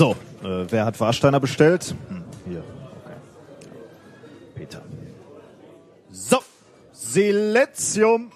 So, 0.00 0.16
äh, 0.42 0.64
wer 0.70 0.86
hat 0.86 0.98
Warsteiner 0.98 1.40
bestellt? 1.40 1.94
Hm, 2.08 2.24
hier, 2.48 2.64
okay. 3.04 3.16
Peter. 4.54 4.80
So, 6.10 6.38
Silentium. 6.90 8.32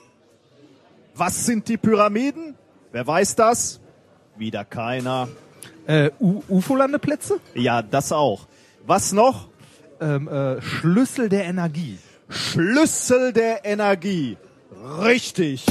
Was 1.14 1.46
sind 1.46 1.67
die 1.67 1.78
Pyramiden? 1.78 2.54
Wer 2.92 3.06
weiß 3.06 3.37
das? 3.37 3.81
Wieder 4.37 4.67
keiner. 4.67 5.28
Äh, 5.87 6.10
UFO-Landeplätze? 6.21 7.40
Ja, 7.54 7.81
das 7.81 8.12
auch. 8.12 8.46
Was 8.87 9.12
noch? 9.12 9.49
Ähm, 10.03 10.28
äh, 10.28 10.60
Schlüssel 10.60 11.31
der 11.31 11.46
Energie. 11.46 11.99
Schlüssel 12.28 13.33
der 13.33 13.65
Energie. 13.65 14.37
Richtig. 15.03 15.65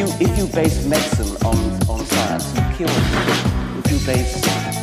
You 0.00 0.06
if 0.18 0.38
you 0.38 0.46
base 0.46 0.86
medicine 0.86 1.36
on, 1.46 1.58
on 1.88 2.00
science, 2.06 2.46
you 2.56 2.62
cure 2.76 2.88
people. 2.88 3.80
If 3.80 3.86
you 3.92 3.98
base 4.06 4.32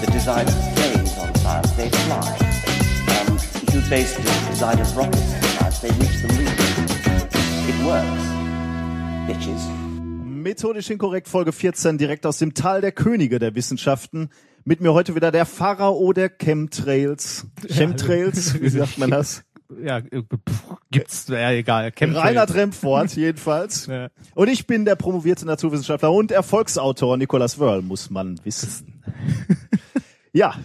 the 0.01 0.11
design 0.11 0.47
of 0.47 0.55
planes 0.75 1.17
on 1.17 1.33
science, 1.35 1.71
they 1.71 1.89
fly. 1.89 2.37
Um, 3.15 3.35
if 3.35 3.73
you 3.73 3.81
base 3.89 4.15
the 4.15 4.21
design 4.49 4.79
of 4.79 4.95
rockets 4.95 5.33
on 5.33 5.41
science, 5.41 5.79
they 5.79 5.91
reach 6.01 6.17
the 6.21 6.29
moon. 6.37 6.53
It 7.71 7.77
works, 7.89 8.25
bitches. 9.27 9.61
Methodisch 10.23 10.89
inkorrekt, 10.91 11.27
Folge 11.27 11.51
14, 11.51 11.97
direkt 11.97 12.25
aus 12.25 12.37
dem 12.37 12.53
Tal 12.53 12.81
der 12.81 12.91
Könige 12.91 13.39
der 13.39 13.55
Wissenschaften. 13.55 14.29
Mit 14.65 14.81
mir 14.81 14.93
heute 14.93 15.15
wieder 15.15 15.31
der 15.31 15.45
Pharao 15.45 16.13
der 16.13 16.29
Chemtrails. 16.29 17.47
Chemtrails, 17.67 18.61
wie 18.61 18.69
sagt 18.69 18.97
man 18.97 19.09
das? 19.09 19.43
Ja, 19.83 19.97
äh, 19.97 20.21
pff, 20.21 20.75
gibt's, 20.91 21.27
ja 21.27 21.51
egal. 21.51 21.91
Chemtrails. 21.91 22.25
Reinhard 22.25 22.53
Remford 22.53 23.11
jedenfalls. 23.15 23.87
Ja. 23.87 24.09
Und 24.35 24.47
ich 24.47 24.65
bin 24.67 24.85
der 24.85 24.95
promovierte 24.95 25.45
Naturwissenschaftler 25.45 26.11
und 26.11 26.31
Erfolgsautor 26.31 27.17
Nicolas 27.17 27.59
Wörl, 27.59 27.81
muss 27.81 28.09
man 28.09 28.39
wissen. 28.45 29.01
ja, 30.33 30.55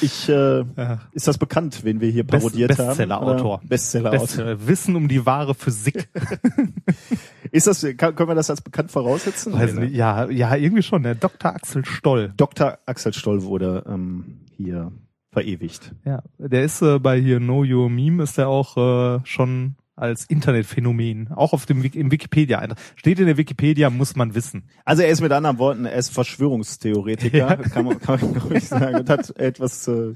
ich, 0.00 0.28
äh, 0.28 0.58
Ja. 0.76 1.00
ist 1.12 1.28
das 1.28 1.38
bekannt, 1.38 1.84
wen 1.84 2.00
wir 2.00 2.10
hier 2.10 2.24
Best- 2.24 2.42
parodiert 2.44 2.78
haben? 2.78 2.88
Bestseller-Autor. 2.88 3.54
Oder? 3.58 3.68
Bestseller-Autor. 3.68 4.20
Bestseller. 4.20 4.66
Wissen 4.66 4.96
um 4.96 5.08
die 5.08 5.24
wahre 5.26 5.54
Physik. 5.54 6.08
Ist 7.50 7.66
das, 7.66 7.86
kann, 7.96 8.14
können 8.14 8.28
wir 8.28 8.34
das 8.34 8.50
als 8.50 8.60
bekannt 8.60 8.90
voraussetzen? 8.92 9.54
Weiß 9.54 9.72
ne? 9.74 9.80
nicht, 9.82 9.94
ja, 9.94 10.28
ja, 10.28 10.54
irgendwie 10.54 10.82
schon. 10.82 11.02
Der 11.02 11.14
Dr. 11.14 11.54
Axel 11.54 11.84
Stoll. 11.86 12.34
Dr. 12.36 12.78
Axel 12.84 13.14
Stoll 13.14 13.42
wurde 13.42 13.84
ähm, 13.88 14.40
hier 14.58 14.92
verewigt. 15.30 15.94
Ja, 16.04 16.22
der 16.38 16.62
ist 16.64 16.82
äh, 16.82 16.98
bei 16.98 17.20
hier 17.20 17.38
Know 17.38 17.64
Your 17.64 17.90
Meme 17.90 18.22
ist 18.22 18.38
er 18.38 18.48
auch 18.48 18.76
äh, 18.76 19.20
schon 19.24 19.76
als 19.94 20.26
Internetphänomen, 20.26 21.32
auch 21.32 21.52
auf 21.52 21.66
dem 21.66 21.82
im 21.82 22.12
Wikipedia. 22.12 22.64
Steht 22.94 23.18
in 23.18 23.26
der 23.26 23.36
Wikipedia, 23.36 23.90
muss 23.90 24.14
man 24.14 24.32
wissen. 24.36 24.62
Also 24.84 25.02
er 25.02 25.08
ist 25.08 25.20
mit 25.20 25.32
anderen 25.32 25.58
Worten, 25.58 25.86
er 25.86 25.94
ist 25.98 26.10
Verschwörungstheoretiker, 26.10 27.36
Ja. 27.36 27.56
kann 27.56 27.84
man, 27.84 27.98
kann 27.98 28.20
man 28.20 28.36
ruhig 28.42 28.68
sagen, 28.68 28.94
und 29.00 29.10
hat 29.10 29.36
etwas 29.40 29.88
äh, 29.88 30.12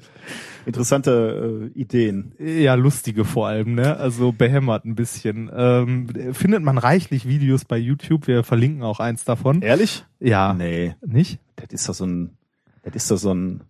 interessante 0.66 1.70
äh, 1.74 1.78
Ideen. 1.78 2.32
Ja, 2.38 2.74
lustige 2.74 3.24
vor 3.24 3.48
allem, 3.48 3.74
ne? 3.74 3.96
Also 3.96 4.30
behämmert 4.32 4.84
ein 4.84 4.94
bisschen. 4.94 5.50
Ähm, 5.52 6.06
findet 6.32 6.62
man 6.62 6.78
reichlich 6.78 7.26
Videos 7.26 7.64
bei 7.64 7.76
YouTube. 7.76 8.28
Wir 8.28 8.44
verlinken 8.44 8.82
auch 8.84 9.00
eins 9.00 9.24
davon. 9.24 9.62
Ehrlich? 9.62 10.04
Ja. 10.20 10.54
Nee, 10.54 10.94
Nicht? 11.04 11.40
das 11.56 11.66
ist 11.72 11.88
doch 11.88 11.94
so 11.94 12.06
ein, 12.06 12.30
das 12.84 12.94
ist 12.94 13.10
doch 13.10 13.16
so 13.16 13.34
ein 13.34 13.62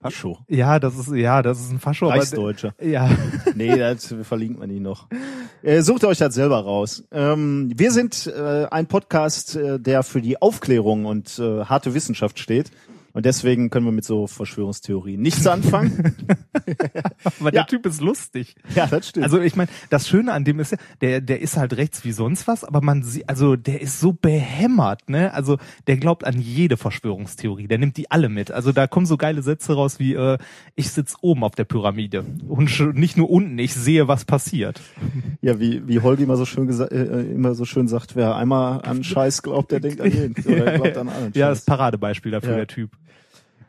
Fascho. 0.00 0.38
Ja, 0.48 0.78
das 0.78 0.96
ist 0.96 1.12
ja, 1.12 1.42
das 1.42 1.60
ist 1.60 1.70
ein 1.70 1.78
Fascho. 1.78 2.06
aber- 2.06 2.16
Reichsdeutscher. 2.20 2.74
Ja. 2.80 3.10
Nee, 3.54 3.76
das 3.76 4.14
verlinkt 4.22 4.58
man 4.58 4.70
ihn 4.70 4.82
noch. 4.82 5.08
Äh, 5.62 5.82
sucht 5.82 6.04
euch 6.04 6.16
das 6.18 6.34
selber 6.34 6.60
raus. 6.60 7.04
Ähm, 7.12 7.70
wir 7.76 7.90
sind 7.90 8.26
äh, 8.26 8.66
ein 8.70 8.86
Podcast, 8.86 9.56
äh, 9.56 9.78
der 9.78 10.02
für 10.02 10.22
die 10.22 10.40
Aufklärung 10.40 11.04
und 11.04 11.38
äh, 11.38 11.64
harte 11.64 11.92
Wissenschaft 11.94 12.38
steht. 12.38 12.70
Und 13.12 13.26
deswegen 13.26 13.70
können 13.70 13.86
wir 13.86 13.92
mit 13.92 14.04
so 14.04 14.26
Verschwörungstheorien 14.26 15.20
nichts 15.20 15.46
anfangen. 15.46 16.14
Aber 17.40 17.46
Ja. 17.52 17.62
der 17.62 17.66
Typ 17.66 17.86
ist 17.86 18.00
lustig. 18.00 18.54
ja, 18.74 18.86
das 18.86 19.08
stimmt. 19.08 19.24
Also 19.24 19.40
ich 19.40 19.56
meine, 19.56 19.68
das 19.90 20.08
Schöne 20.08 20.32
an 20.32 20.44
dem 20.44 20.60
ist 20.60 20.72
ja, 20.72 20.78
der, 21.00 21.20
der 21.20 21.40
ist 21.40 21.56
halt 21.56 21.76
rechts 21.76 22.04
wie 22.04 22.12
sonst 22.12 22.46
was, 22.46 22.64
aber 22.64 22.80
man 22.80 23.02
sieht, 23.02 23.28
also 23.28 23.56
der 23.56 23.80
ist 23.80 24.00
so 24.00 24.12
behämmert, 24.12 25.08
ne? 25.08 25.34
Also 25.34 25.58
der 25.86 25.96
glaubt 25.96 26.24
an 26.24 26.40
jede 26.40 26.76
Verschwörungstheorie, 26.76 27.66
der 27.68 27.78
nimmt 27.78 27.96
die 27.96 28.10
alle 28.10 28.28
mit. 28.28 28.50
Also 28.52 28.72
da 28.72 28.86
kommen 28.86 29.06
so 29.06 29.16
geile 29.16 29.42
Sätze 29.42 29.74
raus 29.74 29.98
wie, 29.98 30.14
äh, 30.14 30.38
ich 30.76 30.90
sitz 30.90 31.14
oben 31.20 31.44
auf 31.44 31.54
der 31.54 31.64
Pyramide 31.64 32.24
und 32.48 32.94
nicht 32.96 33.16
nur 33.16 33.30
unten, 33.30 33.58
ich 33.58 33.74
sehe, 33.74 34.08
was 34.08 34.24
passiert. 34.24 34.80
Ja, 35.42 35.58
wie, 35.60 35.86
wie 35.88 36.00
Holgi 36.00 36.22
immer 36.24 36.36
so 36.36 36.44
schön 36.44 36.68
gesa- 36.70 36.90
äh, 36.90 37.22
immer 37.32 37.54
so 37.54 37.64
schön 37.64 37.88
sagt, 37.88 38.14
wer 38.16 38.36
einmal 38.36 38.82
an 38.82 39.02
Scheiß 39.04 39.42
glaubt, 39.42 39.72
der 39.72 39.80
denkt 39.80 40.00
an 40.00 40.10
jeden. 40.12 40.34
Oder 40.44 40.72
glaubt 40.78 40.96
an 40.96 41.08
allen 41.08 41.32
Ja, 41.34 41.48
das 41.48 41.64
Paradebeispiel 41.64 42.32
dafür, 42.32 42.50
Ja. 42.50 42.56
der 42.58 42.66
Typ. 42.66 42.90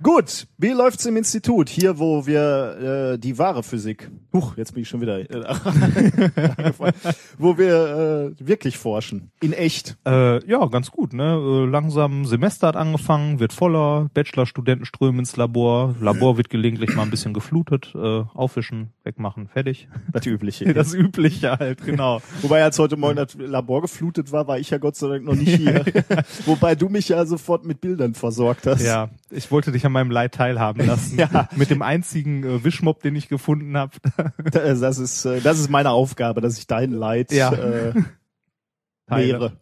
Gut, 0.03 0.47
wie 0.57 0.69
läuft's 0.69 1.05
im 1.05 1.15
Institut? 1.15 1.69
Hier, 1.69 1.99
wo 1.99 2.25
wir 2.25 3.13
äh, 3.13 3.19
die 3.19 3.37
wahre 3.37 3.61
Physik, 3.61 4.09
huch, 4.33 4.57
jetzt 4.57 4.73
bin 4.73 4.81
ich 4.81 4.89
schon 4.89 4.99
wieder, 4.99 5.19
äh, 5.19 5.25
wo 7.37 7.57
wir 7.59 8.33
äh, 8.39 8.47
wirklich 8.47 8.79
forschen, 8.79 9.29
in 9.41 9.53
echt. 9.53 9.97
Äh, 10.07 10.43
ja, 10.49 10.65
ganz 10.65 10.89
gut, 10.89 11.13
ne? 11.13 11.35
Äh, 11.35 11.69
langsam 11.69 12.25
Semester 12.25 12.67
hat 12.67 12.77
angefangen, 12.77 13.39
wird 13.39 13.53
voller, 13.53 14.09
Bachelorstudenten 14.15 14.85
strömen 14.85 15.19
ins 15.19 15.37
Labor, 15.37 15.93
Labor 15.99 16.35
wird 16.35 16.49
gelegentlich 16.49 16.95
mal 16.95 17.03
ein 17.03 17.11
bisschen 17.11 17.35
geflutet, 17.35 17.93
äh, 17.93 18.23
aufwischen, 18.33 18.93
wegmachen, 19.03 19.49
fertig. 19.49 19.87
Das 20.11 20.25
Übliche. 20.25 20.73
Das 20.81 20.95
Übliche 20.95 21.51
halt, 21.51 21.85
genau. 21.85 22.21
Wobei 22.41 22.63
als 22.63 22.79
heute 22.79 22.97
Morgen 22.97 23.17
das 23.17 23.35
Labor 23.35 23.81
geflutet 23.81 24.31
war, 24.31 24.47
war 24.47 24.57
ich 24.57 24.71
ja 24.71 24.79
Gott 24.79 24.95
sei 24.95 25.09
Dank 25.09 25.25
noch 25.25 25.35
nicht 25.35 25.57
hier. 25.57 25.85
Wobei 26.45 26.73
du 26.73 26.89
mich 26.89 27.09
ja 27.09 27.23
sofort 27.25 27.65
mit 27.65 27.81
Bildern 27.81 28.15
versorgt 28.15 28.65
hast. 28.65 28.81
Ja, 28.81 29.09
ich 29.29 29.51
wollte 29.51 29.71
dich 29.71 29.85
an 29.91 30.05
meinem 30.07 30.11
Leid 30.11 30.33
teilhaben 30.33 30.85
lassen. 30.87 31.17
Ja. 31.19 31.49
Mit 31.55 31.69
dem 31.69 31.81
einzigen 31.81 32.43
äh, 32.43 32.63
Wischmopp, 32.63 33.01
den 33.01 33.15
ich 33.15 33.27
gefunden 33.29 33.77
habe. 33.77 33.91
Das 34.51 34.97
ist, 34.97 35.25
äh, 35.25 35.41
das 35.41 35.59
ist 35.59 35.69
meine 35.69 35.91
Aufgabe, 35.91 36.41
dass 36.41 36.57
ich 36.57 36.67
dein 36.67 36.91
Leid 36.91 37.31
Ja. 37.31 37.51
äh, 37.53 37.93
mehre. 39.09 39.53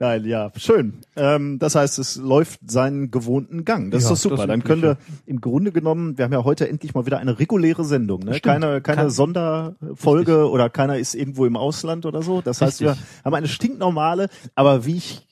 Nein, 0.00 0.24
ja, 0.26 0.52
schön. 0.56 1.00
Ähm, 1.16 1.58
das 1.58 1.74
heißt, 1.74 1.98
es 1.98 2.14
läuft 2.14 2.60
seinen 2.70 3.10
gewohnten 3.10 3.64
Gang. 3.64 3.90
Das 3.90 4.04
Ja, 4.04 4.12
ist 4.12 4.24
doch 4.24 4.30
super. 4.30 4.46
Dann 4.46 4.62
können 4.62 4.80
wir 4.82 4.96
im 5.26 5.40
Grunde 5.40 5.72
genommen, 5.72 6.16
wir 6.16 6.24
haben 6.24 6.32
ja 6.32 6.44
heute 6.44 6.68
endlich 6.68 6.94
mal 6.94 7.04
wieder 7.04 7.18
eine 7.18 7.40
reguläre 7.40 7.84
Sendung. 7.84 8.20
Ne? 8.20 8.34
Stimmt. 8.34 8.44
Keine, 8.44 8.80
keine 8.80 9.02
Kann- 9.02 9.10
Sonderfolge 9.10 10.48
oder 10.50 10.70
keiner 10.70 10.98
ist 10.98 11.16
irgendwo 11.16 11.46
im 11.46 11.56
Ausland 11.56 12.06
oder 12.06 12.22
so. 12.22 12.40
Das 12.42 12.60
heißt, 12.62 12.80
wir 12.80 12.92
Richtig. 12.92 13.06
haben 13.24 13.34
eine 13.34 13.48
stinknormale, 13.48 14.28
aber 14.54 14.86
wie 14.86 14.98
ich 14.98 15.26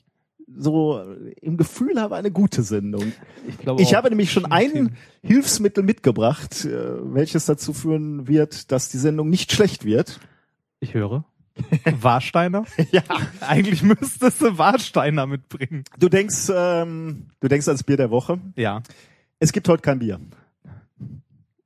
so 0.55 1.01
im 1.41 1.57
Gefühl 1.57 1.99
habe, 1.99 2.15
eine 2.15 2.31
gute 2.31 2.63
Sendung. 2.63 3.11
Ich, 3.47 3.57
glaube 3.57 3.81
Ich 3.81 3.93
habe 3.93 4.09
nämlich 4.09 4.31
schon 4.31 4.45
ein 4.45 4.95
Hilfsmittel 5.21 5.83
mitgebracht, 5.83 6.65
äh, 6.65 7.13
welches 7.13 7.45
dazu 7.45 7.73
führen 7.73 8.27
wird, 8.27 8.71
dass 8.71 8.89
die 8.89 8.97
Sendung 8.97 9.29
nicht 9.29 9.51
schlecht 9.51 9.83
wird. 9.83 10.19
Ich 10.79 10.93
höre. 10.93 11.25
Warsteiner? 12.01 12.65
Ja. 12.91 13.03
Eigentlich 13.41 13.83
müsstest 13.83 14.41
du 14.41 14.57
Warsteiner 14.57 15.25
mitbringen. 15.25 15.83
Du 15.99 16.09
denkst, 16.09 16.51
ähm, 16.53 17.27
du 17.39 17.47
denkst 17.47 17.67
ans 17.67 17.83
Bier 17.83 17.97
der 17.97 18.11
Woche. 18.11 18.39
Ja. 18.55 18.81
Es 19.39 19.51
gibt 19.51 19.67
heute 19.67 19.81
kein 19.81 19.99
Bier. 19.99 20.19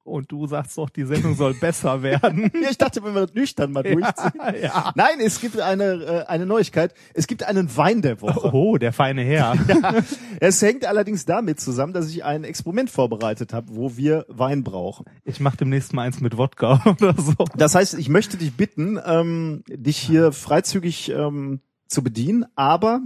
Und 0.04 0.32
du 0.32 0.48
sagst 0.48 0.78
doch, 0.78 0.90
die 0.90 1.04
Sendung 1.04 1.36
soll 1.36 1.54
besser 1.54 2.02
werden. 2.02 2.52
Ja, 2.62 2.70
ich 2.70 2.78
dachte, 2.78 3.04
wenn 3.04 3.14
wir 3.14 3.22
das 3.22 3.34
nüchtern 3.34 3.72
mal 3.72 3.84
durchziehen. 3.84 4.32
ja. 4.62 4.92
Nein, 4.96 5.20
es 5.20 5.40
gibt 5.42 5.60
eine, 5.60 5.94
äh, 5.94 6.26
eine 6.26 6.46
Neuigkeit. 6.46 6.94
Es 7.14 7.28
gibt 7.28 7.44
einen 7.44 7.76
Wein 7.76 8.02
der 8.02 8.22
Woche. 8.22 8.54
Oh, 8.54 8.78
der 8.78 8.94
feine 8.94 9.24
Herr. 9.24 9.56
Es 10.40 10.62
hängt 10.62 10.86
allerdings 10.86 11.26
damit 11.26 11.60
zusammen, 11.60 11.94
dass 11.94 12.10
ich 12.10 12.24
ein 12.24 12.44
Experiment 12.44 12.90
vorbereitet 12.90 13.54
habe, 13.54 13.76
wo 13.76 13.96
wir 13.96 14.26
Wein 14.28 14.64
brauchen. 14.64 15.06
Ich 15.24 15.40
mach 15.40 15.56
demnächst 15.56 15.94
mal 15.94 16.04
eins 16.04 16.20
mit 16.20 16.38
Wodka 16.38 16.82
oder 16.86 17.16
so. 17.18 17.34
Das 17.56 17.76
heißt, 17.76 17.94
ich 17.96 18.09
möchte 18.09 18.38
dich 18.38 18.56
bitten, 18.56 19.00
ähm, 19.06 19.64
dich 19.68 19.97
hier 19.97 20.32
freizügig 20.32 21.09
ähm, 21.09 21.62
zu 21.88 22.04
bedienen, 22.04 22.46
aber 22.56 23.02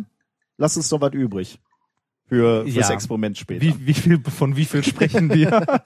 lass 0.57 0.77
uns 0.77 0.91
noch 0.91 1.01
was 1.01 1.13
übrig 1.13 1.59
für 2.27 2.63
fürs 2.63 2.89
Ja. 2.89 2.93
Experiment 2.93 3.37
später. 3.37 3.61
Wie, 3.61 3.75
wie 3.85 3.93
viel, 3.93 4.19
von 4.19 4.55
wie 4.55 4.65
viel 4.65 4.83
sprechen 4.83 5.33
wir? 5.33 5.49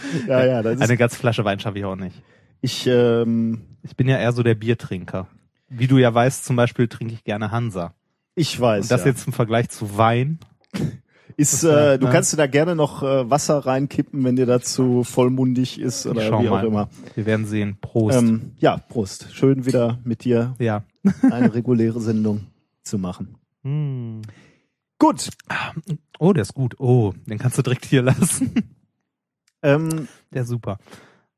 Ja, 0.26 0.44
ja, 0.44 0.62
das 0.62 0.76
ist, 0.76 0.82
Eine 0.82 0.96
ganze 0.96 1.16
Flasche 1.16 1.44
Wein 1.44 1.60
schaffe 1.60 1.78
ich 1.78 1.84
auch 1.84 1.96
nicht. 1.96 2.20
ich 2.60 2.86
ähm, 2.86 3.62
Ich 3.82 3.96
bin 3.96 4.08
ja 4.08 4.18
eher 4.18 4.32
so 4.32 4.42
der 4.42 4.54
Biertrinker. 4.54 5.28
Wie 5.68 5.86
du 5.86 5.98
ja 5.98 6.12
weißt, 6.12 6.44
zum 6.44 6.56
Beispiel 6.56 6.88
trinke 6.88 7.14
ich 7.14 7.24
gerne 7.24 7.50
Hansa. 7.50 7.94
ich 8.34 8.60
weiß. 8.60 8.84
Und 8.86 8.90
das 8.90 9.02
ja. 9.02 9.08
jetzt 9.08 9.26
im 9.26 9.32
Vergleich 9.32 9.68
zu 9.68 9.96
Wein. 9.96 10.38
ist, 11.36 11.62
äh, 11.62 11.98
du 11.98 12.06
ne? 12.06 12.12
kannst 12.12 12.32
dir 12.32 12.36
da 12.36 12.46
gerne 12.46 12.74
noch 12.74 13.02
äh, 13.02 13.30
Wasser 13.30 13.58
reinkippen, 13.58 14.24
wenn 14.24 14.36
dir 14.36 14.46
dazu 14.46 15.04
vollmundig 15.04 15.80
ist 15.80 16.06
oder 16.06 16.22
wie 16.22 16.48
auch 16.48 16.50
mal. 16.50 16.66
immer. 16.66 16.88
Wir 17.14 17.24
werden 17.26 17.46
sehen. 17.46 17.78
Prost. 17.80 18.18
Ähm, 18.18 18.52
ja, 18.58 18.78
Prost. 18.78 19.28
Schön 19.32 19.64
wieder 19.64 20.00
mit 20.04 20.24
dir 20.24 20.54
ja. 20.58 20.82
eine 21.22 21.54
reguläre 21.54 22.00
Sendung 22.00 22.46
zu 22.82 22.98
machen. 22.98 23.36
Hm. 23.62 24.22
Gut. 25.00 25.30
Oh, 26.20 26.32
der 26.32 26.42
ist 26.42 26.54
gut. 26.54 26.78
Oh, 26.78 27.14
den 27.26 27.38
kannst 27.38 27.58
du 27.58 27.62
direkt 27.62 27.86
hier 27.86 28.02
lassen. 28.02 28.52
Ähm, 29.62 30.06
Der 30.32 30.42
ist 30.42 30.48
super. 30.48 30.78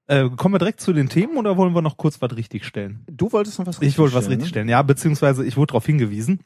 Äh, 0.07 0.29
kommen 0.31 0.55
wir 0.55 0.59
direkt 0.59 0.81
zu 0.81 0.93
den 0.93 1.09
Themen 1.09 1.37
oder 1.37 1.57
wollen 1.57 1.75
wir 1.75 1.83
noch 1.83 1.97
kurz 1.97 2.21
was 2.21 2.37
richtigstellen? 2.37 3.05
Du 3.11 3.33
wolltest 3.33 3.59
noch 3.59 3.67
was 3.67 3.81
Ich 3.81 3.99
wollte 3.99 4.15
was 4.15 4.29
richtigstellen, 4.29 4.39
richtig 4.39 4.49
stellen, 4.51 4.69
ja, 4.69 4.83
beziehungsweise 4.83 5.45
ich 5.45 5.57
wurde 5.57 5.69
darauf 5.69 5.87
hingewiesen. 5.87 6.41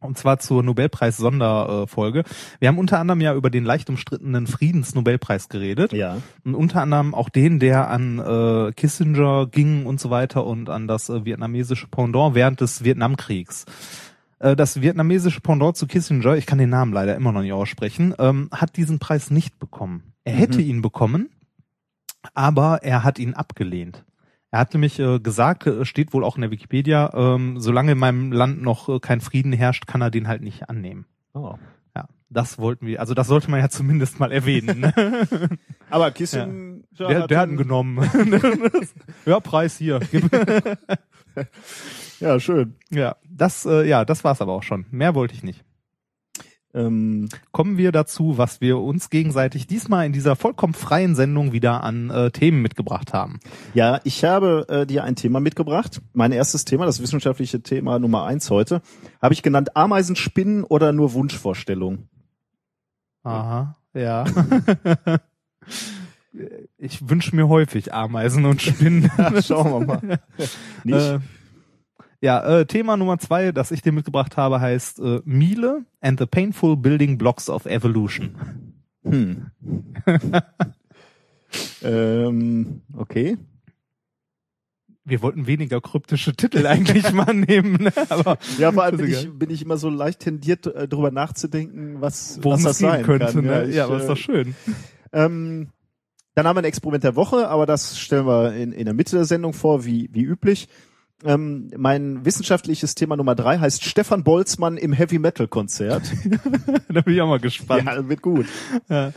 Und 0.00 0.18
zwar 0.18 0.38
zur 0.38 0.62
Nobelpreis-Sonderfolge. 0.62 2.24
Wir 2.60 2.68
haben 2.68 2.78
unter 2.78 2.98
anderem 2.98 3.20
ja 3.22 3.34
über 3.34 3.48
den 3.48 3.64
leicht 3.64 3.88
umstrittenen 3.88 4.46
Friedensnobelpreis 4.46 5.48
geredet. 5.48 5.92
Ne? 5.92 5.98
Ja. 5.98 6.16
Und 6.44 6.54
unter 6.54 6.82
anderem 6.82 7.14
auch 7.14 7.30
den, 7.30 7.58
der 7.58 7.88
an 7.88 8.18
äh, 8.18 8.72
Kissinger 8.72 9.46
ging 9.46 9.86
und 9.86 10.00
so 10.00 10.10
weiter 10.10 10.44
und 10.44 10.68
an 10.68 10.86
das 10.88 11.08
äh, 11.08 11.24
vietnamesische 11.24 11.88
Pendant 11.88 12.34
während 12.34 12.60
des 12.60 12.84
Vietnamkriegs. 12.84 13.64
Äh, 14.44 14.56
das 14.56 14.82
vietnamesische 14.82 15.40
Pendant 15.40 15.76
zu 15.76 15.86
Kissinger, 15.86 16.34
ich 16.36 16.44
kann 16.44 16.58
den 16.58 16.68
Namen 16.68 16.92
leider 16.92 17.16
immer 17.16 17.32
noch 17.32 17.40
nicht 17.40 17.54
aussprechen, 17.54 18.14
ähm, 18.18 18.50
hat 18.52 18.76
diesen 18.76 18.98
Preis 18.98 19.30
nicht 19.30 19.58
bekommen. 19.58 20.12
Er 20.24 20.34
hätte 20.34 20.60
ihn 20.60 20.82
bekommen, 20.82 21.30
aber 22.34 22.82
er 22.82 23.04
hat 23.04 23.18
ihn 23.18 23.32
abgelehnt. 23.32 24.04
Er 24.50 24.60
hat 24.60 24.74
nämlich 24.74 25.00
äh, 25.00 25.18
gesagt, 25.18 25.66
äh, 25.66 25.86
steht 25.86 26.12
wohl 26.12 26.24
auch 26.24 26.36
in 26.36 26.42
der 26.42 26.50
Wikipedia, 26.50 27.10
ähm, 27.14 27.58
solange 27.58 27.92
in 27.92 27.98
meinem 27.98 28.32
Land 28.32 28.60
noch 28.60 28.88
äh, 28.90 29.00
kein 29.00 29.22
Frieden 29.22 29.52
herrscht, 29.52 29.86
kann 29.86 30.02
er 30.02 30.10
den 30.10 30.28
halt 30.28 30.42
nicht 30.42 30.68
annehmen. 30.68 31.06
Oh. 31.32 31.54
Ja, 31.96 32.06
das 32.28 32.58
wollten 32.58 32.86
wir, 32.86 33.00
also 33.00 33.14
das 33.14 33.28
sollte 33.28 33.50
man 33.50 33.60
ja 33.60 33.70
zumindest 33.70 34.20
mal 34.20 34.30
erwähnen. 34.30 34.80
Ne? 34.80 35.28
Aber 35.90 36.10
Kissinger 36.10 36.74
der, 36.98 37.26
der 37.26 37.38
hat 37.38 37.48
ihn 37.48 37.56
genommen. 37.56 37.98
ja, 39.26 39.40
Preis 39.40 39.78
hier. 39.78 40.00
Ja, 42.20 42.38
schön. 42.40 42.76
ja, 42.90 43.16
das, 43.28 43.66
äh, 43.66 43.86
ja, 43.88 44.04
das 44.04 44.24
war's 44.24 44.40
aber 44.40 44.52
auch 44.52 44.62
schon. 44.62 44.86
Mehr 44.90 45.14
wollte 45.14 45.34
ich 45.34 45.42
nicht. 45.42 45.64
Ähm, 46.74 47.28
Kommen 47.52 47.76
wir 47.78 47.92
dazu, 47.92 48.36
was 48.36 48.60
wir 48.60 48.78
uns 48.78 49.08
gegenseitig 49.08 49.68
diesmal 49.68 50.06
in 50.06 50.12
dieser 50.12 50.34
vollkommen 50.34 50.74
freien 50.74 51.14
Sendung 51.14 51.52
wieder 51.52 51.84
an 51.84 52.10
äh, 52.10 52.30
Themen 52.32 52.62
mitgebracht 52.62 53.12
haben. 53.12 53.38
ja, 53.74 54.00
ich 54.02 54.24
habe 54.24 54.66
äh, 54.68 54.86
dir 54.86 55.04
ein 55.04 55.14
Thema 55.14 55.38
mitgebracht. 55.38 56.02
Mein 56.12 56.32
erstes 56.32 56.64
Thema, 56.64 56.84
das 56.84 57.00
wissenschaftliche 57.00 57.62
Thema 57.62 58.00
Nummer 58.00 58.24
eins 58.24 58.50
heute, 58.50 58.82
habe 59.22 59.34
ich 59.34 59.42
genannt 59.42 59.76
Ameisenspinnen 59.76 60.64
oder 60.64 60.92
nur 60.92 61.12
Wunschvorstellung. 61.12 62.08
Aha, 63.22 63.76
ja. 63.94 64.24
ich 66.76 67.08
wünsche 67.08 67.36
mir 67.36 67.48
häufig 67.48 67.94
Ameisen 67.94 68.44
und 68.44 68.60
Spinnen. 68.60 69.10
Schauen 69.42 69.70
wir 69.70 69.86
mal. 69.86 70.18
Nicht? 70.84 71.20
Äh, 72.24 72.26
ja, 72.26 72.60
äh, 72.60 72.66
Thema 72.66 72.96
Nummer 72.96 73.18
zwei, 73.18 73.52
das 73.52 73.70
ich 73.70 73.82
dir 73.82 73.92
mitgebracht 73.92 74.36
habe, 74.36 74.60
heißt 74.60 74.98
äh, 75.00 75.20
Miele 75.24 75.84
and 76.00 76.18
the 76.18 76.26
Painful 76.26 76.76
Building 76.76 77.18
Blocks 77.18 77.50
of 77.50 77.66
Evolution. 77.66 78.34
Hm. 79.04 79.50
ähm, 81.82 82.80
okay. 82.96 83.36
Wir 85.04 85.20
wollten 85.20 85.46
weniger 85.46 85.82
kryptische 85.82 86.34
Titel 86.34 86.66
eigentlich 86.66 87.12
mal 87.12 87.34
nehmen, 87.34 87.74
ne? 87.74 87.92
aber 88.08 88.38
Ja, 88.56 88.72
vor 88.72 88.84
allem 88.84 88.96
bin 88.96 89.10
ich, 89.10 89.30
bin 89.30 89.50
ich 89.50 89.60
immer 89.60 89.76
so 89.76 89.90
leicht 89.90 90.20
tendiert, 90.20 90.66
äh, 90.66 90.88
darüber 90.88 91.10
nachzudenken, 91.10 92.00
was, 92.00 92.38
worum 92.40 92.56
was 92.56 92.64
das 92.64 92.78
sein 92.78 93.04
könnte. 93.04 93.26
kann. 93.26 93.44
ne? 93.44 93.66
ich, 93.66 93.76
ja, 93.76 93.84
aber 93.84 93.98
ist 93.98 94.04
äh, 94.04 94.08
doch 94.08 94.16
schön. 94.16 94.54
Ähm, 95.12 95.68
dann 96.34 96.46
haben 96.46 96.56
wir 96.56 96.62
ein 96.62 96.64
Experiment 96.64 97.04
der 97.04 97.16
Woche, 97.16 97.48
aber 97.48 97.66
das 97.66 97.98
stellen 97.98 98.26
wir 98.26 98.54
in, 98.54 98.72
in 98.72 98.86
der 98.86 98.94
Mitte 98.94 99.14
der 99.14 99.26
Sendung 99.26 99.52
vor, 99.52 99.84
wie, 99.84 100.08
wie 100.10 100.22
üblich. 100.22 100.68
Ähm, 101.22 101.70
mein 101.76 102.24
wissenschaftliches 102.24 102.94
Thema 102.94 103.16
Nummer 103.16 103.34
drei 103.34 103.58
heißt 103.58 103.84
Stefan 103.84 104.24
Boltzmann 104.24 104.76
im 104.76 104.92
Heavy 104.92 105.18
Metal 105.18 105.48
Konzert. 105.48 106.02
da 106.88 107.00
bin 107.00 107.14
ich 107.14 107.20
auch 107.20 107.28
mal 107.28 107.38
gespannt. 107.38 107.86
ja, 107.86 108.08
wird 108.08 108.20
gut. 108.20 108.46
Ja, 108.88 109.12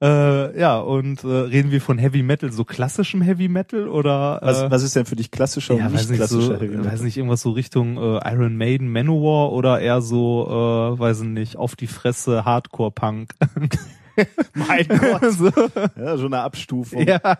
äh, 0.00 0.58
ja 0.58 0.78
und 0.78 1.24
äh, 1.24 1.26
reden 1.26 1.70
wir 1.70 1.80
von 1.80 1.98
Heavy 1.98 2.22
Metal, 2.22 2.52
so 2.52 2.64
klassischem 2.64 3.20
Heavy 3.22 3.48
Metal 3.48 3.88
oder 3.88 4.38
Was, 4.42 4.62
äh, 4.62 4.70
was 4.70 4.82
ist 4.82 4.94
denn 4.94 5.06
für 5.06 5.16
dich 5.16 5.30
klassischer 5.30 5.74
ja, 5.74 5.86
und 5.86 5.92
nicht 5.92 6.10
nicht, 6.10 6.22
so, 6.22 6.38
klassischer 6.38 6.60
Heavy 6.60 6.76
Metal? 6.76 6.92
weiß 6.92 7.02
nicht, 7.02 7.16
irgendwas 7.16 7.42
so 7.42 7.50
Richtung 7.50 7.96
äh, 7.96 8.32
Iron 8.32 8.56
Maiden, 8.56 8.92
Manowar 8.92 9.52
oder 9.52 9.80
eher 9.80 10.00
so, 10.00 10.46
äh, 10.48 10.98
weiß 10.98 11.22
ich 11.22 11.28
nicht, 11.28 11.56
auf 11.56 11.74
die 11.76 11.88
Fresse 11.88 12.44
Hardcore-Punk. 12.44 13.34
mein 14.54 14.86
Gott. 14.88 15.32
so. 15.32 15.50
Ja, 15.96 16.16
schon 16.16 16.32
eine 16.32 16.42
Abstufung. 16.42 17.06
Ja. 17.06 17.38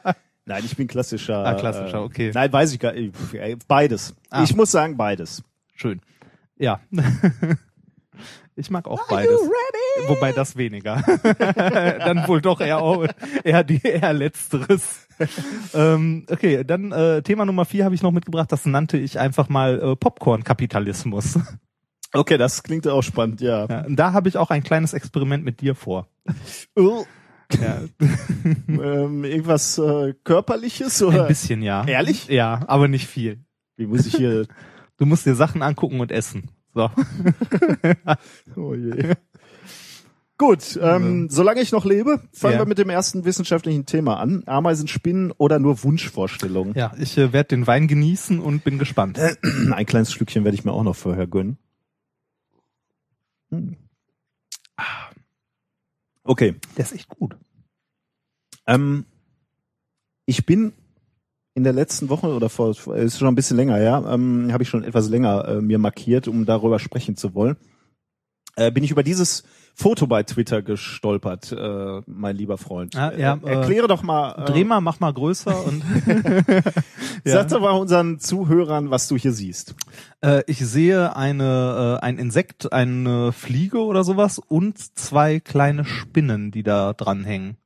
Nein, 0.49 0.63
ich 0.65 0.77
bin 0.77 0.89
klassischer. 0.89 1.45
Ah, 1.45 1.55
klassischer, 1.55 1.99
äh, 1.99 2.05
okay. 2.05 2.31
Nein, 2.35 2.51
weiß 2.53 2.73
ich 2.73 2.81
gar 2.81 2.93
nicht. 2.93 3.13
Beides. 3.69 4.15
Ah. 4.31 4.43
Ich 4.43 4.57
muss 4.57 4.71
sagen, 4.71 4.97
beides. 4.97 5.43
Schön. 5.75 6.01
Ja. 6.57 6.81
Ich 8.57 8.71
mag 8.71 8.89
auch 8.89 9.07
beides. 9.07 9.39
Wobei 10.09 10.33
das 10.33 10.57
weniger. 10.57 10.97
dann 12.01 12.27
wohl 12.27 12.41
doch 12.41 12.61
eher, 12.61 12.83
auch- 12.83 13.07
eher 13.45 13.63
die 13.63 13.81
eher 13.81 14.13
letzteres. 14.13 15.07
ähm, 15.75 16.27
okay, 16.29 16.65
dann 16.65 16.91
äh, 16.91 17.23
Thema 17.23 17.45
Nummer 17.45 17.65
vier 17.65 17.85
habe 17.85 17.95
ich 17.95 18.03
noch 18.03 18.11
mitgebracht. 18.11 18.51
Das 18.51 18.67
nannte 18.67 18.99
ich 18.99 19.21
einfach 19.21 19.49
mal 19.49 19.81
äh, 19.81 19.95
Popcorn-Kapitalismus. 19.95 21.39
Okay, 22.13 22.37
das 22.37 22.65
klingt 22.65 22.89
auch 22.89 23.03
spannend, 23.03 23.41
ja. 23.41 23.67
Ja, 23.67 23.87
da 23.89 24.13
habe 24.13 24.29
ich 24.29 24.37
auch 24.37 24.51
ein 24.51 24.65
kleines 24.65 24.93
Experiment 24.93 25.45
mit 25.45 25.61
dir 25.61 25.77
vor. 25.77 26.09
Ja, 27.53 27.81
ähm, 28.69 29.25
irgendwas 29.25 29.79
äh, 29.79 30.15
Körperliches 30.25 31.03
oder? 31.03 31.23
ein 31.23 31.29
bisschen 31.29 31.63
ja. 31.63 31.87
Ehrlich? 31.87 32.29
Ja, 32.29 32.61
aber 32.67 32.89
nicht 32.89 33.07
viel. 33.07 33.41
Wie 33.77 33.87
muss 33.87 34.07
ich 34.07 34.17
hier? 34.17 34.47
Du 34.99 35.07
musst 35.07 35.25
dir 35.27 35.35
Sachen 35.35 35.63
angucken 35.63 36.01
und 36.01 36.13
essen. 36.13 36.51
So. 36.75 36.91
Oh 38.57 38.75
je. 38.75 39.15
Gut, 40.37 40.79
ähm, 40.81 41.29
solange 41.31 41.61
ich 41.61 41.73
noch 41.73 41.85
lebe, 41.85 42.21
fangen 42.33 42.55
Ja. 42.55 42.61
wir 42.61 42.67
mit 42.67 42.79
dem 42.79 42.91
ersten 42.91 43.25
wissenschaftlichen 43.25 43.87
Thema 43.87 44.21
an. 44.21 44.45
Ameisenspinnen 44.47 45.33
oder 45.33 45.59
nur 45.59 45.83
Wunschvorstellungen? 45.83 46.75
Ja, 46.77 46.93
ich 47.01 47.19
äh, 47.19 47.33
werde 47.33 47.49
den 47.49 47.67
Wein 47.67 47.89
genießen 47.89 48.39
und 48.39 48.63
bin 48.63 48.79
gespannt. 48.79 49.19
Ein 49.73 49.87
kleines 49.87 50.13
Stückchen 50.13 50.45
werde 50.45 50.55
ich 50.57 50.65
mir 50.65 50.73
auch 50.73 50.85
noch 50.85 50.95
vorher 50.95 51.27
gönnen. 51.27 51.59
Hm. 53.51 53.77
Ah. 54.77 55.08
Okay. 56.29 56.57
Der 56.77 56.85
ist 56.85 56.93
echt 56.93 57.09
gut. 57.09 57.35
Ähm, 58.67 59.07
ich 60.27 60.45
bin 60.45 60.75
in 61.55 61.65
der 61.65 61.73
letzten 61.73 62.11
Woche 62.11 62.29
oder 62.29 62.51
vor, 62.51 62.77
ist 62.95 63.19
schon 63.19 63.29
ein 63.29 63.35
bisschen 63.35 63.57
länger, 63.57 63.81
ja, 63.81 64.13
ähm, 64.13 64.53
habe 64.53 64.63
ich 64.63 64.69
schon 64.69 64.85
etwas 64.85 65.09
länger 65.09 65.49
äh, 65.49 65.61
mir 65.63 65.79
markiert, 65.79 66.29
um 66.29 66.45
darüber 66.45 66.79
sprechen 66.79 67.17
zu 67.17 67.35
wollen. 67.35 67.57
Äh, 68.57 68.71
bin 68.71 68.85
ich 68.85 68.91
über 68.91 69.03
dieses 69.03 69.43
Foto 69.81 70.09
bei 70.09 70.25
Twitter 70.25 70.61
gestolpert, 70.61 71.53
äh, 71.53 72.01
mein 72.07 72.35
lieber 72.35 72.59
Freund. 72.59 72.97
Ah, 72.97 73.13
ja, 73.17 73.39
äh, 73.45 73.49
erkläre 73.49 73.87
doch 73.87 74.03
mal. 74.03 74.33
Äh, 74.33 74.45
Dreh 74.47 74.65
mal, 74.65 74.81
mach 74.81 74.99
mal 74.99 75.13
größer 75.13 75.65
und 75.65 75.85
ja. 77.25 77.33
Sag 77.33 77.49
doch 77.49 77.61
mal 77.61 77.71
unseren 77.71 78.19
Zuhörern, 78.19 78.91
was 78.91 79.07
du 79.07 79.17
hier 79.17 79.33
siehst. 79.33 79.77
äh, 80.21 80.43
ich 80.49 80.59
sehe 80.67 81.15
eine 81.15 81.99
äh, 82.03 82.05
ein 82.05 82.19
Insekt, 82.19 82.73
eine 82.73 83.31
Fliege 83.31 83.79
oder 83.85 84.03
sowas 84.03 84.41
und 84.41 84.79
zwei 84.99 85.39
kleine 85.39 85.85
Spinnen, 85.85 86.51
die 86.51 86.65
da 86.65 86.93
dranhängen 86.93 87.57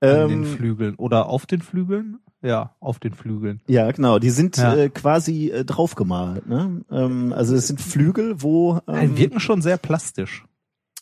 an 0.00 0.28
den 0.28 0.42
Ähm, 0.42 0.44
Flügeln 0.44 0.94
oder 0.96 1.26
auf 1.26 1.46
den 1.46 1.60
Flügeln. 1.62 2.18
Ja, 2.40 2.76
auf 2.78 3.00
den 3.00 3.14
Flügeln. 3.14 3.60
ja, 3.66 3.90
genau. 3.90 4.18
Die 4.20 4.30
sind 4.30 4.56
Ja. 4.56 4.74
äh, 4.76 4.88
quasi 4.90 5.50
äh, 5.50 5.64
draufgemalt. 5.64 6.48
Ne? 6.48 6.82
Ähm, 6.90 7.32
also 7.32 7.54
es 7.56 7.66
sind 7.66 7.80
Flügel, 7.80 8.42
wo 8.42 8.80
Die 8.88 8.92
ähm, 8.92 9.16
wirken 9.18 9.40
schon 9.40 9.60
sehr 9.62 9.76
plastisch. 9.76 10.44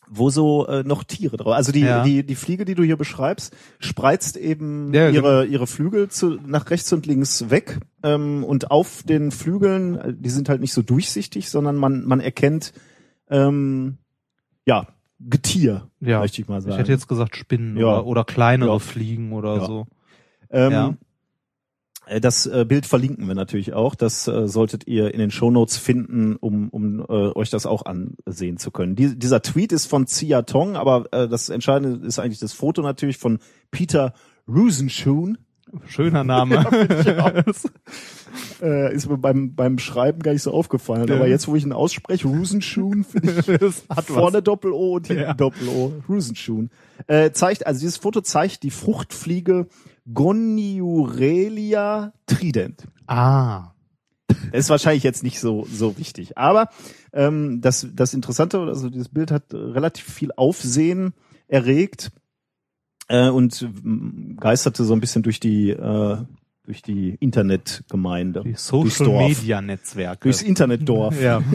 Wo 0.09 0.31
so 0.31 0.67
äh, 0.67 0.83
noch 0.85 1.05
Tiere 1.05 1.37
drauf. 1.37 1.55
Also 1.55 1.73
die, 1.73 1.81
Ja. 1.81 2.03
die, 2.05 2.25
die 2.25 2.35
Fliege, 2.35 2.65
die 2.65 2.75
du 2.75 2.83
hier 2.85 2.97
beschreibst, 2.97 3.55
spreizt 3.79 4.37
eben 4.37 4.93
Ja, 4.95 5.09
ihre, 5.11 5.47
ihre 5.47 5.67
Flügel 5.67 6.09
zu, 6.09 6.39
nach 6.47 6.71
rechts 6.71 6.93
und 6.93 7.07
links 7.07 7.51
weg. 7.51 7.79
Ähm, 8.03 8.45
und 8.45 8.71
auf 8.71 9.03
den 9.03 9.31
Flügeln, 9.33 9.97
äh, 9.99 10.15
die 10.17 10.31
sind 10.31 10.49
halt 10.49 10.61
nicht 10.61 10.73
so 10.73 10.83
durchsichtig, 10.83 11.51
sondern 11.51 11.77
man, 11.77 12.05
man 12.05 12.21
erkennt, 12.21 12.73
ähm, 13.31 13.99
ja, 14.65 14.87
Getier, 15.19 15.89
Ja. 16.01 16.21
möchte 16.21 16.43
ich 16.43 16.49
mal 16.49 16.61
sagen. 16.61 16.73
Ich 16.75 16.79
hätte 16.79 16.93
jetzt 16.93 17.09
gesagt 17.09 17.37
Spinnen 17.37 17.77
Ja. 17.77 17.87
oder, 17.87 18.07
oder 18.07 18.25
kleinere. 18.25 18.79
Fliegen 18.81 19.33
oder 19.33 19.65
so. 19.65 19.87
ähm, 20.51 20.73
äh, 20.73 21.06
Das 22.21 22.47
äh, 22.47 22.65
Bild 22.67 22.87
verlinken 22.87 23.27
wir 23.27 23.35
natürlich 23.35 23.73
auch. 23.73 23.97
Das 23.97 24.29
äh, 24.29 24.47
solltet 24.47 24.87
ihr 24.87 25.13
in 25.13 25.19
den 25.19 25.33
Shownotes 25.33 25.77
finden, 25.77 26.37
um, 26.37 26.69
um 26.69 27.01
äh, 27.01 27.05
euch 27.05 27.51
das 27.51 27.67
auch 27.67 27.85
ansehen 27.85 28.59
zu 28.59 28.71
können. 28.71 28.95
Die, 28.95 29.19
dieser 29.19 29.43
Tweet 29.43 29.73
ist 29.73 29.87
von 29.87 30.07
Zia 30.07 30.43
Tong, 30.43 30.77
aber 30.77 31.13
äh, 31.13 31.29
das 31.29 31.49
Entscheidende 31.49 32.07
ist 32.07 32.21
eigentlich 32.21 32.39
das 32.39 32.53
Foto 32.53 32.83
natürlich 32.83 33.19
von 33.19 33.41
Peter 33.73 34.15
Rusenschun. 34.47 35.39
Schöner 35.87 36.23
Name. 36.23 36.65
Äh, 38.63 38.95
ist 38.95 39.09
mir 39.09 39.19
beim, 39.19 39.55
beim 39.55 39.79
Schreiben 39.79 40.21
gar 40.21 40.33
nicht 40.33 40.43
so 40.43 40.51
aufgefallen. 40.51 41.09
Ja. 41.09 41.17
Aber 41.17 41.27
jetzt, 41.27 41.49
wo 41.49 41.57
ich 41.57 41.65
ihn 41.65 41.73
ausspreche, 41.73 42.29
Rusenschun, 42.29 43.05
finde 43.11 43.43
ich 43.69 43.89
hat 43.89 44.07
vorne 44.07 44.43
Doppel-O 44.43 44.97
und 44.97 45.07
hinten 45.07 45.23
Ja. 45.23 45.35
Doppel-O. 45.35 45.93
Rusenschun. 46.09 46.71
Äh, 47.07 47.33
zeigt, 47.33 47.67
also 47.67 47.81
dieses 47.81 47.97
Foto 47.97 48.21
zeigt 48.21 48.63
die 48.63 48.71
Fruchtfliege 48.71 49.67
Goniurelia 50.13 52.13
trident. 52.27 52.87
Ah. 53.07 53.73
Das 54.29 54.65
ist 54.65 54.71
wahrscheinlich 54.71 55.03
jetzt 55.03 55.23
nicht 55.23 55.41
so 55.41 55.67
so 55.71 55.99
wichtig, 55.99 56.37
aber 56.39 56.69
ähm, 57.13 57.61
das 57.61 57.87
das 57.95 58.15
Interessante, 58.15 58.59
also 58.61 58.91
dieses 58.91 59.09
Bild 59.09 59.31
hat 59.31 59.53
relativ 59.53 60.05
viel 60.05 60.31
Aufsehen 60.37 61.13
erregt, 61.49 62.11
äh, 63.09 63.29
und 63.29 63.63
mm, 63.63 64.37
geisterte 64.37 64.85
so 64.85 64.93
ein 64.95 65.01
bisschen 65.01 65.23
durch 65.23 65.41
die 65.41 65.71
äh, 65.71 66.17
durch 66.65 66.83
die 66.83 67.17
Internetgemeinde, 67.21 68.43
Die 68.43 68.55
Social 68.57 69.29
Media 69.29 69.63
Netzwerke. 69.63 70.23
durchs 70.25 70.43
Internetdorf. 70.43 71.21
ja. 71.21 71.43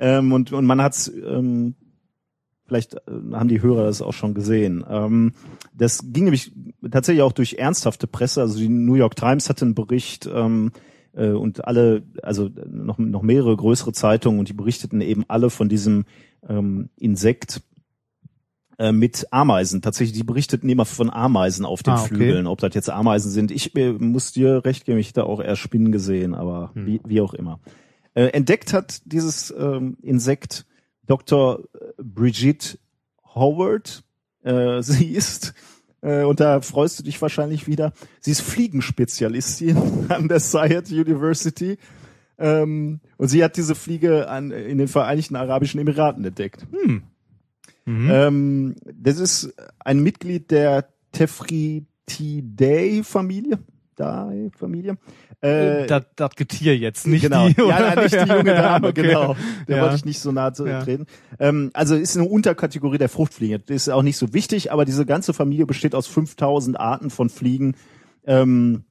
Ähm, 0.00 0.32
und, 0.32 0.52
und 0.52 0.64
man 0.64 0.80
hat's, 0.80 1.08
ähm, 1.08 1.74
vielleicht 2.68 2.94
äh, 2.94 3.00
haben 3.32 3.48
die 3.48 3.62
Hörer 3.62 3.84
das 3.86 4.02
auch 4.02 4.12
schon 4.12 4.34
gesehen. 4.34 4.84
Ähm, 4.88 5.32
das 5.74 6.04
ging 6.12 6.24
nämlich 6.24 6.52
tatsächlich 6.90 7.22
auch 7.22 7.32
durch 7.32 7.54
ernsthafte 7.54 8.06
Presse. 8.06 8.40
Also 8.42 8.58
die 8.58 8.68
New 8.68 8.94
York 8.94 9.16
Times 9.16 9.48
hatte 9.48 9.64
einen 9.64 9.74
Bericht 9.74 10.28
ähm, 10.32 10.70
äh, 11.14 11.30
und 11.30 11.64
alle, 11.66 12.02
also 12.22 12.50
noch, 12.70 12.98
noch 12.98 13.22
mehrere 13.22 13.56
größere 13.56 13.92
Zeitungen 13.92 14.38
und 14.38 14.48
die 14.48 14.54
berichteten 14.54 15.00
eben 15.00 15.24
alle 15.28 15.50
von 15.50 15.68
diesem 15.68 16.04
ähm, 16.48 16.90
Insekt 16.96 17.62
äh, 18.78 18.92
mit 18.92 19.26
Ameisen. 19.32 19.82
Tatsächlich, 19.82 20.16
die 20.16 20.24
berichteten 20.24 20.68
immer 20.68 20.84
von 20.84 21.10
Ameisen 21.10 21.64
auf 21.64 21.82
den 21.82 21.94
Ah, 21.94 22.02
okay. 22.04 22.14
Flügeln, 22.14 22.46
ob 22.46 22.60
das 22.60 22.74
jetzt 22.74 22.90
Ameisen 22.90 23.30
sind. 23.30 23.50
Ich 23.50 23.74
äh, 23.76 23.92
muss 23.92 24.32
dir 24.32 24.64
recht 24.64 24.84
geben, 24.84 24.98
ich 24.98 25.08
hätte 25.08 25.24
auch 25.24 25.40
eher 25.40 25.56
Spinnen 25.56 25.90
gesehen, 25.90 26.34
aber 26.34 26.70
Hm. 26.74 26.86
wie, 26.86 27.00
wie 27.04 27.20
auch 27.20 27.34
immer. 27.34 27.58
Äh, 28.14 28.26
entdeckt 28.28 28.72
hat 28.72 29.00
dieses 29.04 29.52
ähm, 29.58 29.96
Insekt 30.02 30.64
Dr. 31.08 31.64
Brigitte 31.96 32.78
Howard. 33.34 34.04
Äh, 34.44 34.80
sie 34.86 35.08
ist, 35.08 35.54
äh, 36.02 36.22
und 36.22 36.38
da 36.38 36.60
freust 36.60 37.00
du 37.00 37.02
dich 37.02 37.20
wahrscheinlich 37.20 37.66
wieder, 37.66 37.92
sie 38.20 38.30
ist 38.30 38.42
Fliegenspezialistin 38.42 39.76
an 40.10 40.28
der 40.28 40.38
Syed 40.38 40.92
University. 40.92 41.78
Ähm, 42.38 43.00
und 43.16 43.26
sie 43.26 43.42
hat 43.42 43.56
diese 43.56 43.74
Fliege 43.74 44.28
an, 44.28 44.52
in 44.52 44.78
den 44.78 44.86
Vereinigten 44.86 45.34
Arabischen 45.34 45.80
Emiraten 45.80 46.24
entdeckt. 46.24 46.64
Mhm. 46.70 47.02
Ähm, 47.88 48.74
das 48.84 49.18
ist 49.18 49.54
ein 49.78 50.00
Mitglied 50.00 50.50
der 50.50 50.88
Tephrididae-Familie. 51.12 53.60
Dae-Familie. 53.96 54.98
Äh, 55.40 55.86
das, 55.86 56.04
das 56.16 56.30
Getier 56.34 56.76
jetzt, 56.76 57.06
nicht 57.06 57.22
genau. 57.22 57.48
die. 57.48 57.54
ja, 57.58 57.64
oder? 57.64 57.80
nein, 57.94 57.98
nicht 58.04 58.14
die 58.14 58.28
junge 58.32 58.50
Ja, 58.54 58.62
Dame, 58.62 58.88
okay. 58.88 59.02
genau. 59.02 59.36
Da 59.66 59.76
Ja. 59.76 59.82
wollte 59.82 59.94
ich 59.96 60.04
nicht 60.04 60.18
so 60.20 60.32
nahe 60.32 60.52
zu 60.52 60.66
Ja. 60.66 60.82
treten. 60.82 61.06
Ähm, 61.38 61.70
also 61.74 61.94
ist 61.94 62.16
eine 62.16 62.28
Unterkategorie 62.28 62.98
der 62.98 63.08
Fruchtfliegen. 63.08 63.62
Das 63.66 63.76
ist 63.76 63.88
auch 63.88 64.02
nicht 64.02 64.16
so 64.16 64.32
wichtig, 64.34 64.72
aber 64.72 64.84
diese 64.84 65.06
ganze 65.06 65.32
Familie 65.32 65.66
besteht 65.66 65.94
aus 65.94 66.06
5000 66.08 66.80
Arten 66.80 67.10
von 67.10 67.28
Fliegen. 67.28 67.76
Ähm, 68.26 68.82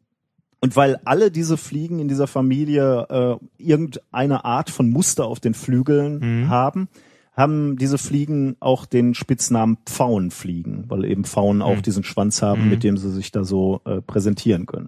und 0.62 0.76
weil 0.76 1.00
alle 1.06 1.32
diese 1.32 1.58
Fliegen 1.58 2.00
in 2.00 2.08
dieser 2.08 2.28
Familie 2.28 3.06
äh, 3.10 3.62
irgendeine 3.62 4.44
Art 4.46 4.70
von 4.70 4.90
Muster 4.90 5.26
auf 5.26 5.40
den 5.40 5.54
Flügeln 5.54 6.20
Mhm. 6.46 6.50
haben, 6.50 6.88
haben 7.34 7.78
diese 7.78 8.00
Fliegen 8.00 8.56
auch 8.60 8.86
den 8.88 9.14
Spitznamen 9.14 9.78
Pfauenfliegen, 9.86 10.86
weil 10.88 11.06
eben 11.06 11.26
Pfauen 11.26 11.62
auch 11.62 11.78
Mhm. 11.78 11.82
diesen 11.84 12.04
Schwanz 12.04 12.42
haben, 12.42 12.64
Mhm. 12.64 12.70
mit 12.70 12.84
dem 12.84 12.98
sie 12.98 13.12
sich 13.12 13.32
da 13.32 13.44
so 13.44 13.82
äh, 13.86 14.02
präsentieren 14.02 14.66
können. 14.66 14.88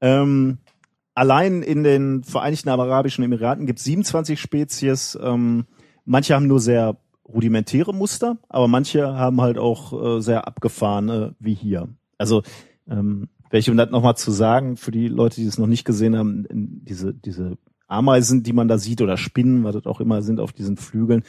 Ähm, 0.00 0.58
allein 1.14 1.62
in 1.62 1.82
den 1.82 2.22
Vereinigten 2.24 2.68
Arabischen 2.68 3.24
Emiraten 3.24 3.66
gibt 3.66 3.78
es 3.78 3.84
27 3.84 4.40
Spezies. 4.40 5.18
Ähm, 5.20 5.66
manche 6.04 6.34
haben 6.34 6.46
nur 6.46 6.60
sehr 6.60 6.96
rudimentäre 7.26 7.94
Muster, 7.94 8.38
aber 8.48 8.68
manche 8.68 9.14
haben 9.14 9.40
halt 9.40 9.58
auch 9.58 10.16
äh, 10.16 10.20
sehr 10.20 10.46
abgefahrene, 10.46 11.36
wie 11.38 11.54
hier. 11.54 11.88
Also 12.18 12.42
ähm, 12.88 13.28
welche, 13.50 13.70
um 13.70 13.76
das 13.76 13.90
nochmal 13.90 14.16
zu 14.16 14.30
sagen, 14.30 14.76
für 14.76 14.90
die 14.90 15.08
Leute, 15.08 15.36
die 15.40 15.46
es 15.46 15.58
noch 15.58 15.66
nicht 15.66 15.84
gesehen 15.84 16.16
haben, 16.16 16.46
diese, 16.50 17.12
diese 17.12 17.56
Ameisen, 17.88 18.42
die 18.42 18.52
man 18.52 18.68
da 18.68 18.78
sieht, 18.78 19.02
oder 19.02 19.16
Spinnen, 19.16 19.64
was 19.64 19.74
das 19.74 19.86
auch 19.86 20.00
immer 20.00 20.22
sind 20.22 20.40
auf 20.40 20.52
diesen 20.52 20.76
Flügeln, 20.76 21.24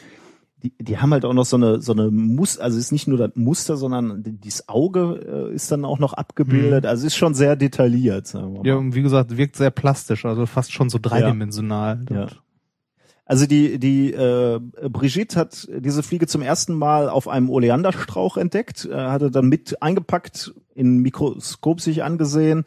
die, 0.63 0.73
die 0.79 0.97
haben 0.99 1.11
halt 1.11 1.25
auch 1.25 1.33
noch 1.33 1.45
so 1.45 1.55
eine, 1.57 1.81
so 1.81 1.91
eine 1.93 2.11
Muster, 2.11 2.63
also 2.63 2.77
es 2.77 2.85
ist 2.85 2.91
nicht 2.91 3.07
nur 3.07 3.17
das 3.17 3.31
Muster, 3.35 3.77
sondern 3.77 4.23
die- 4.23 4.33
dieses 4.39 4.69
Auge 4.69 5.49
äh, 5.51 5.55
ist 5.55 5.71
dann 5.71 5.85
auch 5.85 5.99
noch 5.99 6.13
abgebildet. 6.13 6.85
Also 6.85 7.01
es 7.07 7.13
ist 7.13 7.17
schon 7.17 7.33
sehr 7.33 7.55
detailliert, 7.55 8.27
sagen 8.27 8.53
wir 8.53 8.59
mal. 8.61 8.67
Ja, 8.67 8.75
und 8.75 8.93
wie 8.95 9.01
gesagt, 9.01 9.35
wirkt 9.37 9.55
sehr 9.55 9.71
plastisch, 9.71 10.25
also 10.25 10.45
fast 10.45 10.71
schon 10.71 10.89
so 10.89 10.99
dreidimensional. 11.01 12.05
Ja. 12.09 12.27
Also 13.25 13.45
die, 13.45 13.79
die 13.79 14.11
äh, 14.11 14.59
Brigitte 14.89 15.39
hat 15.39 15.67
diese 15.79 16.03
Fliege 16.03 16.27
zum 16.27 16.41
ersten 16.41 16.73
Mal 16.73 17.07
auf 17.09 17.27
einem 17.29 17.49
Oleanderstrauch 17.49 18.35
entdeckt, 18.35 18.85
äh, 18.85 18.93
hatte 18.93 19.31
dann 19.31 19.47
mit 19.47 19.81
eingepackt, 19.81 20.53
in 20.75 20.97
Mikroskop 20.97 21.79
sich 21.79 22.03
angesehen 22.03 22.65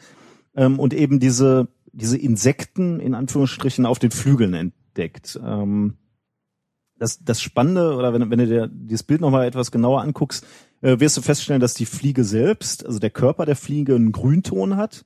ähm, 0.56 0.78
und 0.78 0.94
eben 0.94 1.20
diese, 1.20 1.68
diese 1.92 2.16
Insekten 2.16 2.98
in 2.98 3.14
Anführungsstrichen 3.14 3.84
auf 3.84 3.98
den 3.98 4.10
Flügeln 4.10 4.54
entdeckt. 4.54 5.38
Ähm, 5.44 5.94
das, 6.98 7.24
das 7.24 7.40
Spannende, 7.42 7.94
oder 7.96 8.12
wenn, 8.14 8.30
wenn 8.30 8.38
du 8.38 8.46
dir 8.46 8.68
dieses 8.72 9.02
Bild 9.02 9.20
nochmal 9.20 9.46
etwas 9.46 9.70
genauer 9.70 10.02
anguckst, 10.02 10.46
äh, 10.80 11.00
wirst 11.00 11.16
du 11.16 11.22
feststellen, 11.22 11.60
dass 11.60 11.74
die 11.74 11.86
Fliege 11.86 12.24
selbst, 12.24 12.86
also 12.86 12.98
der 12.98 13.10
Körper 13.10 13.46
der 13.46 13.56
Fliege, 13.56 13.94
einen 13.94 14.12
Grünton 14.12 14.76
hat 14.76 15.04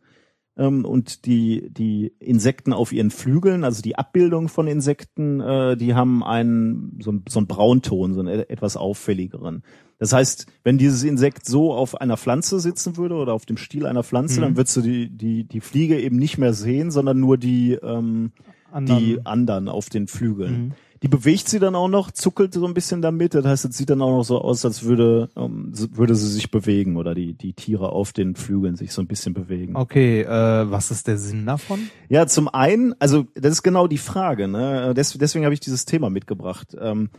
ähm, 0.59 0.85
und 0.85 1.25
die, 1.25 1.71
die 1.71 2.13
Insekten 2.19 2.73
auf 2.73 2.93
ihren 2.93 3.11
Flügeln, 3.11 3.65
also 3.65 3.81
die 3.81 3.97
Abbildung 3.97 4.49
von 4.49 4.67
Insekten, 4.69 5.41
äh, 5.41 5.77
die 5.77 5.95
haben 5.95 6.23
einen, 6.23 6.99
so, 7.03 7.11
einen- 7.11 7.25
so 7.29 7.39
einen 7.39 7.47
Braunton, 7.47 8.13
so 8.15 8.21
einen 8.21 8.29
e- 8.41 8.43
etwas 8.49 8.77
auffälligeren. 8.77 9.63
Das 9.99 10.13
heißt, 10.13 10.47
wenn 10.65 10.79
dieses 10.79 11.03
Insekt 11.05 11.47
so 11.47 11.73
auf 11.73 12.01
einer 12.01 12.17
Pflanze 12.17 12.61
sitzen 12.61 12.97
würde 12.97 13.15
oder 13.17 13.33
auf 13.33 13.47
dem 13.47 13.57
Stiel 13.57 13.87
einer 13.87 14.05
Pflanze, 14.05 14.41
Mhm. 14.41 14.45
dann 14.45 14.57
würdest 14.57 14.77
du 14.77 14.81
die, 14.83 15.09
die, 15.11 15.45
die 15.45 15.61
Fliege 15.61 15.99
eben 16.01 16.17
nicht 16.17 16.39
mehr 16.39 16.53
sehen, 16.55 16.91
sondern 16.91 17.19
nur 17.19 17.37
die, 17.39 17.73
ähm, 17.83 18.33
Anderen- 18.71 18.99
die 19.05 19.25
anderen 19.27 19.69
auf 19.69 19.89
den 19.89 20.07
Flügeln. 20.07 20.53
Mhm. 20.67 20.73
Die 21.03 21.09
bewegt 21.09 21.49
sie 21.49 21.59
dann 21.59 21.75
auch 21.75 21.89
noch, 21.89 22.11
zuckelt 22.11 22.55
so 22.55 22.67
ein 22.67 22.75
bisschen 22.75 23.03
damit. 23.03 23.35
Das 23.35 23.45
heißt, 23.45 23.65
es 23.67 23.77
sieht 23.77 23.91
dann 23.91 24.03
auch 24.03 24.11
noch 24.11 24.25
so 24.25 24.41
aus, 24.41 24.65
als 24.65 24.83
würde, 24.83 25.31
ähm, 25.37 25.73
würde 25.93 26.15
sie 26.15 26.29
sich 26.29 26.51
bewegen 26.51 26.97
oder 26.97 27.15
die, 27.15 27.35
die 27.35 27.53
Tiere 27.53 27.91
auf 27.91 28.13
den 28.13 28.35
Flügeln 28.35 28.77
sich 28.77 28.93
so 28.93 29.03
ein 29.03 29.07
bisschen 29.07 29.35
bewegen. 29.35 29.77
Okay, 29.77 30.23
äh, 30.23 30.71
was 30.71 30.91
ist 30.91 31.07
der 31.07 31.19
Sinn 31.19 31.47
davon? 31.47 31.91
Ja, 32.09 32.27
zum 32.27 32.49
einen, 32.49 32.95
also 32.99 33.27
das 33.35 33.53
ist 33.53 33.63
genau 33.63 33.87
die 33.87 33.99
Frage. 33.99 34.49
Ne? 34.49 34.95
Des, 34.95 35.13
deswegen 35.13 35.45
habe 35.45 35.55
ich 35.55 35.61
dieses 35.61 35.85
Thema 35.85 36.11
mitgebracht. 36.11 36.77
Ähm, 36.81 37.11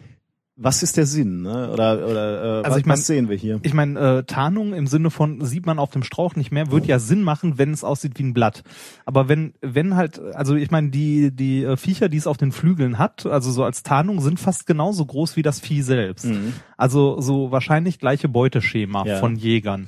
was 0.62 0.84
ist 0.84 0.98
der 0.98 1.06
Sinn? 1.06 1.42
Ne? 1.44 1.70
Oder, 1.72 2.06
oder 2.06 2.44
äh, 2.44 2.58
Also 2.63 2.72
was, 2.72 2.78
ich 2.80 2.86
mein- 2.86 2.94
was 2.98 3.08
sehen 3.08 3.30
wir 3.30 3.38
hier? 3.38 3.60
Ich 3.63 3.74
meine, 3.74 4.00
äh, 4.20 4.24
Tarnung 4.24 4.74
im 4.74 4.88
Sinne 4.88 5.10
von 5.10 5.39
sieht 5.46 5.66
man 5.66 5.80
auf 5.80 5.92
dem 5.92 6.04
Strauch 6.04 6.36
nicht 6.36 6.51
mehr, 6.51 6.70
wird 6.70 6.86
ja 6.86 7.00
Sinn 7.00 7.24
machen, 7.24 7.58
wenn 7.58 7.72
es 7.72 7.84
aussieht 7.86 8.20
wie 8.20 8.24
ein 8.24 8.34
Blatt. 8.34 8.63
Aber 9.06 9.30
wenn, 9.30 9.54
wenn 9.62 9.96
halt, 9.96 10.20
also 10.20 10.56
ich 10.56 10.70
meine, 10.70 10.89
die, 10.89 11.32
die 11.32 11.63
äh, 11.63 11.78
Viecher, 11.78 12.10
die 12.10 12.18
es 12.18 12.28
auf 12.28 12.36
den 12.38 12.51
Flügeln 12.51 12.98
hat, 13.00 13.25
also 13.25 13.51
so 13.51 13.63
als 13.63 13.84
Tarnung, 13.84 14.20
sind 14.20 14.39
fast 14.39 14.68
genauso 14.68 15.06
groß 15.06 15.38
wie 15.38 15.42
das 15.44 15.62
Vieh 15.62 15.82
selbst. 15.82 16.25
Mhm. 16.25 16.54
Also 16.75 17.22
so 17.22 17.51
wahrscheinlich 17.51 17.98
gleiche 18.00 18.28
Beuteschema 18.28 19.06
Ja. 19.06 19.18
von 19.20 19.36
Jägern. 19.38 19.88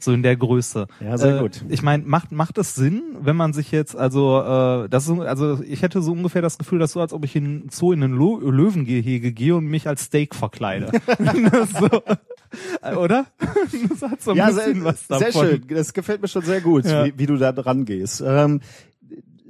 So 0.00 0.12
in 0.12 0.22
der 0.22 0.36
Größe. 0.36 0.86
Ja, 1.00 1.18
sehr 1.18 1.36
äh, 1.36 1.40
gut. 1.40 1.64
Ich 1.68 1.82
meine, 1.82 2.04
macht 2.04 2.30
macht 2.32 2.56
es 2.58 2.74
Sinn, 2.74 3.02
wenn 3.20 3.34
man 3.36 3.52
sich 3.52 3.72
jetzt 3.72 3.96
also 3.96 4.40
äh, 4.40 4.88
das 4.88 5.04
ist, 5.08 5.08
so- 5.16 5.22
also 5.22 5.60
ich 5.62 5.82
hätte 5.82 6.00
so 6.02 6.12
ungefähr 6.12 6.42
das 6.42 6.56
Gefühl, 6.58 6.78
dass 6.78 6.92
so 6.92 7.00
als 7.00 7.12
ob 7.12 7.24
ich 7.24 7.34
in 7.36 7.44
einen 7.44 7.68
Zoo 7.70 7.92
in 7.92 8.00
Lo 8.02 8.38
Löwengehege 8.38 9.32
gehe 9.32 9.56
und 9.56 9.66
mich 9.66 9.88
als 9.88 10.04
Steak 10.04 10.34
verkleide. 10.34 10.90
so, 11.80 11.88
Äh, 12.82 12.94
oder? 12.94 13.26
Das 13.90 14.02
hat 14.10 14.22
so 14.22 14.30
ein 14.30 14.36
Ja, 14.38 14.46
bisschen 14.46 14.74
sehr, 14.76 14.84
was 14.84 15.06
davon. 15.06 15.32
sehr 15.32 15.42
schön. 15.44 15.62
Das 15.68 15.92
gefällt 15.92 16.22
mir 16.22 16.28
schon 16.28 16.42
sehr 16.42 16.60
gut, 16.62 16.84
Ja. 16.86 17.04
wie, 17.04 17.14
wie 17.18 17.26
du 17.26 17.36
da 17.36 17.52
dran 17.52 17.84
gehst. 17.84 18.22
Ähm, 18.26 18.60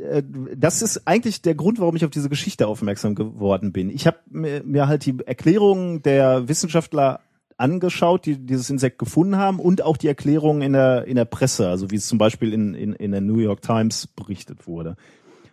äh, 0.00 0.22
das 0.56 0.82
ist 0.82 1.06
eigentlich 1.06 1.40
der 1.42 1.54
Grund, 1.54 1.78
warum 1.78 1.94
ich 1.94 2.04
auf 2.04 2.10
diese 2.10 2.28
Geschichte 2.28 2.66
aufmerksam 2.66 3.14
geworden 3.14 3.70
bin. 3.72 3.88
Ich 3.90 4.06
habe 4.06 4.16
mir, 4.30 4.62
mir 4.64 4.88
halt 4.88 5.06
die 5.06 5.14
Erklärungen 5.26 6.02
der 6.02 6.48
Wissenschaftler 6.48 7.20
angeschaut, 7.58 8.24
die 8.24 8.38
dieses 8.38 8.70
Insekt 8.70 8.98
gefunden 8.98 9.36
haben 9.36 9.58
und 9.58 9.82
auch 9.82 9.96
die 9.96 10.08
Erklärungen 10.08 10.62
in 10.62 10.72
der, 10.72 11.04
in 11.06 11.16
der 11.16 11.24
Presse, 11.24 11.68
also 11.68 11.90
wie 11.90 11.96
es 11.96 12.06
zum 12.06 12.16
Beispiel 12.16 12.52
in, 12.52 12.74
in, 12.74 12.92
in 12.94 13.10
der 13.10 13.20
New 13.20 13.38
York 13.38 13.62
Times 13.62 14.06
berichtet 14.06 14.66
wurde. 14.66 14.96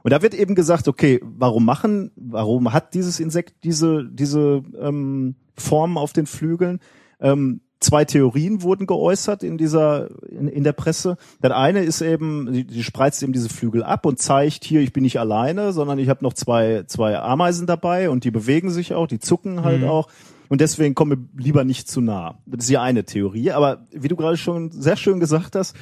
Und 0.04 0.12
da 0.12 0.22
wird 0.22 0.36
eben 0.36 0.54
gesagt, 0.54 0.88
okay, 0.88 1.20
warum 1.24 1.66
machen, 1.66 2.12
warum 2.16 2.72
hat 2.72 2.94
dieses 2.94 3.20
Insekt 3.20 3.64
diese, 3.64 4.06
diese 4.08 4.64
ähm, 4.80 5.36
Form 5.58 5.98
auf 5.98 6.14
den 6.14 6.28
Flügeln? 6.28 6.80
Ähm, 7.20 7.62
zwei 7.80 8.06
Theorien 8.06 8.62
wurden 8.62 8.86
geäußert 8.86 9.42
in 9.42 9.58
dieser, 9.58 10.10
in, 10.30 10.48
in 10.48 10.64
der 10.64 10.74
Presse. 10.74 11.18
Das 11.42 11.52
eine 11.54 11.84
ist 11.84 12.02
eben, 12.02 12.54
die, 12.54 12.66
die 12.66 12.84
spreizt 12.84 13.24
eben 13.24 13.34
diese 13.34 13.50
Flügel 13.50 13.84
ab 13.84 14.06
und 14.06 14.20
zeigt 14.20 14.64
hier, 14.64 14.82
ich 14.82 14.94
bin 14.94 15.02
nicht 15.04 15.20
alleine, 15.20 15.74
sondern 15.74 15.98
ich 15.98 16.10
habe 16.10 16.24
noch 16.24 16.34
zwei, 16.34 16.84
zwei 16.86 17.18
Ameisen 17.18 17.66
dabei 17.66 18.12
und 18.12 18.24
die 18.26 18.32
bewegen 18.32 18.70
sich 18.70 18.94
auch, 18.94 19.08
die 19.08 19.20
zucken 19.20 19.64
halt 19.64 19.82
Mhm. 19.82 19.88
auch. 19.88 20.08
Und 20.50 20.62
deswegen 20.62 20.96
komme 20.96 21.18
lieber 21.36 21.64
nicht 21.64 21.88
zu 21.88 22.02
nah. 22.02 22.40
Das 22.46 22.66
ist 22.66 22.70
ja 22.70 22.82
eine 22.82 23.04
Theorie. 23.04 23.52
Aber 23.52 23.86
wie 23.92 24.08
du 24.08 24.16
gerade 24.16 24.38
schon 24.38 24.72
sehr 24.72 24.96
schön 24.96 25.20
gesagt 25.20 25.56
hast, 25.56 25.76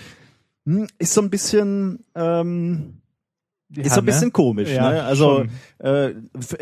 hm, 0.65 0.88
ist 0.98 1.13
so 1.13 1.22
ein 1.22 1.29
bisschen, 1.29 2.05
ähm, 2.15 3.01
Ja, 3.75 3.84
ist 3.84 3.94
so 3.96 4.01
ein 4.01 4.06
bisschen 4.06 4.27
ne? 4.27 4.32
komisch, 4.32 4.70
Ja, 4.70 4.92
ne? 4.92 5.03
Also 5.03 5.46
äh, 5.80 6.12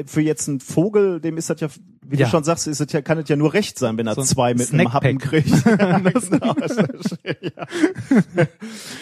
für, 0.06 0.22
jetzt 0.22 0.48
einen 0.48 0.60
Vogel, 0.62 1.20
dem 1.20 1.36
ist 1.38 1.50
das 1.50 1.60
ja, 1.60 1.68
wie 2.06 2.18
Ja. 2.18 2.26
du 2.26 2.32
schon 2.32 2.44
sagst, 2.46 2.68
ist 2.68 2.80
es 2.80 2.92
ja, 2.94 3.02
kann 3.02 3.18
es 3.18 3.28
ja 3.28 3.36
nur 3.36 3.54
recht 3.54 3.78
sein, 3.78 3.98
wenn 3.98 4.08
er 4.08 4.16
So 4.16 4.22
ein 4.22 4.28
zwei 4.28 4.54
mit 4.54 4.72
einem 4.74 4.94
Happen 4.94 5.18
kriegt. 5.18 5.50
genau, 6.32 6.56
ja. 6.68 7.68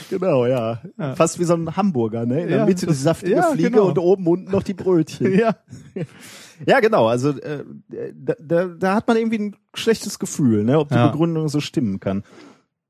genau, 0.10 0.46
ja. 0.46 0.82
Fast 1.16 1.40
wie 1.40 1.44
so 1.44 1.54
ein 1.56 1.76
Hamburger, 1.76 2.26
ne? 2.26 2.42
In 2.44 2.50
der 2.50 2.66
Mitte 2.66 2.82
die 2.82 2.86
das- 2.88 3.02
saftige 3.04 3.34
ja, 3.36 3.44
Fliege 3.52 3.72
genau. 3.72 3.88
und 3.90 4.00
oben 4.00 4.28
unten 4.28 4.52
noch 4.52 4.64
die 4.64 4.74
Brötchen. 4.74 5.38
Ja. 5.38 5.56
Ja, 6.66 6.80
genau. 6.82 7.08
Also 7.08 7.30
äh, 7.30 7.64
da, 8.16 8.34
da, 8.42 8.66
da 8.66 8.96
hat 8.96 9.08
man 9.08 9.18
irgendwie 9.18 9.40
ein 9.40 9.56
schlechtes 9.74 10.20
Gefühl, 10.20 10.64
ne, 10.64 10.80
ob 10.80 10.90
die. 10.90 10.96
Begründung 10.96 11.48
so 11.50 11.60
stimmen 11.60 12.00
kann. 12.00 12.24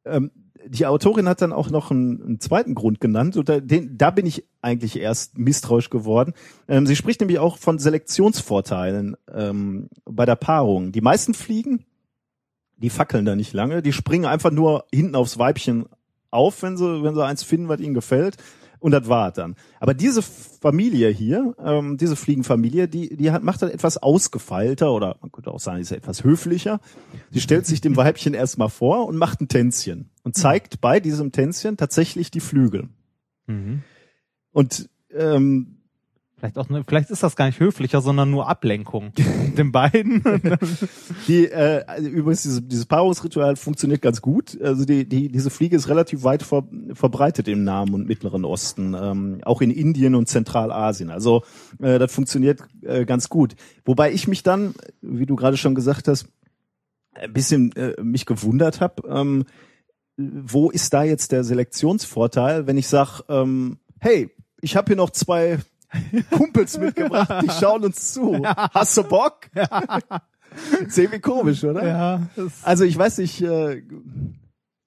ähm, 0.06 0.32
die 0.70 0.86
Autorin 0.86 1.28
hat 1.28 1.42
dann 1.42 1.52
auch 1.52 1.70
noch 1.70 1.90
einen, 1.90 2.22
einen 2.22 2.40
zweiten 2.40 2.76
Grund 2.76 3.02
genannt 3.02 3.38
und 3.38 3.50
da, 3.50 3.60
den, 3.60 3.98
da 3.98 4.12
bin 4.12 4.26
ich 4.26 4.46
eigentlich 4.62 5.00
erst 5.00 5.38
misstrauisch 5.38 5.90
geworden. 5.90 6.34
Ähm, 6.68 6.86
sie 6.86 6.96
spricht 6.96 7.22
nämlich 7.22 7.40
auch 7.40 7.58
von 7.58 7.80
Selektionsvorteilen 7.80 9.18
ähm, 9.34 9.90
bei 10.06 10.26
der 10.26 10.36
Paarung. 10.36 10.92
Die 10.92 11.02
meisten 11.02 11.34
Fliegen, 11.34 11.86
die 12.78 12.92
fackeln 12.92 13.26
da 13.26 13.36
nicht 13.36 13.54
lange, 13.54 13.82
die 13.82 13.94
springen 13.94 14.26
einfach 14.26 14.52
nur 14.52 14.86
hinten 14.94 15.16
aufs 15.16 15.40
Weibchen 15.40 15.86
auf, 16.30 16.62
wenn 16.62 16.78
sie, 16.78 17.04
wenn 17.04 17.16
sie 17.16 17.26
eins 17.26 17.44
finden, 17.44 17.68
was 17.68 17.80
ihnen 17.80 17.96
gefällt. 17.96 18.38
Und 18.80 18.92
das 18.92 19.10
war 19.10 19.32
dann. 19.32 19.56
Aber 19.82 19.94
diese 19.94 20.22
Familie 20.22 21.10
hier, 21.10 21.54
ähm, 21.62 21.98
diese 21.98 22.16
Fliegenfamilie, 22.16 22.88
die, 22.88 23.18
die 23.18 23.32
hat, 23.32 23.44
macht 23.44 23.62
dann 23.62 23.70
etwas 23.70 23.98
ausgefeilter 23.98 24.94
oder 24.94 25.18
man 25.22 25.32
könnte 25.32 25.52
auch 25.52 25.60
sagen, 25.60 25.82
ist 25.82 25.92
etwas 25.92 26.24
höflicher. 26.24 26.80
Sie 27.30 27.42
stellt 27.42 27.66
sich 27.66 27.82
dem 27.82 27.98
Weibchen 27.98 28.34
erstmal 28.34 28.70
vor 28.70 29.06
und 29.06 29.18
macht 29.18 29.42
ein 29.42 29.50
Tänzchen 29.50 30.12
und 30.30 30.36
zeigt 30.36 30.80
bei 30.80 31.00
diesem 31.00 31.32
Tänzchen 31.32 31.76
tatsächlich 31.76 32.30
die 32.30 32.40
Flügel. 32.40 32.88
Mhm. 33.48 33.82
Und 34.52 34.88
ähm, 35.12 35.78
Vielleicht 36.38 36.58
auch, 36.58 36.68
vielleicht 36.88 37.10
ist 37.10 37.22
das 37.22 37.36
gar 37.36 37.48
nicht 37.48 37.60
höflicher, 37.60 38.00
sondern 38.00 38.32
nur 38.32 38.48
Ablenkung. 38.48 39.12
Den 39.58 39.74
beiden. 39.74 40.24
Die, 41.28 41.48
äh, 41.48 41.84
übrigens, 42.02 42.44
diese, 42.44 42.62
dieses 42.62 42.86
Paarungsritual 42.86 43.58
funktioniert 43.58 44.02
ganz 44.02 44.22
gut. 44.22 44.58
Also 44.62 44.86
die, 44.86 45.04
die, 45.04 45.30
diese 45.30 45.50
Fliege 45.50 45.76
ist 45.76 45.90
relativ 45.90 46.24
weit 46.24 46.44
ver, 46.44 46.64
verbreitet 46.94 47.50
im 47.50 47.66
Nahen 47.66 47.94
und 47.94 48.08
Mittleren 48.08 48.46
Osten, 48.46 48.96
ähm, 48.98 49.42
auch 49.44 49.62
in 49.62 49.70
Indien 49.70 50.16
und 50.16 50.30
Zentralasien. 50.30 51.10
Also 51.10 51.44
äh, 51.82 52.00
das 52.00 52.14
funktioniert 52.14 52.62
äh, 52.84 53.04
ganz 53.04 53.28
gut. 53.28 53.58
Wobei 53.84 54.14
ich 54.14 54.30
mich 54.30 54.42
dann, 54.42 54.76
wie 55.02 55.26
du 55.26 55.36
gerade 55.36 55.58
schon 55.58 55.76
gesagt 55.76 56.08
hast, 56.08 56.30
ein 57.16 57.34
bisschen 57.34 57.76
äh, 57.76 58.02
mich 58.02 58.26
gewundert 58.26 58.80
habe, 58.80 59.04
ähm, 59.10 59.44
wo 60.20 60.70
ist 60.70 60.94
da 60.94 61.04
jetzt 61.04 61.32
der 61.32 61.44
Selektionsvorteil, 61.44 62.68
wenn 62.68 62.78
ich 62.78 62.88
sag, 62.88 63.22
ähm, 63.30 63.78
hey, 64.00 64.30
ich 64.62 64.76
habe 64.76 64.88
hier 64.88 64.98
noch 64.98 65.12
zwei 65.12 65.60
Kumpels 66.32 66.78
mitgebracht, 66.78 67.32
die 67.42 67.50
schauen 67.60 67.86
uns 67.86 68.14
zu. 68.14 68.42
Hast 68.46 68.98
du 68.98 69.04
Bock? 69.04 69.50
ist 70.86 70.98
irgendwie 70.98 71.20
komisch, 71.22 71.64
oder? 71.64 71.88
ja, 71.88 72.28
Also 72.64 72.84
ich 72.84 72.98
weiß 72.98 73.20
nicht, 73.20 73.42
äh, 73.42 73.82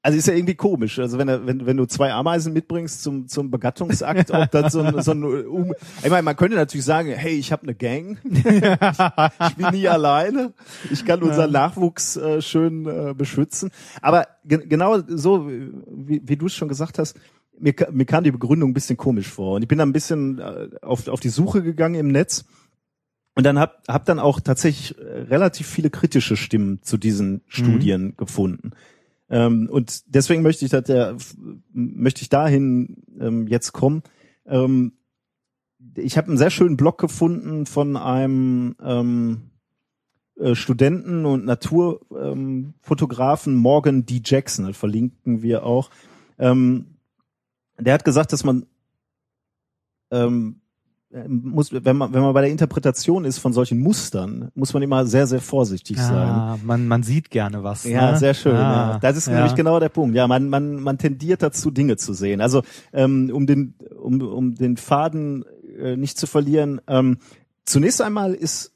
also 0.05 0.19
ist 0.19 0.27
ja 0.27 0.35
irgendwie 0.35 0.57
komisch. 0.57 0.99
Also 0.99 1.17
wenn, 1.19 1.29
wenn, 1.47 1.65
wenn 1.65 1.77
du 1.77 1.87
zwei 1.87 2.13
Ameisen 2.13 2.53
mitbringst 2.53 3.03
zum, 3.03 3.29
zum 3.29 3.51
Begattungsakt, 3.53 4.33
ob 4.33 4.51
dann 4.51 4.69
so 4.69 4.81
ein, 4.81 5.01
so 5.01 5.13
ein 5.13 5.23
um, 5.23 5.75
ich 6.03 6.11
meine, 6.11 6.23
man 6.23 6.35
könnte 6.35 6.57
natürlich 6.57 6.85
sagen, 6.85 7.13
hey, 7.13 7.35
ich 7.35 7.53
habe 7.53 7.63
eine 7.63 7.75
Gang, 7.75 8.19
ich 8.25 9.57
bin 9.57 9.71
nie 9.71 9.87
alleine, 9.89 10.53
ich 10.91 11.05
kann 11.05 11.23
unseren 11.23 11.53
Nachwuchs 11.53 12.17
äh, 12.17 12.43
schön 12.43 12.87
äh, 12.87 13.15
beschützen. 13.15 13.71
Aber 14.01 14.27
ge 14.45 14.67
genau 14.67 14.99
so, 15.07 15.49
wie, 15.49 16.21
wie 16.25 16.37
du 16.37 16.47
es 16.47 16.55
schon 16.55 16.69
gesagt 16.69 16.99
hast, 16.99 17.17
mir, 17.61 17.75
mir 17.93 18.05
kam 18.05 18.25
die 18.25 18.33
Begründung 18.33 18.71
ein 18.71 18.75
bisschen 18.75 18.97
komisch 18.97 19.29
vor. 19.29 19.55
Und 19.55 19.63
ich 19.63 19.69
bin 19.69 19.79
da 19.79 19.87
ein 19.87 19.93
bisschen 19.93 20.41
äh, 20.41 20.69
auf, 20.83 21.07
auf 21.07 21.21
die 21.21 21.29
Suche 21.29 21.63
gegangen 21.63 21.95
im 21.95 22.09
Netz. 22.09 22.45
Und 23.35 23.47
dann 23.47 23.59
hab, 23.59 23.87
hab 23.89 24.05
dann 24.05 24.19
auch 24.19 24.41
tatsächlich 24.41 24.99
äh, 24.99 25.03
relativ 25.03 25.69
viele 25.69 25.91
kritische 25.91 26.37
Stimmen 26.37 26.83
zu 26.83 26.99
diesen 26.99 27.43
Studien 27.47 28.15
gefunden. 28.17 28.73
Ähm, 29.33 29.69
und 29.71 30.15
deswegen 30.15 30.43
möchte 30.43 30.67
ich, 30.67 30.71
dass 30.71 30.85
der, 30.85 31.17
möchte 31.73 32.21
ich 32.21 32.29
dahin 32.29 33.03
ähm, 33.19 33.49
jetzt 33.49 33.73
kommen. 33.73 34.03
Ähm, 34.47 34.93
ich 35.97 36.19
habe 36.19 36.29
einen 36.29 36.37
sehr 36.37 36.51
schönen 36.51 36.77
Blog 36.77 36.99
gefunden 36.99 37.65
von 37.65 37.97
einem 37.97 38.77
ähm, 38.81 39.53
äh, 40.39 40.55
Studenten 40.55 41.25
und 41.25 41.47
Naturfotografen 41.47 43.55
ähm, 43.55 43.59
Morgan 43.59 44.05
D. 44.05 44.21
Jackson, 44.23 44.67
das 44.67 44.77
verlinken 44.77 45.41
wir 45.41 45.65
auch. 45.65 45.89
Ähm, 46.39 46.99
der 47.79 47.95
hat 47.95 48.05
gesagt, 48.05 48.35
dass 48.35 48.45
man 48.45 48.67
ähm, 50.11 50.61
muss, 51.29 51.73
wenn 51.73 51.97
man, 51.97 52.13
wenn 52.15 52.23
man 52.23 52.33
bei 52.33 52.41
der 52.41 52.51
Interpretation 52.51 53.25
ist 53.25 53.39
von 53.39 53.53
solchen 53.53 53.81
Mustern, 53.81 54.51
muss 54.55 54.73
man 54.73 54.83
immer 54.83 55.05
sehr, 55.05 55.27
sehr 55.27 55.41
vorsichtig 55.41 55.99
sein. 55.99 56.17
ah, 56.17 56.59
man, 56.65 56.89
man 56.89 57.03
sieht 57.03 57.31
gerne 57.31 57.63
was. 57.63 57.85
Ja, 57.85 58.13
ne? 58.13 58.19
sehr 58.19 58.33
schön. 58.33 58.57
Ah, 58.57 58.93
ja. 58.93 58.99
Das 58.99 59.17
ist 59.17 59.27
ja. 59.27 59.35
nämlich 59.35 59.55
genau 59.55 59.79
der 59.79 59.91
Punkt. 59.91 60.17
Ja, 60.17 60.27
man, 60.27 60.49
man, 60.49 60.77
man 60.77 60.97
tendiert 60.97 61.43
dazu, 61.43 61.71
Dinge 61.71 61.97
zu 61.97 62.15
sehen. 62.15 62.41
Also 62.41 62.63
ähm, 62.95 63.31
um 63.33 63.47
den, 63.47 63.75
um, 64.01 64.23
um 64.23 64.55
den 64.55 64.79
Faden 64.79 65.45
äh, 65.79 65.97
nicht 65.97 66.19
zu 66.19 66.27
verlieren. 66.27 66.81
Ähm, 66.87 67.19
zunächst 67.65 68.01
einmal 68.01 68.33
ist 68.33 68.73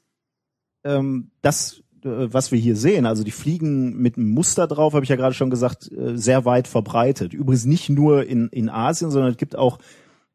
ähm, 0.83 1.31
das, 1.41 1.81
äh, 2.03 2.27
was 2.31 2.51
wir 2.51 2.59
hier 2.59 2.75
sehen, 2.75 3.07
also 3.07 3.23
die 3.23 3.31
Fliegen 3.31 3.97
mit 3.97 4.17
einem 4.17 4.29
Muster 4.29 4.67
drauf, 4.67 4.93
habe 4.93 5.03
ich 5.03 5.09
ja 5.09 5.15
gerade 5.15 5.33
schon 5.33 5.49
gesagt, 5.49 5.91
äh, 5.91 6.15
sehr 6.17 6.45
weit 6.45 6.67
verbreitet. 6.67 7.33
Übrigens 7.33 7.65
nicht 7.65 7.89
nur 7.89 8.25
in, 8.25 8.49
in 8.49 8.69
Asien, 8.69 9.09
sondern 9.09 9.31
es 9.31 9.37
gibt 9.37 9.55
auch 9.55 9.79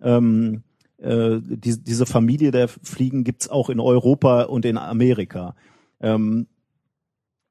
ähm, 0.00 0.64
äh, 1.02 1.40
die, 1.42 1.82
diese 1.82 2.06
Familie 2.06 2.50
der 2.50 2.68
Fliegen 2.68 3.24
gibt's 3.24 3.48
auch 3.48 3.70
in 3.70 3.80
Europa 3.80 4.42
und 4.42 4.64
in 4.64 4.78
Amerika. 4.78 5.54
Ähm, 6.00 6.46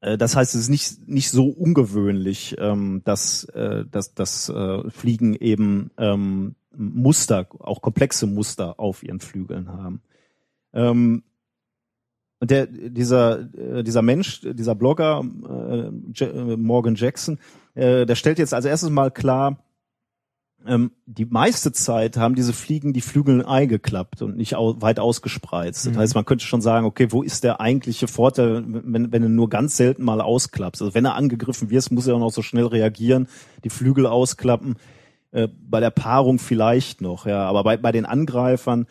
äh, 0.02 0.18
das 0.18 0.36
heißt, 0.36 0.56
es 0.56 0.62
ist 0.62 0.70
nicht, 0.70 1.08
nicht 1.08 1.32
so 1.32 1.46
ungewöhnlich, 1.48 2.56
ähm, 2.60 3.02
dass, 3.06 3.46
äh, 3.46 3.86
dass, 3.90 4.14
dass 4.14 4.50
äh, 4.50 4.90
Fliegen 4.90 5.36
eben 5.36 5.92
ähm, 5.98 6.56
Muster, 6.76 7.48
auch 7.60 7.82
komplexe 7.82 8.28
Muster 8.28 8.80
auf 8.80 9.04
ihren 9.04 9.20
Flügeln 9.20 9.70
haben. 9.70 10.02
Ähm, 10.74 11.24
der, 12.44 12.66
dieser, 12.66 13.54
äh, 13.54 13.84
dieser 13.84 14.02
Mensch, 14.02 14.42
dieser 14.42 14.74
Blogger, 14.74 15.24
äh, 15.24 16.56
Morgan 16.56 16.96
Jackson, 16.96 17.38
äh, 17.76 18.06
der 18.06 18.16
stellt 18.16 18.40
jetzt 18.40 18.54
als 18.54 18.66
erstes 18.66 18.90
mal 18.90 19.12
klar, 19.12 19.58
ähm, 20.68 20.92
die 21.06 21.26
meiste 21.26 21.72
Zeit 21.72 22.18
haben 22.18 22.36
diese 22.36 22.54
Fliegen 22.54 22.94
die 22.94 23.02
Flügel 23.02 23.46
eingeklappt 23.46 24.22
und 24.22 24.38
nicht 24.38 24.56
au 24.56 24.76
weit 24.82 25.00
ausgespreizt. 25.00 25.86
Das 25.86 25.94
Mhm. 25.94 25.98
heißt, 25.98 26.16
man 26.16 26.26
könnte 26.26 26.46
schon 26.46 26.62
sagen, 26.62 26.86
okay, 26.86 27.08
wo 27.12 27.24
ist 27.24 27.44
der 27.44 27.60
eigentliche 27.62 28.08
Vorteil, 28.08 28.64
wenn, 28.68 29.12
wenn 29.12 29.22
du 29.22 29.30
nur 29.30 29.50
ganz 29.50 29.78
selten 29.78 30.04
mal 30.04 30.22
ausklappst? 30.22 30.82
Also 30.82 30.94
wenn 30.94 31.06
er 31.06 31.16
angegriffen 31.16 31.70
wirst, 31.70 31.92
muss 31.92 32.08
er 32.08 32.16
auch 32.16 32.20
noch 32.20 32.32
so 32.32 32.42
schnell 32.42 32.66
reagieren, 32.66 33.28
die 33.64 33.70
Flügel 33.70 34.06
ausklappen. 34.06 34.76
Äh, 35.32 35.48
bei 35.48 35.80
der 35.80 35.92
Paarung 35.92 36.40
vielleicht 36.40 37.02
noch, 37.02 37.26
ja, 37.26 37.46
aber 37.46 37.64
bei, 37.64 37.78
bei 37.78 37.92
den 37.92 38.06
Angreifern, 38.06 38.86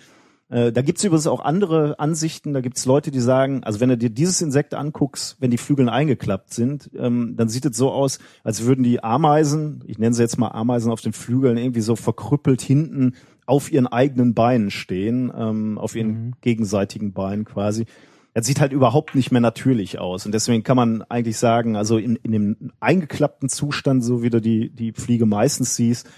äh, 0.50 0.72
da 0.72 0.82
gibt's 0.82 1.04
übrigens 1.04 1.28
auch 1.28 1.40
andere 1.40 1.98
Ansichten. 2.00 2.52
Da 2.52 2.60
gibt's 2.60 2.84
Leute, 2.84 3.12
die 3.12 3.20
sagen, 3.20 3.62
also 3.62 3.78
wenn 3.78 3.88
du 3.88 3.96
dir 3.96 4.10
dieses 4.10 4.42
Insekt 4.42 4.74
anguckst, 4.74 5.36
wenn 5.38 5.52
die 5.52 5.58
Flügel 5.58 5.88
eingeklappt 5.88 6.52
sind, 6.52 6.90
ähm, 6.96 7.34
dann 7.36 7.48
sieht 7.48 7.64
es 7.64 7.76
so 7.76 7.92
aus, 7.92 8.18
als 8.42 8.64
würden 8.64 8.82
die 8.82 9.02
Ameisen, 9.02 9.84
ich 9.86 9.98
nenne 9.98 10.14
sie 10.14 10.22
jetzt 10.22 10.38
mal 10.38 10.48
Ameisen 10.48 10.90
auf 10.90 11.00
den 11.00 11.12
Flügeln, 11.12 11.56
irgendwie 11.56 11.80
so 11.80 11.94
verkrüppelt 11.94 12.60
hinten 12.60 13.14
auf 13.46 13.70
ihren 13.70 13.86
eigenen 13.86 14.34
Beinen 14.34 14.70
stehen, 14.70 15.32
ähm, 15.36 15.78
auf 15.78 15.94
ihren 15.94 16.34
gegenseitigen 16.40 17.12
Beinen 17.12 17.44
quasi. 17.44 17.86
Das 18.34 18.46
sieht 18.46 18.60
halt 18.60 18.72
überhaupt 18.72 19.14
nicht 19.14 19.30
mehr 19.30 19.40
natürlich 19.40 19.98
aus. 19.98 20.26
Und 20.26 20.32
deswegen 20.32 20.62
kann 20.62 20.76
man 20.76 21.02
eigentlich 21.02 21.36
sagen, 21.36 21.76
also 21.76 21.96
in, 21.96 22.16
in 22.16 22.32
dem 22.32 22.72
eingeklappten 22.80 23.48
Zustand, 23.48 24.04
so 24.04 24.22
wie 24.22 24.30
du 24.30 24.40
die, 24.40 24.70
die 24.70 24.92
Fliege 24.92 25.26
meistens 25.26 25.76
siehst, 25.76 26.08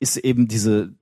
ist 0.00 0.16
eben 0.16 0.48
diese, 0.48 0.94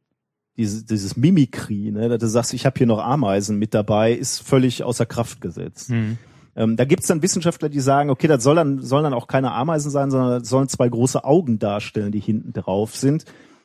diese, 0.60 0.84
dieses 0.84 1.16
Mimikry, 1.16 1.90
ne, 1.90 2.08
dass 2.10 2.18
du 2.18 2.28
sagst, 2.28 2.52
ich 2.52 2.66
habe 2.66 2.76
hier 2.76 2.86
noch 2.86 2.98
Ameisen 2.98 3.58
mit 3.58 3.72
dabei, 3.72 4.12
ist 4.12 4.40
völlig 4.40 4.84
außer 4.84 5.06
Kraft 5.06 5.40
gesetzt. 5.40 5.90
Mhm. 5.90 6.18
Ähm, 6.54 6.76
da 6.76 6.84
gibt's 6.84 7.06
dann 7.06 7.22
Wissenschaftler, 7.22 7.70
die 7.70 7.80
sagen, 7.80 8.10
okay, 8.10 8.26
das 8.26 8.42
soll 8.42 8.56
dann, 8.56 8.80
sollen 8.80 9.04
dann 9.04 9.14
auch 9.14 9.26
keine 9.26 9.52
Ameisen 9.52 9.90
sein, 9.90 10.10
sondern 10.10 10.40
das 10.40 10.48
sollen 10.48 10.68
zwei 10.68 10.88
große 10.88 11.24
Augen 11.24 11.58
darstellen, 11.58 12.12
die 12.12 12.20
hinten 12.20 12.52
drauf 12.52 12.94
sind. 12.94 13.24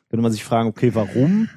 Könnte 0.10 0.21
man 0.21 0.31
sich 0.31 0.45
fragen, 0.45 0.69
okay, 0.69 0.91
warum? 0.93 1.49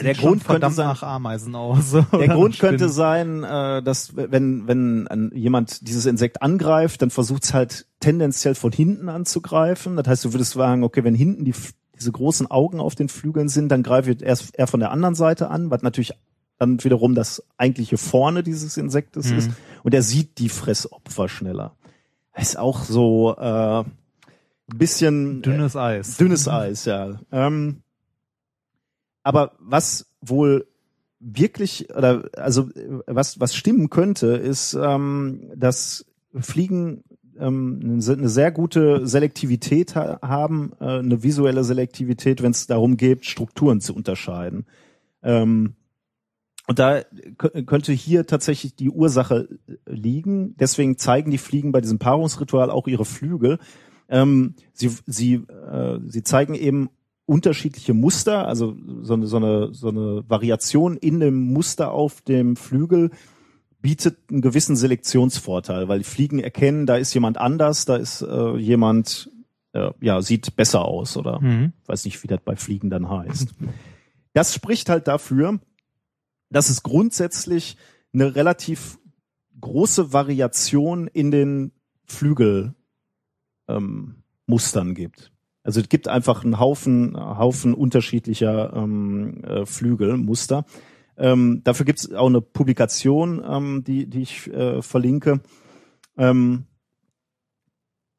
Der 0.00 0.14
Grund 0.14 0.44
könnte 0.44 0.70
sein- 0.70 0.86
nach 0.86 1.02
Ameisen 1.02 1.56
aus. 1.56 1.90
Der 2.12 2.28
Grund 2.28 2.58
könnte 2.58 2.88
sein, 2.88 3.42
äh, 3.42 3.82
dass 3.82 4.14
wenn, 4.14 4.68
wenn 4.68 5.08
ein, 5.08 5.32
jemand 5.34 5.88
dieses 5.88 6.06
Insekt 6.06 6.40
angreift, 6.40 7.02
dann 7.02 7.10
versucht's 7.10 7.52
halt 7.52 7.86
tendenziell 7.98 8.54
von 8.54 8.70
hinten 8.70 9.08
anzugreifen. 9.08 9.96
Das 9.96 10.06
heißt, 10.06 10.24
du 10.26 10.34
würdest 10.34 10.52
sagen, 10.52 10.84
okay, 10.84 11.02
wenn 11.02 11.16
hinten 11.16 11.44
die, 11.44 11.54
diese 12.02 12.12
großen 12.12 12.50
Augen 12.50 12.80
auf 12.80 12.94
den 12.94 13.08
Flügeln 13.08 13.48
sind, 13.48 13.68
dann 13.68 13.82
greift 13.82 14.08
er 14.08 14.20
erst 14.26 14.58
eher 14.58 14.66
von 14.66 14.80
der 14.80 14.90
anderen 14.90 15.14
Seite 15.14 15.48
an, 15.50 15.70
was 15.70 15.82
natürlich 15.82 16.12
dann 16.58 16.82
wiederum 16.82 17.14
das 17.14 17.42
eigentliche 17.56 17.96
vorne 17.96 18.42
dieses 18.42 18.76
Insektes 18.76 19.30
Mhm. 19.30 19.38
ist. 19.38 19.50
Und 19.82 19.94
er 19.94 20.02
sieht 20.02 20.38
die 20.38 20.48
Fressopfer 20.48 21.28
schneller. 21.28 21.76
Ist 22.36 22.58
auch 22.58 22.84
so 22.84 23.36
äh, 23.36 23.80
ein 23.80 23.86
bisschen 24.66 25.42
Dünnes 25.42 25.76
Eis. 25.76 26.16
Dünnes 26.16 26.48
Eis, 26.48 26.84
ja. 26.84 27.20
Ähm, 27.30 27.82
aber 29.22 29.52
was 29.58 30.06
wohl 30.20 30.66
wirklich 31.20 31.94
oder 31.94 32.28
also 32.36 32.68
äh, 32.70 33.00
was 33.06 33.38
was 33.38 33.54
stimmen 33.54 33.90
könnte, 33.90 34.28
ist, 34.28 34.74
ähm, 34.74 35.50
dass 35.56 36.04
Fliegen 36.34 37.04
ähm, 37.38 37.80
eine 37.82 38.02
se- 38.02 38.14
eine 38.14 38.28
sehr 38.28 38.50
gute 38.52 39.06
Selektivität 39.06 39.94
ha 39.94 40.18
haben, 40.22 40.72
äh, 40.80 40.98
eine 40.98 41.22
visuelle 41.22 41.64
Selektivität, 41.64 42.42
wenn 42.42 42.52
es 42.52 42.66
darum 42.66 42.96
geht, 42.96 43.24
Strukturen 43.26 43.80
zu 43.80 43.94
unterscheiden. 43.94 44.66
Ähm, 45.22 45.74
und 46.68 46.78
da 46.78 46.98
kö- 47.38 47.64
könnte 47.64 47.92
hier 47.92 48.26
tatsächlich 48.26 48.76
die 48.76 48.90
Ursache 48.90 49.48
liegen. 49.86 50.54
Deswegen 50.58 50.96
zeigen 50.98 51.30
die 51.30 51.38
Fliegen 51.38 51.72
bei 51.72 51.80
diesem 51.80 51.98
Paarungsritual 51.98 52.70
auch 52.70 52.86
ihre 52.88 53.04
Flügel, 53.04 53.58
Ähm, 54.08 54.54
sie, 54.74 54.90
sie, 55.06 55.34
äh, 55.34 55.98
sie 56.06 56.22
zeigen 56.22 56.54
eben 56.54 56.90
unterschiedliche 57.24 57.94
Muster, 57.94 58.46
also 58.46 58.76
so 59.00 59.14
eine, 59.14 59.26
so 59.26 59.38
eine, 59.38 59.72
so 59.72 59.88
eine 59.88 60.24
Variation 60.28 60.98
in 60.98 61.18
dem 61.18 61.38
Muster 61.52 61.92
auf 61.92 62.20
dem 62.20 62.56
Flügel 62.56 63.10
bietet 63.82 64.30
einen 64.30 64.40
gewissen 64.40 64.76
Selektionsvorteil, 64.76 65.88
weil 65.88 65.98
die 65.98 66.04
Fliegen 66.04 66.38
erkennen, 66.38 66.86
da 66.86 66.96
ist 66.96 67.12
jemand 67.12 67.36
anders, 67.36 67.84
da 67.84 67.96
ist 67.96 68.22
äh, 68.22 68.56
jemand, 68.56 69.30
äh, 69.72 69.90
ja, 70.00 70.22
sieht 70.22 70.56
besser 70.56 70.84
aus 70.84 71.16
oder 71.16 71.40
Mhm. 71.40 71.72
weiß 71.86 72.04
nicht, 72.04 72.22
wie 72.22 72.28
das 72.28 72.40
bei 72.44 72.56
Fliegen 72.56 72.88
dann 72.90 73.10
heißt. 73.10 73.48
Das 74.32 74.54
spricht 74.54 74.88
halt 74.88 75.08
dafür, 75.08 75.58
dass 76.48 76.70
es 76.70 76.82
grundsätzlich 76.82 77.76
eine 78.14 78.34
relativ 78.34 78.98
große 79.60 80.12
Variation 80.12 81.08
in 81.08 81.30
den 81.30 81.72
Flügel 82.04 82.74
ähm, 83.68 84.16
gibt. 84.94 85.32
Also 85.64 85.80
es 85.80 85.88
gibt 85.88 86.08
einfach 86.08 86.44
einen 86.44 86.58
Haufen, 86.58 87.16
Haufen 87.16 87.72
unterschiedlicher 87.74 88.72
ähm, 88.74 89.42
äh, 89.44 89.64
Flügelmuster. 89.64 90.66
Ähm, 91.22 91.60
dafür 91.62 91.86
gibt 91.86 92.00
es 92.00 92.12
auch 92.12 92.26
eine 92.26 92.40
Publikation, 92.40 93.42
ähm, 93.48 93.84
die, 93.86 94.06
die 94.06 94.22
ich 94.22 94.48
äh, 94.48 94.82
verlinke. 94.82 95.40
Ähm, 96.18 96.64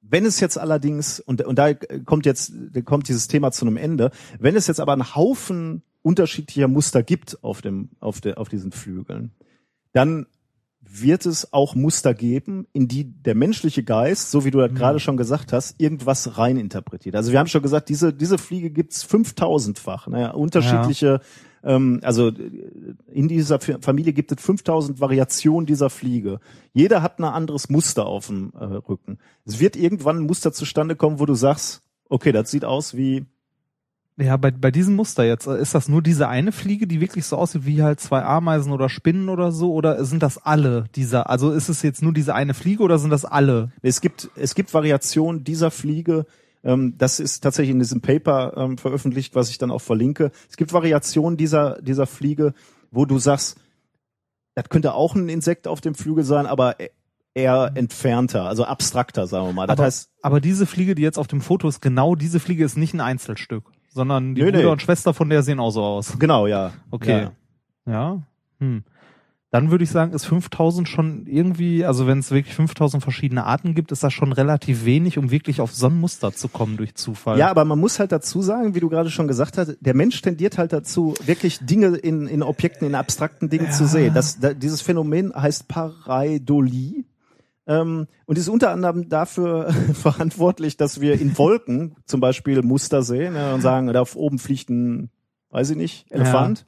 wenn 0.02 0.26
es 0.26 0.40
jetzt 0.40 0.58
allerdings, 0.58 1.20
und, 1.20 1.42
und 1.42 1.60
da 1.60 1.74
kommt 1.74 2.26
jetzt, 2.26 2.54
da 2.72 2.82
kommt 2.82 3.10
dieses 3.10 3.28
Thema 3.28 3.52
zu 3.52 3.66
einem 3.66 3.76
Ende, 3.76 4.12
wenn 4.40 4.56
es 4.56 4.68
jetzt 4.68 4.80
aber 4.80 4.94
einen 4.94 5.16
Haufen 5.16 5.84
unterschiedlicher 6.02 6.70
Muster 6.70 7.04
gibt 7.04 7.44
auf 7.44 7.62
dem, 7.62 7.90
auf 8.00 8.22
der, 8.22 8.38
auf 8.38 8.48
diesen 8.48 8.72
Flügeln, 8.72 9.32
dann 9.92 10.26
wird 10.80 11.26
es 11.26 11.52
auch 11.52 11.76
Muster 11.76 12.14
geben, 12.14 12.68
in 12.72 12.88
die 12.88 13.04
der 13.04 13.36
menschliche 13.36 13.84
Geist, 13.84 14.32
so 14.32 14.46
wie 14.46 14.52
du 14.52 14.60
das 14.60 14.74
gerade 14.74 15.00
schon 15.00 15.18
gesagt 15.18 15.52
hast, 15.52 15.82
irgendwas 15.82 16.38
reininterpretiert. 16.38 17.16
Also 17.16 17.34
wir 17.34 17.40
haben 17.40 17.48
schon 17.48 17.64
gesagt, 17.64 17.90
diese, 17.90 18.14
diese 18.14 18.38
Fliege 18.38 18.70
gibt's 18.70 19.06
5000-fach, 19.06 20.08
ne? 20.08 20.34
unterschiedliche, 20.34 21.20
ähm, 21.64 22.00
also 22.04 22.32
in 23.08 23.28
dieser 23.28 23.60
Familie 23.60 24.14
gibt 24.14 24.32
es 24.32 24.42
5000 24.44 25.00
Variationen 25.00 25.66
dieser 25.66 25.90
Fliege. 25.90 26.40
Jeder 26.74 27.02
hat 27.02 27.20
ein 27.20 27.24
anderes 27.24 27.70
Muster 27.70 28.06
auf 28.06 28.28
dem 28.28 28.52
äh, 28.60 28.64
Rücken. 28.66 29.18
Es 29.46 29.60
wird 29.60 29.76
irgendwann 29.76 30.18
ein 30.18 30.26
Muster 30.26 30.52
zustande 30.52 30.96
kommen, 30.96 31.20
wo 31.20 31.26
du 31.26 31.36
sagst, 31.36 31.82
okay, 32.10 32.32
das 32.32 32.52
sieht 32.52 32.66
aus 32.66 32.98
wie 32.98 33.26
Ja, 34.18 34.36
bei, 34.36 34.52
bei 34.52 34.72
diesem 34.72 34.96
Muster 34.96 35.24
jetzt, 35.24 35.48
äh, 35.48 35.60
ist 35.60 35.74
das 35.74 35.88
nur 35.88 36.02
diese 36.02 36.28
eine 36.28 36.52
Fliege, 36.52 36.86
die 36.86 37.00
wirklich 37.00 37.26
so 37.26 37.38
aussieht 37.38 37.66
wie 37.66 37.82
halt 37.82 38.02
zwei 38.02 38.24
Ameisen 38.24 38.74
oder 38.74 38.90
Spinnen 38.90 39.30
oder 39.30 39.54
so, 39.54 39.74
oder 39.74 40.04
sind 40.04 40.22
das 40.22 40.38
alle 40.38 40.86
dieser, 40.96 41.30
also 41.30 41.52
ist 41.52 41.70
es 41.70 41.82
jetzt 41.82 42.04
nur 42.04 42.14
diese 42.14 42.36
eine 42.36 42.54
Fliege 42.54 42.84
oder 42.84 43.00
sind 43.00 43.10
das 43.10 43.24
alle? 43.24 43.72
Es 43.82 44.02
gibt, 44.02 44.30
es 44.36 44.54
gibt 44.54 44.74
Variationen 44.74 45.46
dieser 45.46 45.72
Fliege. 45.72 46.26
Ähm, 46.64 46.96
das 46.98 47.20
ist 47.20 47.42
tatsächlich 47.42 47.74
in 47.74 47.80
diesem 47.80 48.02
Paper 48.02 48.54
ähm, 48.58 48.78
veröffentlicht, 48.78 49.36
was 49.36 49.50
ich 49.50 49.58
dann 49.58 49.72
auch 49.72 49.82
verlinke. 49.82 50.32
Es 50.50 50.58
gibt 50.58 50.74
Variationen 50.74 51.38
dieser, 51.38 51.82
dieser 51.82 52.08
Fliege, 52.08 52.54
wo 52.92 53.06
du 53.06 53.20
sagst, 53.20 53.58
das 54.56 54.70
könnte 54.70 54.94
auch 54.94 55.16
ein 55.16 55.30
Insekt 55.30 55.68
auf 55.68 55.82
dem 55.82 55.96
Flügel 55.96 56.24
sein, 56.24 56.46
aber 56.46 56.80
e- 56.80 56.90
eher 57.34 57.72
entfernter, 57.76 58.44
also 58.44 58.64
abstrakter, 58.66 59.26
sagen 59.28 59.48
wir 59.48 59.54
mal. 59.54 59.68
Das 59.68 59.78
aber, 59.78 59.86
heißt, 59.86 60.10
aber 60.22 60.40
diese 60.40 60.66
Fliege, 60.66 60.96
die 60.96 61.02
jetzt 61.02 61.18
auf 61.18 61.28
dem 61.28 61.42
Foto 61.42 61.68
ist, 61.68 61.82
genau 61.82 62.16
diese 62.16 62.40
Fliege 62.40 62.64
ist 62.64 62.78
nicht 62.78 62.94
ein 62.94 63.02
Einzelstück, 63.02 63.64
sondern 63.90 64.36
die 64.36 64.42
Nö, 64.42 64.52
Bruder 64.52 64.64
nee. 64.64 64.72
und 64.72 64.82
Schwester 64.82 65.14
von 65.14 65.30
der 65.30 65.42
sehen 65.44 65.60
auch 65.60 65.72
so 65.72 65.84
aus. 65.84 66.18
genau, 66.20 66.48
ja. 66.48 66.74
Okay. 66.92 67.30
Ja. 67.86 67.92
Ja. 67.92 68.22
Hm. 68.60 68.84
Dann 69.54 69.70
würde 69.70 69.84
ich 69.84 69.92
sagen, 69.92 70.14
ist 70.14 70.26
5000 70.26 70.90
schon 70.90 71.28
irgendwie, 71.28 71.86
also 71.86 72.08
wenn 72.08 72.18
es 72.18 72.32
wirklich 72.32 72.56
5000 72.56 73.04
verschiedene 73.04 73.46
Arten 73.46 73.76
gibt, 73.76 73.92
ist 73.92 74.04
das 74.04 74.12
schon 74.12 74.32
relativ 74.32 74.84
wenig, 74.84 75.20
um 75.20 75.30
wirklich 75.30 75.62
auf 75.62 75.72
so 75.76 75.86
ein 75.86 76.00
Muster 76.00 76.34
zu 76.34 76.48
kommen 76.48 76.76
durch 76.76 76.96
Zufall. 76.96 77.38
Ja, 77.38 77.52
aber 77.52 77.64
man 77.64 77.80
muss 77.80 78.00
halt 78.00 78.12
dazu 78.12 78.42
sagen, 78.42 78.74
wie 78.74 78.80
du 78.80 78.90
gerade 78.90 79.12
schon 79.12 79.28
gesagt 79.28 79.60
hast, 79.60 79.78
der 79.80 79.94
Mensch 79.94 80.20
tendiert 80.24 80.58
halt 80.58 80.74
dazu, 80.74 81.14
wirklich 81.24 81.60
Dinge 81.60 81.90
in, 81.90 82.26
in 82.26 82.42
Objekten, 82.42 82.88
in 82.88 82.96
abstrakten 82.96 83.52
Dingen 83.52 83.72
zu 83.72 83.86
sehen. 83.86 84.16
Das, 84.16 84.40
da, 84.40 84.56
dieses 84.56 84.82
Phänomen 84.82 85.32
heißt 85.36 85.68
Pareidolie. 85.68 87.06
Ähm, 87.68 88.08
und 88.26 88.40
ist 88.40 88.50
unter 88.50 88.72
anderem 88.72 89.08
dafür 89.08 89.72
verantwortlich, 89.94 90.78
dass 90.78 91.00
wir 91.00 91.22
in 91.22 91.38
Wolken 91.38 91.96
zum 92.08 92.22
Beispiel 92.22 92.64
Muster 92.64 93.04
sehen 93.04 93.36
ja, 93.36 93.54
und 93.54 93.62
sagen, 93.62 93.94
da 93.94 94.04
oben 94.16 94.40
fliegt 94.40 94.72
ein, 94.72 95.12
weiß 95.52 95.70
ich 95.70 95.78
nicht, 95.78 96.12
Elefant. 96.12 96.66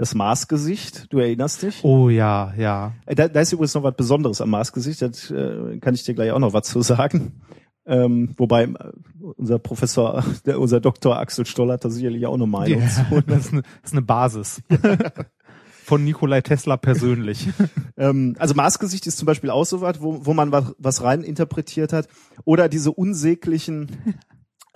Das 0.00 0.14
Marsgesicht, 0.14 1.12
du 1.12 1.18
erinnerst 1.18 1.60
dich? 1.60 1.84
Oh 1.84 2.08
ja, 2.08 2.54
ja. 2.56 2.94
Äh, 3.04 3.14
Da, 3.14 3.28
da 3.28 3.38
ist 3.38 3.52
übrigens 3.52 3.74
noch 3.74 3.82
was 3.82 3.94
Besonderes 3.94 4.40
am 4.40 4.48
Marsgesicht, 4.48 5.02
das 5.02 5.30
äh, 5.30 5.76
kann 5.78 5.92
ich 5.92 6.04
dir 6.04 6.14
gleich 6.14 6.30
auch 6.30 6.38
noch 6.38 6.54
was 6.54 6.68
zu 6.68 6.80
sagen. 6.80 7.42
Ähm, 7.84 8.32
wobei 8.38 8.62
äh, 8.62 8.92
unser 9.36 9.58
Professor, 9.58 10.24
der, 10.46 10.58
unser 10.58 10.80
Doktor 10.80 11.18
Axel 11.18 11.44
Stoll 11.44 11.70
hat 11.70 11.84
da 11.84 11.90
sicherlich 11.90 12.24
auch 12.24 12.32
eine 12.32 12.46
Meinung 12.46 12.80
zu. 12.88 13.14
Ja, 13.14 13.20
das, 13.26 13.44
ist 13.44 13.52
eine, 13.52 13.60
das 13.60 13.90
ist 13.90 13.92
eine 13.92 14.00
Basis. 14.00 14.62
Von 15.84 16.02
Nikolai 16.02 16.40
Tesla 16.40 16.78
persönlich. 16.78 17.50
Ähm, 17.98 18.36
also 18.38 18.54
Marsgesicht 18.54 19.06
ist 19.06 19.18
zum 19.18 19.26
Beispiel 19.26 19.50
auch 19.50 19.66
so 19.66 19.82
was, 19.82 20.00
wo, 20.00 20.24
wo 20.24 20.32
man 20.32 20.50
was, 20.50 20.74
was 20.78 21.02
rein 21.02 21.22
interpretiert 21.22 21.92
hat. 21.92 22.08
Oder 22.46 22.70
diese 22.70 22.90
unsäglichen 22.90 24.14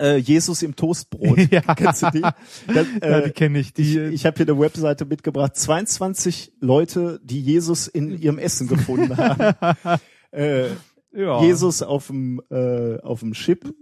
äh, 0.01 0.17
Jesus 0.17 0.61
im 0.63 0.75
Toastbrot. 0.75 1.37
Ja. 1.51 1.61
Kennst 1.75 2.03
du 2.03 2.11
die? 2.11 2.21
Das, 2.21 2.87
äh, 3.01 3.09
ja, 3.11 3.21
die 3.21 3.31
kenne 3.31 3.59
ich. 3.59 3.67
ich, 3.67 3.73
Die, 3.73 3.99
ich 3.99 4.25
habe 4.25 4.37
hier 4.37 4.47
eine 4.47 4.59
Webseite 4.59 5.05
mitgebracht. 5.05 5.55
22 5.55 6.53
Leute, 6.59 7.19
die 7.23 7.41
Jesus 7.41 7.87
in 7.87 8.11
ihrem 8.19 8.37
Essen 8.37 8.67
gefunden 8.67 9.15
haben. 9.17 9.99
äh, 10.31 10.67
ja. 11.13 11.41
Jesus 11.43 11.81
auf 11.81 12.07
dem 12.07 12.41
äh, 12.49 12.97
auf 12.99 13.21
dem 13.21 13.33
Chip, 13.33 13.73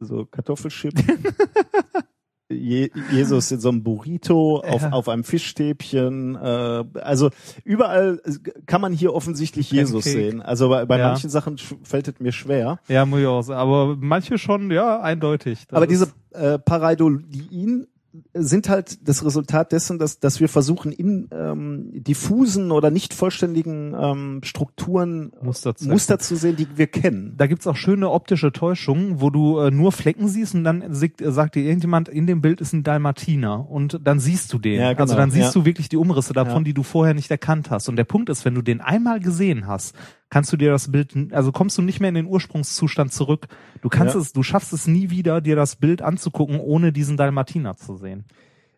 so 0.00 0.24
Kartoffelchip. 0.26 0.94
Je, 2.52 2.90
Jesus 3.10 3.50
in 3.50 3.60
so 3.60 3.68
einem 3.70 3.82
Burrito 3.82 4.58
auf, 4.60 4.82
Ja. 4.82 4.92
auf 4.92 5.08
einem 5.08 5.24
Fischstäbchen. 5.24 6.36
Äh, 6.36 6.84
also 7.00 7.30
überall 7.64 8.20
kann 8.66 8.80
man 8.80 8.92
hier 8.92 9.14
offensichtlich 9.14 9.70
Jesus 9.70 10.04
Pancake. 10.04 10.24
sehen. 10.30 10.42
Also 10.42 10.68
bei, 10.68 10.84
bei 10.86 10.98
Ja. 10.98 11.08
manchen 11.08 11.30
Sachen 11.30 11.58
fällt 11.82 12.08
es 12.08 12.14
mir 12.20 12.32
schwer. 12.32 12.78
Ja, 12.88 13.04
muss 13.06 13.20
ich 13.20 13.26
auch 13.26 13.42
sagen. 13.42 13.60
Aber 13.60 13.96
manche 13.98 14.38
schon, 14.38 14.70
ja, 14.70 15.00
eindeutig. 15.00 15.66
Das 15.68 15.76
Aber 15.76 15.86
diese 15.86 16.08
äh, 16.32 16.58
Pareidolien 16.58 17.86
sind 18.34 18.68
halt 18.68 19.08
das 19.08 19.24
Resultat 19.24 19.72
dessen, 19.72 19.98
dass, 19.98 20.20
dass 20.20 20.40
wir 20.40 20.48
versuchen, 20.48 20.92
in 20.92 21.28
ähm, 21.32 21.90
diffusen 21.94 22.70
oder 22.70 22.90
nicht 22.90 23.14
vollständigen 23.14 23.94
ähm, 23.98 24.40
Strukturen 24.42 25.32
Muster 25.42 25.74
zu 25.74 25.88
Muster 25.88 26.18
zu 26.18 26.36
sehen, 26.36 26.56
die 26.56 26.66
wir 26.76 26.88
kennen. 26.88 27.34
Da 27.36 27.46
gibt's 27.46 27.66
auch 27.66 27.76
schöne 27.76 28.10
optische 28.10 28.52
Täuschungen, 28.52 29.20
wo 29.20 29.30
du 29.30 29.58
äh, 29.58 29.70
nur 29.70 29.92
Flecken 29.92 30.28
siehst 30.28 30.54
und 30.54 30.64
dann 30.64 30.94
sagt, 30.94 31.22
sagt 31.24 31.54
dir 31.54 31.64
irgendjemand, 31.64 32.08
in 32.08 32.26
dem 32.26 32.42
Bild 32.42 32.60
ist 32.60 32.72
ein 32.72 32.82
Dalmatiner 32.82 33.70
und 33.70 34.00
dann 34.04 34.20
siehst 34.20 34.52
du 34.52 34.58
den. 34.58 34.80
Ja, 34.80 34.90
genau, 34.92 35.02
also 35.02 35.16
dann 35.16 35.30
siehst 35.30 35.54
ja. 35.54 35.60
du 35.60 35.64
wirklich 35.64 35.88
die 35.88 35.96
Umrisse 35.96 36.32
davon, 36.34 36.58
Ja. 36.58 36.64
die 36.64 36.74
du 36.74 36.82
vorher 36.82 37.14
nicht 37.14 37.30
erkannt 37.30 37.70
hast. 37.70 37.88
Und 37.88 37.96
der 37.96 38.04
Punkt 38.04 38.28
ist, 38.28 38.44
wenn 38.44 38.54
du 38.54 38.62
den 38.62 38.80
einmal 38.80 39.20
gesehen 39.20 39.66
hast, 39.66 39.94
kannst 40.32 40.50
du 40.50 40.56
dir 40.56 40.70
das 40.70 40.90
Bild, 40.90 41.14
also 41.32 41.52
kommst 41.52 41.76
du 41.76 41.82
nicht 41.82 42.00
mehr 42.00 42.08
in 42.08 42.14
den 42.14 42.26
Ursprungszustand 42.26 43.12
zurück. 43.12 43.48
Du 43.82 43.90
kannst 43.90 44.14
Ja. 44.14 44.20
es, 44.22 44.32
du 44.32 44.42
schaffst 44.42 44.72
es 44.72 44.86
nie 44.86 45.10
wieder, 45.10 45.42
dir 45.42 45.56
das 45.56 45.76
Bild 45.76 46.00
anzugucken, 46.00 46.58
ohne 46.58 46.90
diesen 46.90 47.18
Dalmatiner 47.18 47.76
zu 47.76 47.96
sehen. 47.96 48.24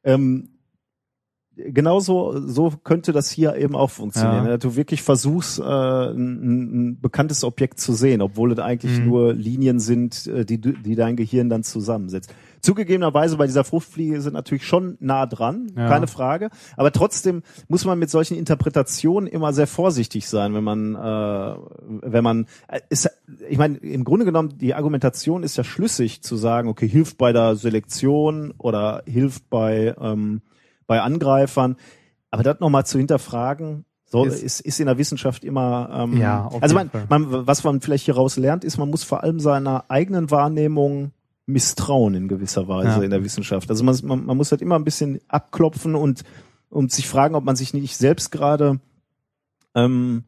Ähm, 0.02 0.48
genauso 1.56 2.40
so 2.48 2.70
könnte 2.82 3.12
das 3.12 3.30
hier 3.30 3.54
eben 3.56 3.76
auch 3.76 3.90
funktionieren. 3.90 4.46
Ja. 4.46 4.58
Du 4.58 4.74
wirklich 4.74 5.02
versuchst, 5.02 5.60
äh, 5.60 5.62
ein, 5.62 6.88
ein 6.90 7.00
bekanntes 7.00 7.44
Objekt 7.44 7.78
zu 7.78 7.92
sehen, 7.92 8.20
obwohl 8.22 8.52
es 8.52 8.58
eigentlich 8.58 8.98
Mhm. 8.98 9.06
nur 9.06 9.32
Linien 9.34 9.78
sind, 9.78 10.26
äh, 10.26 10.44
die, 10.44 10.60
du- 10.60 10.72
die 10.72 10.96
dein 10.96 11.14
Gehirn 11.14 11.48
dann 11.48 11.62
zusammensetzt. 11.62 12.34
Zugegebenerweise 12.64 13.36
bei 13.36 13.46
dieser 13.46 13.62
Fruchtfliege 13.62 14.20
sind 14.20 14.32
natürlich 14.32 14.66
schon 14.66 14.96
nah 15.00 15.26
dran, 15.26 15.70
Ja. 15.76 15.88
keine 15.88 16.06
Frage. 16.06 16.48
Aber 16.76 16.90
trotzdem 16.92 17.42
muss 17.68 17.84
man 17.84 17.98
mit 17.98 18.08
solchen 18.10 18.36
Interpretationen 18.38 19.26
immer 19.28 19.52
sehr 19.52 19.66
vorsichtig 19.66 20.28
sein, 20.28 20.54
wenn 20.54 20.64
man, 20.64 20.94
äh, 20.94 21.54
wenn 22.10 22.24
man, 22.24 22.46
äh, 22.68 22.80
ist, 22.88 23.10
ich 23.48 23.58
meine, 23.58 23.76
im 23.78 24.04
Grunde 24.04 24.24
genommen 24.24 24.56
die 24.58 24.74
Argumentation 24.74 25.42
ist 25.42 25.56
ja 25.56 25.64
schlüssig 25.64 26.22
zu 26.22 26.36
sagen, 26.36 26.68
okay, 26.68 26.88
hilft 26.88 27.18
bei 27.18 27.32
der 27.32 27.54
Selektion 27.56 28.54
oder 28.58 29.02
hilft 29.06 29.50
bei 29.50 29.94
ähm, 30.00 30.40
bei 30.86 31.00
Angreifern. 31.00 31.76
Aber 32.30 32.42
das 32.42 32.60
nochmal 32.60 32.84
zu 32.86 32.98
hinterfragen, 32.98 33.84
so 34.06 34.24
Ist- 34.24 34.42
ist, 34.42 34.60
ist 34.60 34.80
in 34.80 34.86
der 34.86 34.98
Wissenschaft 34.98 35.44
immer. 35.44 35.88
Ähm, 35.92 36.16
Ja, 36.18 36.48
also 36.60 36.74
man, 36.74 36.90
man, 37.08 37.46
was 37.46 37.62
man 37.64 37.80
vielleicht 37.80 38.04
hieraus 38.06 38.36
lernt, 38.36 38.64
ist, 38.64 38.78
man 38.78 38.90
muss 38.90 39.02
vor 39.04 39.22
allem 39.22 39.38
seiner 39.40 39.84
eigenen 39.88 40.30
Wahrnehmung 40.30 41.12
misstrauen 41.46 42.14
in 42.14 42.28
gewisser 42.28 42.68
Weise 42.68 42.98
Ja. 42.98 43.02
in 43.02 43.10
der 43.10 43.24
Wissenschaft. 43.24 43.68
Also 43.70 43.84
man, 43.84 43.96
man, 44.04 44.24
man 44.24 44.36
muss 44.36 44.50
halt 44.50 44.62
immer 44.62 44.76
ein 44.76 44.84
bisschen 44.84 45.20
abklopfen 45.28 45.94
und 45.94 46.22
und 46.70 46.90
sich 46.90 47.06
fragen, 47.06 47.36
ob 47.36 47.44
man 47.44 47.54
sich 47.54 47.72
nicht 47.72 47.96
selbst 47.96 48.32
gerade 48.32 48.80
ähm, 49.76 50.24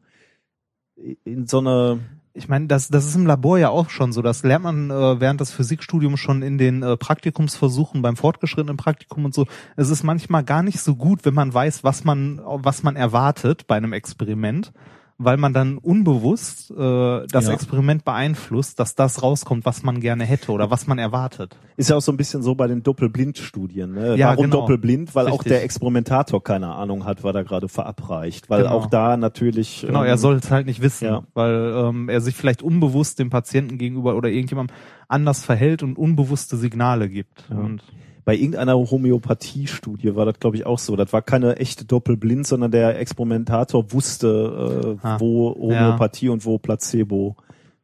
in 1.25 1.45
so 1.45 1.59
eine 1.59 1.99
Ich 2.33 2.47
meine, 2.47 2.67
das, 2.67 2.87
das 2.87 3.05
ist 3.05 3.15
im 3.15 3.25
Labor 3.25 3.57
ja 3.57 3.69
auch 3.69 3.89
schon 3.89 4.13
so. 4.13 4.21
Das 4.21 4.43
lernt 4.43 4.63
man 4.63 4.89
äh, 4.89 5.19
während 5.19 5.41
des 5.41 5.51
Physikstudiums 5.51 6.19
schon 6.19 6.43
in 6.43 6.57
den 6.57 6.83
äh, 6.83 6.95
Praktikumsversuchen 6.95 8.01
beim 8.01 8.15
fortgeschrittenen 8.15 8.77
Praktikum 8.77 9.25
und 9.25 9.33
so. 9.33 9.45
Es 9.75 9.89
ist 9.89 10.03
manchmal 10.03 10.43
gar 10.43 10.63
nicht 10.63 10.79
so 10.79 10.95
gut, 10.95 11.25
wenn 11.25 11.33
man 11.33 11.53
weiß, 11.53 11.83
was 11.83 12.03
man, 12.03 12.39
was 12.45 12.83
man 12.83 12.95
erwartet 12.95 13.67
bei 13.67 13.75
einem 13.75 13.91
Experiment. 13.91 14.71
Weil 15.19 15.37
man 15.37 15.51
dann 15.51 15.77
unbewusst 15.79 16.69
äh, 16.71 17.25
das 17.27 17.47
Ja. 17.47 17.53
Experiment 17.53 18.05
beeinflusst, 18.05 18.79
dass 18.79 18.93
das 18.93 19.23
rauskommt, 19.23 19.65
was 19.65 19.81
man 19.81 19.99
gerne 19.99 20.25
hätte 20.25 20.51
oder 20.51 20.69
was 20.69 20.85
man 20.85 20.99
erwartet. 20.99 21.57
Ist 21.75 21.89
ja 21.89 21.95
auch 21.95 22.01
so 22.01 22.11
ein 22.11 22.17
bisschen 22.17 22.43
so 22.43 22.53
bei 22.53 22.67
den 22.67 22.83
Doppelblindstudien. 22.83 23.91
Ne? 23.93 24.15
Ja, 24.15 24.29
Warum 24.29 24.43
genau. 24.45 24.61
doppelblind? 24.61 25.15
Weil 25.15 25.27
auch 25.27 25.33
Richtig. 25.39 25.53
der 25.53 25.63
Experimentator 25.63 26.43
keine 26.43 26.67
Ahnung 26.73 27.05
hat, 27.05 27.23
was 27.23 27.33
er 27.35 27.43
gerade 27.43 27.67
verabreicht. 27.67 28.49
Weil 28.49 28.63
Genau. 28.63 28.75
auch 28.75 28.85
da 28.87 29.17
natürlich. 29.17 29.81
Genau, 29.85 30.03
ähm, 30.03 30.09
er 30.09 30.17
soll 30.17 30.35
es 30.35 30.51
halt 30.51 30.67
nicht 30.67 30.81
wissen, 30.81 31.05
ja. 31.05 31.23
weil 31.33 31.73
ähm, 31.75 32.09
er 32.09 32.21
sich 32.21 32.35
vielleicht 32.35 32.61
unbewusst 32.61 33.17
dem 33.19 33.29
Patienten 33.31 33.77
gegenüber 33.77 34.15
oder 34.15 34.29
irgendjemandem 34.29 34.75
anders 35.07 35.43
verhält 35.43 35.81
und 35.81 35.97
unbewusste 35.97 36.57
Signale 36.57 37.09
gibt. 37.09 37.43
Ja. 37.49 37.57
Und 37.57 37.81
Bei 38.27 38.35
irgendeiner 38.35 38.75
Homöopathie-Studie 38.75 40.13
war 40.17 40.25
das, 40.25 40.37
glaube 40.41 40.57
ich, 40.57 40.65
auch 40.65 40.79
so. 40.79 40.97
Das 40.97 41.13
war 41.13 41.21
keine 41.21 41.55
echte 41.55 41.85
Doppelblind, 41.85 42.45
sondern 42.45 42.71
der 42.71 42.99
Experimentator 42.99 43.93
wusste, 43.93 44.97
äh, 45.01 45.07
Ah, 45.07 45.17
wo 45.19 45.55
Homöopathie 45.55 46.27
und 46.27 46.43
wo 46.45 46.57
Placebo 46.57 47.37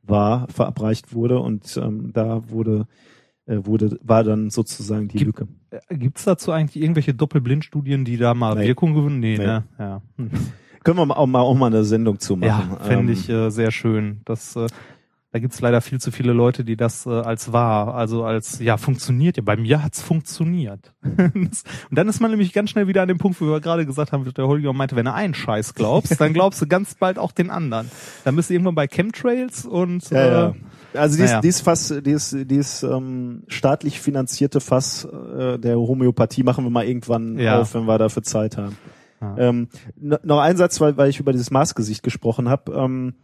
war, 0.03 0.47
verabreicht 0.49 1.13
wurde. 1.13 1.39
Und 1.39 1.77
ähm, 1.81 2.11
da 2.13 2.43
wurde, 2.49 2.87
äh, 3.45 3.59
wurde, 3.63 3.97
war 4.03 4.25
dann 4.25 4.49
sozusagen 4.49 5.07
die 5.07 5.17
Gibt- 5.19 5.39
Lücke. 5.39 5.47
äh, 5.71 5.95
gibt's 5.95 6.25
dazu 6.25 6.51
eigentlich 6.51 6.81
irgendwelche 6.83 7.13
Doppelblindstudien, 7.13 8.03
die 8.03 8.17
da 8.17 8.33
mal 8.33 8.55
Nee. 8.55 8.67
Wirkung 8.67 8.93
gewinnen? 8.95 9.19
Nee, 9.21 9.37
Nee. 9.37 9.45
ne? 9.45 9.63
Ja. 9.79 10.01
Hm. 10.17 10.29
Können 10.83 10.97
wir 10.97 11.17
auch 11.17 11.25
mal, 11.25 11.39
auch 11.39 11.55
mal 11.55 11.67
eine 11.67 11.85
Sendung 11.85 12.19
zu 12.19 12.35
machen. 12.35 12.71
Ja, 12.71 12.77
fände 12.85 13.13
Ähm, 13.13 13.17
ich 13.17 13.29
äh, 13.29 13.49
sehr 13.49 13.71
schön. 13.71 14.19
Das, 14.25 14.57
äh, 14.57 14.67
da 15.33 15.39
gibt's 15.39 15.59
leider 15.61 15.81
viel 15.81 15.99
zu 15.99 16.11
viele 16.11 16.31
Leute, 16.31 16.63
die 16.63 16.77
das 16.77 17.07
äh, 17.07 17.09
als 17.09 17.51
wahr, 17.51 17.95
also 17.95 18.23
als, 18.23 18.59
ja, 18.59 18.77
funktioniert. 18.77 19.35
Ja, 19.35 19.41
bei 19.43 19.57
mir 19.57 19.81
hat's 19.81 19.99
funktioniert. 19.99 20.93
Und 21.01 21.51
dann 21.89 22.07
ist 22.07 22.19
man 22.21 22.29
nämlich 22.29 22.53
ganz 22.53 22.69
schnell 22.69 22.87
wieder 22.87 23.01
an 23.01 23.07
dem 23.07 23.17
Punkt, 23.17 23.41
wo 23.41 23.47
wir 23.47 23.59
gerade 23.59 23.87
gesagt 23.87 24.11
haben, 24.11 24.31
der 24.31 24.47
Holger 24.47 24.73
meinte, 24.73 24.95
wenn 24.95 25.05
du 25.05 25.13
einen 25.13 25.33
Scheiß 25.33 25.73
glaubst, 25.73 26.21
dann 26.21 26.33
glaubst 26.33 26.61
du 26.61 26.67
ganz 26.67 26.93
bald 26.93 27.17
auch 27.17 27.31
den 27.31 27.49
anderen. 27.49 27.89
Dann 28.23 28.35
bist 28.35 28.51
du 28.51 28.53
irgendwann 28.53 28.75
bei 28.75 28.87
Chemtrails 28.87 29.65
und 29.65 30.07
Ja, 30.11 30.17
äh, 30.19 30.31
ja. 30.31 30.55
Also 30.93 31.17
die 31.17 31.23
ist, 31.23 31.29
naja. 31.31 31.41
die 31.41 31.47
ist 31.47 31.61
Fass, 31.61 31.93
die 32.05 32.11
ist, 32.11 32.31
die 32.39 32.55
ist 32.55 32.83
ähm, 32.83 33.41
staatlich 33.47 33.99
finanzierte 33.99 34.59
Fass 34.61 35.05
äh, 35.05 35.57
der 35.57 35.77
Homöopathie 35.79 36.43
machen 36.43 36.63
wir 36.63 36.69
mal 36.69 36.85
irgendwann 36.85 37.39
Ja. 37.39 37.59
auf, 37.61 37.73
wenn 37.73 37.85
wir 37.85 37.97
dafür 37.97 38.21
Zeit 38.21 38.57
haben. 38.57 38.77
Ja. 39.19 39.35
Ähm, 39.39 39.69
noch 39.99 40.41
ein 40.41 40.57
Satz, 40.57 40.79
weil, 40.79 40.95
weil 40.95 41.09
ich 41.09 41.19
über 41.19 41.31
dieses 41.31 41.49
Maßgesicht 41.49 42.03
gesprochen 42.03 42.49
habe. 42.49 42.71
Ähm, 42.73 43.15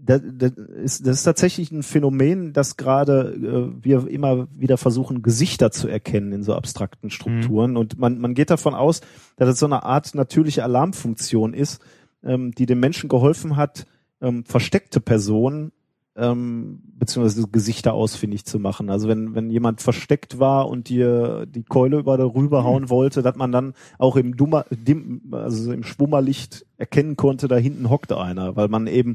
das, 0.00 0.22
das, 0.24 0.52
ist, 0.52 1.06
das 1.06 1.18
ist 1.18 1.22
tatsächlich 1.24 1.70
ein 1.70 1.82
Phänomen, 1.82 2.52
dass 2.52 2.76
gerade 2.76 3.34
äh, 3.34 3.84
wir 3.84 4.08
immer 4.08 4.48
wieder 4.56 4.78
versuchen, 4.78 5.22
Gesichter 5.22 5.70
zu 5.70 5.88
erkennen 5.88 6.32
in 6.32 6.42
so 6.42 6.54
abstrakten 6.54 7.10
Strukturen. 7.10 7.76
Und 7.76 7.98
man, 7.98 8.18
man 8.18 8.34
geht 8.34 8.50
davon 8.50 8.74
aus, 8.74 9.00
dass 9.36 9.48
es 9.48 9.58
so 9.58 9.66
eine 9.66 9.82
Art 9.82 10.14
natürliche 10.14 10.64
Alarmfunktion 10.64 11.52
ist, 11.52 11.82
ähm, 12.22 12.52
die 12.52 12.66
dem 12.66 12.80
Menschen 12.80 13.08
geholfen 13.08 13.56
hat, 13.56 13.86
ähm, 14.20 14.44
versteckte 14.44 15.00
Personen 15.00 15.72
ähm, 16.18 16.80
beziehungsweise 16.98 17.46
Gesichter 17.48 17.94
ausfindig 17.94 18.44
zu 18.44 18.58
machen. 18.58 18.90
Also 18.90 19.08
wenn, 19.08 19.34
wenn 19.34 19.50
jemand 19.50 19.80
versteckt 19.80 20.40
war 20.40 20.68
und 20.68 20.88
dir 20.88 21.46
die 21.46 21.62
Keule 21.62 21.98
über 21.98 22.16
darüber 22.18 22.64
hauen 22.64 22.90
wollte, 22.90 23.22
dass 23.22 23.36
man 23.36 23.52
dann 23.52 23.74
auch 23.98 24.16
im 24.16 24.36
Dummer, 24.36 24.64
dim, 24.70 25.22
also 25.30 25.72
im 25.72 25.84
Schwummerlicht 25.84 26.66
erkennen 26.76 27.16
konnte, 27.16 27.46
da 27.46 27.56
hinten 27.56 27.88
hockt 27.88 28.12
einer, 28.12 28.56
weil 28.56 28.68
man 28.68 28.88
eben 28.88 29.14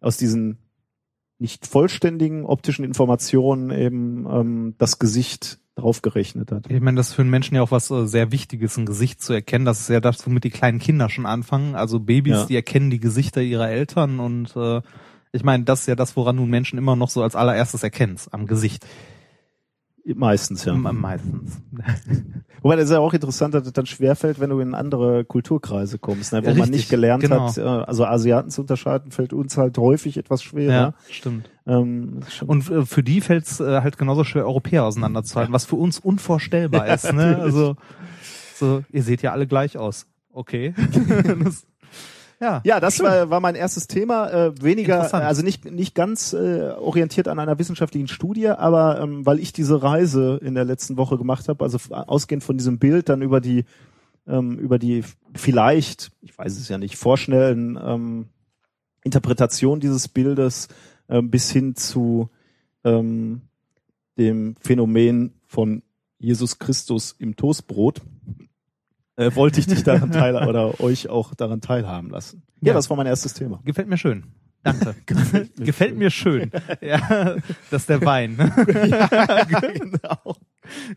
aus 0.00 0.16
diesen 0.16 0.58
nicht 1.38 1.66
vollständigen 1.66 2.44
optischen 2.44 2.84
Informationen 2.84 3.70
eben 3.70 4.26
ähm, 4.30 4.74
das 4.78 4.98
Gesicht 4.98 5.58
draufgerechnet 5.74 6.52
hat. 6.52 6.70
Ich 6.70 6.80
meine, 6.80 6.98
das 6.98 7.08
ist 7.08 7.14
für 7.14 7.22
einen 7.22 7.30
Menschen 7.30 7.54
ja 7.54 7.62
auch 7.62 7.70
was 7.70 7.90
äh, 7.90 8.06
sehr 8.06 8.30
Wichtiges, 8.32 8.76
ein 8.76 8.84
Gesicht 8.84 9.22
zu 9.22 9.32
erkennen. 9.32 9.64
Das 9.64 9.80
ist 9.80 9.88
ja 9.88 10.00
das, 10.00 10.26
womit 10.26 10.44
die 10.44 10.50
kleinen 10.50 10.78
Kinder 10.78 11.08
schon 11.08 11.24
anfangen. 11.24 11.74
Also 11.74 12.00
Babys, 12.00 12.32
Ja. 12.32 12.44
die 12.46 12.56
erkennen 12.56 12.90
die 12.90 13.00
Gesichter 13.00 13.40
ihrer 13.40 13.70
Eltern 13.70 14.20
und 14.20 14.54
äh, 14.56 14.82
ich 15.32 15.44
meine, 15.44 15.64
das 15.64 15.82
ist 15.82 15.86
ja 15.86 15.94
das, 15.94 16.16
woran 16.16 16.36
du 16.36 16.42
einen 16.42 16.50
Menschen 16.50 16.76
immer 16.78 16.96
noch 16.96 17.08
so 17.08 17.22
als 17.22 17.36
allererstes 17.36 17.82
erkennst, 17.82 18.34
am 18.34 18.46
Gesicht. 18.46 18.84
Meistens, 20.04 20.64
ja. 20.64 20.74
Meistens. 20.74 21.60
Wobei 22.62 22.76
das 22.76 22.86
ist 22.86 22.90
ja 22.92 22.98
auch 22.98 23.14
interessant, 23.14 23.54
dass 23.54 23.66
es 23.66 23.72
dann 23.72 23.86
schwerfällt, 23.86 24.38
wenn 24.38 24.50
du 24.50 24.60
in 24.60 24.74
andere 24.74 25.24
Kulturkreise 25.24 25.98
kommst, 25.98 26.32
ne, 26.32 26.42
wo 26.42 26.48
man 26.48 26.56
Richtig, 26.56 26.72
nicht 26.72 26.90
gelernt 26.90 27.22
genau. 27.22 27.48
hat, 27.48 27.58
äh, 27.58 27.62
also 27.62 28.04
Asiaten 28.04 28.50
zu 28.50 28.62
unterscheiden, 28.62 29.12
fällt 29.12 29.32
uns 29.32 29.56
halt 29.56 29.78
häufig 29.78 30.16
etwas 30.16 30.42
schwerer. 30.42 30.72
Ja, 30.72 30.94
stimmt. 31.08 31.50
Ähm, 31.66 32.20
Und 32.46 32.70
äh, 32.70 32.84
für 32.84 33.02
die 33.02 33.20
fällt 33.20 33.46
es 33.46 33.60
äh, 33.60 33.80
halt 33.80 33.96
genauso 33.96 34.24
schwer, 34.24 34.46
Europäer 34.46 34.84
auseinanderzuhalten, 34.84 35.54
was 35.54 35.64
für 35.64 35.76
uns 35.76 35.98
unvorstellbar 35.98 36.86
ist. 36.94 37.12
Ne? 37.12 37.38
Also, 37.40 37.76
so, 38.54 38.84
ihr 38.90 39.02
seht 39.02 39.22
ja 39.22 39.32
alle 39.32 39.46
gleich 39.46 39.78
aus. 39.78 40.06
Okay. 40.32 40.74
das, 41.44 41.66
ja. 42.40 42.62
Ja, 42.64 42.80
das 42.80 43.00
war, 43.00 43.30
war 43.30 43.40
mein 43.40 43.54
erstes 43.54 43.86
Thema. 43.86 44.30
Äh, 44.30 44.62
weniger, 44.62 45.12
also 45.12 45.42
nicht, 45.42 45.70
nicht 45.70 45.94
ganz 45.94 46.32
äh, 46.32 46.70
orientiert 46.70 47.28
an 47.28 47.38
einer 47.38 47.58
wissenschaftlichen 47.58 48.08
Studie, 48.08 48.48
aber 48.48 49.00
ähm, 49.00 49.26
weil 49.26 49.38
ich 49.38 49.52
diese 49.52 49.82
Reise 49.82 50.40
in 50.42 50.54
der 50.54 50.64
letzten 50.64 50.96
Woche 50.96 51.18
gemacht 51.18 51.48
habe, 51.48 51.62
also 51.62 51.78
ausgehend 51.90 52.42
von 52.42 52.56
diesem 52.56 52.78
Bild, 52.78 53.08
dann 53.08 53.22
über 53.22 53.40
die, 53.40 53.64
ähm, 54.26 54.58
über 54.58 54.78
die 54.78 55.04
vielleicht, 55.34 56.12
ich 56.22 56.36
weiß 56.36 56.58
es 56.58 56.68
ja 56.68 56.78
nicht, 56.78 56.96
vorschnellen 56.96 57.78
ähm, 57.82 58.26
Interpretation 59.04 59.80
dieses 59.80 60.08
Bildes 60.08 60.68
ähm, 61.08 61.30
bis 61.30 61.50
hin 61.50 61.76
zu 61.76 62.30
ähm, 62.84 63.42
dem 64.16 64.56
Phänomen 64.60 65.34
von 65.46 65.82
Jesus 66.18 66.58
Christus 66.58 67.14
im 67.18 67.36
Toastbrot 67.36 68.02
äh, 69.20 69.34
wollte 69.36 69.60
ich 69.60 69.66
dich 69.66 69.82
daran 69.82 70.10
teil 70.12 70.34
oder 70.36 70.80
euch 70.80 71.08
auch 71.08 71.34
daran 71.34 71.60
teilhaben 71.60 72.10
lassen. 72.10 72.42
Ja, 72.60 72.68
Ja. 72.68 72.74
das 72.74 72.88
war 72.90 72.96
mein 72.96 73.06
erstes 73.06 73.34
Thema. 73.34 73.60
Gefällt 73.64 73.88
mir 73.88 73.96
schön. 73.98 74.24
Danke. 74.62 74.94
Gefällt 75.56 75.96
mir 75.96 76.10
schön. 76.10 76.50
Ja, 76.80 77.36
das 77.70 77.82
ist 77.82 77.88
der 77.88 78.04
Wein. 78.04 78.36
ne? 78.38 78.52
genau. 79.74 80.36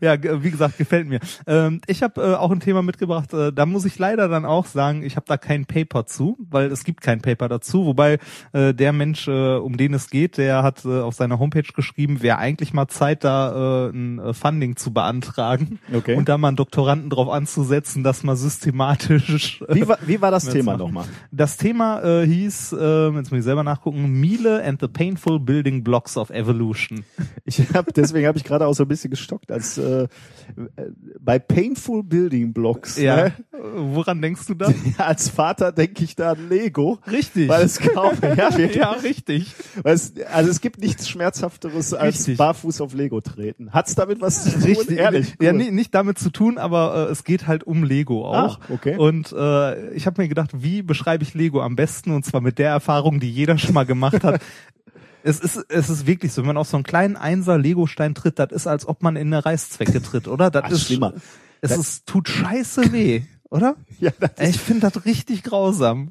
Ja, 0.00 0.16
wie 0.42 0.50
gesagt, 0.50 0.78
gefällt 0.78 1.08
mir. 1.08 1.20
Ähm, 1.46 1.80
ich 1.86 2.02
habe 2.02 2.20
äh, 2.22 2.34
auch 2.34 2.50
ein 2.50 2.60
Thema 2.60 2.82
mitgebracht. 2.82 3.32
Äh, 3.32 3.52
da 3.52 3.66
muss 3.66 3.84
ich 3.84 3.98
leider 3.98 4.28
dann 4.28 4.44
auch 4.44 4.66
sagen, 4.66 5.02
ich 5.02 5.16
habe 5.16 5.26
da 5.26 5.36
kein 5.36 5.66
Paper 5.66 6.06
zu, 6.06 6.36
weil 6.48 6.70
es 6.70 6.84
gibt 6.84 7.00
kein 7.00 7.20
Paper 7.20 7.48
dazu. 7.48 7.84
Wobei 7.86 8.18
äh, 8.52 8.72
der 8.72 8.92
Mensch, 8.92 9.26
äh, 9.28 9.56
um 9.56 9.76
den 9.76 9.94
es 9.94 10.10
geht, 10.10 10.38
der 10.38 10.62
hat 10.62 10.84
äh, 10.84 11.00
auf 11.00 11.14
seiner 11.14 11.38
Homepage 11.38 11.62
geschrieben, 11.74 12.22
wäre 12.22 12.38
eigentlich 12.38 12.72
mal 12.72 12.88
Zeit, 12.88 13.24
da 13.24 13.88
äh, 13.88 13.90
ein 13.90 14.18
äh, 14.20 14.32
Funding 14.34 14.76
zu 14.76 14.92
beantragen 14.92 15.78
Okay. 15.92 16.14
und 16.16 16.28
da 16.28 16.38
mal 16.38 16.48
einen 16.48 16.56
Doktoranden 16.56 17.10
drauf 17.10 17.28
anzusetzen, 17.28 18.04
dass 18.04 18.22
mal 18.22 18.36
systematisch. 18.36 19.60
äh, 19.68 19.74
Wie 19.74 19.88
war, 19.88 19.98
wie 20.06 20.20
war 20.20 20.30
das 20.30 20.48
Thema 20.48 20.76
nochmal? 20.76 21.06
Das 21.32 21.56
Thema 21.56 22.02
äh, 22.02 22.26
hieß, 22.26 22.72
äh, 22.78 23.08
jetzt 23.10 23.30
muss 23.30 23.38
ich 23.38 23.44
selber 23.44 23.53
nachgucken, 23.62 24.20
Miele 24.20 24.62
and 24.64 24.80
the 24.80 24.88
Painful 24.88 25.38
Building 25.38 25.84
Blocks 25.84 26.16
of 26.16 26.30
Evolution. 26.30 27.04
Ich 27.44 27.60
hab, 27.74 27.92
deswegen 27.94 28.26
habe 28.26 28.38
ich 28.38 28.44
gerade 28.44 28.66
auch 28.66 28.74
so 28.74 28.84
ein 28.84 28.88
bisschen 28.88 29.10
gestockt, 29.10 29.52
als 29.52 29.78
äh, 29.78 30.08
bei 31.20 31.38
Painful 31.38 32.02
Building 32.02 32.52
Blocks. 32.52 32.98
Ja. 32.98 33.16
Ne? 33.16 33.32
Woran 33.76 34.20
denkst 34.20 34.46
du 34.46 34.54
da? 34.54 34.72
Ja, 34.98 35.06
als 35.06 35.28
Vater 35.28 35.72
denke 35.72 36.04
ich 36.04 36.14
da 36.14 36.32
an 36.32 36.48
Lego. 36.48 36.98
Richtig. 37.10 37.48
Weil 37.48 37.64
es 37.64 37.78
kaum, 37.78 38.12
ja, 38.22 38.36
wirklich. 38.36 38.74
ja, 38.76 38.90
richtig. 38.90 39.54
Weil 39.82 39.94
es, 39.94 40.14
also 40.32 40.50
es 40.50 40.60
gibt 40.60 40.80
nichts 40.80 41.08
Schmerzhafteres 41.08 41.94
als 41.94 42.18
Richtig. 42.18 42.36
barfuß 42.38 42.80
auf 42.80 42.94
Lego 42.94 43.20
treten. 43.20 43.72
Hat's 43.72 43.94
damit 43.94 44.20
was 44.20 44.44
zu 44.44 44.50
tun? 44.50 44.62
Richtig. 44.62 44.98
Ehrlich. 44.98 45.34
Ja, 45.40 45.52
cool. 45.52 45.58
nie, 45.58 45.70
nicht 45.70 45.94
damit 45.94 46.18
zu 46.18 46.30
tun, 46.30 46.58
aber 46.58 47.08
äh, 47.08 47.12
es 47.12 47.24
geht 47.24 47.46
halt 47.46 47.64
um 47.64 47.84
Lego 47.84 48.26
auch. 48.26 48.58
Ah, 48.58 48.72
okay. 48.72 48.96
Und 48.96 49.32
äh, 49.32 49.90
ich 49.94 50.06
habe 50.06 50.22
mir 50.22 50.28
gedacht, 50.28 50.50
wie 50.54 50.82
beschreibe 50.82 51.22
ich 51.24 51.34
Lego 51.34 51.62
am 51.62 51.76
besten? 51.76 52.10
Und 52.10 52.24
zwar 52.24 52.40
mit 52.40 52.58
der 52.58 52.70
Erfahrung, 52.70 53.20
die 53.20 53.30
jeder 53.30 53.43
schon 53.58 53.74
mal 53.74 53.86
gemacht 53.86 54.22
hat. 54.24 54.40
Es 55.26 55.40
ist, 55.40 55.56
es 55.70 55.88
ist 55.88 56.06
wirklich 56.06 56.34
so, 56.34 56.42
wenn 56.42 56.48
man 56.48 56.58
auf 56.58 56.68
so 56.68 56.76
einen 56.76 56.84
kleinen 56.84 57.16
Einser 57.16 57.56
Legostein 57.56 58.14
tritt, 58.14 58.38
das 58.38 58.52
ist, 58.52 58.66
als 58.66 58.86
ob 58.86 59.02
man 59.02 59.16
in 59.16 59.32
eine 59.32 59.42
Reißzwecke 59.42 60.02
tritt, 60.02 60.28
oder? 60.28 60.50
Das 60.50 60.64
Ach, 60.64 60.70
ist 60.70 60.84
schlimmer. 60.84 61.14
Es 61.62 61.74
ist, 61.78 62.04
tut 62.04 62.28
scheiße 62.28 62.92
weh, 62.92 63.22
oder? 63.54 63.76
Ja, 64.00 64.10
das 64.18 64.32
Ich 64.50 64.58
finde 64.58 64.90
das 64.90 65.04
richtig 65.06 65.42
grausam. 65.44 66.10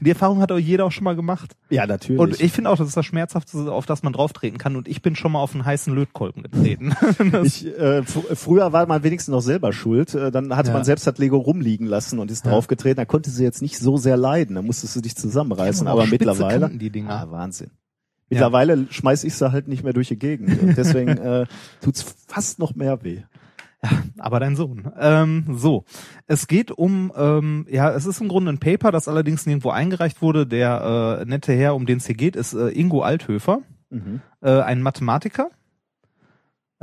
Die 0.00 0.10
Erfahrung 0.10 0.40
hat 0.40 0.52
auch 0.52 0.58
jeder 0.58 0.84
auch 0.84 0.92
schon 0.92 1.04
mal 1.04 1.16
gemacht. 1.16 1.54
ja, 1.70 1.86
natürlich. 1.86 2.20
Und 2.20 2.40
ich 2.40 2.52
finde 2.52 2.68
auch, 2.70 2.76
das 2.76 2.88
ist 2.88 2.96
das 2.96 3.06
Schmerzhafteste, 3.06 3.70
auf 3.72 3.86
das 3.86 4.02
man 4.02 4.12
drauftreten 4.12 4.58
kann. 4.58 4.76
Und 4.76 4.88
ich 4.88 5.00
bin 5.00 5.16
schon 5.16 5.32
mal 5.32 5.38
auf 5.40 5.54
einen 5.54 5.64
heißen 5.64 5.94
Lötkolben 5.94 6.42
getreten. 6.42 6.92
Ich, 7.44 7.64
äh, 7.66 8.00
fr- 8.00 8.34
früher 8.34 8.72
war 8.72 8.86
man 8.86 9.02
wenigstens 9.04 9.32
noch 9.32 9.40
selber 9.40 9.72
schuld. 9.72 10.14
Äh, 10.14 10.30
dann 10.30 10.54
hatte 10.56 10.68
Ja. 10.68 10.74
man 10.74 10.84
selbst 10.84 11.06
das 11.06 11.16
Lego 11.18 11.38
rumliegen 11.38 11.86
lassen 11.86 12.18
und 12.18 12.30
ist 12.30 12.44
Ja. 12.44 12.50
draufgetreten. 12.50 12.96
Da 12.96 13.04
konnte 13.04 13.30
sie 13.30 13.44
jetzt 13.44 13.62
nicht 13.62 13.78
so 13.78 13.96
sehr 13.96 14.16
leiden. 14.16 14.56
Da 14.56 14.62
musstest 14.62 14.96
du 14.96 15.00
dich 15.00 15.16
zusammenreißen. 15.16 15.86
Aber 15.86 16.06
spitze 16.06 16.26
mittlerweile, 16.26 16.68
die 16.70 16.90
Dinger. 16.90 17.10
ah, 17.10 17.30
Wahnsinn. 17.30 17.70
Mittlerweile 18.30 18.86
schmeiß 18.90 19.22
ich 19.24 19.34
sie 19.34 19.52
halt 19.52 19.68
nicht 19.68 19.84
mehr 19.84 19.92
durch 19.92 20.08
die 20.08 20.18
Gegend. 20.18 20.60
Und 20.60 20.76
deswegen 20.76 21.08
äh, 21.18 21.46
tut's 21.82 22.04
fast 22.26 22.58
noch 22.58 22.74
mehr 22.74 23.04
weh. 23.04 23.22
Aber 24.18 24.40
dein 24.40 24.56
Sohn. 24.56 24.90
Ähm, 24.98 25.44
so, 25.52 25.84
es 26.26 26.46
geht 26.46 26.70
um, 26.70 27.12
ähm, 27.16 27.66
ja, 27.70 27.90
es 27.92 28.06
ist 28.06 28.20
im 28.20 28.28
Grunde 28.28 28.52
ein 28.52 28.58
Paper, 28.58 28.90
das 28.92 29.08
allerdings 29.08 29.46
nirgendwo 29.46 29.70
eingereicht 29.70 30.22
wurde. 30.22 30.46
Der 30.46 31.20
äh, 31.22 31.24
nette 31.24 31.52
Herr, 31.52 31.74
um 31.74 31.86
den 31.86 31.98
es 31.98 32.06
hier 32.06 32.14
geht, 32.16 32.36
ist 32.36 32.54
äh, 32.54 32.68
Ingo 32.70 33.02
Althöfer, 33.02 33.60
Mhm. 33.90 34.20
äh, 34.40 34.60
ein 34.60 34.82
Mathematiker. 34.82 35.50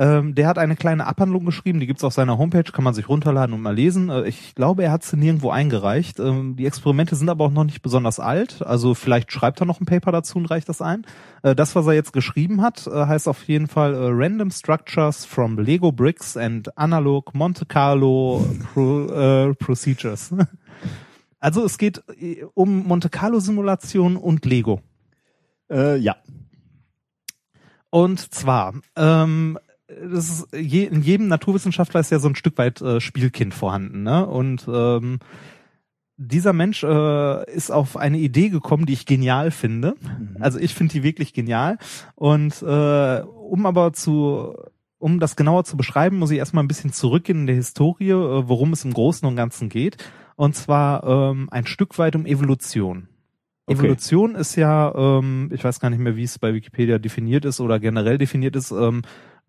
Ähm, 0.01 0.33
der 0.33 0.47
hat 0.47 0.57
eine 0.57 0.75
kleine 0.75 1.05
Abhandlung 1.05 1.45
geschrieben, 1.45 1.79
die 1.79 1.85
gibt's 1.85 2.03
auf 2.03 2.13
seiner 2.13 2.39
Homepage, 2.39 2.63
kann 2.63 2.83
man 2.83 2.95
sich 2.95 3.07
runterladen 3.07 3.53
und 3.53 3.61
mal 3.61 3.75
lesen. 3.75 4.09
Äh, 4.09 4.27
ich 4.27 4.55
glaube, 4.55 4.83
er 4.83 4.91
hat 4.91 5.03
sie 5.03 5.15
nirgendwo 5.15 5.51
eingereicht. 5.51 6.19
Ähm, 6.19 6.55
die 6.55 6.65
Experimente 6.65 7.15
sind 7.15 7.29
aber 7.29 7.45
auch 7.45 7.51
noch 7.51 7.65
nicht 7.65 7.83
besonders 7.83 8.19
alt, 8.19 8.63
also 8.63 8.95
vielleicht 8.95 9.31
schreibt 9.31 9.61
er 9.61 9.67
noch 9.67 9.79
ein 9.79 9.85
Paper 9.85 10.11
dazu 10.11 10.39
und 10.39 10.47
reicht 10.47 10.69
das 10.69 10.81
ein. 10.81 11.05
Äh, 11.43 11.53
das, 11.53 11.75
was 11.75 11.85
er 11.85 11.93
jetzt 11.93 12.13
geschrieben 12.13 12.63
hat, 12.63 12.87
äh, 12.87 13.05
heißt 13.05 13.27
auf 13.27 13.43
jeden 13.43 13.67
Fall 13.67 13.93
äh, 13.93 14.07
Random 14.09 14.49
Structures 14.49 15.23
from 15.23 15.59
Lego 15.59 15.91
Bricks 15.91 16.35
and 16.35 16.75
Analog 16.79 17.35
Monte 17.35 17.67
Carlo 17.67 18.43
Pro, 18.73 19.05
äh, 19.05 19.53
Procedures. 19.53 20.33
also 21.39 21.63
es 21.63 21.77
geht 21.77 22.01
äh, 22.19 22.43
um 22.55 22.87
Monte 22.87 23.09
Carlo 23.09 23.39
Simulation 23.39 24.17
und 24.17 24.45
Lego. 24.45 24.81
Ja. 25.73 26.17
Und 27.91 28.33
zwar, 28.33 28.73
ähm, 28.97 29.57
das 30.11 30.29
ist 30.29 30.47
je, 30.55 30.85
in 30.85 31.01
jedem 31.01 31.27
Naturwissenschaftler 31.27 31.99
ist 31.99 32.11
ja 32.11 32.19
so 32.19 32.27
ein 32.27 32.35
Stück 32.35 32.57
weit 32.57 32.81
äh, 32.81 32.99
Spielkind 33.01 33.53
vorhanden, 33.53 34.03
ne? 34.03 34.25
Und 34.25 34.67
ähm, 34.71 35.19
dieser 36.17 36.53
Mensch 36.53 36.83
äh, 36.83 37.51
ist 37.51 37.71
auf 37.71 37.97
eine 37.97 38.19
Idee 38.19 38.49
gekommen, 38.49 38.85
die 38.85 38.93
ich 38.93 39.05
genial 39.05 39.49
finde. 39.49 39.95
Also 40.39 40.59
ich 40.59 40.75
finde 40.75 40.93
die 40.93 41.03
wirklich 41.03 41.33
genial. 41.33 41.79
Und 42.15 42.61
äh, 42.61 43.21
um 43.21 43.65
aber 43.65 43.93
zu 43.93 44.55
um 44.99 45.19
das 45.19 45.35
genauer 45.35 45.63
zu 45.63 45.77
beschreiben, 45.77 46.19
muss 46.19 46.29
ich 46.29 46.37
erstmal 46.37 46.63
ein 46.63 46.67
bisschen 46.67 46.93
zurückgehen 46.93 47.39
in 47.39 47.47
der 47.47 47.55
Historie, 47.55 48.11
äh, 48.11 48.47
worum 48.47 48.71
es 48.73 48.85
im 48.85 48.93
Großen 48.93 49.27
und 49.27 49.35
Ganzen 49.35 49.67
geht. 49.67 49.97
Und 50.35 50.55
zwar 50.55 51.03
ähm, 51.03 51.49
ein 51.51 51.65
Stück 51.65 51.97
weit 51.97 52.15
um 52.15 52.25
Evolution. 52.25 53.07
Okay. 53.65 53.79
Evolution 53.79 54.35
ist 54.35 54.55
ja, 54.55 54.93
ähm, 54.95 55.49
ich 55.53 55.63
weiß 55.63 55.79
gar 55.79 55.89
nicht 55.89 55.99
mehr, 55.99 56.15
wie 56.15 56.23
es 56.23 56.37
bei 56.37 56.53
Wikipedia 56.53 56.99
definiert 56.99 57.45
ist 57.45 57.59
oder 57.59 57.79
generell 57.79 58.17
definiert 58.17 58.55
ist, 58.55 58.71
ähm, 58.71 59.01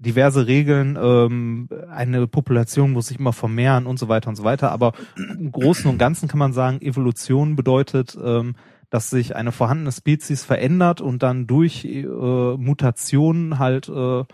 diverse 0.03 0.47
Regeln, 0.47 0.99
ähm, 1.01 1.69
eine 1.91 2.27
Population 2.27 2.93
muss 2.93 3.07
sich 3.09 3.19
immer 3.19 3.33
vermehren 3.33 3.87
und 3.87 3.99
so 3.99 4.09
weiter 4.09 4.29
und 4.29 4.37
so 4.37 4.45
weiter. 4.45 4.71
Aber 4.73 4.93
im 5.17 5.51
Großen 5.53 5.89
und 5.89 5.99
Ganzen 5.99 6.29
kann 6.29 6.39
man 6.39 6.53
sagen, 6.53 6.81
Evolution 6.81 7.57
bedeutet, 7.57 8.19
ähm, 8.23 8.55
dass 8.91 9.09
sich 9.09 9.37
eine 9.37 9.53
vorhandene 9.53 9.93
Spezies 9.93 10.45
verändert 10.45 11.01
und 11.01 11.23
dann 11.23 11.47
durch 11.47 11.85
äh, 11.85 12.05
Mutationen 12.05 13.59
halt 13.59 13.89
äh, 13.89 14.25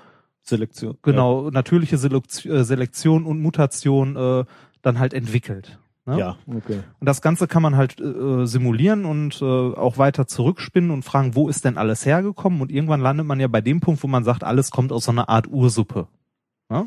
Selektion. 0.42 0.98
genau 1.02 1.50
natürliche 1.50 1.98
Selektion, 1.98 2.56
äh, 2.56 2.64
Selektion 2.64 3.24
und 3.24 3.40
Mutation 3.40 4.16
äh, 4.16 4.44
dann 4.82 4.98
halt 4.98 5.14
entwickelt. 5.14 5.78
Ne? 6.08 6.18
Ja, 6.18 6.36
okay. 6.46 6.80
Und 6.98 7.06
das 7.06 7.20
Ganze 7.20 7.46
kann 7.46 7.60
man 7.60 7.76
halt 7.76 8.00
äh, 8.00 8.46
simulieren 8.46 9.04
und 9.04 9.42
äh, 9.42 9.44
auch 9.44 9.98
weiter 9.98 10.26
zurückspinnen 10.26 10.90
und 10.90 11.04
fragen, 11.04 11.34
wo 11.34 11.50
ist 11.50 11.66
denn 11.66 11.76
alles 11.76 12.06
hergekommen? 12.06 12.62
Und 12.62 12.72
irgendwann 12.72 13.02
landet 13.02 13.26
man 13.26 13.38
ja 13.40 13.46
bei 13.46 13.60
dem 13.60 13.80
Punkt, 13.80 14.02
wo 14.02 14.06
man 14.06 14.24
sagt, 14.24 14.42
alles 14.42 14.70
kommt 14.70 14.90
aus 14.90 15.04
so 15.04 15.10
einer 15.10 15.28
Art 15.28 15.48
Ursuppe. 15.48 16.08
Ja? 16.70 16.86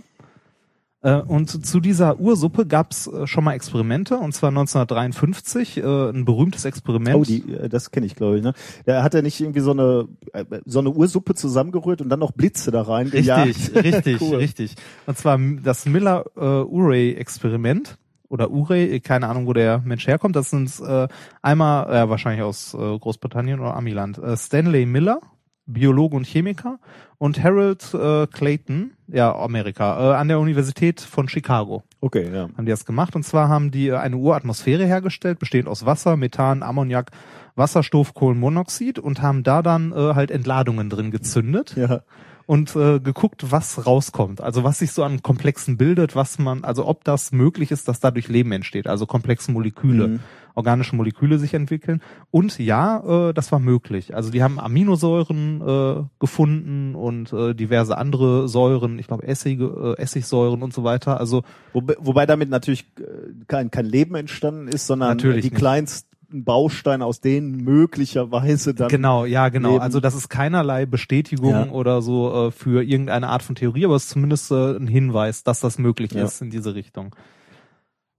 Äh, 1.03 1.21
und 1.21 1.65
zu 1.65 1.79
dieser 1.79 2.19
Ursuppe 2.19 2.65
gab 2.65 2.93
es 2.93 3.05
äh, 3.05 3.27
schon 3.27 3.43
mal 3.43 3.53
Experimente, 3.53 4.17
und 4.17 4.34
zwar 4.34 4.49
1953, 4.49 5.77
äh, 5.77 6.10
ein 6.10 6.25
berühmtes 6.25 6.65
Experiment. 6.65 7.15
Oh, 7.15 7.23
die, 7.23 7.43
äh, 7.53 7.69
das 7.69 7.91
kenne 7.91 8.07
ich, 8.07 8.15
glaube 8.15 8.38
ich. 8.38 8.43
Ne? 8.43 8.53
Da 8.86 9.03
hat 9.03 9.13
er 9.13 9.21
nicht 9.21 9.39
irgendwie 9.39 9.60
so 9.60 9.69
eine 9.69 10.07
äh, 10.34 10.45
so 10.65 10.79
eine 10.79 10.89
Ursuppe 10.89 11.36
zusammengerührt 11.36 12.01
und 12.01 12.10
dann 12.10 12.19
noch 12.19 12.31
Blitze 12.31 12.71
da 12.71 12.81
rein 12.81 13.05
Richtig, 13.07 13.75
richtig, 13.75 14.19
Cool. 14.21 14.38
richtig. 14.38 14.73
Und 15.05 15.15
zwar 15.15 15.38
das 15.63 15.86
Miller-Urey-Experiment 15.86 17.99
oder 18.32 18.50
Urey, 18.50 19.00
keine 19.02 19.28
Ahnung, 19.28 19.46
wo 19.46 19.54
der 19.54 19.80
Mensch 19.80 20.08
herkommt. 20.08 20.36
Das 20.36 20.50
sind 20.50 20.72
äh, 20.80 21.08
einmal, 21.41 21.94
äh, 21.94 22.10
wahrscheinlich 22.10 22.44
aus 22.44 22.74
äh, 22.74 22.78
Großbritannien 22.78 23.60
oder 23.60 23.76
Amiland, 23.76 24.17
äh, 24.17 24.38
Stanley 24.38 24.86
Miller, 24.86 25.20
Biologe 25.65 26.15
und 26.15 26.26
Chemiker, 26.26 26.80
und 27.17 27.44
Harold 27.44 27.94
äh, 27.94 28.26
Clayton, 28.28 28.91
ja, 29.08 29.36
Amerika, 29.36 30.13
äh, 30.13 30.15
an 30.15 30.28
der 30.28 30.39
Universität 30.39 31.02
von 31.02 31.28
Chicago 31.28 31.84
Okay, 32.00 32.34
ja. 32.34 32.50
haben 32.58 32.65
die 32.65 32.72
das 32.72 32.86
gemacht. 32.86 33.15
Und 33.15 33.24
zwar 33.24 33.48
haben 33.48 33.70
die 33.70 33.89
äh, 33.89 33.96
eine 33.96 34.17
Uratmosphäre 34.17 34.86
hergestellt, 34.86 35.38
bestehend 35.38 35.67
aus 35.67 35.86
Wasser, 35.86 36.17
Methan, 36.17 36.63
Ammoniak, 36.63 37.12
Wasserstoff, 37.56 38.13
Kohlenmonoxid 38.13 38.98
und 38.98 39.22
haben 39.22 39.44
da 39.44 39.62
dann 39.62 39.91
äh, 39.91 40.15
halt 40.15 40.32
Entladungen 40.32 40.89
drin 40.89 41.12
gezündet 41.12 41.76
Ja. 41.76 42.02
Und 42.45 42.75
äh, 42.75 42.99
geguckt, 42.99 43.51
was 43.51 43.86
rauskommt. 43.86 44.41
Also 44.41 44.63
was 44.63 44.80
sich 44.80 44.91
so 44.91 45.04
an 45.04 45.21
Komplexen 45.21 45.77
bildet, 45.77 46.15
was 46.15 46.39
man, 46.39 46.63
also 46.63 46.88
ob 46.88 47.04
das 47.04 47.32
möglich 47.32 47.71
ist, 47.71 47.88
dass 47.88 47.99
dadurch 47.99 48.27
Leben 48.27 48.51
entsteht, 48.51 48.88
also 48.88 49.06
komplexe 49.06 49.51
Moleküle, 49.51 50.08
Mhm. 50.08 50.19
organische 50.54 50.95
Moleküle 50.95 51.39
sich 51.39 51.54
entwickeln. 51.54 52.01
Und 52.30 52.60
ja, 52.60 53.30
äh, 53.30 53.34
das 53.34 53.51
war 53.54 53.60
möglich. 53.60 54.13
Also 54.15 54.32
die 54.32 54.43
haben 54.43 54.60
Aminosäuren 54.60 55.62
äh, 55.62 56.04
gefunden 56.19 56.95
und 56.95 57.32
äh, 57.32 57.54
diverse 57.56 57.97
andere 57.97 58.47
Säuren, 58.49 58.99
ich 58.99 59.08
glaube 59.08 59.25
Essige, 59.27 59.95
äh, 59.97 60.01
Essigsäuren 60.01 60.62
und 60.62 60.73
so 60.73 60.84
weiter. 60.84 61.19
Also 61.19 61.43
Wobei, 61.73 61.95
wobei 61.99 62.25
damit 62.25 62.49
natürlich 62.49 62.86
äh, 62.99 63.04
kein, 63.47 63.71
kein 63.71 63.86
Leben 63.86 64.15
entstanden 64.15 64.67
ist, 64.67 64.88
sondern 64.88 65.10
Natürlich 65.10 65.43
die 65.43 65.49
nicht. 65.51 65.58
kleinsten 65.60 66.11
Bausteine, 66.34 67.06
aus 67.06 67.22
denen 67.22 67.58
möglicherweise 67.63 68.74
dann 68.74 68.89
Genau, 68.89 69.26
ja, 69.26 69.50
genau. 69.50 69.72
Leben. 69.74 69.82
Also 69.82 70.00
das 70.00 70.15
ist 70.15 70.30
keinerlei 70.30 70.86
Bestätigung 70.86 71.50
Ja. 71.52 71.70
oder 71.70 72.02
so 72.02 72.48
äh, 72.48 72.52
für 72.52 72.84
irgendeine 72.84 73.28
Art 73.30 73.44
von 73.44 73.56
Theorie, 73.56 73.86
aber 73.86 73.96
es 73.96 74.04
ist 74.06 74.10
zumindest 74.12 74.52
äh, 74.52 74.76
ein 74.78 74.88
Hinweis, 74.88 75.44
dass 75.44 75.60
das 75.60 75.78
möglich 75.78 76.12
Ja. 76.13 76.24
ist 76.24 76.41
in 76.41 76.50
diese 76.50 76.74
Richtung. 76.76 77.15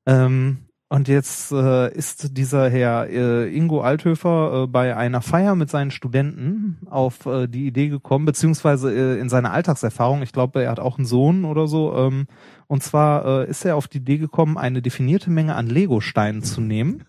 Ähm, 0.07 0.59
und 0.89 1.09
jetzt 1.09 1.53
äh, 1.53 1.91
ist 1.95 2.37
dieser 2.37 2.69
Herr 2.69 3.09
äh, 3.09 3.49
Ingo 3.57 3.81
Althöfer 3.81 4.65
äh, 4.65 4.67
bei 4.67 4.95
einer 4.95 5.23
Feier 5.23 5.55
mit 5.55 5.71
seinen 5.71 5.91
Studenten 5.91 6.79
auf 6.91 7.25
äh, 7.25 7.47
die 7.49 7.67
Idee 7.67 7.89
gekommen, 7.89 8.27
beziehungsweise 8.27 8.93
in 9.17 9.31
seiner 9.31 9.53
Alltagserfahrung, 9.53 10.21
ich 10.21 10.33
glaube, 10.33 10.63
er 10.63 10.71
hat 10.71 10.81
auch 10.81 10.99
einen 10.99 11.07
Sohn 11.07 11.47
oder 11.47 11.67
so, 11.67 11.97
ähm, 11.97 12.27
und 12.67 12.83
zwar 12.83 13.45
ist 13.49 13.67
er 13.67 13.77
auf 13.77 13.87
die 13.87 13.99
Idee 13.99 14.17
gekommen, 14.17 14.57
eine 14.57 14.81
definierte 14.81 15.31
Menge 15.31 15.57
an 15.57 15.67
Lego-Steinen 15.67 16.43
zu 16.43 16.63
nehmen, 16.63 17.05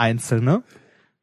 einzelne, 0.00 0.64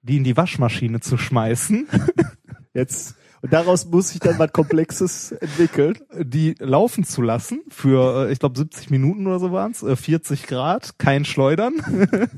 die 0.01 0.17
in 0.17 0.23
die 0.23 0.37
Waschmaschine 0.37 1.01
zu 1.01 1.17
schmeißen, 1.17 1.87
jetzt 2.73 3.15
und 3.41 3.53
daraus 3.53 3.85
muss 3.85 4.09
sich 4.09 4.19
dann 4.19 4.39
was 4.39 4.51
Komplexes 4.51 5.31
entwickeln. 5.31 5.97
die 6.19 6.55
laufen 6.59 7.03
zu 7.03 7.21
lassen 7.21 7.61
für, 7.69 8.27
äh, 8.27 8.31
ich 8.31 8.39
glaube, 8.39 8.57
70 8.57 8.89
Minuten 8.89 9.27
oder 9.27 9.39
so 9.39 9.51
waren's, 9.51 9.83
äh, 9.83 9.95
40 9.95 10.47
Grad, 10.47 10.97
kein 10.97 11.23
Schleudern. 11.23 11.75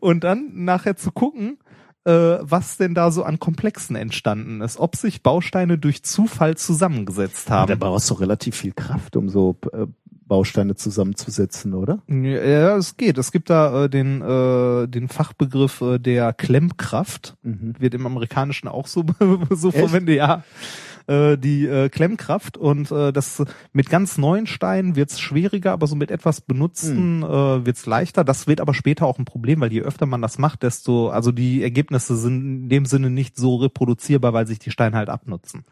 Und 0.00 0.24
dann 0.24 0.64
nachher 0.64 0.96
zu 0.96 1.12
gucken, 1.12 1.58
äh, 2.04 2.38
was 2.40 2.76
denn 2.76 2.94
da 2.94 3.10
so 3.10 3.22
an 3.22 3.38
Komplexen 3.38 3.96
entstanden 3.96 4.60
ist, 4.60 4.78
ob 4.78 4.96
sich 4.96 5.22
Bausteine 5.22 5.78
durch 5.78 6.02
Zufall 6.02 6.56
zusammengesetzt 6.56 7.50
Da 7.50 7.54
haben. 7.54 7.78
brauchst 7.78 8.08
du 8.10 8.14
relativ 8.14 8.56
viel 8.56 8.72
Kraft, 8.72 9.16
um 9.16 9.28
so 9.28 9.56
äh, 9.72 9.86
Bausteine 10.28 10.76
zusammenzusetzen, 10.76 11.74
oder? 11.74 12.00
Ja, 12.06 12.76
es 12.76 12.96
geht. 12.96 13.18
Es 13.18 13.32
gibt 13.32 13.50
da 13.50 13.84
äh, 13.84 13.90
den, 13.90 14.22
äh, 14.22 14.86
den 14.86 15.08
Fachbegriff 15.08 15.80
äh, 15.80 15.98
der 15.98 16.32
Klemmkraft. 16.32 17.36
Mhm. 17.42 17.74
Wird 17.78 17.94
im 17.94 18.06
Amerikanischen 18.06 18.68
auch 18.68 18.86
so, 18.86 19.04
so 19.50 19.68
Echt? 19.70 19.78
verwendet, 19.78 20.16
ja. 20.16 20.44
Äh, 21.08 21.38
die 21.38 21.64
äh, 21.66 21.88
Klemmkraft 21.88 22.58
und 22.58 22.90
äh, 22.90 23.14
das 23.14 23.42
mit 23.72 23.88
ganz 23.88 24.18
neuen 24.18 24.46
Steinen 24.46 24.94
wird's 24.94 25.18
schwieriger, 25.18 25.72
aber 25.72 25.86
so 25.86 25.96
mit 25.96 26.10
etwas 26.10 26.42
benutzten 26.42 27.22
äh, 27.22 27.64
wird's 27.64 27.86
leichter. 27.86 28.24
Das 28.24 28.46
wird 28.46 28.60
aber 28.60 28.74
später 28.74 29.06
auch 29.06 29.18
ein 29.18 29.24
Problem, 29.24 29.60
weil 29.60 29.72
je 29.72 29.80
öfter 29.80 30.04
man 30.04 30.20
das 30.20 30.36
macht, 30.36 30.62
desto, 30.62 31.08
also 31.08 31.32
die 31.32 31.62
Ergebnisse 31.62 32.14
sind 32.14 32.64
in 32.64 32.68
dem 32.68 32.84
Sinne 32.84 33.08
nicht 33.08 33.38
so 33.38 33.56
reproduzierbar, 33.56 34.34
weil 34.34 34.46
sich 34.46 34.58
die 34.58 34.70
Steine 34.70 34.98
halt 34.98 35.08
abnutzen. 35.08 35.64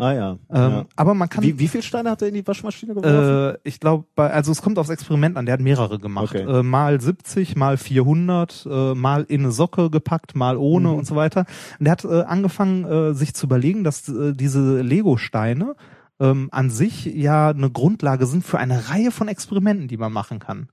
Ah 0.00 0.12
ja. 0.14 0.30
Ähm, 0.50 0.70
ja. 0.72 0.84
Aber 0.96 1.12
man 1.14 1.28
kann 1.28 1.44
Wie, 1.44 1.58
wie 1.58 1.68
viel 1.68 1.82
Steine 1.82 2.10
hat 2.10 2.22
er 2.22 2.28
in 2.28 2.34
die 2.34 2.46
Waschmaschine 2.46 2.94
geworfen? 2.94 3.54
äh, 3.54 3.58
ich 3.68 3.80
glaube, 3.80 4.06
also 4.16 4.50
es 4.50 4.62
kommt 4.62 4.78
aufs 4.78 4.88
Experiment 4.88 5.36
an, 5.36 5.44
der 5.44 5.52
hat 5.52 5.60
mehrere 5.60 5.98
gemacht. 5.98 6.34
Okay. 6.34 6.42
Äh, 6.42 6.62
mal 6.62 7.00
70, 7.00 7.54
mal 7.56 7.76
400, 7.76 8.66
äh, 8.70 8.94
mal 8.94 9.24
in 9.28 9.42
eine 9.42 9.52
Socke 9.52 9.90
gepackt, 9.90 10.34
mal 10.34 10.56
ohne 10.56 10.88
Mhm. 10.88 10.94
und 10.94 11.06
so 11.06 11.16
weiter. 11.16 11.44
Und 11.78 11.84
der 11.84 11.92
hat 11.92 12.04
äh, 12.04 12.22
angefangen, 12.22 12.84
äh, 12.86 13.14
sich 13.14 13.34
zu 13.34 13.44
überlegen, 13.46 13.84
dass 13.84 14.08
äh, 14.08 14.32
diese 14.34 14.80
Lego-Steine 14.80 15.76
ähm, 16.18 16.48
an 16.50 16.70
sich 16.70 17.04
ja 17.04 17.50
eine 17.50 17.70
Grundlage 17.70 18.26
sind 18.26 18.44
für 18.44 18.58
eine 18.58 18.88
Reihe 18.90 19.10
von 19.10 19.28
Experimenten, 19.28 19.86
die 19.88 19.96
man 19.98 20.12
machen 20.12 20.38
kann. 20.38 20.68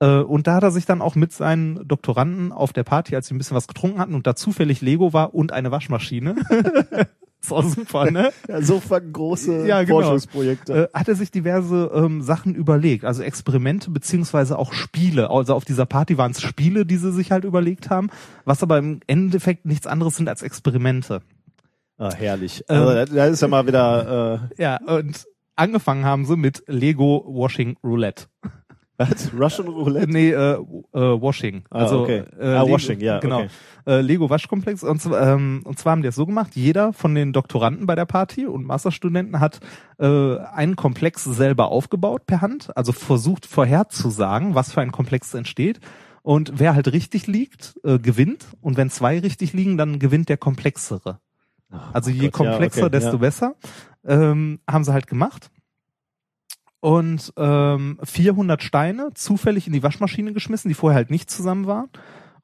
Und 0.00 0.46
da 0.46 0.54
hat 0.54 0.62
er 0.62 0.70
sich 0.70 0.86
dann 0.86 1.02
auch 1.02 1.16
mit 1.16 1.32
seinen 1.32 1.88
Doktoranden 1.88 2.52
auf 2.52 2.72
der 2.72 2.84
Party, 2.84 3.16
als 3.16 3.26
sie 3.26 3.34
ein 3.34 3.38
bisschen 3.38 3.56
was 3.56 3.66
getrunken 3.66 3.98
hatten 3.98 4.14
und 4.14 4.28
da 4.28 4.36
zufällig 4.36 4.80
Lego 4.80 5.12
war 5.12 5.34
und 5.34 5.50
eine 5.52 5.72
Waschmaschine. 5.72 6.36
ist 7.40 7.52
auch 7.52 7.64
super, 7.64 8.10
ne? 8.10 8.32
ja, 8.48 8.60
so 8.62 8.80
fangen 8.80 9.12
große 9.12 9.66
Ja, 9.66 9.82
genau. 9.82 10.00
Forschungsprojekte. 10.00 10.90
äh, 10.92 10.98
hat 10.98 11.08
er 11.08 11.14
sich 11.14 11.30
diverse 11.30 11.90
ähm, 11.94 12.22
Sachen 12.22 12.54
überlegt, 12.54 13.04
also 13.04 13.22
Experimente 13.22 13.90
beziehungsweise 13.90 14.58
auch 14.58 14.72
Spiele. 14.72 15.30
Also 15.30 15.54
auf 15.54 15.64
dieser 15.64 15.86
Party 15.86 16.18
waren 16.18 16.32
es 16.32 16.40
Spiele, 16.42 16.84
die 16.86 16.96
sie 16.96 17.12
sich 17.12 17.30
halt 17.30 17.44
überlegt 17.44 17.90
haben, 17.90 18.10
was 18.44 18.62
aber 18.62 18.78
im 18.78 19.00
Endeffekt 19.06 19.66
nichts 19.66 19.86
anderes 19.86 20.16
sind 20.16 20.28
als 20.28 20.42
Experimente. 20.42 21.22
ah, 21.98 22.12
herrlich. 22.14 22.64
ähm, 22.68 22.76
also, 22.78 23.14
da, 23.14 23.24
ist 23.26 23.42
ja 23.42 23.48
mal 23.48 23.66
wieder 23.66 24.48
äh, 24.56 24.62
Ja, 24.62 24.78
und 24.86 25.26
angefangen 25.56 26.04
haben 26.04 26.24
sie 26.24 26.36
mit 26.36 26.62
Lego 26.66 27.24
Washing 27.28 27.76
Roulette. 27.84 28.26
Was? 28.98 29.30
Russian 29.38 29.68
Roulette. 29.68 30.10
Nee, 30.10 30.30
äh, 30.30 30.54
äh, 30.54 30.58
Washing. 30.92 31.64
Ah, 31.70 31.78
also 31.78 32.02
okay. 32.02 32.24
äh, 32.38 32.44
Ah, 32.44 32.62
Lego, 32.62 32.74
Washing, 32.74 33.00
ja, 33.00 33.20
genau. 33.20 33.38
okay. 33.38 33.48
Äh, 33.86 34.00
Lego 34.02 34.28
Waschkomplex 34.28 34.82
und, 34.82 35.00
zwar, 35.00 35.34
ähm, 35.34 35.62
und 35.64 35.78
zwar 35.78 35.92
haben 35.92 36.02
die 36.02 36.08
es 36.08 36.14
so 36.14 36.26
gemacht, 36.26 36.54
jeder 36.54 36.92
von 36.92 37.14
den 37.14 37.32
Doktoranden 37.32 37.86
bei 37.86 37.94
der 37.94 38.04
Party 38.04 38.46
und 38.46 38.66
Masterstudenten 38.66 39.40
hat 39.40 39.60
äh, 39.98 40.36
einen 40.38 40.76
Komplex 40.76 41.24
selber 41.24 41.68
aufgebaut 41.68 42.26
per 42.26 42.42
Hand, 42.42 42.76
also 42.76 42.92
versucht 42.92 43.46
vorherzusagen, 43.46 44.54
was 44.54 44.72
für 44.72 44.82
ein 44.82 44.92
Komplex 44.92 45.32
entsteht. 45.32 45.80
Und 46.22 46.52
wer 46.56 46.74
halt 46.74 46.92
richtig 46.92 47.26
liegt, 47.26 47.80
äh, 47.84 47.98
gewinnt. 47.98 48.48
Und 48.60 48.76
wenn 48.76 48.90
zwei 48.90 49.18
richtig 49.18 49.54
liegen, 49.54 49.78
dann 49.78 49.98
gewinnt 49.98 50.28
der 50.28 50.36
Komplexere. 50.36 51.20
Also 51.92 52.10
je 52.10 52.28
Oh 52.28 52.30
Gott, 52.30 52.46
ja, 52.46 52.50
komplexer, 52.50 52.82
okay, 52.82 52.90
desto 52.90 53.12
ja. 53.12 53.16
besser. 53.16 53.54
Ähm, 54.04 54.60
haben 54.68 54.84
sie 54.84 54.92
halt 54.92 55.06
gemacht. 55.06 55.50
Und 56.80 57.32
ähm, 57.36 57.98
400 58.02 58.62
Steine 58.62 59.10
zufällig 59.14 59.66
in 59.66 59.72
die 59.72 59.82
Waschmaschine 59.82 60.32
geschmissen, 60.32 60.68
die 60.68 60.74
vorher 60.74 60.96
halt 60.96 61.10
nicht 61.10 61.30
zusammen 61.30 61.66
waren. 61.66 61.88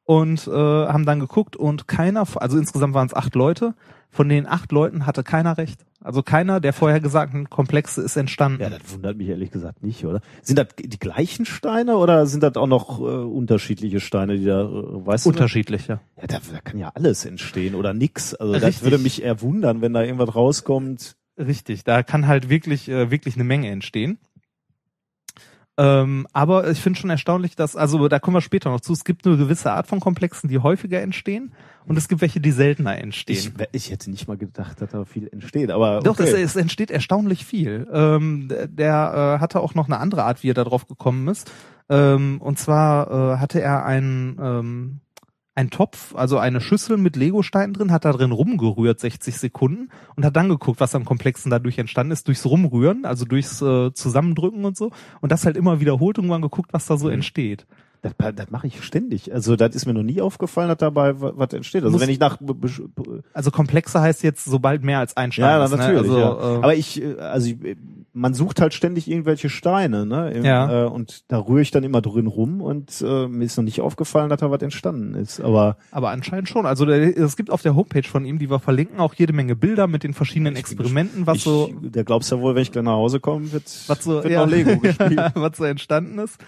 Und 0.07 0.47
äh, 0.47 0.51
haben 0.51 1.07
dann 1.07 1.20
geguckt 1.20 1.57
und 1.57 1.89
keiner, 1.89 2.26
also 2.37 2.59
insgesamt 2.59 2.93
waren 2.93 3.07
es 3.07 3.14
acht 3.14 3.35
Leute, 3.35 3.74
von 4.11 4.28
den 4.28 4.47
acht 4.47 4.70
Leuten 4.70 5.07
hatte 5.07 5.24
keiner 5.24 5.59
recht. 5.59 5.85
Also 6.01 6.22
keiner 6.22 6.61
der 6.61 6.72
vorher 6.72 7.01
gesagten 7.01 7.49
Komplexe 7.51 8.03
ist 8.03 8.16
entstanden. 8.16 8.61
Ja, 8.61 8.70
das 8.70 8.80
wundert 8.93 9.16
mich 9.16 9.28
ehrlich 9.28 9.51
gesagt 9.51 9.82
nicht, 9.82 10.05
oder? 10.05 10.20
Sind 10.43 10.59
das 10.59 10.68
die 10.78 10.99
gleichen 10.99 11.47
Steine 11.47 11.97
oder 11.97 12.26
sind 12.26 12.43
das 12.43 12.55
auch 12.57 12.66
noch 12.66 13.01
äh, 13.01 13.03
unterschiedliche 13.03 14.01
Steine, 14.01 14.39
die 14.39 14.45
da, 14.45 14.62
äh, 14.62 15.07
weißt 15.07 15.24
du? 15.24 15.30
Unterschiedliche. 15.30 16.01
Ja, 16.20 16.26
da, 16.26 16.39
da 16.53 16.61
kann 16.61 16.78
ja 16.78 16.93
alles 16.95 17.24
entstehen 17.24 17.74
oder 17.74 17.95
nix. 17.95 18.35
Also 18.35 18.53
das 18.53 18.62
Richtig. 18.62 18.85
würde 18.85 18.99
mich 18.99 19.22
eher 19.22 19.41
wundern, 19.41 19.80
wenn 19.80 19.95
da 19.95 20.03
irgendwas 20.03 20.35
rauskommt. 20.35 21.16
Richtig, 21.39 21.85
da 21.85 22.03
kann 22.03 22.26
halt 22.26 22.49
wirklich, 22.49 22.89
äh, 22.89 23.11
wirklich 23.11 23.35
eine 23.35 23.45
Menge 23.45 23.70
entstehen. 23.70 24.18
Ähm, 25.76 26.28
aber 26.32 26.70
ich 26.70 26.78
finde 26.78 27.01
schon 27.01 27.11
erstaunlich, 27.11 27.57
dass, 27.57 27.74
also 27.74 28.07
da 28.07 28.20
kommen 28.20 28.37
wir 28.37 28.41
später 28.41 28.70
noch 28.70 28.80
zu, 28.80 28.93
es 28.93 29.03
gibt 29.03 29.26
eine 29.26 29.37
gewisse 29.37 29.72
Art 29.72 29.89
von 29.89 29.99
Komplexen, 29.99 30.49
die 30.49 30.59
häufiger 30.59 31.03
entstehen 31.03 31.53
und 31.87 31.97
es 31.97 32.07
gibt 32.07 32.20
welche, 32.20 32.41
die 32.41 32.53
seltener 32.53 32.97
entstehen. 32.97 33.55
Ich, 33.59 33.68
ich 33.72 33.91
hätte 33.91 34.09
nicht 34.11 34.28
mal 34.28 34.37
gedacht, 34.37 34.80
dass 34.80 34.91
da 34.91 35.05
viel 35.05 35.26
entsteht, 35.26 35.72
aber 35.72 35.99
Doch, 35.99 36.20
es, 36.20 36.30
okay. 36.30 36.43
es 36.43 36.55
entsteht 36.55 36.93
erstaunlich 36.93 37.45
viel. 37.45 37.89
Ähm, 37.93 38.47
der 38.49 38.68
der 38.68 39.37
äh, 39.37 39.41
hatte 39.41 39.59
auch 39.59 39.74
noch 39.74 39.87
eine 39.87 39.99
andere 39.99 40.22
Art, 40.22 40.45
wie 40.45 40.51
er 40.51 40.55
da 40.55 40.62
drauf 40.62 40.87
gekommen 40.87 41.26
ist. 41.26 41.51
Ähm, 41.89 42.41
und 42.41 42.57
zwar 42.57 43.11
äh, 43.11 43.39
hatte 43.39 43.61
er 43.61 43.85
einen, 43.85 45.01
einen 45.57 45.71
Topf, 45.71 46.15
also 46.17 46.39
eine 46.39 46.61
Schüssel 46.61 46.97
mit 46.97 47.15
Legosteinen 47.17 47.75
drin, 47.75 47.93
hat 47.93 48.05
da 48.05 48.13
drin 48.13 48.33
rumgerührt 48.33 48.99
60 48.99 49.37
Sekunden 49.39 49.89
und 50.17 50.25
hat 50.25 50.35
dann 50.35 50.49
geguckt, 50.49 50.81
was 50.81 50.95
am 50.95 51.05
Komplexen 51.05 51.51
dadurch 51.51 51.79
entstanden 51.79 52.13
ist, 52.13 52.27
durchs 52.27 52.45
Rumrühren, 52.45 53.05
also 53.05 53.25
durchs 53.25 53.63
äh, 53.63 53.93
Zusammendrücken 53.95 54.65
und 54.65 54.77
so. 54.77 54.91
Und 55.21 55.31
das 55.31 55.47
halt 55.47 55.57
immer 55.57 55.79
wiederholt 55.81 56.19
und 56.19 56.25
irgendwann 56.25 56.43
geguckt, 56.43 56.73
was 56.73 56.87
da 56.87 56.97
so 56.97 57.07
Mhm. 57.07 57.15
entsteht. 57.15 57.67
Das, 58.03 58.13
das 58.35 58.51
mache 58.51 58.67
ich 58.67 58.83
ständig. 58.85 59.33
Also 59.33 59.57
das 59.57 59.75
ist 59.75 59.87
mir 59.87 59.95
noch 59.95 60.03
nie 60.03 60.21
aufgefallen, 60.21 60.69
dass 60.69 60.77
dabei 60.77 61.19
wa- 61.23 61.33
was 61.37 61.53
entsteht. 61.55 61.85
Also 61.85 61.93
Muss- 61.93 62.03
wenn 62.03 62.11
ich 62.11 62.19
nach 62.19 62.37
Also 63.33 63.51
Komplexe 63.51 64.01
heißt 64.01 64.23
jetzt, 64.23 64.45
sobald 64.45 64.83
mehr 64.85 64.99
als 64.99 65.17
ein 65.17 65.33
Stein 65.33 65.45
ja, 65.47 65.65
ist. 65.65 65.71
natürlich. 65.71 66.03
Ne? 66.03 66.15
Also, 66.15 66.19
ja. 66.19 66.55
äh, 66.55 66.57
Aber 66.59 66.75
ich, 66.75 67.01
äh, 67.03 67.15
also 67.19 67.47
ich, 67.49 67.77
man 68.17 68.33
sucht 68.33 68.61
halt 68.61 68.73
ständig 68.73 69.11
irgendwelche 69.11 69.51
Steine, 69.51 70.07
ne? 70.07 70.31
Im, 70.31 70.45
Ja. 70.45 70.85
Äh, 70.85 70.89
und 70.89 71.25
da 71.29 71.39
rühre 71.39 71.61
ich 71.62 71.73
dann 71.73 71.83
immer 71.83 72.01
drin 72.01 72.29
rum 72.29 72.61
und 72.61 73.03
äh, 73.03 73.27
mir 73.27 73.45
ist 73.45 73.57
noch 73.57 73.65
nicht 73.65 73.81
aufgefallen, 73.81 74.31
dass 74.31 74.39
da 74.39 74.51
was 74.53 74.62
entstanden 74.62 75.15
ist. 75.15 75.41
Aber 75.41 75.77
Aber 75.91 76.11
anscheinend 76.11 76.49
schon. 76.49 76.65
Also 76.65 76.87
der, 76.87 77.17
es 77.19 77.37
gibt 77.37 77.51
auf 77.51 77.62
der 77.62 77.75
Homepage 77.75 78.07
von 78.09 78.25
ihm, 78.25 78.39
die 78.39 78.49
wir 78.49 78.61
verlinken, 78.61 79.01
auch 79.01 79.15
jede 79.15 79.33
Menge 79.33 79.57
Bilder 79.57 79.89
mit 79.89 80.05
den 80.05 80.15
verschiedenen 80.15 80.55
Experimenten, 80.55 81.27
was 81.27 81.39
ich, 81.39 81.43
so, 81.43 81.71
der 81.81 82.05
glaubst 82.05 82.31
ja 82.31 82.39
wohl, 82.39 82.55
wenn 82.55 82.62
ich 82.62 82.71
gleich 82.71 82.85
nach 82.85 82.93
Hause 82.93 83.19
komme, 83.19 83.53
wird, 83.53 83.65
was 83.89 84.05
so, 84.05 84.23
wird 84.23 84.31
ja, 84.31 84.47
noch 84.47 84.51
Lego 84.51 84.79
gespielt. 84.81 85.33
was 85.35 85.57
so 85.57 85.65
entstanden 85.65 86.21
ist. 86.21 86.39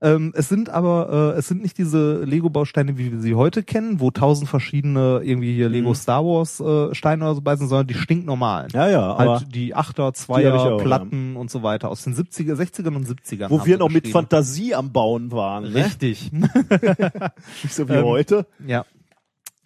Ähm, 0.00 0.32
es 0.36 0.48
sind 0.48 0.68
aber, 0.70 1.34
äh, 1.34 1.38
es 1.38 1.48
sind 1.48 1.62
nicht 1.62 1.78
diese 1.78 2.22
Lego-Bausteine, 2.24 2.98
wie 2.98 3.12
wir 3.12 3.20
sie 3.20 3.34
heute 3.34 3.62
kennen, 3.62 4.00
wo 4.00 4.10
tausend 4.10 4.48
verschiedene 4.48 5.20
irgendwie 5.22 5.54
hier 5.54 5.68
Lego 5.68 5.90
Mhm. 5.90 5.94
Star 5.94 6.24
Wars 6.24 6.60
äh, 6.60 6.94
Steine 6.94 7.24
oder 7.24 7.34
so 7.34 7.40
bei 7.40 7.56
sind, 7.56 7.68
sondern 7.68 7.86
die 7.86 7.94
stinknormalen. 7.94 8.68
Ja, 8.72 8.88
ja, 8.88 9.14
aber 9.14 9.38
halt 9.40 9.54
die 9.54 9.74
Achter, 9.74 10.12
Zweier, 10.14 10.54
auch, 10.54 10.82
Platten 10.82 11.36
und 11.36 11.50
so 11.50 11.62
weiter 11.62 11.90
aus 11.90 12.04
den 12.04 12.14
70er, 12.14 12.54
60ern 12.54 12.94
und 12.96 13.06
70ern. 13.08 13.50
wo 13.50 13.64
wir 13.64 13.78
noch 13.78 13.88
mit. 13.88 14.08
Fantasie 14.08 14.74
am 14.74 14.92
Bauen 14.92 15.32
waren, 15.32 15.64
ne? 15.64 15.74
Richtig. 15.86 16.30
Nicht 17.62 17.74
so 17.74 17.88
wie 17.88 17.94
Ähm, 17.94 18.04
heute. 18.04 18.46
Ja. 18.66 18.84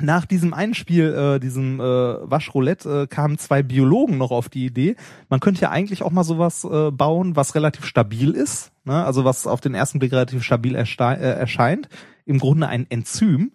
Nach 0.00 0.26
diesem 0.26 0.54
Einspiel, 0.54 1.12
äh, 1.12 1.40
diesem 1.40 1.80
äh, 1.80 1.82
Waschroulette, 1.82 3.02
äh, 3.02 3.06
kamen 3.08 3.36
zwei 3.36 3.64
Biologen 3.64 4.16
noch 4.16 4.30
auf 4.30 4.48
die 4.48 4.64
Idee, 4.64 4.94
man 5.28 5.40
könnte 5.40 5.62
ja 5.62 5.70
eigentlich 5.70 6.02
auch 6.02 6.12
mal 6.12 6.22
sowas 6.22 6.62
äh, 6.62 6.92
bauen, 6.92 7.34
was 7.34 7.56
relativ 7.56 7.84
stabil 7.84 8.30
ist, 8.30 8.70
ne? 8.84 9.04
also 9.04 9.24
was 9.24 9.48
auf 9.48 9.60
den 9.60 9.74
ersten 9.74 9.98
Blick 9.98 10.12
relativ 10.12 10.44
stabil 10.44 10.76
äh, 10.76 11.16
erscheint. 11.16 11.88
Im 12.26 12.38
Grunde 12.38 12.68
ein 12.68 12.86
Enzym. 12.90 13.52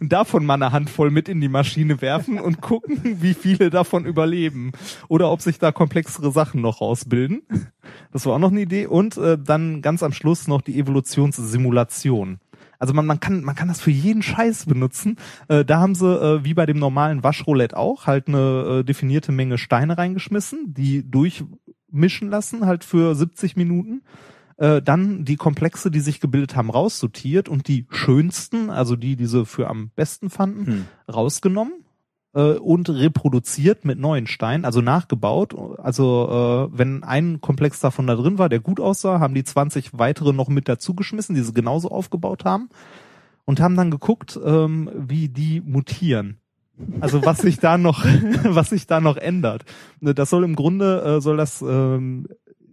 Und 0.00 0.12
davon 0.12 0.44
mal 0.44 0.54
eine 0.54 0.70
Handvoll 0.70 1.10
mit 1.10 1.30
in 1.30 1.40
die 1.40 1.48
Maschine 1.48 2.02
werfen 2.02 2.38
und 2.38 2.60
gucken, 2.60 3.00
wie 3.22 3.32
viele 3.32 3.70
davon 3.70 4.04
überleben. 4.04 4.72
Oder 5.08 5.32
ob 5.32 5.40
sich 5.40 5.58
da 5.58 5.72
komplexere 5.72 6.30
Sachen 6.30 6.60
noch 6.60 6.82
rausbilden. 6.82 7.40
Das 8.12 8.26
war 8.26 8.34
auch 8.34 8.38
noch 8.38 8.50
eine 8.50 8.60
Idee. 8.60 8.84
Und 8.84 9.16
äh, 9.16 9.38
dann 9.42 9.80
ganz 9.80 10.02
am 10.02 10.12
Schluss 10.12 10.46
noch 10.46 10.60
die 10.60 10.78
Evolutionssimulation. 10.78 12.38
Also 12.78 12.94
man, 12.94 13.06
man 13.06 13.20
kann 13.20 13.42
man 13.42 13.54
kann 13.54 13.68
das 13.68 13.80
für 13.80 13.90
jeden 13.90 14.22
Scheiß 14.22 14.66
benutzen. 14.66 15.16
Äh, 15.48 15.64
da 15.64 15.80
haben 15.80 15.94
sie 15.94 16.06
äh, 16.06 16.44
wie 16.44 16.54
bei 16.54 16.66
dem 16.66 16.78
normalen 16.78 17.22
Waschroulette 17.22 17.76
auch 17.76 18.06
halt 18.06 18.28
eine 18.28 18.80
äh, 18.80 18.84
definierte 18.84 19.32
Menge 19.32 19.58
Steine 19.58 19.98
reingeschmissen, 19.98 20.74
die 20.74 21.08
durchmischen 21.08 22.28
lassen 22.28 22.66
halt 22.66 22.84
für 22.84 23.14
70 23.14 23.56
Minuten. 23.56 24.02
Äh, 24.58 24.80
dann 24.80 25.24
die 25.24 25.36
Komplexe, 25.36 25.90
die 25.90 26.00
sich 26.00 26.20
gebildet 26.20 26.56
haben, 26.56 26.70
raussortiert 26.70 27.48
und 27.48 27.68
die 27.68 27.86
schönsten, 27.90 28.70
also 28.70 28.96
die, 28.96 29.16
die 29.16 29.26
sie 29.26 29.44
für 29.44 29.68
am 29.68 29.90
besten 29.94 30.30
fanden, 30.30 30.66
Hm. 30.66 30.84
rausgenommen 31.12 31.74
äh, 32.36 32.58
und 32.58 32.90
reproduziert 32.90 33.84
mit 33.84 33.98
neuen 33.98 34.26
Steinen, 34.26 34.64
also 34.64 34.82
nachgebaut. 34.82 35.56
Also 35.78 36.68
äh, 36.70 36.78
wenn 36.78 37.02
ein 37.02 37.40
Komplex 37.40 37.80
davon 37.80 38.06
da 38.06 38.14
drin 38.14 38.38
war, 38.38 38.48
der 38.48 38.60
gut 38.60 38.78
aussah, 38.78 39.18
haben 39.18 39.34
die 39.34 39.42
20 39.42 39.98
weitere 39.98 40.32
noch 40.32 40.48
mit 40.48 40.68
dazugeschmissen, 40.68 41.34
die 41.34 41.40
sie 41.40 41.54
genauso 41.54 41.90
aufgebaut 41.90 42.44
haben 42.44 42.68
und 43.46 43.58
haben 43.58 43.76
dann 43.76 43.90
geguckt, 43.90 44.38
ähm, 44.44 44.90
wie 44.94 45.28
die 45.28 45.62
mutieren. 45.62 46.38
Also 47.00 47.24
was 47.24 47.38
sich 47.38 47.58
da 47.58 47.78
noch, 47.78 48.04
was 48.44 48.68
sich 48.68 48.86
da 48.86 49.00
noch 49.00 49.16
ändert. 49.16 49.64
Das 50.02 50.28
soll 50.28 50.44
im 50.44 50.56
Grunde 50.56 51.02
äh, 51.02 51.20
soll 51.22 51.38
das 51.38 51.62
ähm, 51.62 52.26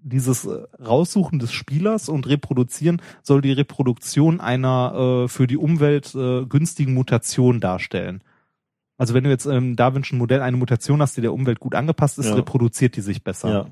dieses 0.04 0.46
äh, 0.46 0.64
Raussuchen 0.86 1.40
des 1.40 1.54
Spielers 1.54 2.10
und 2.10 2.28
Reproduzieren 2.28 3.02
soll 3.22 3.42
die 3.42 3.54
Reproduktion 3.54 4.42
einer 4.42 5.24
äh, 5.24 5.28
für 5.30 5.48
die 5.48 5.56
Umwelt 5.56 6.14
äh, 6.16 6.46
günstigen 6.46 6.94
Mutation 6.94 7.62
darstellen. 7.62 8.22
Also 9.04 9.14
wenn 9.14 9.26
du 9.26 9.30
jetzt 9.30 9.46
im 9.46 9.76
Darwinschen 9.76 10.18
Modell 10.18 10.40
eine 10.42 10.56
Mutation 10.56 11.02
hast, 11.02 11.18
die 11.18 11.22
der 11.22 11.34
Umwelt 11.34 11.60
gut 11.60 11.76
angepasst 11.76 12.20
ist, 12.20 12.28
Ja. 12.28 12.36
reproduziert 12.36 12.96
die 12.96 13.02
sich 13.02 13.22
besser. 13.22 13.50
Ja. 13.52 13.66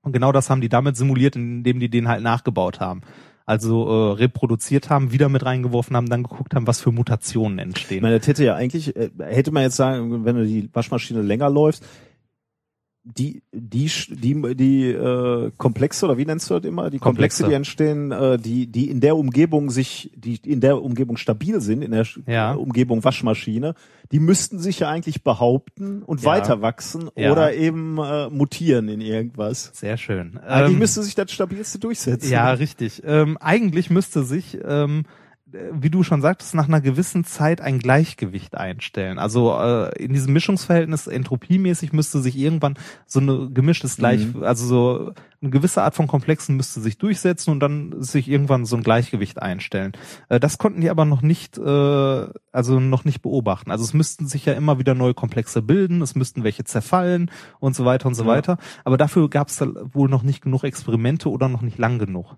Und 0.00 0.12
genau 0.12 0.32
das 0.32 0.48
haben 0.48 0.62
die 0.62 0.70
damit 0.70 0.96
simuliert, 0.96 1.36
indem 1.36 1.78
die 1.78 1.90
den 1.90 2.08
halt 2.08 2.22
nachgebaut 2.22 2.80
haben. 2.80 3.02
Also 3.44 3.86
äh, 3.86 4.12
reproduziert 4.14 4.88
haben, 4.88 5.12
wieder 5.12 5.28
mit 5.28 5.44
reingeworfen 5.44 5.94
haben, 5.94 6.08
dann 6.08 6.22
geguckt 6.22 6.54
haben, 6.54 6.66
was 6.66 6.80
für 6.80 6.90
Mutationen 6.90 7.58
Ich 7.58 7.64
entstehen. 7.66 8.00
meine, 8.00 8.18
das 8.18 8.26
hätte 8.26 8.44
ja 8.46 8.54
eigentlich, 8.54 8.96
äh, 8.96 9.10
hätte 9.18 9.50
man 9.50 9.62
jetzt 9.62 9.76
sagen, 9.76 10.24
wenn 10.24 10.36
du 10.36 10.46
die 10.46 10.70
Waschmaschine 10.72 11.20
länger 11.20 11.50
läufst, 11.50 11.84
die, 13.04 13.42
die, 13.52 13.90
die, 14.10 14.54
die 14.54 14.86
äh, 14.90 15.50
Komplexe 15.56 16.04
oder 16.06 16.18
wie 16.18 16.24
nennst 16.24 16.48
du 16.48 16.54
das 16.54 16.64
immer? 16.64 16.88
Die 16.88 16.98
Komplexe, 17.00 17.42
Komplexe. 17.42 17.48
die 17.48 17.54
entstehen, 17.54 18.12
äh, 18.12 18.38
die, 18.38 18.68
die 18.68 18.90
in 18.90 19.00
der 19.00 19.16
Umgebung 19.16 19.70
sich, 19.70 20.12
die 20.14 20.38
in 20.46 20.60
der 20.60 20.80
Umgebung 20.80 21.16
stabil 21.16 21.60
sind, 21.60 21.82
in 21.82 21.90
der 21.90 22.06
Ja. 22.26 22.52
Umgebung 22.52 23.02
Waschmaschine, 23.02 23.74
die 24.12 24.20
müssten 24.20 24.60
sich 24.60 24.78
ja 24.78 24.88
eigentlich 24.88 25.24
behaupten 25.24 26.02
und 26.02 26.20
Ja. 26.20 26.26
weiter 26.26 26.62
wachsen 26.62 27.10
Ja. 27.16 27.32
oder 27.32 27.54
eben 27.54 27.98
äh, 27.98 28.30
mutieren 28.30 28.88
in 28.88 29.00
irgendwas. 29.00 29.70
Sehr 29.74 29.96
schön. 29.96 30.38
Eigentlich 30.38 30.74
Ähm, 30.74 30.78
müsste 30.78 31.02
sich 31.02 31.16
das 31.16 31.32
stabilste 31.32 31.80
durchsetzen. 31.80 32.30
Ja, 32.30 32.52
richtig. 32.52 33.02
Ähm, 33.04 33.36
eigentlich 33.38 33.90
müsste 33.90 34.22
sich, 34.22 34.58
ähm, 34.64 35.00
äh, 35.00 35.21
wie 35.72 35.90
du 35.90 36.02
schon 36.02 36.20
sagtest, 36.22 36.54
nach 36.54 36.68
einer 36.68 36.80
gewissen 36.80 37.24
Zeit 37.24 37.60
ein 37.60 37.78
Gleichgewicht 37.78 38.56
einstellen. 38.56 39.18
Also 39.18 39.52
äh, 39.58 40.02
in 40.02 40.12
diesem 40.12 40.32
Mischungsverhältnis 40.32 41.06
entropiemäßig 41.06 41.92
müsste 41.92 42.20
sich 42.20 42.36
irgendwann 42.36 42.74
so 43.06 43.20
eine 43.20 43.50
gemischtes 43.50 43.96
Gleich, 43.96 44.26
Mhm. 44.34 44.42
also 44.42 44.66
so 44.66 45.12
eine 45.40 45.50
gewisse 45.50 45.82
Art 45.82 45.94
von 45.96 46.06
Komplexen 46.06 46.56
müsste 46.56 46.80
sich 46.80 46.98
durchsetzen 46.98 47.50
und 47.50 47.60
dann 47.60 48.00
sich 48.00 48.28
irgendwann 48.28 48.64
so 48.64 48.76
ein 48.76 48.82
Gleichgewicht 48.82 49.42
einstellen. 49.42 49.92
Äh, 50.28 50.38
das 50.40 50.58
konnten 50.58 50.80
die 50.80 50.90
aber 50.90 51.04
noch 51.04 51.22
nicht, 51.22 51.58
äh, 51.58 52.26
also 52.52 52.80
noch 52.80 53.04
nicht 53.04 53.22
beobachten. 53.22 53.70
Also 53.70 53.84
es 53.84 53.92
müssten 53.94 54.26
sich 54.28 54.46
ja 54.46 54.52
immer 54.52 54.78
wieder 54.78 54.94
neue 54.94 55.14
Komplexe 55.14 55.62
bilden, 55.62 56.00
es 56.02 56.14
müssten 56.14 56.44
welche 56.44 56.64
zerfallen 56.64 57.30
und 57.60 57.74
so 57.74 57.84
weiter 57.84 58.06
und 58.06 58.14
so 58.14 58.22
Ja. 58.24 58.28
weiter. 58.28 58.58
Aber 58.84 58.96
dafür 58.96 59.28
gab 59.28 59.48
es 59.48 59.60
wohl 59.60 60.08
noch 60.08 60.22
nicht 60.22 60.42
genug 60.42 60.64
Experimente 60.64 61.28
oder 61.30 61.48
noch 61.48 61.62
nicht 61.62 61.78
lang 61.78 61.98
genug. 61.98 62.36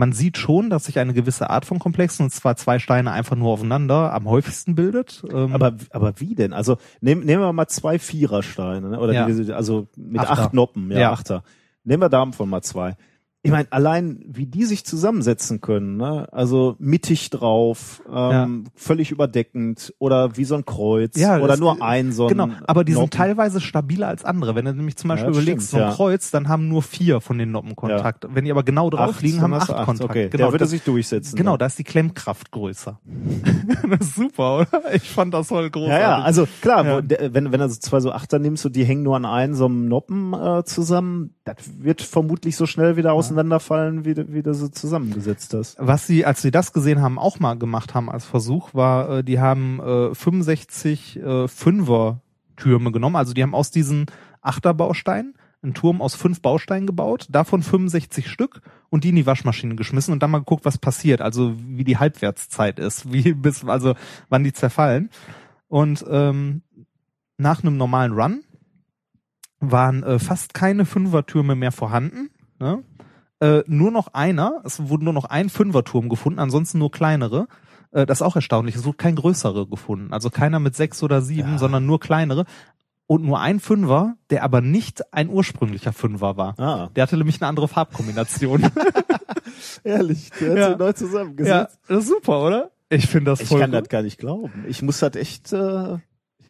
Man 0.00 0.12
sieht 0.12 0.38
schon, 0.38 0.70
dass 0.70 0.86
sich 0.86 0.98
eine 0.98 1.12
gewisse 1.12 1.50
Art 1.50 1.66
von 1.66 1.78
Komplexen, 1.78 2.24
und 2.24 2.30
zwar 2.30 2.56
zwei 2.56 2.78
Steine 2.78 3.12
einfach 3.12 3.36
nur 3.36 3.50
aufeinander, 3.50 4.14
am 4.14 4.24
häufigsten 4.26 4.74
bildet. 4.74 5.22
Ähm, 5.30 5.52
Aber, 5.52 5.74
aber 5.90 6.14
wie 6.16 6.34
denn? 6.34 6.54
Also 6.54 6.78
nehmen, 7.02 7.22
nehmen 7.26 7.42
wir 7.42 7.52
mal 7.52 7.68
zwei 7.68 7.98
Vierersteine, 7.98 8.88
ne? 8.88 8.98
oder 8.98 9.12
Ja. 9.12 9.26
diese, 9.26 9.54
also 9.54 9.88
mit 9.96 10.22
Achter. 10.22 10.32
acht 10.44 10.54
Noppen, 10.54 10.90
ja, 10.90 10.98
Ja. 11.00 11.12
Achter. 11.12 11.42
Nehmen 11.84 12.02
wir 12.02 12.08
davon 12.08 12.48
mal 12.48 12.62
zwei. 12.62 12.96
Ich 13.42 13.50
meine, 13.50 13.68
allein 13.72 14.22
wie 14.26 14.44
die 14.44 14.64
sich 14.64 14.84
zusammensetzen 14.84 15.62
können, 15.62 15.96
ne? 15.96 16.28
Also 16.30 16.76
mittig 16.78 17.30
drauf, 17.30 18.02
ähm, 18.12 18.64
völlig 18.74 19.10
überdeckend 19.10 19.94
oder 19.98 20.36
wie 20.36 20.44
so 20.44 20.56
ein 20.56 20.66
Kreuz 20.66 21.16
Ja, 21.16 21.38
oder 21.40 21.56
nur 21.56 21.80
ein 21.82 22.12
so 22.12 22.24
ein 22.26 22.28
Genau, 22.28 22.48
aber 22.66 22.84
die 22.84 22.92
sind 22.92 23.00
Noppen. 23.00 23.10
teilweise 23.16 23.62
stabiler 23.62 24.08
als 24.08 24.26
andere. 24.26 24.54
Wenn 24.54 24.66
du 24.66 24.74
nämlich 24.74 24.96
zum 24.96 25.08
Beispiel 25.08 25.32
Ja, 25.32 25.40
überlegst, 25.40 25.68
stimmt, 25.68 25.70
so 25.70 25.76
ein 25.78 25.90
ja. 25.90 25.94
Kreuz, 25.96 26.30
dann 26.30 26.48
haben 26.48 26.68
nur 26.68 26.82
vier 26.82 27.22
von 27.22 27.38
den 27.38 27.50
Noppen 27.50 27.76
Kontakt. 27.76 28.26
Wenn 28.28 28.44
die 28.44 28.50
aber 28.50 28.62
genau 28.62 28.90
drauf 28.90 29.16
Acht, 29.16 29.22
liegen, 29.22 29.36
dann 29.40 29.52
haben 29.52 29.54
acht 29.54 29.70
du 29.70 29.84
Kontakt. 29.84 30.10
Okay, 30.10 30.28
Genau, 30.28 30.44
der 30.44 30.52
würde 30.52 30.66
sich 30.66 30.82
durchsetzen. 30.82 31.34
genau, 31.36 31.56
da 31.56 31.64
ist 31.66 31.78
die 31.78 31.84
Klemmkraft 31.84 32.50
größer. 32.50 33.00
das 33.90 34.00
ist 34.08 34.14
super, 34.16 34.58
oder? 34.60 34.94
Ich 34.94 35.08
fand 35.10 35.32
das 35.32 35.48
voll 35.48 35.70
großartig. 35.70 35.98
Ja, 36.02 36.18
ja, 36.18 36.22
also 36.24 36.46
klar, 36.60 36.84
Ja. 36.84 36.96
wo, 36.96 37.00
der, 37.00 37.32
wenn, 37.32 37.52
wenn 37.52 37.60
du 37.60 37.68
so 37.70 37.80
zwei 37.80 38.00
so 38.00 38.12
Achter 38.12 38.38
nimmst 38.38 38.66
und 38.66 38.76
die 38.76 38.84
hängen 38.84 39.02
nur 39.02 39.16
an 39.16 39.24
einem 39.24 39.54
so 39.54 39.64
einem 39.64 39.88
Noppen 39.88 40.34
äh, 40.34 40.62
zusammen, 40.64 41.34
das 41.54 41.70
wird 41.82 42.02
vermutlich 42.02 42.56
so 42.56 42.66
schnell 42.66 42.96
wieder 42.96 43.12
auseinanderfallen, 43.12 44.04
wie, 44.04 44.14
du- 44.14 44.32
wie 44.32 44.42
du 44.42 44.52
sie 44.54 44.70
zusammengesetzt 44.70 45.54
hast. 45.54 45.76
Was 45.78 46.06
sie, 46.06 46.24
als 46.26 46.42
sie 46.42 46.50
das 46.50 46.72
gesehen 46.72 47.00
haben, 47.00 47.18
auch 47.18 47.38
mal 47.40 47.54
gemacht 47.58 47.94
haben 47.94 48.10
als 48.10 48.24
Versuch, 48.24 48.74
war, 48.74 49.18
äh, 49.18 49.24
die 49.24 49.40
haben 49.40 49.80
äh, 49.80 50.14
65 50.14 51.16
äh, 51.16 51.48
Fünfer-Türme 51.48 52.92
genommen. 52.92 53.16
Also 53.16 53.32
die 53.32 53.42
haben 53.42 53.54
aus 53.54 53.70
diesen 53.70 54.06
Achterbausteinen 54.42 55.34
einen 55.62 55.74
Turm 55.74 56.00
aus 56.00 56.14
fünf 56.14 56.40
Bausteinen 56.40 56.86
gebaut, 56.86 57.26
davon 57.30 57.62
65 57.62 58.30
Stück 58.30 58.62
und 58.88 59.04
die 59.04 59.10
in 59.10 59.16
die 59.16 59.26
Waschmaschine 59.26 59.74
geschmissen 59.76 60.12
und 60.12 60.22
dann 60.22 60.30
mal 60.30 60.38
geguckt, 60.38 60.64
was 60.64 60.78
passiert, 60.78 61.20
also 61.20 61.54
wie 61.58 61.84
die 61.84 61.98
Halbwertszeit 61.98 62.78
ist, 62.78 63.12
wie 63.12 63.34
bis, 63.34 63.62
also 63.66 63.94
wann 64.30 64.42
die 64.42 64.54
zerfallen. 64.54 65.10
Und 65.68 66.02
ähm, 66.08 66.62
nach 67.36 67.62
einem 67.62 67.76
normalen 67.76 68.12
Run 68.12 68.40
waren 69.60 70.02
äh, 70.02 70.18
fast 70.18 70.54
keine 70.54 70.84
Fünfertürme 70.84 71.54
mehr 71.54 71.72
vorhanden. 71.72 72.30
Ne? 72.58 72.82
Äh, 73.40 73.62
nur 73.66 73.90
noch 73.90 74.08
einer, 74.14 74.60
es 74.64 74.88
wurde 74.88 75.04
nur 75.04 75.12
noch 75.12 75.24
ein 75.26 75.48
Fünferturm 75.48 76.08
gefunden, 76.08 76.38
ansonsten 76.38 76.78
nur 76.78 76.90
kleinere. 76.90 77.46
Äh, 77.92 78.06
das 78.06 78.18
ist 78.18 78.22
auch 78.22 78.36
erstaunlich, 78.36 78.74
es 78.76 78.84
wurde 78.84 78.96
kein 78.98 79.16
größere 79.16 79.66
gefunden. 79.66 80.12
Also 80.12 80.30
keiner 80.30 80.60
mit 80.60 80.76
sechs 80.76 81.02
oder 81.02 81.22
sieben, 81.22 81.52
Ja. 81.52 81.58
sondern 81.58 81.86
nur 81.86 82.00
kleinere. 82.00 82.44
Und 83.06 83.24
nur 83.24 83.40
ein 83.40 83.58
Fünfer, 83.58 84.14
der 84.30 84.44
aber 84.44 84.60
nicht 84.60 85.12
ein 85.12 85.28
ursprünglicher 85.30 85.92
Fünfer 85.92 86.36
war. 86.36 86.58
Ah, 86.60 86.90
Der 86.94 87.02
hatte 87.02 87.16
nämlich 87.16 87.40
eine 87.42 87.48
andere 87.48 87.66
Farbkombination. 87.66 88.70
ehrlich, 89.84 90.30
der 90.40 90.50
hat 90.50 90.58
Ja. 90.58 90.68
sie 90.72 90.76
neu 90.78 90.86
ja, 90.86 90.94
zusammengesetzt. 90.94 91.78
das 91.88 91.98
ist 92.04 92.08
super, 92.08 92.40
oder? 92.46 92.70
Ich 92.88 93.06
finde 93.06 93.30
das 93.32 93.40
Ich 93.40 93.48
voll 93.48 93.60
kann 93.60 93.70
gut. 93.72 93.80
das 93.80 93.88
gar 93.88 94.02
nicht 94.02 94.18
glauben. 94.18 94.64
Ich 94.68 94.82
muss 94.82 94.98
das 95.00 95.14
echt, 95.16 95.52
äh, 95.52 95.94
ich 95.94 96.00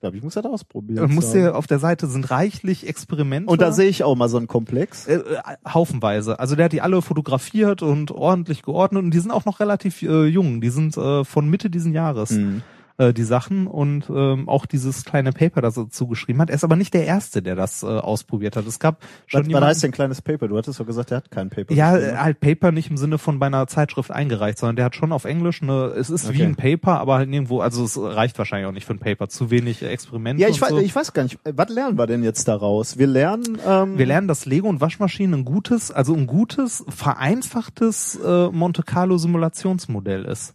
glaube, 0.00 0.16
ich 0.16 0.22
muss 0.22 0.34
das 0.34 0.44
ausprobieren. 0.44 1.02
Man 1.04 1.14
muss 1.14 1.26
So. 1.32 1.38
dir 1.38 1.54
auf 1.56 1.66
der 1.66 1.78
Seite 1.78 2.06
sind 2.06 2.30
reichlich 2.30 2.88
Experimente. 2.88 3.50
und 3.50 3.60
da 3.60 3.72
sehe 3.72 3.88
ich 3.88 4.02
auch 4.02 4.16
mal 4.16 4.28
so 4.28 4.36
einen 4.38 4.46
Komplex. 4.48 5.06
äh, 5.06 5.14
äh, 5.16 5.20
haufenweise. 5.68 6.38
Also 6.40 6.56
der 6.56 6.64
hat 6.66 6.72
die 6.72 6.80
alle 6.80 7.02
fotografiert 7.02 7.82
und 7.82 8.10
ordentlich 8.10 8.62
geordnet 8.62 9.04
und 9.04 9.10
die 9.12 9.18
sind 9.20 9.30
auch 9.30 9.44
noch 9.44 9.60
relativ 9.60 10.02
äh, 10.02 10.24
jung. 10.26 10.60
Die 10.60 10.70
sind 10.70 10.96
äh, 10.96 11.24
von 11.24 11.48
Mitte 11.48 11.70
diesen 11.70 11.92
Jahres 11.92 12.30
Mhm. 12.32 12.62
Äh, 13.00 13.12
die 13.12 13.24
Sachen 13.24 13.66
und 13.66 14.04
ähm, 14.10 14.48
auch 14.48 14.66
dieses 14.66 15.04
kleine 15.04 15.32
Paper, 15.32 15.60
das 15.62 15.76
er 15.76 15.84
dazu 15.84 16.06
geschrieben 16.06 16.40
hat. 16.40 16.50
Er 16.50 16.56
ist 16.56 16.64
aber 16.64 16.76
nicht 16.76 16.94
der 16.94 17.06
Erste, 17.06 17.42
der 17.42 17.56
das 17.56 17.82
äh, 17.82 17.86
ausprobiert 17.86 18.56
hat. 18.56 18.66
Es 18.66 18.78
gab 18.78 19.02
schon 19.26 19.40
Was, 19.40 19.46
jemanden- 19.48 19.68
heißt 19.68 19.82
denn 19.82 19.90
kleines 19.92 20.22
Paper? 20.22 20.48
Du 20.48 20.56
hattest 20.56 20.78
doch 20.78 20.86
gesagt, 20.86 21.10
der 21.10 21.16
hat 21.18 21.30
kein 21.30 21.50
Paper. 21.50 21.74
ja, 21.74 21.92
geschrieben. 21.96 22.14
äh, 22.16 22.18
halt 22.18 22.40
Paper 22.40 22.72
nicht 22.72 22.90
im 22.90 22.96
Sinne 22.96 23.18
von 23.18 23.38
bei 23.38 23.46
einer 23.46 23.66
Zeitschrift 23.66 24.10
eingereicht, 24.10 24.58
sondern 24.58 24.76
der 24.76 24.84
hat 24.84 24.94
schon 24.96 25.12
auf 25.12 25.24
Englisch 25.24 25.62
eine, 25.62 25.86
es 25.96 26.10
ist 26.10 26.28
wie 26.32 26.42
Okay. 26.42 26.44
ein 26.44 26.56
Paper, 26.56 27.00
aber 27.00 27.16
halt 27.16 27.28
nirgendwo, 27.28 27.60
also 27.60 27.84
es 27.84 27.98
reicht 28.00 28.38
wahrscheinlich 28.38 28.68
auch 28.68 28.72
nicht 28.72 28.86
für 28.86 28.94
ein 28.94 28.98
Paper, 29.00 29.28
zu 29.28 29.50
wenig 29.50 29.82
Experimente 29.82 30.42
ja 30.42 30.48
ich, 30.48 30.60
weiß, 30.60 30.68
so. 30.70 30.78
ich 30.78 30.94
weiß 30.94 31.12
gar 31.12 31.22
nicht, 31.22 31.38
was 31.44 31.68
lernen 31.70 31.98
wir 31.98 32.06
denn 32.06 32.22
jetzt 32.22 32.46
daraus? 32.48 32.98
Wir 32.98 33.06
lernen, 33.06 33.58
ähm, 33.66 33.98
Wir 33.98 34.06
lernen, 34.06 34.28
dass 34.28 34.46
Lego 34.46 34.68
und 34.68 34.80
Waschmaschinen 34.80 35.40
ein 35.40 35.44
gutes, 35.44 35.90
also 35.90 36.14
ein 36.14 36.26
gutes, 36.26 36.84
vereinfachtes 36.88 38.18
äh, 38.24 38.48
Monte 38.48 38.82
Carlo 38.82 39.16
Simulationsmodell 39.18 40.24
ist. 40.24 40.54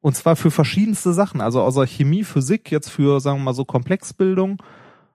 Und 0.00 0.16
zwar 0.16 0.36
für 0.36 0.50
verschiedenste 0.50 1.12
Sachen, 1.12 1.40
also 1.40 1.62
außer 1.62 1.86
Chemie, 1.86 2.24
Physik, 2.24 2.70
jetzt 2.70 2.90
für, 2.90 3.20
sagen 3.20 3.38
wir 3.40 3.44
mal 3.44 3.54
so, 3.54 3.64
Komplexbildung 3.64 4.62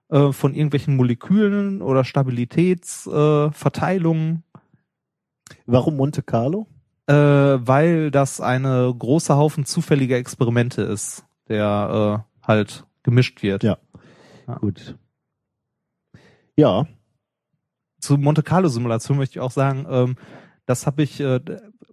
äh, 0.08 0.32
von 0.32 0.54
irgendwelchen 0.54 0.96
Molekülen 0.96 1.82
oder 1.82 2.04
Stabilitätsverteilungen, 2.04 4.42
äh, 4.52 4.58
warum 5.66 5.96
Monte 5.96 6.22
Carlo? 6.22 6.66
äh, 7.06 7.14
weil 7.14 8.10
das 8.10 8.40
eine 8.40 8.92
große 8.96 9.36
Haufen 9.36 9.64
zufälliger 9.64 10.16
Experimente 10.16 10.82
ist, 10.82 11.24
der 11.48 12.24
äh, 12.42 12.46
halt 12.46 12.84
gemischt 13.02 13.42
wird. 13.42 13.62
Ja. 13.62 13.78
Ja. 14.46 14.54
Gut. 14.56 14.96
Ja, 16.56 16.86
zu 18.00 18.16
Monte 18.16 18.42
Carlo 18.42 18.68
Simulation 18.68 19.18
möchte 19.18 19.38
ich 19.38 19.40
auch 19.40 19.50
sagen, 19.50 19.86
ähm, 19.88 20.16
das 20.64 20.86
habe 20.86 21.02
ich, 21.02 21.20
äh, 21.20 21.40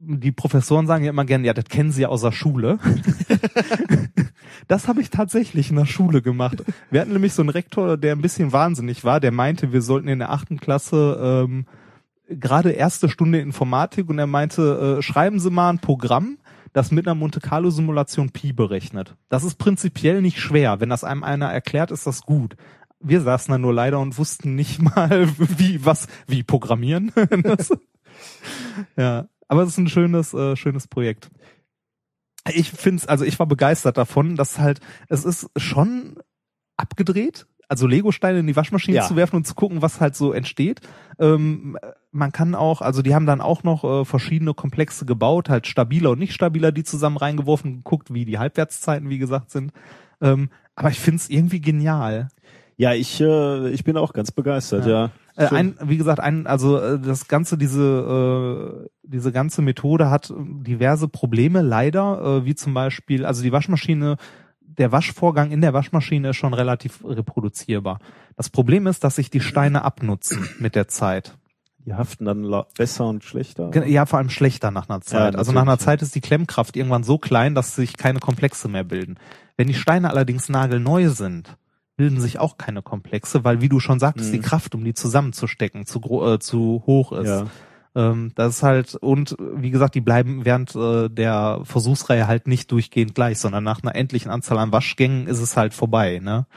die 0.06 0.32
Professoren 0.32 0.88
sagen 0.88 1.04
ja 1.04 1.10
immer 1.10 1.26
gerne, 1.26 1.48
ja, 1.48 1.54
das 1.54 1.66
kennen 1.66 1.92
sie 1.92 2.04
ja 2.04 2.10
aus 2.10 2.22
der 2.22 2.32
Schule. 2.32 2.80
das 4.68 4.88
habe 4.88 5.02
ich 5.02 5.10
tatsächlich 5.10 5.70
in 5.70 5.76
der 5.76 5.86
Schule 5.86 6.22
gemacht. 6.22 6.64
Wir 6.92 7.02
hatten 7.02 7.14
nämlich 7.14 7.34
so 7.34 7.42
einen 7.42 7.50
Rektor, 7.50 7.98
der 7.98 8.16
ein 8.16 8.22
bisschen 8.22 8.52
wahnsinnig 8.52 9.04
war, 9.04 9.20
der 9.20 9.32
meinte, 9.32 9.72
wir 9.72 9.82
sollten 9.82 10.08
in 10.08 10.20
der 10.20 10.32
achten 10.32 10.60
Klasse 10.60 11.46
ähm, 11.46 11.66
gerade 12.30 12.72
erste 12.72 13.10
Stunde 13.10 13.40
Informatik 13.40 14.10
und 14.10 14.20
er 14.20 14.28
meinte, 14.28 14.98
äh, 14.98 15.02
schreiben 15.02 15.40
Sie 15.40 15.50
mal 15.50 15.70
ein 15.70 15.80
Programm, 15.80 16.38
das 16.74 16.92
mit 16.92 17.08
einer 17.08 17.16
Monte 17.16 17.40
Carlo 17.40 17.70
Simulation 17.70 18.32
Pi 18.32 18.54
berechnet. 18.54 19.16
Das 19.30 19.44
ist 19.44 19.56
prinzipiell 19.56 20.22
nicht 20.22 20.40
schwer. 20.40 20.80
Wenn 20.80 20.90
das 20.90 21.04
einem 21.04 21.24
einer 21.24 21.52
erklärt, 21.52 21.92
ist 21.92 22.08
das 22.08 22.22
gut. 22.22 22.56
Wir 23.00 23.22
saßen 23.22 23.52
da 23.52 23.58
nur 23.58 23.74
leider 23.74 24.00
und 24.00 24.18
wussten 24.18 24.56
nicht 24.56 24.82
mal, 24.96 25.28
wie, 25.38 25.86
was, 25.86 26.08
wie 26.28 26.44
programmieren. 26.44 27.12
ja, 28.98 29.26
aber 29.54 29.62
es 29.62 29.70
ist 29.70 29.78
ein 29.78 29.88
schönes, 29.88 30.34
äh, 30.34 30.56
schönes 30.56 30.88
Projekt. 30.88 31.30
Ich 32.52 32.72
find's, 32.72 33.06
also 33.06 33.24
ich 33.24 33.38
war 33.38 33.46
begeistert 33.46 33.98
davon, 33.98 34.36
dass 34.36 34.58
halt, 34.58 34.80
es 35.10 35.24
ist 35.26 35.48
schon 35.58 36.16
abgedreht, 36.76 37.46
also 37.70 37.86
Lego-Steine 37.86 38.40
in 38.40 38.48
die 38.48 38.56
Waschmaschine 38.56 38.98
Ja. 38.98 39.08
zu 39.08 39.16
werfen 39.16 39.36
und 39.36 39.46
zu 39.48 39.54
gucken, 39.54 39.84
was 39.84 40.02
halt 40.02 40.16
so 40.16 40.34
entsteht. 40.34 40.82
Ähm, 41.20 41.78
man 42.12 42.32
kann 42.32 42.56
auch, 42.56 42.82
also 42.82 43.04
die 43.04 43.14
haben 43.14 43.28
dann 43.28 43.42
auch 43.42 43.62
noch 43.64 43.84
äh, 43.84 44.06
verschiedene 44.06 44.56
Komplexe 44.56 45.06
gebaut, 45.06 45.50
halt 45.50 45.68
stabiler 45.68 46.10
und 46.12 46.20
nicht 46.20 46.34
stabiler, 46.34 46.72
die 46.72 46.84
zusammen 46.84 47.18
reingeworfen, 47.18 47.78
geguckt, 47.78 48.12
wie 48.14 48.26
die 48.26 48.40
Halbwertszeiten, 48.40 49.10
wie 49.10 49.20
gesagt, 49.20 49.52
sind. 49.52 49.72
Ähm, 50.20 50.50
aber 50.76 50.90
ich 50.90 51.00
find's 51.00 51.30
irgendwie 51.30 51.62
genial. 51.62 52.30
ja, 52.76 52.94
ich, 52.94 53.22
äh, 53.22 53.70
ich 53.70 53.84
bin 53.84 53.98
auch 53.98 54.14
ganz 54.14 54.32
begeistert, 54.32 54.88
ja. 54.88 55.12
Äh, 55.36 55.48
ein, 55.48 55.76
wie 55.82 55.98
gesagt, 55.98 56.20
ein, 56.20 56.46
also 56.46 56.78
äh, 56.78 57.00
das 57.00 57.28
ganze, 57.28 57.58
diese, 57.58 58.86
äh, 58.86 58.90
diese 59.04 59.32
ganze 59.32 59.62
Methode 59.62 60.10
hat 60.10 60.30
äh, 60.30 60.34
diverse 60.38 61.08
Probleme, 61.08 61.62
leider, 61.62 62.42
äh, 62.42 62.46
wie 62.46 62.56
zum 62.56 62.74
Beispiel, 62.74 63.26
also 63.26 63.42
die 63.42 63.52
Waschmaschine, 63.52 64.18
der 64.62 64.92
Waschvorgang 64.92 65.52
in 65.52 65.62
der 65.62 65.74
Waschmaschine 65.74 66.30
ist 66.30 66.38
schon 66.38 66.54
relativ 66.54 67.04
reproduzierbar. 67.04 68.00
Das 68.36 68.50
Problem 68.50 68.88
ist, 68.88 69.04
dass 69.04 69.16
sich 69.16 69.30
die 69.30 69.40
Steine 69.40 69.84
abnutzen 69.84 70.48
mit 70.60 70.76
der 70.76 70.88
Zeit. 70.88 71.38
Die 71.86 71.94
haften 71.94 72.26
dann 72.26 72.64
besser 72.78 73.08
und 73.08 73.24
schlechter. 73.24 73.70
Ja, 73.88 74.06
vor 74.06 74.20
allem 74.20 74.30
schlechter 74.30 74.72
nach 74.72 74.88
einer 74.88 75.02
Zeit. 75.02 75.34
Ja, 75.34 75.38
also 75.38 75.52
nach 75.52 75.64
einer. 75.64 75.78
Zeit 75.78 76.02
ist 76.02 76.16
die 76.16 76.22
Klemmkraft 76.22 76.78
irgendwann 76.78 77.04
so 77.04 77.18
klein, 77.18 77.56
dass 77.56 77.76
sich 77.76 77.98
keine 77.98 78.20
Komplexe 78.20 78.70
mehr 78.70 78.86
bilden. 78.86 79.18
Wenn 79.58 79.68
die 79.68 79.74
Steine 79.74 80.10
allerdings 80.10 80.48
nagelneu 80.48 81.10
sind, 81.10 81.58
bilden 81.96 82.20
sich 82.20 82.40
auch 82.40 82.58
keine 82.58 82.82
Komplexe, 82.82 83.44
weil 83.44 83.62
wie 83.62 83.70
du 83.70 83.80
schon 83.80 84.00
sagtest, 84.00 84.30
Mhm. 84.30 84.34
die 84.38 84.42
Kraft, 84.42 84.74
um 84.76 84.84
die 84.84 84.94
zusammenzustecken, 84.94 85.86
zu, 85.86 86.00
äh, 86.26 86.40
zu 86.40 86.84
hoch 86.86 87.12
ist. 87.12 87.28
Ja. 87.28 87.46
Ähm, 87.96 88.32
das 88.36 88.56
ist 88.58 88.64
halt, 88.64 88.96
und 88.96 89.36
wie 89.40 89.70
gesagt, 89.70 89.94
die 89.94 90.02
bleiben 90.02 90.46
während 90.46 90.76
äh, 90.76 91.10
der 91.10 91.62
Versuchsreihe 91.64 92.26
halt 92.28 92.48
nicht 92.48 92.72
durchgehend 92.72 93.14
gleich, 93.14 93.38
sondern 93.38 93.64
nach 93.64 93.84
einer 93.84 93.96
endlichen 93.96 94.32
Anzahl 94.32 94.58
an 94.58 94.72
Waschgängen 94.72 95.28
ist 95.28 95.40
es 95.40 95.56
halt 95.56 95.74
vorbei, 95.76 96.20
ne? 96.24 96.48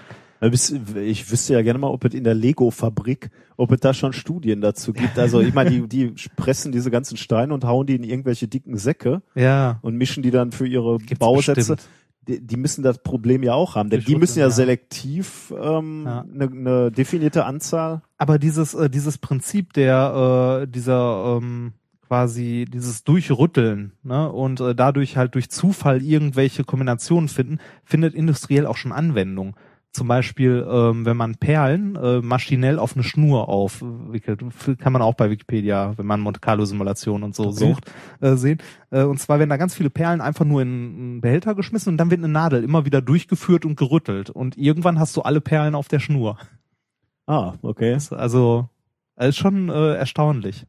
Ich 0.51 1.31
wüsste 1.31 1.55
ja 1.55 1.63
gerne 1.63 1.79
mal, 1.79 1.89
ob 1.89 2.05
es 2.05 2.13
in 2.15 2.23
der 2.23 2.35
Lego-Fabrik, 2.35 3.31
ob 3.57 3.73
es 3.73 3.81
da 3.81 3.95
schon 3.95 4.13
Studien 4.13 4.61
dazu 4.61 4.93
gibt. 4.93 5.19
Also 5.19 5.41
ich 5.41 5.55
meine, 5.55 5.71
die, 5.71 5.89
die 5.89 6.15
pressen 6.37 6.73
diese 6.73 6.91
ganzen 6.91 7.17
Steine 7.17 7.55
und 7.55 7.65
hauen 7.65 7.87
die 7.87 7.97
in 7.97 8.05
irgendwelche 8.05 8.47
dicken 8.47 8.77
Säcke 8.77 9.23
Ja. 9.35 9.79
und 9.81 9.97
mischen 9.97 10.23
die 10.23 10.31
dann 10.31 10.53
für 10.53 10.67
ihre 10.67 10.99
Gibt's 10.99 11.19
Bausätze. 11.21 11.55
bestimmt. 11.77 11.89
Die, 12.29 12.41
die 12.45 12.57
müssen 12.57 12.83
das 12.83 12.99
Problem 12.99 13.43
ja 13.43 13.55
auch 13.55 13.77
haben, 13.77 13.89
denn 13.91 14.01
Die 14.01 14.07
die 14.07 14.17
müssen 14.17 14.39
ja 14.41 14.47
ja. 14.47 14.51
selektiv 14.51 15.53
ähm, 15.61 16.05
Ja. 16.07 16.25
eine 16.35 16.49
ne 16.51 16.91
definierte 16.91 17.45
Anzahl. 17.45 18.03
aber 18.19 18.39
dieses 18.39 18.75
äh, 18.75 18.91
dieses 18.91 19.19
Prinzip 19.19 19.73
der 19.75 20.63
äh, 20.63 20.67
dieser 20.67 21.39
ähm, 21.41 21.73
quasi 22.09 22.67
dieses 22.73 23.05
Durchrütteln 23.05 23.93
ne 24.03 24.31
und 24.31 24.61
äh, 24.61 24.75
dadurch 24.75 25.17
halt 25.17 25.35
durch 25.35 25.51
Zufall 25.51 26.03
irgendwelche 26.03 26.65
Kombinationen 26.65 27.29
finden 27.29 27.59
findet 27.85 28.15
industriell 28.15 28.67
auch 28.67 28.77
schon 28.77 28.93
Anwendung 28.93 29.57
zum 29.97 30.07
Beispiel 30.09 30.65
ähm, 30.71 31.05
wenn 31.05 31.17
man 31.17 31.35
Perlen 31.35 31.97
äh, 31.97 32.21
maschinell 32.21 32.79
auf 32.79 32.95
eine 32.95 33.03
Schnur 33.03 33.49
aufwickelt 33.49 34.41
kann 34.79 34.93
man 34.93 35.03
auch 35.03 35.15
bei 35.15 35.31
Wikipedia 35.31 35.95
wenn 35.97 36.07
man 36.07 36.21
Monte 36.21 36.39
Carlo 36.41 36.65
Simulation 36.65 37.23
und 37.25 37.35
so 37.35 37.47
Okay. 37.49 37.57
sucht 37.59 37.91
äh, 38.21 38.37
sehen 38.37 38.59
äh, 38.91 39.03
und 39.03 39.19
zwar 39.19 39.39
werden 39.39 39.51
da 39.51 39.57
ganz 39.57 39.75
viele 39.75 39.91
Perlen 39.91 40.21
einfach 40.21 40.45
nur 40.45 40.63
in 40.63 40.69
einen 40.69 41.21
Behälter 41.21 41.55
geschmissen 41.57 41.93
und 41.95 41.97
dann 41.99 42.11
wird 42.11 42.21
eine 42.21 42.29
Nadel 42.33 42.63
immer 42.63 42.85
wieder 42.85 43.01
durchgeführt 43.03 43.65
und 43.65 43.77
gerüttelt 43.77 44.31
und 44.31 44.57
irgendwann 44.57 45.01
hast 45.01 45.17
du 45.17 45.23
alle 45.23 45.41
Perlen 45.41 45.75
auf 45.75 45.89
der 45.89 45.99
Schnur 45.99 46.39
Ah, 47.27 47.55
okay. 47.63 47.95
also, 47.95 48.15
also 48.17 48.69
ist 49.19 49.37
schon 49.37 49.69
äh, 49.69 49.95
erstaunlich. 49.95 50.65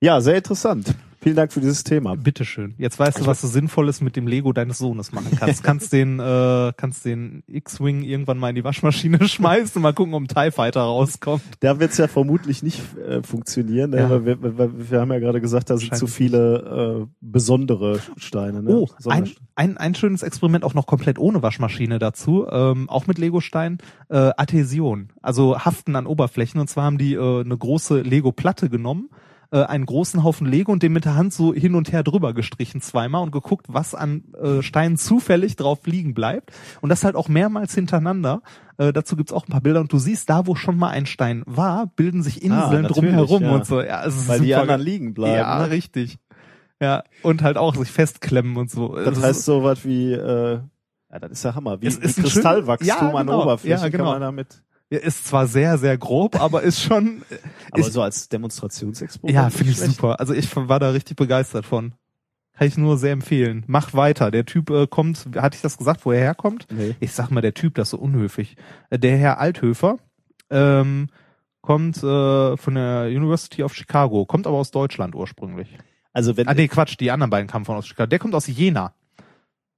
Ja, 0.00 0.20
sehr 0.20 0.36
interessant. 0.36 0.94
Vielen 1.24 1.36
Dank 1.36 1.54
für 1.54 1.60
dieses 1.60 1.84
Thema. 1.84 2.16
Bitteschön. 2.16 2.74
Jetzt 2.76 2.98
weißt 2.98 3.20
du, 3.20 3.24
was 3.26 3.40
du 3.40 3.46
Sinnvolles 3.46 4.02
mit 4.02 4.14
dem 4.14 4.26
Lego 4.26 4.52
deines 4.52 4.76
Sohnes 4.76 5.10
machen 5.10 5.34
kannst. 5.40 5.62
kannst 5.64 5.94
den, 5.94 6.20
äh, 6.20 6.74
kannst 6.76 7.06
den 7.06 7.42
X-Wing 7.46 8.02
irgendwann 8.02 8.36
mal 8.36 8.50
in 8.50 8.56
die 8.56 8.62
Waschmaschine 8.62 9.26
schmeißen 9.28 9.76
und 9.76 9.82
mal 9.84 9.94
gucken, 9.94 10.12
ob 10.12 10.24
ein 10.24 10.28
TIE 10.28 10.50
Fighter 10.50 10.82
rauskommt. 10.82 11.40
Da 11.60 11.80
wird's 11.80 11.96
ja 11.96 12.08
vermutlich 12.08 12.62
nicht 12.62 12.82
äh, 12.98 13.22
funktionieren, 13.22 13.92
ne? 13.92 14.00
Ja. 14.00 14.10
weil 14.10 14.26
wir, 14.26 14.42
wir, 14.42 14.90
wir 14.90 15.00
haben 15.00 15.10
ja 15.12 15.18
gerade 15.18 15.40
gesagt, 15.40 15.70
da 15.70 15.78
sind 15.78 15.96
zu 15.96 16.06
viele 16.06 17.06
äh, 17.08 17.14
besondere 17.22 18.00
Steine. 18.18 18.62
Ne? 18.62 18.74
Oh, 18.74 18.88
ein, 19.06 19.30
ein, 19.54 19.78
ein 19.78 19.94
schönes 19.94 20.22
Experiment 20.22 20.62
auch 20.62 20.74
noch 20.74 20.84
komplett 20.84 21.18
ohne 21.18 21.42
Waschmaschine 21.42 21.98
dazu, 21.98 22.46
ähm, 22.50 22.90
auch 22.90 23.06
mit 23.06 23.16
Lego-Steinen, 23.16 23.78
äh, 24.10 24.30
Adhäsion, 24.36 25.08
also 25.22 25.58
Haften 25.58 25.96
an 25.96 26.06
Oberflächen. 26.06 26.60
Und 26.60 26.68
zwar 26.68 26.84
haben 26.84 26.98
die 26.98 27.14
äh, 27.14 27.40
eine 27.40 27.56
große 27.56 28.02
Lego-Platte 28.02 28.68
genommen, 28.68 29.08
äh, 29.54 29.62
einen 29.64 29.86
großen 29.86 30.24
Haufen 30.24 30.46
Lego 30.46 30.72
und 30.72 30.82
den 30.82 30.92
mit 30.92 31.04
der 31.04 31.14
Hand 31.14 31.32
so 31.32 31.54
hin 31.54 31.74
und 31.76 31.92
her 31.92 32.02
drüber 32.02 32.34
gestrichen 32.34 32.80
zweimal 32.80 33.22
und 33.22 33.30
geguckt, 33.30 33.66
was 33.68 33.94
an 33.94 34.24
äh, 34.42 34.62
Steinen 34.62 34.96
zufällig 34.98 35.56
drauf 35.56 35.86
liegen 35.86 36.12
bleibt. 36.12 36.50
Und 36.80 36.88
das 36.90 37.04
halt 37.04 37.14
auch 37.14 37.28
mehrmals 37.28 37.74
hintereinander. 37.74 38.42
Äh, 38.78 38.92
dazu 38.92 39.14
gibt's 39.16 39.32
auch 39.32 39.46
ein 39.46 39.52
paar 39.52 39.60
Bilder 39.60 39.80
und 39.80 39.92
du 39.92 39.98
siehst, 39.98 40.28
da 40.28 40.46
wo 40.48 40.56
schon 40.56 40.76
mal 40.76 40.88
ein 40.90 41.06
Stein 41.06 41.44
war, 41.46 41.86
bilden 41.86 42.22
sich 42.24 42.42
Inseln 42.42 42.84
Ah, 42.84 42.88
drumherum 42.88 43.42
ja. 43.44 43.52
und 43.54 43.64
so. 43.66 43.80
Ja, 43.80 44.02
ist 44.02 44.26
Weil 44.28 44.40
die 44.40 44.48
super 44.48 44.62
anderen 44.62 44.80
ge- 44.84 44.92
liegen 44.92 45.14
bleiben. 45.14 45.36
Ja, 45.36 45.58
ne? 45.60 45.70
richtig. 45.70 46.18
Ja, 46.82 47.04
und 47.22 47.42
halt 47.42 47.56
auch 47.56 47.76
sich 47.76 47.90
festklemmen 47.92 48.56
und 48.56 48.70
so. 48.70 48.96
Das 48.96 49.22
heißt 49.22 49.44
so 49.44 49.62
was 49.62 49.84
wie, 49.84 50.12
äh, 50.12 50.58
ja, 51.12 51.18
das 51.20 51.30
ist 51.30 51.44
ja 51.44 51.54
Hammer, 51.54 51.80
wie, 51.80 51.86
Es 51.86 52.00
wie 52.00 52.06
ist 52.06 52.16
schön- 52.16 52.24
Kristallwachstum 52.24 52.88
Ja, 52.88 53.14
an 53.14 53.26
genau. 53.28 53.42
Oberfläche 53.44 53.80
Ja, 53.84 53.88
genau. 53.88 54.04
kann 54.04 54.12
man 54.14 54.20
damit. 54.20 54.62
Ist 54.90 55.26
zwar 55.26 55.46
sehr, 55.48 55.76
sehr 55.78 55.98
grob, 55.98 56.40
aber 56.40 56.62
ist 56.62 56.80
schon, 56.80 57.22
Aber 57.72 57.80
ist, 57.80 57.92
so 57.92 58.02
als 58.02 58.28
Demonstrationsexperiment. 58.28 59.34
ja, 59.34 59.50
finde 59.50 59.72
ich 59.72 59.78
schlecht. 59.78 59.96
super. 59.96 60.20
Also 60.20 60.34
ich 60.34 60.54
war 60.54 60.78
da 60.78 60.90
richtig 60.90 61.16
begeistert 61.16 61.66
von. 61.66 61.94
Kann 62.56 62.68
ich 62.68 62.76
nur 62.76 62.96
sehr 62.98 63.10
empfehlen. 63.12 63.64
Macht 63.66 63.94
weiter. 63.96 64.30
Der 64.30 64.44
Typ 64.46 64.70
äh, 64.70 64.86
kommt, 64.86 65.26
hatte 65.36 65.56
ich 65.56 65.62
das 65.62 65.76
gesagt, 65.76 66.04
wo 66.06 66.12
er 66.12 66.20
herkommt? 66.20 66.66
Nee. 66.70 66.94
Ich 67.00 67.10
sag 67.12 67.30
mal, 67.30 67.40
der 67.40 67.54
Typ, 67.54 67.74
das 67.74 67.88
ist 67.88 67.90
so 67.92 67.98
unhöflich. 67.98 68.56
Äh, 68.90 68.98
Der 69.00 69.16
Herr 69.18 69.40
Althöfer 69.40 69.98
ähm, 70.50 71.08
kommt 71.62 71.96
äh, 71.96 72.56
von 72.56 72.74
der 72.76 73.06
University 73.08 73.64
of 73.64 73.74
Chicago, 73.74 74.24
kommt 74.26 74.46
aber 74.46 74.58
aus 74.58 74.70
Deutschland 74.70 75.16
ursprünglich. 75.16 75.76
Also 76.12 76.36
wenn, 76.36 76.46
Ah 76.46 76.54
nee, 76.54 76.68
Quatsch, 76.68 76.94
die 77.00 77.10
anderen 77.10 77.30
beiden 77.30 77.48
kamen 77.48 77.64
von 77.64 77.74
aus 77.76 77.88
Chicago. 77.88 78.08
Der 78.08 78.20
kommt 78.20 78.36
aus 78.36 78.46
Jena. 78.46 78.94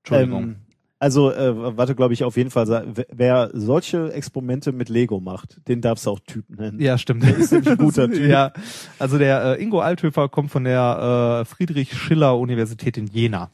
Entschuldigung. 0.03 0.43
ähm, 0.43 0.57
also 0.99 1.31
äh, 1.33 1.77
warte, 1.77 1.95
glaube 1.95 2.15
ich, 2.15 2.25
auf 2.25 2.37
jeden 2.37 2.51
Fall, 2.51 2.95
wer- 3.13 3.51
solche 3.53 4.13
Experimente 4.13 4.73
mit 4.73 4.89
Lego 4.89 5.21
macht, 5.21 5.59
den 5.69 5.81
darfst 5.81 6.07
du 6.07 6.11
auch 6.11 6.21
Typ 6.21 6.45
nennen. 6.49 6.81
Ja, 6.81 6.97
stimmt. 6.99 7.23
Der 7.23 7.37
ist 7.37 7.53
nämlich 7.53 7.71
ein 7.71 7.77
guter 7.87 8.09
Typ. 8.11 8.27
Ja, 8.27 8.53
also 8.99 9.19
der 9.19 9.59
äh, 9.59 9.63
Ingo 9.63 9.81
Althöfer 9.81 10.29
kommt 10.29 10.51
von 10.51 10.65
der 10.65 11.43
äh, 11.43 11.45
Friedrich-Schiller-Universität 11.45 12.97
in 12.97 13.07
Jena. 13.09 13.51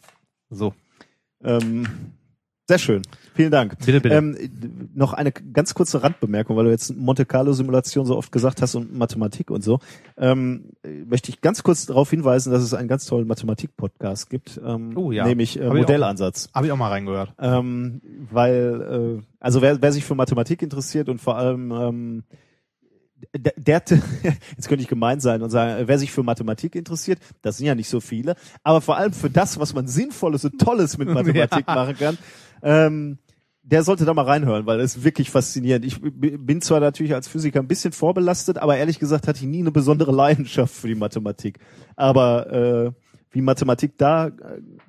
So, 0.51 0.75
Ähm, 1.43 1.87
sehr 2.73 2.79
schön. 2.79 3.03
Vielen 3.35 3.51
Dank. 3.51 3.79
bitte, 3.85 4.01
bitte. 4.01 4.15
Ähm, 4.15 4.37
noch 4.95 5.13
eine 5.13 5.31
ganz 5.31 5.75
kurze 5.75 6.03
Randbemerkung, 6.03 6.57
weil 6.57 6.65
du 6.65 6.71
jetzt 6.71 6.97
Monte 6.97 7.27
Carlo 7.27 7.53
Simulation 7.53 8.07
so 8.07 8.17
oft 8.17 8.33
gesagt 8.33 8.63
hast 8.63 8.75
und 8.75 8.97
Mathematik 8.97 9.51
und 9.51 9.63
so. 9.63 9.79
Ähm, 10.17 10.71
äh, 10.83 11.05
möchte 11.05 11.31
ich 11.31 11.43
ganz 11.43 11.63
kurz 11.63 11.85
darauf 11.85 12.09
hinweisen, 12.09 12.51
dass 12.51 12.63
es 12.63 12.73
einen 12.73 12.89
ganz 12.89 13.05
tollen 13.05 13.27
Mathematik-Podcast 13.27 14.31
gibt, 14.31 14.59
ähm, 14.65 14.97
Oh 14.97 15.13
ja. 15.13 15.27
nämlich 15.27 15.59
äh, 15.59 15.65
Hab 15.65 15.67
ich 15.67 15.71
auch. 15.73 15.87
Modellansatz. 15.89 16.49
Habe 16.55 16.67
ich 16.67 16.73
auch 16.73 16.77
mal 16.79 16.89
reingehört. 16.89 17.35
Ähm, 17.39 18.01
weil, 18.31 19.19
äh, 19.21 19.23
also 19.41 19.61
wer, 19.61 19.83
wer 19.83 19.93
sich 19.93 20.05
für 20.05 20.15
Mathematik 20.15 20.63
interessiert 20.63 21.11
und 21.11 21.21
vor 21.21 21.37
allem 21.37 21.73
ähm, 21.73 22.23
der, 23.37 23.53
der 23.57 23.83
jetzt 24.57 24.69
könnte 24.69 24.83
ich 24.83 24.89
gemein 24.89 25.21
sein 25.21 25.43
und 25.43 25.51
sagen, 25.51 25.85
wer 25.87 25.99
sich 25.99 26.11
für 26.11 26.23
Mathematik 26.23 26.75
interessiert, 26.75 27.19
das 27.43 27.57
sind 27.59 27.67
ja 27.67 27.75
nicht 27.75 27.89
so 27.89 28.01
viele, 28.01 28.35
aber 28.63 28.81
vor 28.81 28.97
allem 28.97 29.13
für 29.13 29.31
das, 29.31 29.59
was 29.59 29.75
man 29.75 29.87
Sinnvolles 29.87 30.45
und 30.45 30.59
Tolles 30.61 30.99
mit 30.99 31.09
Mathematik 31.13 31.65
Ja. 31.69 31.75
machen 31.75 31.97
kann, 31.97 32.19
ähm, 32.63 33.19
der 33.65 33.85
sollte 33.85 34.05
da 34.05 34.13
mal 34.13 34.25
reinhören, 34.25 34.67
weil 34.67 34.81
ist 34.81 35.05
wirklich 35.05 35.31
faszinierend. 35.31 35.85
Ich 35.85 36.01
bin 36.01 36.61
zwar 36.61 36.81
natürlich 36.81 37.15
als 37.15 37.29
Physiker 37.29 37.61
ein 37.61 37.69
bisschen 37.69 37.93
vorbelastet, 37.93 38.59
aber 38.59 38.77
ehrlich 38.77 38.99
gesagt 38.99 39.29
hatte 39.29 39.39
ich 39.39 39.47
nie 39.47 39.61
eine 39.61 39.71
besondere 39.71 40.11
Leidenschaft 40.11 40.75
für 40.75 40.89
die 40.89 40.97
Mathematik. 40.97 41.61
Aber 41.95 42.53
äh, 42.53 42.93
wie 43.31 43.41
Mathematik 43.41 43.97
da 43.99 44.29
äh, 44.29 44.33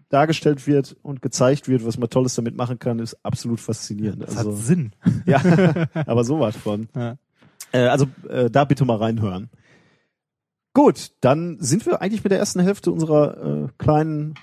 dargestellt 0.10 0.66
wird 0.66 0.98
und 1.04 1.22
gezeigt 1.22 1.68
wird, 1.68 1.86
was 1.86 1.98
man 1.98 2.10
Tolles 2.10 2.36
damit 2.36 2.56
machen 2.56 2.80
kann, 2.80 3.00
ist 3.00 3.16
absolut 3.24 3.60
faszinierend. 3.60 4.24
Das 4.24 4.38
Also, 4.38 4.52
hat 4.52 4.58
Sinn. 4.58 4.92
ja, 5.26 5.42
aber 6.06 6.24
sowas 6.24 6.56
von. 6.58 6.90
Ja. 6.96 7.18
Äh, 7.72 7.88
also 7.88 8.08
äh, 8.28 8.50
da 8.50 8.66
bitte 8.66 8.86
mal 8.86 8.98
reinhören. 8.98 9.50
Gut, 10.74 11.12
dann 11.22 11.58
sind 11.60 11.86
wir 11.86 12.02
eigentlich 12.02 12.24
mit 12.24 12.32
der 12.32 12.40
ersten 12.40 12.60
Hälfte 12.60 12.92
unserer 12.92 13.66
äh, 13.66 13.68
kleinen 13.78 14.34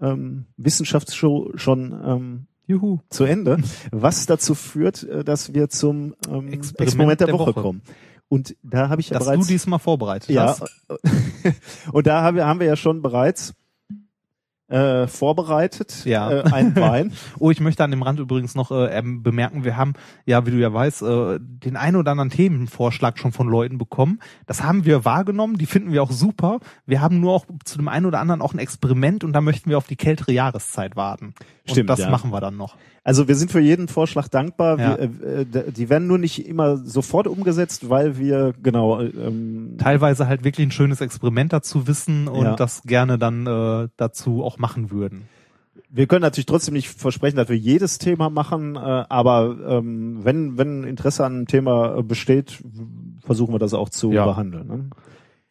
ähm, 0.00 0.46
Wissenschaftsshow 0.56 1.52
schon 1.54 1.92
ähm, 1.92 2.46
Juhu. 2.66 3.00
zu 3.08 3.24
Ende, 3.24 3.58
was 3.90 4.26
dazu 4.26 4.54
führt, 4.54 5.02
äh, 5.04 5.24
dass 5.24 5.54
wir 5.54 5.68
zum 5.68 6.14
ähm, 6.28 6.48
Experiment, 6.48 6.80
Experiment 6.80 7.20
der, 7.20 7.26
der 7.28 7.38
Woche, 7.38 7.52
kommen. 7.54 7.82
Und 8.28 8.56
da 8.62 8.90
habe 8.90 9.00
ich 9.00 9.08
ja 9.08 9.14
Dass 9.14 9.26
du 9.26 9.32
bereits 9.32 9.46
diesmal 9.46 9.78
vorbereitet 9.78 10.28
ja, 10.28 10.48
hast. 10.48 10.64
und 11.92 12.06
da 12.06 12.22
haben 12.22 12.36
wir, 12.36 12.46
haben 12.46 12.60
wir 12.60 12.66
ja 12.66 12.76
schon 12.76 13.00
bereits 13.00 13.54
äh, 14.68 15.06
vorbereitet 15.06 16.04
Ja. 16.04 16.30
äh, 16.30 16.42
einen 16.52 16.76
Wein. 16.76 17.12
Oh, 17.38 17.50
ich 17.50 17.60
möchte 17.60 17.84
an 17.84 17.90
dem 17.90 18.02
Rand 18.02 18.18
übrigens 18.20 18.54
noch 18.54 18.70
äh, 18.70 18.86
ähm, 18.96 19.22
bemerken, 19.22 19.64
wir 19.64 19.76
haben, 19.76 19.94
ja, 20.26 20.44
wie 20.46 20.50
du 20.50 20.56
ja 20.58 20.72
weißt, 20.72 21.02
äh, 21.02 21.38
den 21.40 21.76
einen 21.76 21.96
oder 21.96 22.10
anderen 22.12 22.30
Themenvorschlag 22.30 23.18
schon 23.18 23.32
von 23.32 23.48
Leuten 23.48 23.78
bekommen. 23.78 24.20
Das 24.46 24.62
haben 24.62 24.84
wir 24.84 25.04
wahrgenommen, 25.04 25.56
die 25.58 25.66
finden 25.66 25.92
wir 25.92 26.02
auch 26.02 26.10
super. 26.10 26.58
Wir 26.86 27.00
haben 27.00 27.20
nur 27.20 27.32
auch 27.34 27.46
zu 27.64 27.78
dem 27.78 27.88
einen 27.88 28.06
oder 28.06 28.20
anderen 28.20 28.42
auch 28.42 28.52
ein 28.54 28.58
Experiment 28.58 29.24
und 29.24 29.32
da 29.32 29.40
möchten 29.40 29.70
wir 29.70 29.78
auf 29.78 29.86
die 29.86 29.96
kältere 29.96 30.32
Jahreszeit 30.32 30.96
warten. 30.96 31.34
Und 31.68 31.74
Stimmt, 31.74 31.90
das 31.90 32.00
ja. 32.00 32.10
machen 32.10 32.30
wir 32.32 32.40
dann 32.40 32.56
noch. 32.56 32.76
Also 33.04 33.28
wir 33.28 33.34
sind 33.34 33.50
für 33.50 33.60
jeden 33.60 33.88
Vorschlag 33.88 34.28
dankbar. 34.28 34.78
Ja. 34.78 34.98
Wir, 34.98 35.40
äh, 35.40 35.72
die 35.72 35.88
werden 35.88 36.08
nur 36.08 36.18
nicht 36.18 36.46
immer 36.46 36.76
sofort 36.78 37.26
umgesetzt, 37.26 37.88
weil 37.90 38.18
wir 38.18 38.54
genau 38.62 39.00
ähm, 39.00 39.76
Teilweise 39.78 40.26
halt 40.26 40.44
wirklich 40.44 40.66
ein 40.66 40.70
schönes 40.72 41.00
Experiment 41.00 41.52
dazu 41.52 41.86
wissen 41.86 42.28
und 42.28 42.44
Ja. 42.44 42.56
das 42.56 42.82
gerne 42.82 43.18
dann 43.18 43.46
äh, 43.46 43.88
dazu 43.96 44.42
auch 44.44 44.58
machen 44.58 44.90
würden. 44.90 45.28
wir 45.90 46.06
können 46.06 46.20
natürlich 46.22 46.44
trotzdem 46.46 46.74
nicht 46.74 46.88
versprechen, 46.90 47.36
dass 47.36 47.48
wir 47.48 47.56
jedes 47.56 47.96
Thema 47.98 48.28
machen, 48.28 48.76
äh, 48.76 48.78
aber 48.78 49.56
ähm, 49.68 50.18
wenn 50.22 50.58
wenn 50.58 50.84
Interesse 50.84 51.24
an 51.24 51.32
einem 51.34 51.46
Thema 51.46 52.02
besteht, 52.02 52.62
versuchen 53.24 53.54
wir 53.54 53.58
das 53.58 53.72
auch 53.72 53.88
zu 53.88 54.10
behandeln. 54.10 54.66
Ne? 54.66 54.84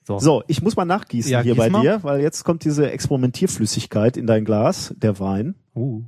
So. 0.08 0.20
So, 0.20 0.44
ich 0.48 0.62
muss 0.62 0.78
mal 0.78 0.86
nachgießen 0.86 1.30
Ja, 1.30 1.42
hier 1.42 1.56
bei 1.56 1.70
mal. 1.70 1.82
dir, 1.82 2.02
weil 2.02 2.22
jetzt 2.22 2.46
kommt 2.46 2.64
diese 2.64 2.90
Experimentierflüssigkeit 2.90 4.16
in 4.16 4.26
dein 4.26 4.46
Glas, 4.46 4.96
der 4.96 5.20
Wein. 5.20 5.56
Uh. 5.76 6.04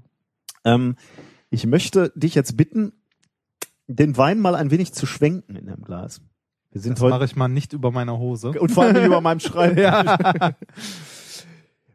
Ähm, 0.64 0.96
ich 1.50 1.66
möchte 1.66 2.14
dich 2.16 2.34
jetzt 2.34 2.56
bitten, 2.56 2.94
den 3.88 4.16
Wein 4.16 4.40
mal 4.40 4.56
ein 4.56 4.72
wenig 4.72 4.94
zu 4.94 5.06
schwenken 5.06 5.58
in 5.58 5.66
deinem 5.66 5.84
Glas. 5.84 6.22
Wir 6.72 6.80
sind 6.80 6.94
Das 6.94 7.02
heute 7.02 7.16
mache 7.16 7.26
ich 7.26 7.36
mal 7.36 7.50
nicht 7.50 7.74
über 7.74 7.92
meiner 7.92 8.18
Hose. 8.18 8.52
und 8.62 8.72
vor 8.72 8.84
allem 8.84 8.94
nicht 8.94 9.06
über 9.06 9.20
meinem 9.20 9.42
Schreiben. 9.42 9.78
ja. 9.82 10.56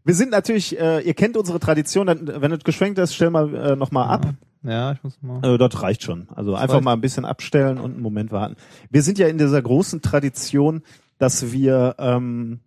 Wir 0.04 0.14
sind 0.14 0.30
natürlich, 0.30 0.78
äh, 0.78 1.00
ihr 1.00 1.14
kennt 1.14 1.38
unsere 1.38 1.58
Tradition, 1.58 2.06
dann, 2.06 2.42
wenn 2.42 2.52
es 2.52 2.64
geschwenkt 2.64 2.98
ist, 2.98 3.14
stell 3.14 3.30
mal 3.30 3.54
äh, 3.54 3.76
noch 3.76 3.92
mal 3.92 4.08
ab. 4.08 4.34
Ja, 4.62 4.92
ich 4.92 5.02
muss 5.02 5.22
mal. 5.22 5.42
Äh, 5.42 5.56
dort 5.56 5.80
reicht 5.80 6.02
schon. 6.02 6.28
Also 6.34 6.54
einfach 6.54 6.74
reicht. 6.74 6.84
mal 6.84 6.92
ein 6.92 7.00
bisschen 7.00 7.24
abstellen 7.24 7.78
und 7.78 7.92
einen 7.92 8.02
Moment 8.02 8.30
warten. 8.30 8.56
Wir 8.90 9.02
sind 9.02 9.18
ja 9.18 9.26
in 9.26 9.38
dieser 9.38 9.62
großen 9.62 10.02
Tradition, 10.02 10.82
dass 11.18 11.52
wir 11.52 11.94
ähm, 11.98 12.60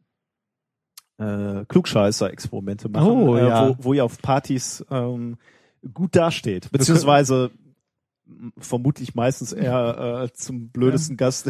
äh, 1.18 1.66
Klugscheißer-Experimente 1.68 2.90
machen, 2.90 3.08
Oh, 3.08 3.36
äh, 3.36 3.48
ja. 3.48 3.70
wo, 3.70 3.76
wo 3.80 3.94
ihr 3.94 4.06
auf 4.06 4.22
Partys 4.22 4.86
ähm, 4.90 5.38
gut 5.94 6.16
dasteht. 6.16 6.72
Beziehungsweise 6.72 7.52
vermutlich 8.58 9.16
meistens 9.16 9.54
eher 9.54 10.24
äh, 10.26 10.34
zum 10.34 10.70
blödesten 10.70 11.16
Gast 11.16 11.50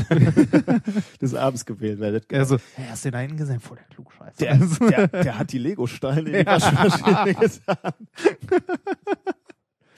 des 1.22 1.34
Abends 1.34 1.66
gewählt 1.66 2.00
werdet. 2.00 2.32
Also, 2.32 2.58
hey, 2.76 2.86
hast 2.90 3.04
du 3.04 3.10
den 3.10 3.14
da 3.14 3.20
hinten 3.20 3.38
gesehen? 3.38 3.60
Voll 3.60 3.78
der 3.78 3.88
Klugscheißer. 3.88 4.38
Der, 4.40 4.58
der, 4.88 5.08
der 5.24 5.40
hat 5.40 5.52
die 5.52 5.58
Lego-Steine 5.58 6.20
in 6.30 6.40
die 6.40 6.46
Waschmaschine 6.46 7.34
getan. 7.40 7.94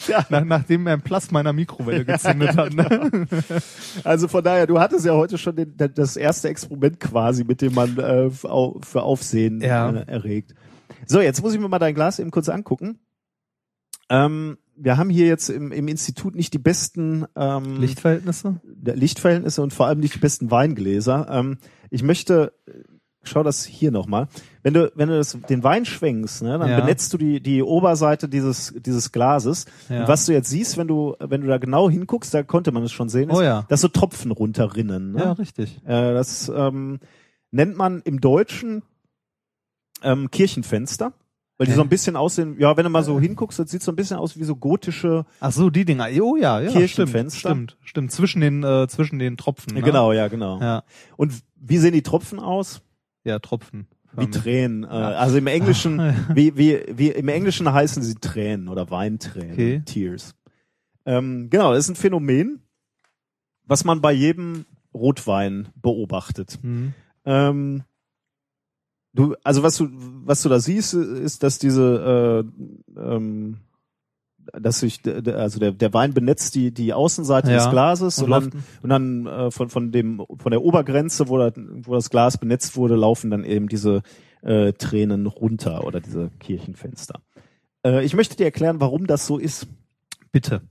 Ja, 0.08 0.26
Nach, 0.30 0.44
nachdem 0.44 0.88
er 0.88 0.94
ein 0.94 1.02
Plasma 1.02 1.40
in 1.40 1.44
der 1.46 1.54
Mikrowelle 1.54 2.06
gezündet 2.06 2.56
hat. 2.56 2.74
Ne? 2.74 3.28
also 4.04 4.28
von 4.28 4.44
daher, 4.44 4.66
du 4.68 4.80
hattest 4.80 5.06
ja 5.06 5.14
heute 5.14 5.38
schon 5.38 5.56
den, 5.56 5.74
das 5.78 6.16
erste 6.18 6.50
Experiment 6.50 7.00
quasi, 7.00 7.44
mit 7.44 7.62
dem 7.62 7.74
man 7.74 7.98
äh, 7.98 8.30
für 8.30 8.50
Au- 8.52 8.80
für 8.84 9.04
Aufsehen 9.04 9.62
Ja. 9.62 9.92
äh, 9.92 10.06
erregt. 10.08 10.56
So, 11.06 11.22
jetzt 11.22 11.42
muss 11.42 11.54
ich 11.54 11.60
mir 11.60 11.68
mal 11.70 11.80
dein 11.80 11.96
Glas 11.96 12.20
eben 12.20 12.32
kurz 12.32 12.50
angucken. 12.50 13.00
Ähm, 14.10 14.58
wir 14.76 14.98
haben 14.98 15.10
hier 15.10 15.28
jetzt 15.28 15.50
im, 15.50 15.72
im 15.72 15.88
Institut 15.88 16.36
nicht 16.36 16.54
die 16.54 16.60
besten 16.60 17.26
ähm, 17.36 17.80
Lichtverhältnisse? 17.80 18.62
Lichtverhältnisse 18.84 19.62
und 19.62 19.74
vor 19.74 19.88
allem 19.88 20.00
nicht 20.00 20.16
die 20.16 20.20
besten 20.20 20.50
Weingläser. 20.52 21.28
Ähm, 21.30 21.58
ich 21.90 22.02
möchte, 22.02 22.54
schau 23.30 23.44
das 23.44 23.64
hier 23.66 23.92
nochmal. 23.92 24.28
Wenn 24.64 24.74
du, 24.74 24.92
wenn 24.96 25.08
du 25.10 25.16
das, 25.18 25.38
den 25.50 25.64
Wein 25.64 25.86
schwenkst, 25.86 26.44
ne, 26.44 26.58
dann 26.60 26.70
Ja. 26.70 26.80
benetzt 26.82 27.14
du 27.14 27.18
die, 27.18 27.40
die 27.42 27.64
Oberseite 27.64 28.28
dieses, 28.28 28.74
dieses 28.78 29.12
Glases. 29.12 29.66
Ja. 29.88 30.02
Und 30.02 30.08
was 30.08 30.26
du 30.26 30.34
jetzt 30.34 30.50
siehst, 30.50 30.78
wenn 30.78 30.88
du, 30.88 31.16
wenn 31.20 31.42
du 31.42 31.48
da 31.48 31.58
genau 31.58 31.90
hinguckst, 31.90 32.34
da 32.34 32.44
konnte 32.44 32.72
man 32.72 32.84
es 32.84 32.92
schon 32.92 33.08
sehen, 33.10 33.30
ist, 33.30 33.38
Oh 33.38 33.42
ja. 33.42 33.66
dass 33.70 33.82
so 33.82 33.88
Tropfen 33.88 34.32
runterrinnen. 34.32 35.14
Ne? 35.14 35.20
Ja, 35.20 35.32
richtig. 35.34 35.78
Äh, 35.86 36.14
das, 36.14 36.52
ähm, 36.54 37.00
nennt 37.52 37.78
man 37.78 38.02
im 38.04 38.20
Deutschen 38.22 38.84
ähm, 40.04 40.30
Kirchenfenster. 40.32 41.14
Weil 41.58 41.68
die 41.68 41.74
so 41.74 41.82
ein 41.82 41.90
bisschen 41.90 42.16
aussehen, 42.16 42.56
ja, 42.58 42.78
wenn 42.78 42.86
du 42.86 42.90
mal 42.90 43.04
so 43.04 43.20
hinguckst, 43.20 43.60
das 43.60 43.70
sieht 43.70 43.84
so 43.84 43.92
ein 43.92 43.98
bisschen 43.98 44.16
aus 44.16 44.40
wie 44.40 44.46
so 44.46 44.56
gotische 44.56 45.26
Ach 45.42 45.52
so, 45.52 45.70
die 45.70 45.84
Dinger. 45.84 46.08
Oh 46.22 46.38
ja, 46.38 46.62
ja. 46.62 46.72
Kirchenfenster. 46.72 47.38
Stimmt, 47.50 47.72
stimmt, 47.72 47.90
stimmt. 47.90 48.12
Zwischen 48.14 48.40
den, 48.40 48.64
äh, 48.64 48.88
zwischen 48.88 49.20
den 49.20 49.36
Tropfen. 49.36 49.74
Ne? 49.74 49.82
Genau, 49.82 50.14
ja, 50.14 50.30
genau. 50.30 50.62
Ja, 50.62 50.84
Und 51.18 51.34
wie 51.58 51.78
sehen 51.78 51.92
die 51.92 52.02
Tropfen 52.02 52.40
aus? 52.40 52.82
Ja, 53.24 53.40
Tropfen. 53.40 53.88
Wie 54.14 54.30
Tränen. 54.30 54.84
Äh, 54.84 54.88
also 54.88 55.38
im 55.38 55.48
Englischen, 55.48 56.00
wie, 56.34 56.58
wie, 56.58 56.84
wie 56.92 57.10
im 57.10 57.28
Englischen 57.28 57.72
heißen 57.72 58.02
sie 58.02 58.16
Tränen 58.16 58.68
oder 58.68 58.90
Weintränen, 58.90 59.54
Okay. 59.54 59.82
Tears. 59.86 60.36
Ähm, 61.06 61.50
genau, 61.50 61.74
das 61.74 61.86
ist 61.86 61.90
ein 61.90 61.96
Phänomen, 61.96 62.62
was 63.66 63.86
man 63.86 64.02
bei 64.02 64.12
jedem 64.12 64.66
Rotwein 64.94 65.70
beobachtet. 65.76 66.60
Hm. 66.62 66.94
Ähm, 67.26 67.84
du, 69.14 69.36
also 69.44 69.64
was 69.64 69.78
du, 69.78 69.90
was 69.92 70.42
du 70.42 70.50
da 70.50 70.60
siehst, 70.60 70.94
ist, 70.94 71.44
dass 71.44 71.60
diese, 71.60 72.46
äh, 72.98 73.00
ähm, 73.00 73.58
dass 74.54 74.80
sich, 74.80 75.02
also 75.06 75.60
der, 75.60 75.72
der 75.72 75.94
Wein 75.94 76.14
benetzt 76.14 76.56
die, 76.56 76.72
die 76.74 76.94
Außenseite 76.94 77.52
Ja. 77.52 77.58
des 77.58 77.70
Glases 77.70 78.20
Und 78.20 78.30
dann, 78.30 78.44
läuft- 78.44 78.56
und 78.84 78.90
dann 78.90 79.26
äh, 79.26 79.52
von, 79.52 79.70
von 79.70 79.92
dem, 79.92 80.22
von 80.38 80.52
der 80.52 80.62
Obergrenze, 80.62 81.28
wo, 81.30 81.38
da, 81.38 81.52
wo 81.56 81.94
das 81.96 82.10
Glas 82.10 82.38
benetzt 82.38 82.76
wurde, 82.76 82.96
laufen 82.96 83.30
dann 83.32 83.44
eben 83.44 83.68
diese 83.68 84.02
äh, 84.42 84.74
Tränen 84.74 85.26
runter 85.28 85.86
oder 85.86 86.00
diese 86.00 86.30
Kirchenfenster. 86.40 87.22
Äh, 87.86 88.06
ich 88.06 88.14
möchte 88.14 88.36
dir 88.38 88.46
erklären, 88.46 88.80
warum 88.80 89.08
das 89.08 89.26
so 89.28 89.38
ist. 89.38 89.68
Bitte. 90.32 90.62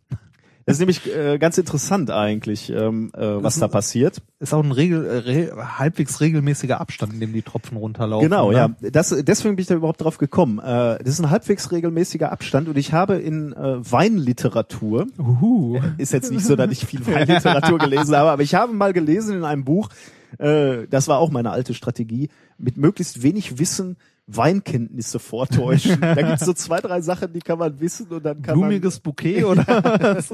Das 0.69 0.75
ist 0.75 0.81
nämlich 0.81 1.17
äh, 1.17 1.39
ganz 1.39 1.57
interessant 1.57 2.11
eigentlich, 2.11 2.69
ähm, 2.69 3.11
äh, 3.17 3.43
was 3.43 3.59
da 3.59 3.69
passiert. 3.69 4.21
Ist 4.39 4.53
auch 4.53 4.63
ein 4.63 4.71
regel, 4.71 5.03
äh, 5.07 5.17
re, 5.17 5.79
halbwegs 5.79 6.21
regelmäßiger 6.21 6.79
Abstand, 6.79 7.15
in 7.15 7.21
dem 7.21 7.33
die 7.33 7.41
Tropfen 7.41 7.79
runterlaufen. 7.79 8.29
Genau, 8.29 8.51
ne? 8.51 8.77
ja. 8.83 8.91
Das, 8.91 9.09
deswegen 9.09 9.57
bin 9.57 9.63
ich 9.63 9.67
da 9.67 9.77
überhaupt 9.77 10.03
drauf 10.03 10.19
gekommen. 10.19 10.59
Äh, 10.59 10.99
das 11.03 11.09
ist 11.09 11.21
ein 11.21 11.31
halbwegs 11.31 11.73
regelmäßiger 11.73 12.31
Abstand 12.31 12.69
und 12.69 12.77
ich 12.77 12.93
habe 12.93 13.15
in 13.15 13.55
äh, 13.55 13.79
Weinliteratur, 13.91 15.07
Uhu. 15.19 15.81
ist 15.97 16.13
jetzt 16.13 16.31
nicht 16.31 16.45
so, 16.45 16.55
dass 16.55 16.71
ich 16.71 16.85
viel 16.85 17.07
Weinliteratur 17.07 17.79
gelesen 17.79 18.15
habe, 18.15 18.29
aber 18.29 18.43
ich 18.43 18.55
habe 18.55 18.75
mal 18.75 18.93
gelesen 18.93 19.39
in 19.39 19.45
einem 19.45 19.65
Buch, 19.65 19.89
äh, 20.37 20.87
das 20.91 21.09
war 21.09 21.19
auch 21.19 21.31
meine 21.31 21.51
alte 21.51 21.73
Strategie, 21.73 22.29
mit 22.59 22.77
möglichst 22.77 23.23
wenig 23.23 23.59
Wissen 23.59 23.97
Weinkenntnisse 24.29 25.19
vortäuschen. 25.19 26.01
da 26.01 26.15
gibt's 26.23 26.45
so 26.45 26.53
zwei, 26.53 26.81
drei 26.81 27.01
Sachen, 27.01 27.33
die 27.33 27.41
kann 27.41 27.59
man 27.59 27.81
wissen 27.81 28.07
und 28.09 28.25
dann 28.25 28.43
kann 28.43 28.59
Blumiges 28.59 29.01
Bouquet 29.01 29.45
oder 29.45 29.65
man 29.67 30.25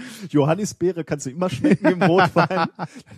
Johannisbeere 0.30 1.04
kannst 1.04 1.26
du 1.26 1.30
immer 1.30 1.50
schmecken 1.50 1.86
im 1.86 2.02
Rotwein. 2.02 2.68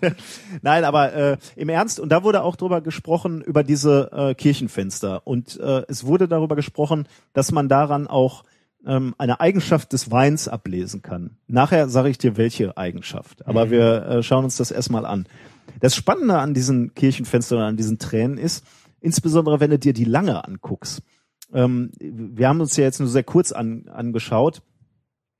Nein, 0.62 0.84
aber 0.84 1.12
äh, 1.12 1.36
im 1.56 1.68
Ernst, 1.68 2.00
und 2.00 2.10
da 2.10 2.22
wurde 2.24 2.42
auch 2.42 2.56
drüber 2.56 2.80
gesprochen, 2.80 3.40
über 3.42 3.62
diese 3.62 4.10
äh, 4.12 4.34
Kirchenfenster. 4.34 5.26
Und 5.26 5.58
äh, 5.60 5.82
es 5.88 6.04
wurde 6.04 6.28
darüber 6.28 6.56
gesprochen, 6.56 7.06
dass 7.32 7.52
man 7.52 7.68
daran 7.68 8.06
auch 8.06 8.44
ähm, 8.86 9.14
eine 9.18 9.40
Eigenschaft 9.40 9.92
des 9.92 10.10
Weins 10.10 10.48
ablesen 10.48 11.02
kann. 11.02 11.36
Nachher 11.46 11.88
sage 11.88 12.08
ich 12.08 12.18
dir, 12.18 12.36
welche 12.36 12.76
Eigenschaft. 12.76 13.46
Aber 13.46 13.66
Mhm. 13.66 13.70
wir 13.70 14.06
äh, 14.06 14.22
schauen 14.22 14.44
uns 14.44 14.56
das 14.56 14.70
erstmal 14.70 15.04
an. 15.06 15.26
Das 15.80 15.94
Spannende 15.94 16.38
an 16.38 16.54
diesen 16.54 16.94
Kirchenfenstern, 16.94 17.60
an 17.60 17.76
diesen 17.76 17.98
Tränen 17.98 18.38
ist, 18.38 18.64
insbesondere 19.00 19.60
wenn 19.60 19.70
du 19.70 19.78
dir 19.78 19.92
die 19.92 20.04
lange 20.04 20.44
anguckst. 20.46 21.02
Ähm, 21.52 21.90
wir 22.00 22.48
haben 22.48 22.60
uns 22.60 22.76
ja 22.76 22.84
jetzt 22.84 23.00
nur 23.00 23.08
sehr 23.08 23.24
kurz 23.24 23.52
an, 23.52 23.88
angeschaut. 23.88 24.62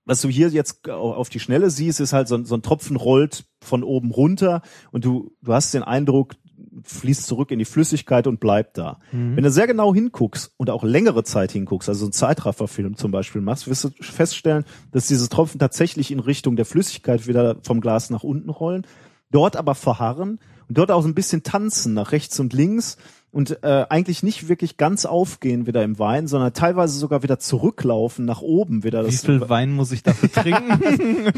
Was 0.05 0.23
du 0.23 0.29
hier 0.29 0.49
jetzt 0.49 0.89
au- 0.89 1.13
auf 1.13 1.29
die 1.29 1.41
Schnelle 1.41 1.69
siehst, 1.69 2.01
ist 2.01 2.15
halt 2.15 2.29
so, 2.29 2.35
ein- 2.37 2.47
so 2.47 2.55
ein 2.55 2.63
Tropfen 2.63 2.97
rollt 2.97 3.45
von 3.63 3.83
oben 3.83 4.11
runter 4.11 4.63
und 4.91 5.05
du, 5.05 5.37
du 5.43 5.53
hast 5.53 5.75
den 5.75 5.83
Eindruck, 5.83 6.35
fließt 6.83 7.27
zurück 7.27 7.51
in 7.51 7.59
die 7.59 7.65
Flüssigkeit 7.67 8.27
und 8.27 8.41
bleibt 8.41 8.79
da. 8.79 9.01
Wenn 9.37 9.45
du 9.45 9.51
sehr 9.51 9.67
genau 9.67 9.93
hinguckst 9.95 10.53
und 10.57 10.71
auch 10.71 10.83
längere 10.83 11.25
Zeit 11.25 11.53
hinguckst, 11.53 11.89
also 11.89 12.01
so 12.01 12.07
einen 12.07 12.13
Zeitrafferfilm 12.13 12.97
zum 12.97 13.11
Beispiel 13.11 13.41
machst, 13.43 13.69
wirst 13.69 13.85
du 13.85 13.91
feststellen, 14.01 14.65
dass 14.93 15.07
diese 15.09 15.29
Tropfen 15.29 15.59
tatsächlich 15.59 16.11
in 16.11 16.21
Richtung 16.21 16.57
der 16.57 16.65
Flüssigkeit 16.65 17.27
wieder 17.27 17.57
vom 17.63 17.81
Glas 17.81 18.09
nach 18.11 18.23
unten 18.23 18.49
rollen, 18.49 18.87
dort 19.31 19.57
aber 19.57 19.75
verharren 19.75 20.39
und 20.69 20.79
dort 20.79 20.91
auch 20.91 21.03
so 21.03 21.09
ein 21.09 21.15
bisschen 21.15 21.43
tanzen 21.43 21.95
nach 21.95 22.13
rechts 22.13 22.39
und 22.41 22.53
links 22.55 22.97
und 23.31 23.63
äh, 23.63 23.85
eigentlich 23.91 24.23
nicht 24.23 24.49
wirklich 24.49 24.77
ganz 24.79 25.05
aufgehen 25.05 25.67
wieder 25.67 25.83
im 25.85 25.99
Wein, 25.99 26.27
sondern 26.29 26.53
teilweise 26.55 26.99
sogar 26.99 27.23
wieder 27.23 27.39
zurücklaufen 27.39 28.25
nach 28.25 28.41
oben 28.41 28.85
wieder. 28.85 29.03
Wie 29.05 29.11
Das, 29.11 29.25
viel 29.25 29.49
Wein 29.49 29.73
muss 29.73 29.93
ich 29.93 30.03
dafür 30.03 30.33
trinken? 30.33 31.31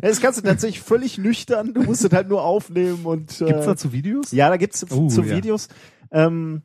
das 0.00 0.20
kannst 0.20 0.38
du 0.38 0.42
tatsächlich 0.44 0.80
völlig 0.80 1.18
nüchtern, 1.18 1.74
du 1.74 1.82
musst 1.82 2.04
es 2.04 2.12
halt 2.12 2.28
nur 2.28 2.44
aufnehmen 2.44 3.04
und 3.04 3.40
äh, 3.40 3.46
Gibt's 3.46 3.66
dazu 3.66 3.92
Videos? 3.92 4.30
ja, 4.32 4.48
da 4.48 4.56
gibt's 4.56 4.86
Uh, 4.90 5.08
zu 5.08 5.22
ja. 5.22 5.36
Videos. 5.36 5.68
Ähm, 6.10 6.62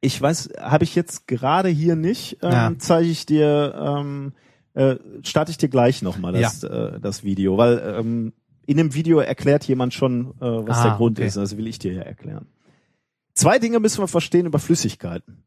ich 0.00 0.20
weiß, 0.20 0.50
habe 0.60 0.84
ich 0.84 0.94
jetzt 0.94 1.26
gerade 1.28 1.68
hier 1.68 1.96
nicht, 1.96 2.38
ähm, 2.42 2.50
Ja. 2.52 2.72
zeige 2.78 3.08
ich 3.08 3.26
dir, 3.26 3.74
ähm, 3.98 4.32
äh, 4.74 4.96
starte 5.22 5.50
ich 5.50 5.58
dir 5.58 5.68
gleich 5.68 6.02
nochmal 6.02 6.32
das, 6.32 6.62
äh, 6.62 7.00
das 7.00 7.24
Video, 7.24 7.56
weil 7.58 7.96
ähm, 7.98 8.32
in 8.66 8.76
dem 8.76 8.94
Video 8.94 9.18
erklärt 9.20 9.64
jemand 9.64 9.94
schon, 9.94 10.32
äh, 10.40 10.66
was 10.66 10.78
Ah, 10.78 10.82
der 10.88 10.92
Grund 10.96 11.18
okay. 11.18 11.26
ist. 11.26 11.36
Das 11.36 11.56
will 11.56 11.66
ich 11.66 11.78
dir 11.78 11.92
ja 11.94 12.02
erklären. 12.02 12.46
Zwei 13.38 13.60
Dinge 13.60 13.78
müssen 13.78 14.02
wir 14.02 14.08
verstehen 14.08 14.46
über 14.46 14.58
Flüssigkeiten. 14.58 15.44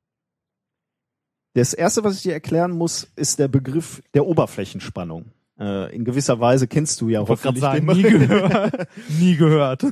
Das 1.56 1.74
erste, 1.74 2.06
was 2.06 2.16
ich 2.16 2.22
dir 2.22 2.32
erklären 2.32 2.72
muss, 2.72 3.12
ist 3.18 3.38
der 3.38 3.50
Begriff 3.50 4.02
der 4.14 4.26
Oberflächenspannung. 4.26 5.26
Äh, 5.60 5.94
in 5.94 6.06
gewisser 6.06 6.39
Weise 6.39 6.70
kennst 6.70 7.02
du 7.02 7.10
ja 7.10 7.20
hoffentlich 7.20 7.60
sagen, 7.60 7.86
nie 7.94 8.02
gehört. 8.04 8.88
nie 9.20 9.36
gehört. 9.36 9.86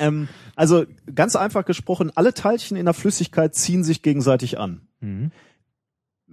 Ähm, 0.00 0.26
also 0.56 0.84
ganz 1.14 1.36
einfach 1.36 1.64
gesprochen, 1.64 2.10
alle 2.12 2.34
Teilchen 2.34 2.76
in 2.76 2.86
der 2.86 2.94
Flüssigkeit 2.94 3.54
ziehen 3.54 3.84
sich 3.84 4.02
gegenseitig 4.02 4.58
an. 4.58 4.88
Mhm. 4.98 5.30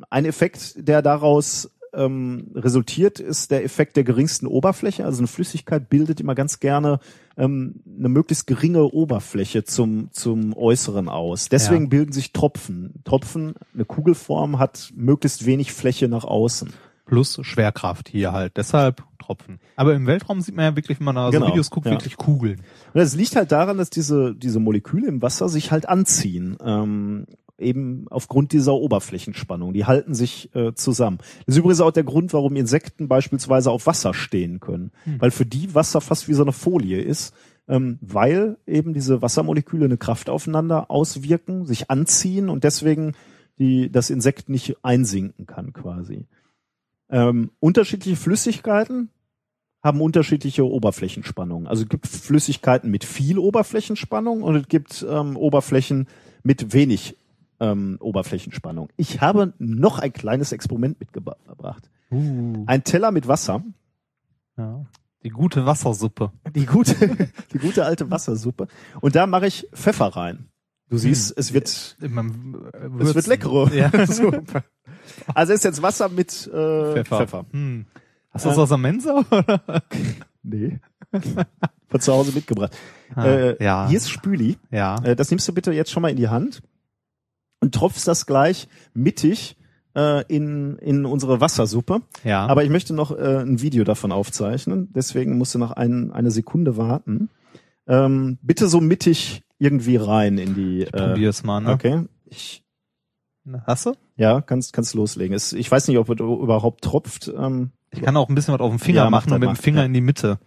Ein 0.09 0.25
Effekt, 0.25 0.73
der 0.75 1.03
daraus 1.03 1.69
ähm, 1.93 2.51
resultiert, 2.55 3.19
ist 3.19 3.51
der 3.51 3.63
Effekt 3.63 3.95
der 3.97 4.03
geringsten 4.03 4.47
Oberfläche. 4.47 5.05
Also 5.05 5.19
eine 5.19 5.27
Flüssigkeit 5.27 5.89
bildet 5.89 6.19
immer 6.19 6.35
ganz 6.35 6.59
gerne 6.59 6.99
ähm, 7.37 7.81
eine 7.97 8.09
möglichst 8.09 8.47
geringe 8.47 8.83
Oberfläche 8.85 9.63
zum, 9.63 10.11
zum 10.11 10.55
Äußeren 10.55 11.09
aus. 11.09 11.49
Deswegen 11.49 11.83
Ja. 11.83 11.89
bilden 11.89 12.11
sich 12.11 12.33
Tropfen. 12.33 13.01
Tropfen, 13.05 13.55
eine 13.73 13.85
Kugelform, 13.85 14.59
hat 14.59 14.91
möglichst 14.95 15.45
wenig 15.45 15.71
Fläche 15.73 16.07
nach 16.07 16.23
außen. 16.25 16.71
Plus 17.05 17.39
Schwerkraft 17.41 18.07
hier 18.09 18.33
halt. 18.33 18.55
Deshalb 18.57 19.03
Tropfen. 19.17 19.59
Aber 19.75 19.95
im 19.95 20.05
Weltraum 20.05 20.41
sieht 20.41 20.55
man 20.55 20.65
ja 20.65 20.75
wirklich, 20.75 20.99
wenn 20.99 21.05
man 21.05 21.15
da 21.15 21.29
Genau, 21.31 21.47
so 21.47 21.51
Videos 21.51 21.69
guckt, 21.71 21.87
ja. 21.87 21.91
wirklich 21.93 22.17
Kugeln. 22.17 22.59
Und 22.93 22.99
das 22.99 23.15
liegt 23.15 23.35
halt 23.35 23.51
daran, 23.51 23.77
dass 23.79 23.89
diese, 23.89 24.35
diese 24.35 24.59
Moleküle 24.59 25.07
im 25.07 25.21
Wasser 25.21 25.49
sich 25.49 25.71
halt 25.71 25.89
anziehen. 25.89 26.57
Ähm, 26.63 27.25
eben 27.59 28.05
aufgrund 28.09 28.51
dieser 28.53 28.73
Oberflächenspannung. 28.73 29.73
Die 29.73 29.85
halten 29.85 30.13
sich 30.13 30.53
äh, 30.55 30.73
zusammen. 30.73 31.19
Das 31.45 31.55
ist 31.55 31.59
übrigens 31.59 31.81
auch 31.81 31.91
der 31.91 32.03
Grund, 32.03 32.33
warum 32.33 32.55
Insekten 32.55 33.07
beispielsweise 33.07 33.71
auf 33.71 33.87
Wasser 33.87 34.13
stehen 34.13 34.59
können. 34.59 34.91
Weil 35.19 35.31
für 35.31 35.45
die 35.45 35.73
Wasser 35.75 36.01
fast 36.01 36.27
wie 36.27 36.33
so 36.33 36.43
eine 36.43 36.51
Folie 36.51 37.01
ist. 37.01 37.33
Ähm, 37.67 37.99
weil 38.01 38.57
eben 38.65 38.93
diese 38.93 39.21
Wassermoleküle 39.21 39.85
eine 39.85 39.97
Kraft 39.97 40.29
aufeinander 40.29 40.89
auswirken, 40.89 41.67
sich 41.67 41.91
anziehen 41.91 42.49
und 42.49 42.63
deswegen 42.63 43.13
die, 43.59 43.91
das 43.91 44.09
Insekt 44.09 44.49
nicht 44.49 44.77
einsinken 44.83 45.45
kann 45.45 45.71
quasi. 45.71 46.25
Ähm, 47.11 47.51
unterschiedliche 47.59 48.15
Flüssigkeiten 48.15 49.09
haben 49.81 50.01
unterschiedliche 50.01 50.65
Oberflächenspannungen. 50.65 51.67
Also 51.67 51.83
es 51.83 51.89
gibt 51.89 52.07
Flüssigkeiten 52.07 52.91
mit 52.91 53.05
viel 53.05 53.37
Oberflächenspannung 53.37 54.43
und 54.43 54.55
es 54.55 54.67
gibt 54.67 55.05
ähm, 55.09 55.37
Oberflächen 55.37 56.07
mit 56.43 56.73
wenig 56.73 57.17
ähm, 57.59 57.97
Oberflächenspannung. 57.99 58.89
Ich 58.97 59.21
habe 59.21 59.53
noch 59.57 59.99
ein 59.99 60.13
kleines 60.13 60.51
Experiment 60.51 60.99
mitgebracht. 60.99 61.89
Uh. 62.11 62.63
Ein 62.65 62.83
Teller 62.83 63.11
mit 63.11 63.27
Wasser, 63.27 63.63
Ja. 64.57 64.85
Die 65.23 65.29
gute 65.29 65.65
Wassersuppe. 65.65 66.31
die 66.55 66.65
gute, 66.65 66.95
die 67.53 67.57
gute 67.57 67.85
alte 67.85 68.09
Wassersuppe. 68.09 68.67
Und 69.01 69.15
da 69.15 69.27
mache 69.27 69.47
ich 69.47 69.67
Pfeffer 69.73 70.07
rein. 70.07 70.47
Du 70.87 70.97
siehst, 70.97 71.37
es 71.37 71.53
wird, 71.53 71.97
äh, 72.01 72.07
es 72.99 73.15
wird 73.15 73.27
leckere 73.27 73.73
Ja. 73.75 73.91
Also 75.33 75.53
ist 75.53 75.63
jetzt 75.63 75.81
Wasser 75.81 76.09
mit 76.09 76.47
äh, 76.47 76.93
Pfeffer. 76.93 77.17
Pfeffer. 77.17 77.45
Hm. 77.51 77.85
Hast 78.31 78.45
du 78.45 78.49
das 78.49 78.57
aus 78.57 78.69
der 78.69 78.77
Mensa? 78.77 79.23
Oder? 79.29 79.83
Nee. 80.43 80.79
Von 81.87 81.99
zu 81.99 82.13
Hause 82.13 82.31
mitgebracht. 82.31 82.77
Ah, 83.15 83.25
äh, 83.25 83.63
ja. 83.63 83.87
Hier 83.87 83.97
ist 83.97 84.09
Spüli. 84.09 84.57
Ja. 84.71 84.95
Äh, 85.03 85.15
das 85.15 85.31
nimmst 85.31 85.47
du 85.47 85.53
bitte 85.53 85.71
jetzt 85.71 85.91
schon 85.91 86.01
mal 86.01 86.09
in 86.09 86.17
die 86.17 86.29
Hand 86.29 86.61
und 87.61 87.73
tropfst 87.75 88.05
das 88.07 88.25
gleich 88.25 88.67
mittig 88.93 89.57
äh, 89.95 90.23
in, 90.27 90.77
in 90.77 91.05
unsere 91.05 91.41
Wassersuppe. 91.41 92.01
Ja. 92.23 92.45
Aber 92.47 92.63
ich 92.63 92.69
möchte 92.69 92.93
noch 92.93 93.11
äh, 93.11 93.41
ein 93.41 93.61
Video 93.61 93.83
davon 93.83 94.11
aufzeichnen, 94.11 94.89
deswegen 94.93 95.37
musst 95.37 95.55
du 95.55 95.59
noch 95.59 95.71
ein, 95.71 96.11
eine 96.11 96.31
Sekunde 96.31 96.77
warten. 96.77 97.29
Ähm, 97.87 98.37
bitte 98.41 98.67
so 98.69 98.81
mittig 98.81 99.41
irgendwie 99.57 99.97
rein 99.97 100.37
in 100.37 100.55
die. 100.55 100.83
ich 100.83 100.91
probier's 100.91 101.43
mal, 101.43 101.59
ne? 101.59 101.71
Okay. 101.71 102.03
Ich, 102.25 102.63
Hast 103.65 103.87
du? 103.87 103.93
ja, 104.15 104.41
kannst 104.41 104.73
kannst 104.73 104.93
loslegen. 104.93 105.35
Es, 105.35 105.53
ich 105.53 105.71
weiß 105.71 105.87
nicht, 105.87 105.97
ob 105.97 106.07
es 106.09 106.19
überhaupt 106.19 106.83
tropft. 106.83 107.31
Ähm, 107.35 107.71
Ich 107.91 108.01
kann 108.01 108.15
auch 108.15 108.29
ein 108.29 108.35
bisschen 108.35 108.53
was 108.53 108.61
auf 108.61 108.69
dem 108.69 108.77
Finger 108.77 108.97
Ja, 109.05 109.09
mach 109.09 109.25
machen 109.25 109.33
und 109.33 109.39
mit 109.39 109.49
dem 109.49 109.55
Finger 109.55 109.79
Ja. 109.79 109.85
in 109.85 109.93
die 109.93 110.01
Mitte. 110.01 110.37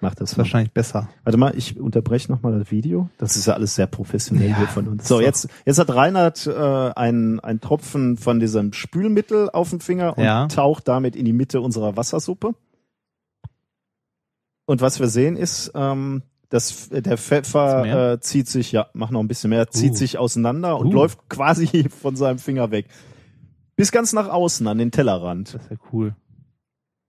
Mach 0.00 0.14
das 0.14 0.38
wahrscheinlich 0.38 0.72
besser. 0.72 1.08
Warte 1.24 1.38
mal, 1.38 1.52
ich 1.56 1.78
unterbreche 1.78 2.30
nochmal 2.30 2.58
das 2.58 2.70
Video. 2.70 3.10
Das 3.18 3.36
ist 3.36 3.46
ja 3.46 3.54
alles 3.54 3.74
sehr 3.74 3.86
professionell 3.88 4.50
Ja, 4.50 4.56
hier 4.58 4.68
von 4.68 4.86
uns. 4.86 5.08
So, 5.08 5.20
jetzt, 5.20 5.48
jetzt 5.66 5.78
hat 5.78 5.92
Reinhard 5.92 6.46
äh, 6.46 6.52
einen, 6.94 7.40
einen 7.40 7.60
Tropfen 7.60 8.16
von 8.16 8.38
diesem 8.38 8.72
Spülmittel 8.72 9.50
auf 9.50 9.70
dem 9.70 9.80
Finger 9.80 10.16
und 10.16 10.22
Ja. 10.24 10.46
taucht 10.46 10.86
damit 10.86 11.16
in 11.16 11.24
die 11.24 11.32
Mitte 11.32 11.60
unserer 11.60 11.96
Wassersuppe. 11.96 12.54
Und 14.66 14.80
was 14.80 15.00
wir 15.00 15.08
sehen 15.08 15.36
ist, 15.36 15.72
ähm, 15.74 16.22
dass 16.50 16.88
der 16.90 17.18
Pfeffer 17.18 18.12
äh, 18.14 18.20
zieht 18.20 18.48
sich, 18.48 18.72
ja, 18.72 18.86
mach 18.92 19.10
noch 19.10 19.20
ein 19.20 19.28
bisschen 19.28 19.50
mehr, 19.50 19.68
zieht 19.70 19.92
Uh. 19.92 19.96
sich 19.96 20.18
auseinander 20.18 20.78
und 20.78 20.88
Uh. 20.88 20.92
läuft 20.92 21.28
quasi 21.28 21.88
von 22.02 22.16
seinem 22.16 22.38
Finger 22.38 22.70
weg. 22.70 22.86
Bis 23.76 23.92
ganz 23.92 24.12
nach 24.12 24.28
außen 24.28 24.66
an 24.66 24.78
den 24.78 24.90
Tellerrand. 24.90 25.54
Das 25.54 25.62
ist 25.62 25.70
ja 25.70 25.76
cool. 25.92 26.14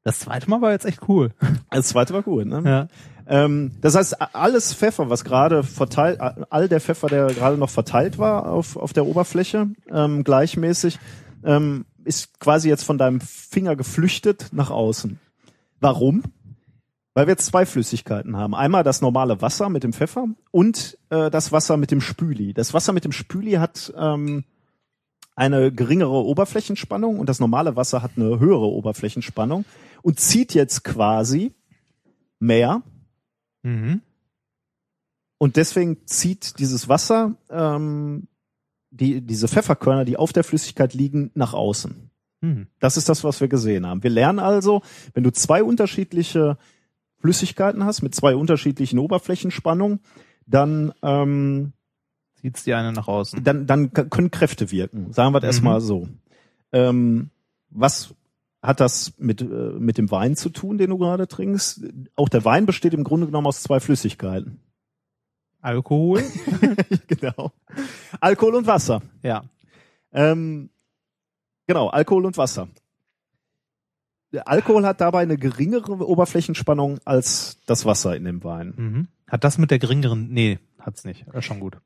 Das 0.09 0.21
zweite 0.21 0.49
Mal 0.49 0.59
war 0.59 0.71
jetzt 0.71 0.85
echt 0.85 1.07
cool. 1.07 1.29
Das 1.69 1.89
zweite 1.89 2.15
war 2.15 2.23
gut, 2.23 2.47
ne? 2.47 2.63
Ja. 2.65 2.87
Ähm, 3.27 3.73
das 3.79 3.93
heißt, 3.93 4.19
alles 4.33 4.73
Pfeffer, 4.73 5.11
was 5.11 5.23
gerade 5.23 5.61
verteilt, 5.61 6.19
all 6.19 6.67
der 6.67 6.81
Pfeffer, 6.81 7.09
der 7.09 7.27
gerade 7.27 7.57
noch 7.57 7.69
verteilt 7.69 8.17
war 8.17 8.51
auf, 8.51 8.75
auf 8.75 8.91
der 8.91 9.05
Oberfläche, 9.05 9.67
ähm, 9.87 10.23
gleichmäßig, 10.23 10.97
ähm, 11.43 11.85
ist 12.05 12.39
quasi 12.39 12.69
jetzt 12.69 12.85
von 12.85 12.97
deinem 12.97 13.21
Finger 13.21 13.75
geflüchtet 13.75 14.47
nach 14.51 14.71
außen. 14.71 15.19
Warum? 15.79 16.23
Weil 17.13 17.27
wir 17.27 17.33
jetzt 17.33 17.45
zwei 17.45 17.67
Flüssigkeiten 17.67 18.35
haben. 18.35 18.55
Einmal 18.55 18.83
das 18.83 19.01
normale 19.01 19.43
Wasser 19.43 19.69
mit 19.69 19.83
dem 19.83 19.93
Pfeffer 19.93 20.25
und 20.49 20.97
äh, 21.11 21.29
das 21.29 21.51
Wasser 21.51 21.77
mit 21.77 21.91
dem 21.91 22.01
Spüli. 22.01 22.55
Das 22.55 22.73
Wasser 22.73 22.93
mit 22.93 23.03
dem 23.05 23.11
Spüli 23.11 23.51
hat 23.53 23.93
ähm, 23.95 24.43
eine 25.39 25.71
geringere 25.71 26.25
Oberflächenspannung 26.25 27.17
und 27.17 27.29
das 27.29 27.39
normale 27.39 27.77
Wasser 27.77 28.01
hat 28.01 28.11
eine 28.17 28.39
höhere 28.39 28.67
Oberflächenspannung 28.67 29.63
und 30.01 30.19
zieht 30.19 30.53
jetzt 30.53 30.83
quasi 30.83 31.53
mehr 32.39 32.83
Mhm. 33.61 34.01
und 35.37 35.57
deswegen 35.57 36.05
zieht 36.05 36.59
dieses 36.59 36.87
Wasser 36.87 37.35
ähm, 37.49 38.29
die, 38.89 39.19
diese 39.19 39.49
Pfefferkörner, 39.49 40.05
die 40.05 40.15
auf 40.15 40.31
der 40.31 40.45
Flüssigkeit 40.45 40.93
liegen, 40.93 41.31
nach 41.35 41.53
außen. 41.53 42.09
Mhm. 42.41 42.67
Das 42.79 42.95
ist 42.95 43.09
das, 43.09 43.23
was 43.25 43.41
wir 43.41 43.49
gesehen 43.49 43.85
haben. 43.85 44.01
Wir 44.01 44.09
lernen 44.11 44.39
also, 44.39 44.81
wenn 45.13 45.23
du 45.23 45.31
zwei 45.31 45.61
unterschiedliche 45.61 46.57
Flüssigkeiten 47.17 47.83
hast 47.83 48.01
mit 48.01 48.15
zwei 48.15 48.35
unterschiedlichen 48.35 48.97
Oberflächenspannungen, 48.97 49.99
dann 50.45 50.93
ähm, 51.03 51.73
Zieht's 52.41 52.63
die 52.63 52.73
eine 52.73 52.91
nach 52.93 53.07
außen. 53.07 53.43
dann, 53.43 53.65
dann 53.67 53.91
können 53.93 54.31
Kräfte 54.31 54.71
wirken. 54.71 55.11
Sagen 55.13 55.33
wir 55.33 55.39
das 55.39 55.47
Mhm. 55.61 55.67
erstmal 55.67 55.81
so. 55.81 56.07
Ähm, 56.71 57.29
was 57.69 58.13
hat 58.61 58.79
das 58.79 59.13
mit, 59.17 59.41
äh, 59.41 59.45
mit 59.45 59.97
dem 59.97 60.11
Wein 60.11 60.35
zu 60.35 60.49
tun, 60.49 60.77
den 60.77 60.89
du 60.89 60.97
gerade 60.97 61.27
trinkst? 61.27 61.81
Auch 62.15 62.29
der 62.29 62.43
Wein 62.45 62.65
besteht 62.65 62.93
im 62.93 63.03
Grunde 63.03 63.25
genommen 63.27 63.47
aus 63.47 63.61
zwei 63.63 63.79
Flüssigkeiten. 63.79 64.59
Alkohol? 65.61 66.23
genau. 67.07 67.51
Alkohol 68.21 68.55
und 68.55 68.67
Wasser. 68.67 69.01
ja. 69.23 69.43
Ähm, 70.11 70.69
genau, 71.67 71.89
Alkohol 71.89 72.25
und 72.25 72.37
Wasser. 72.37 72.67
Der 74.31 74.47
Alkohol 74.47 74.85
hat 74.85 75.01
dabei 75.01 75.21
eine 75.21 75.37
geringere 75.37 76.07
Oberflächenspannung 76.07 76.99
als 77.05 77.59
das 77.65 77.85
Wasser 77.85 78.15
in 78.15 78.23
dem 78.25 78.43
Wein. 78.43 78.73
Mhm. 78.75 79.07
Hat 79.27 79.43
das 79.43 79.57
mit 79.57 79.69
der 79.71 79.79
geringeren, 79.79 80.29
nee, 80.29 80.59
hat's 80.79 81.03
nicht. 81.03 81.25
Das 81.27 81.35
ist 81.37 81.45
schon 81.45 81.59
gut. 81.59 81.77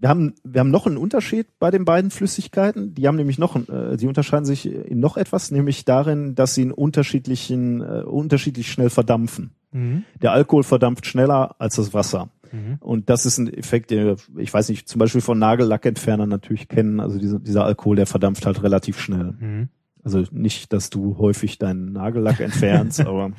Wir 0.00 0.08
haben, 0.08 0.34
wir 0.44 0.60
haben 0.60 0.70
noch 0.70 0.86
einen 0.86 0.96
Unterschied 0.96 1.46
bei 1.58 1.70
den 1.70 1.84
beiden 1.84 2.10
Flüssigkeiten. 2.10 2.94
Die 2.94 3.06
haben 3.06 3.16
nämlich 3.16 3.38
noch, 3.38 3.54
äh, 3.56 3.96
die 3.98 4.06
unterscheiden 4.06 4.46
sich 4.46 4.66
in 4.66 4.98
noch 4.98 5.18
etwas, 5.18 5.50
nämlich 5.50 5.84
darin, 5.84 6.34
dass 6.34 6.54
sie 6.54 6.62
in 6.62 6.72
unterschiedlichen, 6.72 7.82
äh, 7.82 8.02
unterschiedlich 8.02 8.72
schnell 8.72 8.88
verdampfen. 8.88 9.50
Mhm. 9.72 10.04
Der 10.22 10.32
Alkohol 10.32 10.62
verdampft 10.62 11.06
schneller 11.06 11.54
als 11.58 11.76
das 11.76 11.92
Wasser. 11.92 12.30
Mhm. 12.50 12.76
Und 12.80 13.10
das 13.10 13.26
ist 13.26 13.36
ein 13.36 13.52
Effekt, 13.52 13.90
den 13.90 14.06
wir, 14.06 14.16
ich 14.38 14.52
weiß 14.52 14.70
nicht, 14.70 14.88
zum 14.88 14.98
Beispiel 14.98 15.20
von 15.20 15.38
Nagellackentfernern 15.38 16.28
natürlich 16.28 16.68
kennen. 16.68 16.98
Also 16.98 17.18
diese, 17.18 17.38
dieser 17.38 17.66
Alkohol, 17.66 17.96
der 17.96 18.06
verdampft 18.06 18.46
halt 18.46 18.62
relativ 18.62 18.98
schnell. 18.98 19.34
Mhm. 19.38 19.68
Also 20.02 20.24
nicht, 20.30 20.72
dass 20.72 20.88
du 20.90 21.18
häufig 21.18 21.58
deinen 21.58 21.92
Nagellack 21.92 22.40
entfernst, 22.40 23.00
aber 23.06 23.32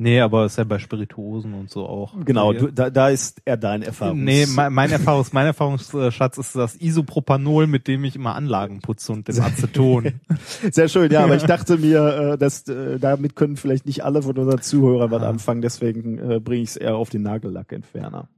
Nee, 0.00 0.20
aber 0.20 0.46
ist 0.46 0.56
ja 0.58 0.62
bei 0.62 0.78
Spirituosen 0.78 1.54
und 1.54 1.70
so 1.70 1.84
auch. 1.84 2.14
genau, 2.24 2.52
du, 2.52 2.72
da, 2.72 2.88
da 2.88 3.08
ist 3.08 3.42
er 3.44 3.56
dein 3.56 3.82
Erfahrung. 3.82 4.22
Nee, 4.22 4.46
mein, 4.46 4.72
mein 4.72 4.92
Erfahrungs, 4.92 5.32
mein 5.32 5.46
Erfahrungsschatz 5.46 6.38
ist 6.38 6.54
das 6.54 6.80
Isopropanol, 6.80 7.66
mit 7.66 7.88
dem 7.88 8.04
ich 8.04 8.14
immer 8.14 8.36
Anlagen 8.36 8.78
putze 8.80 9.12
und 9.12 9.26
dem 9.26 9.40
Aceton. 9.40 10.20
Sehr 10.70 10.86
schön, 10.86 11.10
ja, 11.10 11.24
aber 11.24 11.34
ich 11.34 11.42
dachte 11.46 11.78
mir, 11.78 12.34
äh, 12.34 12.38
dass 12.38 12.68
äh, 12.68 13.00
damit 13.00 13.34
können 13.34 13.56
vielleicht 13.56 13.86
nicht 13.86 14.04
alle 14.04 14.22
von 14.22 14.38
unseren 14.38 14.62
Zuhörern 14.62 15.10
was 15.10 15.22
Ah. 15.22 15.30
anfangen, 15.30 15.62
deswegen 15.62 16.18
äh, 16.18 16.38
bringe 16.38 16.62
ich 16.62 16.70
es 16.70 16.76
eher 16.76 16.94
auf 16.94 17.10
den 17.10 17.22
Nagellackentferner. 17.22 18.28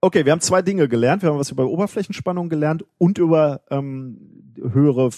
Okay, 0.00 0.24
wir 0.24 0.32
haben 0.32 0.40
zwei 0.40 0.62
Dinge 0.62 0.88
gelernt. 0.88 1.22
Wir 1.22 1.28
haben 1.28 1.38
was 1.38 1.50
über 1.50 1.66
Oberflächenspannung 1.66 2.48
gelernt 2.48 2.86
und 2.96 3.18
über 3.18 3.60
ähm, 3.70 4.54
höhere 4.56 5.10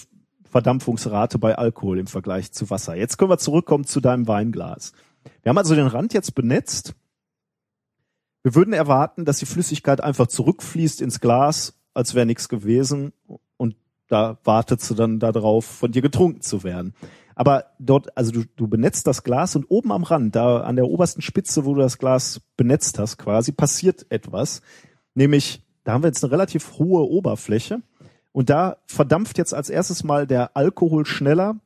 Verdampfungsrate 0.51 1.39
bei 1.39 1.57
Alkohol 1.57 1.99
im 1.99 2.07
Vergleich 2.07 2.51
zu 2.51 2.69
Wasser. 2.69 2.95
Jetzt 2.95 3.17
können 3.17 3.31
wir 3.31 3.37
zurückkommen 3.37 3.85
zu 3.85 4.01
deinem 4.01 4.27
Weinglas. 4.27 4.91
Wir 5.41 5.49
haben 5.49 5.57
also 5.57 5.75
den 5.75 5.87
Rand 5.87 6.13
jetzt 6.13 6.35
benetzt. 6.35 6.93
Wir 8.43 8.55
würden 8.55 8.73
erwarten, 8.73 9.23
dass 9.23 9.39
die 9.39 9.45
Flüssigkeit 9.45 10.01
einfach 10.01 10.27
zurückfließt 10.27 11.01
ins 11.01 11.19
Glas, 11.19 11.79
als 11.93 12.15
wäre 12.15 12.25
nichts 12.25 12.49
gewesen 12.49 13.13
und 13.57 13.75
da 14.07 14.39
wartet 14.43 14.81
sie 14.81 14.95
dann 14.95 15.19
darauf, 15.19 15.65
von 15.65 15.91
dir 15.91 16.01
getrunken 16.01 16.41
zu 16.41 16.63
werden. 16.63 16.93
Aber 17.33 17.67
dort, 17.79 18.17
also 18.17 18.31
du, 18.31 18.43
du 18.57 18.67
benetzt 18.67 19.07
das 19.07 19.23
Glas 19.23 19.55
und 19.55 19.65
oben 19.69 19.91
am 19.91 20.03
Rand, 20.03 20.35
da 20.35 20.61
an 20.61 20.75
der 20.75 20.87
obersten 20.87 21.21
Spitze, 21.21 21.65
wo 21.65 21.73
du 21.73 21.81
das 21.81 21.97
Glas 21.97 22.41
benetzt 22.57 22.99
hast, 22.99 23.17
quasi, 23.17 23.53
passiert 23.53 24.05
etwas. 24.09 24.61
Nämlich, 25.15 25.63
da 25.83 25.93
haben 25.93 26.03
wir 26.03 26.07
jetzt 26.07 26.23
eine 26.23 26.33
relativ 26.33 26.73
hohe 26.77 27.09
Oberfläche 27.09 27.81
und 28.31 28.49
da 28.49 28.77
verdampft 28.87 29.37
jetzt 29.37 29.53
als 29.53 29.69
erstes 29.69 30.03
mal 30.03 30.25
der 30.27 30.55
Alkohol 30.55 31.05
schneller 31.05 31.59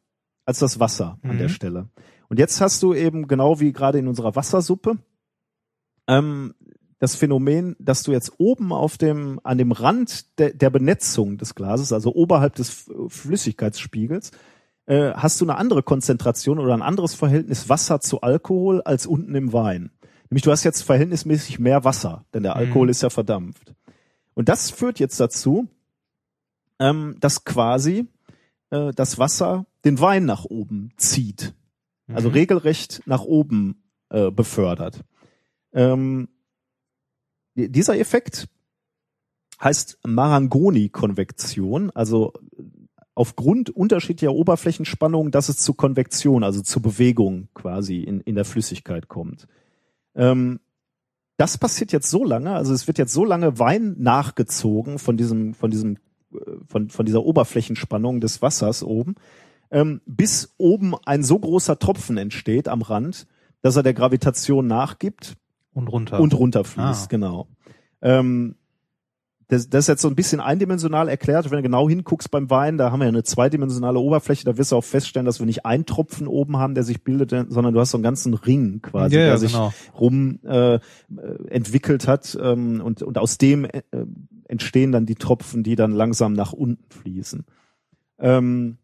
als 0.45 0.59
das 0.59 0.79
Wasser 0.79 1.17
an 1.23 1.35
Mhm. 1.35 1.39
der 1.39 1.49
Stelle. 1.49 1.89
Und 2.29 2.39
jetzt 2.39 2.59
hast 2.61 2.81
du 2.83 2.93
eben 2.93 3.27
genau 3.27 3.59
wie 3.59 3.71
gerade 3.71 3.99
in 3.99 4.07
unserer 4.07 4.35
Wassersuppe 4.35 4.97
ähm, 6.07 6.53
das 6.99 7.15
Phänomen, 7.15 7.75
dass 7.79 8.03
du 8.03 8.11
jetzt 8.11 8.33
oben 8.39 8.71
auf 8.71 8.97
dem, 8.97 9.39
an 9.43 9.57
dem 9.57 9.71
Rand 9.71 10.39
der, 10.39 10.51
der 10.53 10.69
Benetzung 10.69 11.37
des 11.37 11.53
Glases, 11.55 11.91
also 11.91 12.13
oberhalb 12.15 12.55
des 12.55 12.89
Flüssigkeitsspiegels, 13.09 14.31
äh, 14.85 15.11
hast 15.13 15.41
du 15.41 15.45
eine 15.45 15.57
andere 15.57 15.83
Konzentration 15.83 16.57
oder 16.59 16.73
ein 16.73 16.81
anderes 16.81 17.13
Verhältnis 17.13 17.69
Wasser 17.69 17.99
zu 17.99 18.21
Alkohol 18.21 18.81
als 18.81 19.07
unten 19.07 19.35
im 19.35 19.51
Wein. 19.51 19.91
Nämlich 20.29 20.43
du 20.43 20.51
hast 20.51 20.63
jetzt 20.63 20.81
verhältnismäßig 20.83 21.59
mehr 21.59 21.83
Wasser, 21.83 22.25
denn 22.33 22.43
der 22.43 22.55
Alkohol 22.55 22.85
Mhm. 22.87 22.91
ist 22.91 23.01
ja 23.03 23.09
verdampft. 23.09 23.73
Und 24.33 24.47
das 24.49 24.69
führt 24.71 24.99
jetzt 24.99 25.19
dazu, 25.19 25.67
ähm, 26.79 27.15
dass 27.19 27.43
quasi 27.43 28.07
äh, 28.71 28.91
das 28.93 29.17
Wasser 29.19 29.65
den 29.83 29.99
Wein 29.99 30.25
nach 30.25 30.45
oben 30.45 30.91
zieht 30.97 31.53
also 32.13 32.29
Mhm. 32.29 32.33
regelrecht 32.35 33.01
nach 33.07 33.23
oben 33.23 33.83
äh, 34.09 34.29
befördert. 34.29 35.03
Ähm, 35.73 36.29
die- 37.55 37.71
dieser 37.71 37.97
Effekt 37.97 38.47
heißt 39.59 39.97
Marangoni-Konvektion, 40.05 41.89
also 41.91 42.33
aufgrund 43.15 43.69
unterschiedlicher 43.71 44.33
Oberflächenspannungen, 44.33 45.31
dass 45.31 45.49
es 45.49 45.57
zu 45.57 45.73
Konvektion, 45.73 46.43
also 46.43 46.61
zu 46.61 46.81
Bewegung 46.81 47.47
quasi 47.55 48.01
in, 48.03 48.19
in 48.21 48.35
der 48.35 48.45
Flüssigkeit 48.45 49.07
kommt. 49.07 49.47
Ähm, 50.13 50.59
das 51.37 51.57
passiert 51.57 51.91
jetzt 51.91 52.09
so 52.09 52.23
lange, 52.23 52.51
also 52.53 52.73
es 52.73 52.87
wird 52.87 52.97
jetzt 52.97 53.13
so 53.13 53.25
lange 53.25 53.57
Wein 53.59 53.95
nachgezogen 53.97 54.99
von 54.99 55.17
diesem, 55.17 55.53
von 55.53 55.71
diesem, 55.71 55.95
äh, 55.95 55.99
von, 56.67 56.89
von 56.89 57.05
dieser 57.05 57.23
Oberflächenspannung 57.23 58.21
des 58.21 58.41
Wassers 58.41 58.83
oben, 58.83 59.15
ähm, 59.71 60.01
bis 60.05 60.53
oben 60.57 60.95
ein 61.05 61.23
so 61.23 61.39
großer 61.39 61.79
Tropfen 61.79 62.17
entsteht 62.17 62.67
am 62.67 62.81
Rand, 62.81 63.27
dass 63.61 63.75
er 63.75 63.83
der 63.83 63.93
Gravitation 63.93 64.67
nachgibt 64.67 65.35
Und 65.73 65.87
runter. 65.87 66.19
und 66.19 66.33
runterfließt, 66.33 67.03
Ah. 67.05 67.07
genau. 67.09 67.47
Ähm, 68.01 68.55
das, 69.47 69.69
das 69.69 69.85
ist 69.85 69.87
jetzt 69.87 70.01
so 70.01 70.07
ein 70.07 70.15
bisschen 70.15 70.39
eindimensional 70.39 71.07
erklärt. 71.07 71.51
Wenn 71.51 71.57
du 71.57 71.63
genau 71.63 71.87
hinguckst 71.87 72.31
beim 72.31 72.49
Wein, 72.49 72.77
da 72.77 72.91
haben 72.91 72.99
wir 72.99 73.05
ja 73.05 73.09
eine 73.09 73.23
zweidimensionale 73.23 73.99
Oberfläche, 73.99 74.45
da 74.45 74.57
wirst 74.57 74.71
du 74.71 74.75
auch 74.75 74.83
feststellen, 74.83 75.25
dass 75.25 75.39
wir 75.39 75.45
nicht 75.45 75.65
einen 75.65 75.85
Tropfen 75.85 76.27
oben 76.27 76.57
haben, 76.57 76.73
der 76.73 76.83
sich 76.83 77.03
bildet, 77.03 77.29
sondern 77.29 77.73
du 77.73 77.79
hast 77.79 77.91
so 77.91 77.97
einen 77.97 78.03
ganzen 78.03 78.33
Ring 78.33 78.81
quasi, 78.81 79.15
ja, 79.15 79.21
ja, 79.21 79.27
der 79.27 79.37
sich 79.37 79.53
genau. 79.53 79.73
rum 79.99 80.39
äh, 80.43 80.79
entwickelt 81.47 82.07
hat 82.07 82.37
ähm, 82.41 82.81
und, 82.81 83.03
und 83.03 83.17
aus 83.17 83.37
dem 83.37 83.65
äh, 83.65 83.81
entstehen 84.47 84.91
dann 84.91 85.05
die 85.05 85.15
Tropfen, 85.15 85.63
die 85.63 85.75
dann 85.75 85.91
langsam 85.91 86.33
nach 86.33 86.53
unten 86.53 86.85
fließen. 86.89 87.45
Ähm, 88.19 88.77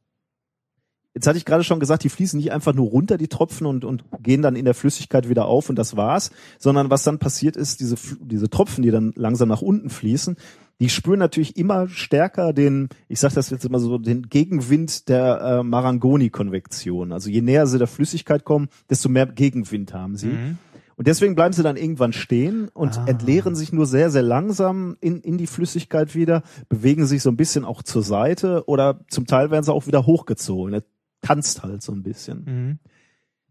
jetzt 1.13 1.27
hatte 1.27 1.37
ich 1.37 1.45
gerade 1.45 1.63
schon 1.63 1.79
gesagt, 1.79 2.03
die 2.03 2.09
fließen 2.09 2.37
nicht 2.39 2.51
einfach 2.51 2.73
nur 2.73 2.89
runter, 2.89 3.17
die 3.17 3.27
Tropfen, 3.27 3.67
und, 3.67 3.85
und 3.85 4.03
gehen 4.21 4.41
dann 4.41 4.55
in 4.55 4.65
der 4.65 4.73
Flüssigkeit 4.73 5.29
wieder 5.29 5.45
auf 5.45 5.69
und 5.69 5.75
das 5.75 5.97
war's, 5.97 6.31
sondern 6.57 6.89
was 6.89 7.03
dann 7.03 7.19
passiert 7.19 7.55
ist, 7.55 7.79
diese, 7.79 7.95
diese 8.21 8.49
Tropfen, 8.49 8.81
die 8.81 8.91
dann 8.91 9.13
langsam 9.15 9.49
nach 9.49 9.61
unten 9.61 9.89
fließen, 9.89 10.37
die 10.79 10.89
spüren 10.89 11.19
natürlich 11.19 11.57
immer 11.57 11.87
stärker 11.87 12.53
den, 12.53 12.89
ich 13.07 13.19
sage 13.19 13.35
das 13.35 13.51
jetzt 13.51 13.65
immer 13.65 13.79
so, 13.79 13.99
den 13.99 14.29
Gegenwind 14.29 15.09
der 15.09 15.41
äh, 15.41 15.63
Marangoni-Konvektion. 15.63 17.11
Also 17.11 17.29
je 17.29 17.41
näher 17.41 17.67
sie 17.67 17.77
der 17.77 17.87
Flüssigkeit 17.87 18.43
kommen, 18.45 18.69
desto 18.89 19.07
mehr 19.07 19.27
Gegenwind 19.27 19.93
haben 19.93 20.15
sie. 20.15 20.27
Mhm. 20.27 20.57
Und 20.95 21.07
deswegen 21.07 21.35
bleiben 21.35 21.53
sie 21.53 21.63
dann 21.63 21.77
irgendwann 21.77 22.13
stehen 22.13 22.69
und 22.73 22.97
Ah. 22.97 23.05
entleeren 23.07 23.55
sich 23.55 23.73
nur 23.73 23.85
sehr, 23.85 24.11
sehr 24.11 24.21
langsam 24.21 24.97
in, 25.01 25.21
in 25.21 25.37
die 25.37 25.47
Flüssigkeit 25.47 26.15
wieder, 26.15 26.43
bewegen 26.69 27.05
sich 27.05 27.23
so 27.23 27.29
ein 27.29 27.37
bisschen 27.37 27.65
auch 27.65 27.81
zur 27.81 28.03
Seite 28.03 28.63
oder 28.67 28.99
zum 29.09 29.25
Teil 29.25 29.49
werden 29.49 29.63
sie 29.63 29.73
auch 29.73 29.87
wieder 29.87 30.05
hochgezogen. 30.05 30.73
Tanzt 31.21 31.63
halt 31.63 31.81
so 31.81 31.91
ein 31.91 32.03
bisschen. 32.03 32.43
Mhm. 32.45 32.79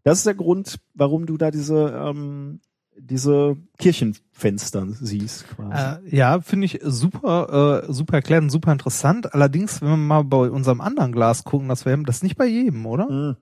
Das 0.03 0.17
ist 0.19 0.25
der 0.27 0.33
Grund, 0.35 0.79
warum 0.93 1.25
du 1.25 1.37
da 1.37 1.51
diese, 1.51 1.89
ähm, 1.89 2.59
diese 2.97 3.55
Kirchenfenster 3.77 4.87
siehst. 4.99 5.47
Quasi. 5.49 6.07
Äh, 6.09 6.15
ja, 6.15 6.41
finde 6.41 6.65
ich 6.65 6.79
super, 6.83 7.83
äh, 7.87 7.93
super 7.93 8.15
erklärt 8.15 8.41
und 8.43 8.49
super 8.49 8.71
interessant. 8.71 9.33
Allerdings, 9.33 9.81
wenn 9.81 9.89
wir 9.89 9.97
mal 9.97 10.23
bei 10.23 10.49
unserem 10.49 10.81
anderen 10.81 11.11
Glas 11.11 11.43
gucken, 11.43 11.69
das 11.69 11.85
wäre 11.85 12.01
das 12.03 12.17
ist 12.17 12.23
nicht 12.23 12.35
bei 12.37 12.45
jedem, 12.47 12.85
oder? 12.85 13.09
Mhm. 13.09 13.35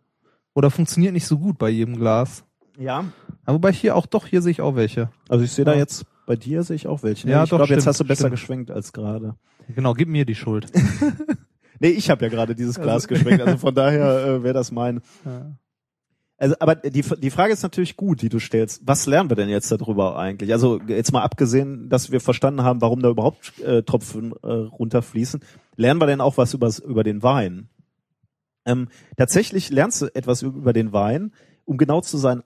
Oder 0.53 0.69
funktioniert 0.71 1.13
nicht 1.13 1.25
so 1.27 1.37
gut 1.39 1.57
bei 1.57 1.69
jedem 1.69 1.95
Glas. 1.95 2.43
Ja, 2.77 3.05
Aber 3.45 3.55
wobei 3.55 3.71
hier 3.73 3.95
auch 3.95 4.05
doch, 4.05 4.25
hier 4.27 4.41
sehe 4.41 4.51
ich 4.51 4.61
auch 4.61 4.75
welche. 4.75 5.09
also 5.27 5.43
ich 5.43 5.51
sehe 5.51 5.65
da 5.65 5.73
Ja. 5.73 5.79
jetzt, 5.79 6.05
bei 6.25 6.35
dir 6.35 6.63
sehe 6.63 6.75
ich 6.75 6.87
auch 6.87 7.03
welche. 7.03 7.27
ne? 7.27 7.33
Ja, 7.33 7.43
ich 7.43 7.49
doch, 7.49 7.57
glaube, 7.57 7.73
jetzt 7.73 7.87
hast 7.87 7.99
du 7.99 8.03
besser 8.05 8.21
stimmt. 8.27 8.31
geschwenkt 8.31 8.71
als 8.71 8.93
gerade. 8.93 9.35
Genau, 9.73 9.93
gib 9.93 10.07
mir 10.09 10.25
die 10.25 10.35
Schuld. 10.35 10.71
Nee, 11.79 11.89
ich 11.89 12.09
habe 12.09 12.25
ja 12.25 12.29
gerade 12.29 12.55
dieses 12.55 12.79
Glas 12.79 13.07
geschwenkt, 13.07 13.41
also 13.41 13.57
von 13.57 13.75
daher 13.75 14.25
äh, 14.25 14.43
wäre 14.43 14.53
das 14.53 14.71
mein. 14.71 15.01
Ja. 15.25 15.51
Also, 16.39 16.55
aber 16.59 16.75
die, 16.75 17.01
die 17.01 17.29
Frage 17.31 17.51
ist 17.51 17.63
natürlich 17.63 17.97
gut, 17.97 18.21
die 18.21 18.29
du 18.29 18.39
stellst. 18.39 18.81
Was 18.85 19.05
lernen 19.07 19.29
wir 19.29 19.35
denn 19.35 19.49
jetzt 19.49 19.69
darüber 19.71 20.17
eigentlich? 20.17 20.53
Also 20.53 20.79
jetzt 20.87 21.11
mal 21.11 21.21
abgesehen, 21.21 21.89
dass 21.89 22.11
wir 22.11 22.21
verstanden 22.21 22.63
haben, 22.63 22.81
warum 22.81 23.01
da 23.01 23.09
überhaupt 23.09 23.59
äh, 23.59 23.83
Tropfen 23.83 24.31
äh, 24.41 24.47
runterfließen, 24.47 25.41
lernen 25.75 25.99
wir 25.99 26.07
denn 26.07 26.21
auch 26.21 26.37
was 26.37 26.53
übers, 26.53 26.79
über 26.79 27.03
den 27.03 27.23
Wein? 27.23 27.67
Ähm, 28.65 28.87
tatsächlich 29.17 29.69
lernst 29.69 30.01
du 30.01 30.15
etwas 30.15 30.41
über 30.41 30.71
den 30.71 30.93
Wein, 30.93 31.33
um 31.65 31.77
genau 31.77 31.99
zu 31.99 32.17
sein, 32.17 32.43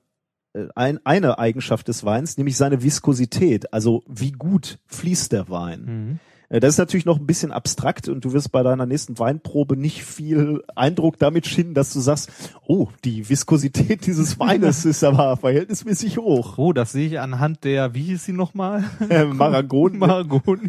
äh, 0.54 0.68
ein, 0.74 1.00
eine 1.06 1.38
Eigenschaft 1.38 1.88
des 1.88 2.04
Weins, 2.04 2.38
nämlich 2.38 2.58
seine 2.58 2.82
Viskosität. 2.82 3.74
Also 3.74 4.04
wie 4.08 4.32
gut 4.32 4.80
fließt 4.88 5.32
der 5.32 5.50
Wein? 5.50 5.86
Mhm. 5.86 6.20
Äh, 6.54 6.60
Das 6.60 6.76
ist 6.76 6.78
natürlich 6.78 7.06
noch 7.06 7.20
ein 7.20 7.26
bisschen 7.26 7.52
abstrakt 7.52 8.08
und 8.08 8.24
du 8.24 8.32
wirst 8.32 8.52
bei 8.52 8.64
deiner 8.64 8.86
nächsten 8.86 9.18
Weinprobe 9.20 9.76
nicht 9.76 10.04
viel 10.06 10.64
Eindruck 10.76 11.18
damit 11.18 11.48
schinden, 11.48 11.74
dass 11.74 11.92
du 11.92 12.00
sagst, 12.00 12.32
oh, 12.66 12.88
die 13.04 13.28
Viskosität 13.28 14.06
dieses 14.06 14.40
Weines 14.40 14.86
ist 14.86 15.04
aber 15.04 15.36
verhältnismäßig 15.38 16.20
hoch. 16.20 16.58
Oh, 16.58 16.72
das 16.72 16.92
sehe 16.92 17.08
ich 17.08 17.20
anhand 17.20 17.64
der, 17.64 17.94
wie 17.96 18.04
hieß 18.04 18.24
sie 18.26 18.34
nochmal? 18.34 18.84
Äh, 19.10 19.26
Maragon, 19.26 19.98
Maragon. 19.98 20.60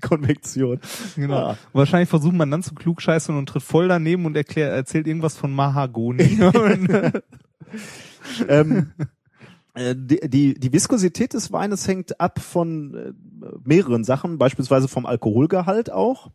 Konvektion. 0.00 0.78
Genau. 1.16 1.48
Ja. 1.48 1.56
Wahrscheinlich 1.72 2.08
versucht 2.08 2.34
man 2.34 2.50
dann 2.50 2.62
zu 2.62 2.74
klugscheißen 2.74 3.36
und 3.36 3.46
tritt 3.46 3.62
voll 3.62 3.88
daneben 3.88 4.24
und 4.26 4.36
erklärt, 4.36 4.72
erzählt 4.72 5.06
irgendwas 5.06 5.36
von 5.36 5.52
Mahagoni. 5.52 6.38
Ähm, 8.48 8.92
äh, 8.98 9.04
die, 9.74 10.20
die, 10.28 10.54
die 10.54 10.72
Viskosität 10.72 11.34
des 11.34 11.52
Weines 11.52 11.86
hängt 11.88 12.20
ab 12.20 12.38
von 12.40 12.94
äh, 12.94 13.12
mehreren 13.64 14.04
Sachen, 14.04 14.38
beispielsweise 14.38 14.88
vom 14.88 15.06
Alkoholgehalt 15.06 15.90
auch. 15.90 16.30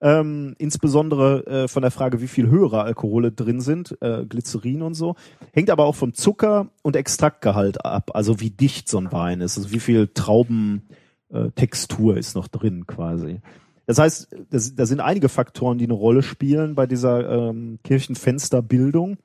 Ähm, 0.00 0.54
insbesondere 0.58 1.46
äh, 1.46 1.68
von 1.68 1.80
der 1.80 1.90
Frage, 1.90 2.20
wie 2.20 2.28
viel 2.28 2.48
höhere 2.48 2.82
Alkohole 2.82 3.32
drin 3.32 3.62
sind, 3.62 3.96
äh, 4.02 4.26
Glycerin 4.26 4.82
und 4.82 4.92
so. 4.94 5.16
Hängt 5.52 5.70
aber 5.70 5.86
auch 5.86 5.94
vom 5.94 6.12
Zucker- 6.12 6.68
und 6.82 6.96
Extraktgehalt 6.96 7.82
ab, 7.84 8.10
also 8.14 8.40
wie 8.40 8.50
dicht 8.50 8.90
so 8.90 8.98
ein 8.98 9.10
Wein 9.10 9.40
ist, 9.40 9.56
also 9.56 9.72
wie 9.72 9.80
viel 9.80 10.08
Traubentextur 10.08 12.16
äh, 12.16 12.20
ist 12.20 12.36
noch 12.36 12.48
drin 12.48 12.86
quasi. 12.86 13.40
Das 13.86 13.98
heißt, 13.98 14.36
das, 14.50 14.74
da 14.74 14.84
sind 14.84 15.00
einige 15.00 15.30
Faktoren, 15.30 15.78
die 15.78 15.84
eine 15.84 15.94
Rolle 15.94 16.22
spielen 16.22 16.74
bei 16.74 16.86
dieser 16.86 17.48
ähm, 17.48 17.78
Kirchenfensterbildung. 17.82 19.16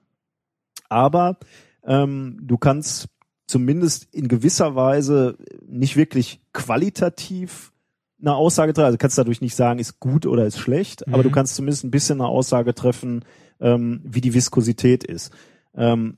Aber 0.88 1.38
ähm, 1.84 2.38
du 2.42 2.58
kannst 2.58 3.10
zumindest 3.52 4.08
in 4.14 4.28
gewisser 4.30 4.76
Weise 4.76 5.38
nicht 5.68 5.98
wirklich 5.98 6.40
qualitativ 6.54 7.72
eine 8.20 8.34
Aussage 8.36 8.74
treffen. 8.74 8.86
Also 8.86 8.98
du 8.98 9.02
kannst 9.02 9.18
dadurch 9.18 9.42
nicht 9.42 9.56
sagen, 9.56 9.80
ist 9.80 10.00
gut 10.00 10.26
oder 10.26 10.46
ist 10.46 10.58
schlecht, 10.60 11.08
aber 11.08 11.20
Mhm. 11.20 11.24
du 11.24 11.32
kannst 11.32 11.56
zumindest 11.56 11.84
ein 11.84 11.92
bisschen 11.92 12.22
eine 12.22 12.30
Aussage 12.30 12.74
treffen, 12.74 13.26
ähm, 13.60 14.02
wie 14.04 14.22
die 14.22 14.34
Viskosität 14.34 15.04
ist. 15.04 15.32
Ähm, 15.76 16.18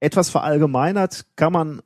etwas 0.00 0.30
verallgemeinert 0.30 1.26
kann 1.36 1.52
man 1.52 1.82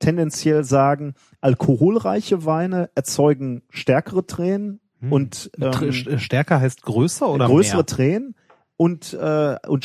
tendenziell 0.00 0.64
sagen, 0.64 1.14
alkoholreiche 1.40 2.44
Weine 2.44 2.90
erzeugen 2.94 3.62
stärkere 3.70 4.26
Tränen 4.26 4.80
Hm. 5.00 5.12
und 5.12 5.50
ähm, 5.60 5.92
Stärker 6.18 6.60
heißt 6.60 6.82
größer 6.82 7.28
oder 7.28 7.46
größere 7.46 7.76
mehr? 7.78 7.86
Tränen 7.86 8.34
und 8.76 9.12
äh, 9.14 9.56
und 9.68 9.84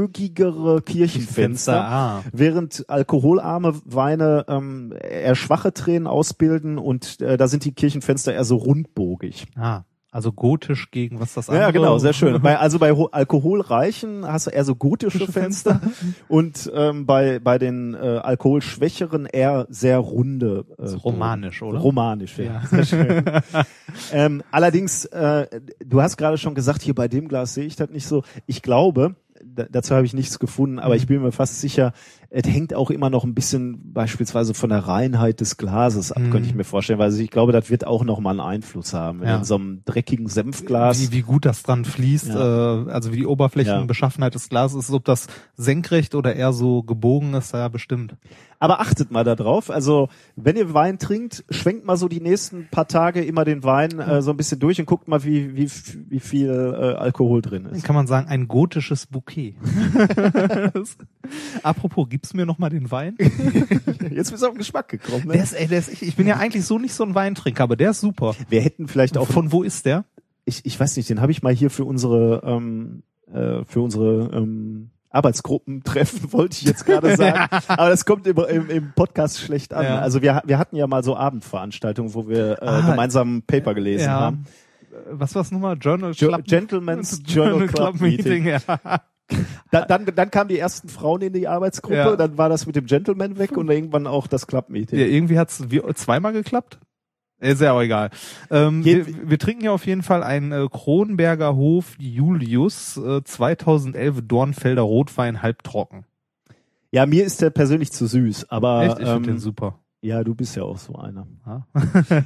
spitzbogigere 0.00 0.82
Kirchenfenster, 0.82 1.80
Ah. 1.84 2.22
während 2.32 2.88
alkoholarme 2.88 3.74
Weine 3.84 4.44
ähm, 4.48 4.92
eher 5.00 5.34
schwache 5.34 5.72
Tränen 5.72 6.06
ausbilden 6.06 6.78
und 6.78 7.20
äh, 7.20 7.36
da 7.36 7.48
sind 7.48 7.64
die 7.64 7.72
Kirchenfenster 7.72 8.32
eher 8.32 8.44
so 8.44 8.56
rundbogig. 8.56 9.46
ah. 9.56 9.82
Also 10.12 10.32
gotisch 10.32 10.90
gegen 10.90 11.20
was 11.20 11.34
das 11.34 11.48
andere? 11.48 11.66
Ja, 11.66 11.70
genau, 11.70 11.98
sehr 11.98 12.12
schön. 12.12 12.42
Bei, 12.42 12.58
also 12.58 12.80
bei 12.80 12.90
ho- 12.90 13.10
alkoholreichen 13.12 14.26
hast 14.26 14.48
du 14.48 14.50
eher 14.50 14.64
so 14.64 14.74
gotische 14.74 15.30
Fenster 15.30 15.80
und 16.26 16.68
ähm, 16.74 17.06
bei 17.06 17.38
bei 17.38 17.58
den 17.58 17.94
äh, 17.94 17.98
alkoholschwächeren 18.20 19.26
eher 19.26 19.68
sehr 19.70 19.98
runde. 19.98 20.64
Äh, 20.78 20.88
romanisch, 20.96 21.62
oder? 21.62 21.78
Romanisch, 21.78 22.38
ja. 22.38 22.44
Ja. 22.44 22.62
Sehr 22.82 22.84
schön. 22.86 23.22
ähm, 24.12 24.42
allerdings, 24.50 25.04
äh, 25.04 25.46
du 25.78 26.02
hast 26.02 26.16
gerade 26.16 26.38
schon 26.38 26.56
gesagt, 26.56 26.82
hier 26.82 26.96
bei 26.96 27.06
dem 27.06 27.28
Glas 27.28 27.54
sehe 27.54 27.66
ich 27.66 27.76
das 27.76 27.90
nicht 27.90 28.08
so. 28.08 28.24
Ich 28.46 28.62
glaube, 28.62 29.14
dazu 29.54 29.94
habe 29.94 30.06
ich 30.06 30.14
nichts 30.14 30.38
gefunden, 30.38 30.78
aber 30.78 30.96
ich 30.96 31.06
bin 31.06 31.22
mir 31.22 31.32
fast 31.32 31.60
sicher, 31.60 31.92
es 32.32 32.46
hängt 32.46 32.74
auch 32.74 32.90
immer 32.90 33.10
noch 33.10 33.24
ein 33.24 33.34
bisschen 33.34 33.92
beispielsweise 33.92 34.54
von 34.54 34.70
der 34.70 34.78
Reinheit 34.86 35.40
des 35.40 35.56
Glases 35.56 36.12
ab, 36.12 36.22
Mhm. 36.22 36.30
könnte 36.30 36.48
ich 36.48 36.54
mir 36.54 36.62
vorstellen, 36.64 37.00
weil 37.00 37.12
ich 37.18 37.30
glaube, 37.30 37.50
das 37.52 37.70
wird 37.70 37.84
auch 37.86 38.04
noch 38.04 38.20
mal 38.20 38.30
einen 38.30 38.40
Einfluss 38.40 38.94
haben. 38.94 39.22
Ja. 39.24 39.38
In 39.38 39.44
so 39.44 39.56
einem 39.56 39.82
dreckigen 39.84 40.28
Senfglas. 40.28 41.00
Wie, 41.00 41.10
wie 41.12 41.22
gut 41.22 41.44
das 41.44 41.64
dran 41.64 41.84
fließt, 41.84 42.28
Ja. 42.28 42.84
äh, 42.86 42.90
also 42.90 43.12
wie 43.12 43.16
die 43.16 43.26
Oberflächenbeschaffenheit 43.26 44.34
des 44.36 44.48
Glases 44.48 44.84
ist, 44.88 44.94
ob 44.94 45.04
das 45.04 45.26
senkrecht 45.56 46.14
oder 46.14 46.36
eher 46.36 46.52
so 46.52 46.82
gebogen 46.84 47.34
ist, 47.34 47.52
ja 47.52 47.66
bestimmt. 47.68 48.14
Aber 48.62 48.80
achtet 48.80 49.10
mal 49.10 49.24
da 49.24 49.34
drauf. 49.36 49.70
Also, 49.70 50.08
wenn 50.36 50.54
ihr 50.54 50.74
Wein 50.74 50.98
trinkt, 50.98 51.44
schwenkt 51.48 51.86
mal 51.86 51.96
so 51.96 52.08
die 52.08 52.20
nächsten 52.20 52.68
paar 52.70 52.86
Tage 52.86 53.24
immer 53.24 53.44
den 53.46 53.64
Wein 53.64 53.98
äh, 53.98 54.20
so 54.20 54.30
ein 54.32 54.36
bisschen 54.36 54.60
durch 54.60 54.78
und 54.78 54.84
guckt 54.86 55.08
mal, 55.08 55.24
wie, 55.24 55.56
wie, 55.56 55.70
wie 56.10 56.20
viel 56.20 56.50
äh, 56.50 56.94
Alkohol 56.94 57.40
drin 57.40 57.64
Dann 57.64 57.72
ist. 57.74 57.84
kann 57.84 57.96
man 57.96 58.06
sagen, 58.06 58.28
ein 58.28 58.48
gotisches 58.48 59.06
Bouquet. 59.06 59.54
Apropos, 61.62 62.06
gibst 62.20 62.34
du 62.34 62.36
mir 62.36 62.44
noch 62.44 62.58
mal 62.58 62.68
den 62.68 62.90
Wein? 62.90 63.16
Jetzt 64.10 64.30
bist 64.30 64.42
du 64.42 64.46
auf 64.46 64.52
den 64.52 64.58
Geschmack 64.58 64.88
gekommen. 64.88 65.26
Der 65.28 65.36
Ne? 65.36 65.42
ist, 65.42 65.52
ey, 65.54 65.66
der 65.66 65.78
ist, 65.78 65.90
ich, 65.90 66.02
ich 66.02 66.16
bin 66.16 66.26
ja 66.26 66.36
eigentlich 66.36 66.66
so 66.66 66.78
nicht 66.78 66.92
so 66.92 67.02
ein 67.04 67.14
Weintrinker, 67.14 67.62
aber 67.62 67.76
der 67.76 67.90
ist 67.92 68.00
super. 68.00 68.34
Wir 68.50 68.60
hätten 68.60 68.88
vielleicht 68.88 69.16
auch, 69.16 69.26
Von 69.28 69.52
wo 69.52 69.62
ist 69.62 69.86
der? 69.86 70.04
ich, 70.44 70.66
ich 70.66 70.78
weiß 70.78 70.96
nicht, 70.98 71.08
den 71.08 71.20
habe 71.22 71.32
ich 71.32 71.42
mal 71.42 71.54
hier 71.54 71.70
für 71.70 71.84
unsere, 71.84 72.42
ähm, 72.44 73.02
äh, 73.32 73.64
für 73.64 73.80
unsere 73.80 74.30
ähm, 74.34 74.90
Arbeitsgruppentreffen, 75.10 76.32
wollte 76.32 76.56
ich 76.60 76.62
jetzt 76.64 76.84
gerade 76.84 77.16
sagen. 77.16 77.48
Aber 77.68 77.88
das 77.88 78.04
kommt 78.04 78.26
im, 78.26 78.36
im, 78.36 78.68
im 78.68 78.92
Podcast 78.94 79.40
schlecht 79.40 79.72
an. 79.72 79.84
Ja. 79.84 79.98
Also 80.00 80.20
wir, 80.22 80.42
wir 80.44 80.58
hatten 80.58 80.76
ja 80.76 80.86
mal 80.86 81.02
so 81.02 81.16
Abendveranstaltungen, 81.16 82.14
wo 82.14 82.28
wir 82.28 82.60
äh, 82.62 82.66
Ah, 82.66 82.90
gemeinsam 82.90 83.36
ein 83.38 83.42
Paper 83.42 83.74
gelesen 83.74 84.04
ja. 84.06 84.20
haben. 84.20 84.44
Was 85.08 85.34
war's 85.34 85.50
nochmal? 85.52 85.78
Journal 85.80 86.12
Jo 86.12 86.28
Club 86.28 86.44
Gentleman's 86.44 87.22
Journal 87.24 87.68
Club 87.68 88.00
Meeting. 88.00 88.44
ja. 88.46 88.60
Da, 89.70 89.84
dann, 89.84 90.06
dann 90.14 90.30
kamen 90.30 90.48
die 90.48 90.58
ersten 90.58 90.88
Frauen 90.88 91.22
in 91.22 91.32
die 91.32 91.46
Arbeitsgruppe, 91.48 91.96
Ja. 91.96 92.16
dann 92.16 92.36
war 92.38 92.48
das 92.48 92.66
mit 92.66 92.76
dem 92.76 92.86
Gentleman 92.86 93.38
weg 93.38 93.56
und 93.56 93.70
irgendwann 93.70 94.06
auch 94.06 94.26
das 94.26 94.46
Club-Meeting. 94.46 94.98
Ja, 94.98 95.06
irgendwie 95.06 95.38
hat's 95.38 95.70
wie- 95.70 95.82
zweimal 95.94 96.32
geklappt. 96.32 96.78
Ist 97.38 97.62
ja 97.62 97.72
auch 97.72 97.80
egal. 97.80 98.10
Ähm, 98.50 98.84
wir, 98.84 99.06
wir 99.30 99.38
trinken 99.38 99.64
ja 99.64 99.72
auf 99.72 99.86
jeden 99.86 100.02
Fall 100.02 100.22
einen 100.22 100.52
äh, 100.52 100.66
Kronberger 100.70 101.56
Hof 101.56 101.94
Julius 101.98 102.98
äh, 102.98 103.22
2011 103.24 104.22
Dornfelder 104.28 104.82
Rotwein 104.82 105.40
halbtrocken. 105.40 106.04
Ja, 106.90 107.06
mir 107.06 107.24
ist 107.24 107.40
der 107.40 107.50
persönlich 107.50 107.92
zu 107.92 108.06
süß, 108.06 108.50
aber 108.50 108.82
Echt? 108.84 108.98
Ich 108.98 109.06
finde 109.08 109.22
den 109.28 109.34
ähm, 109.36 109.38
super. 109.38 109.78
ja, 110.02 110.22
du 110.24 110.34
bist 110.34 110.54
ja 110.56 110.64
auch 110.64 110.76
so 110.76 110.96
einer. 110.96 111.26
Ja. 111.46 111.66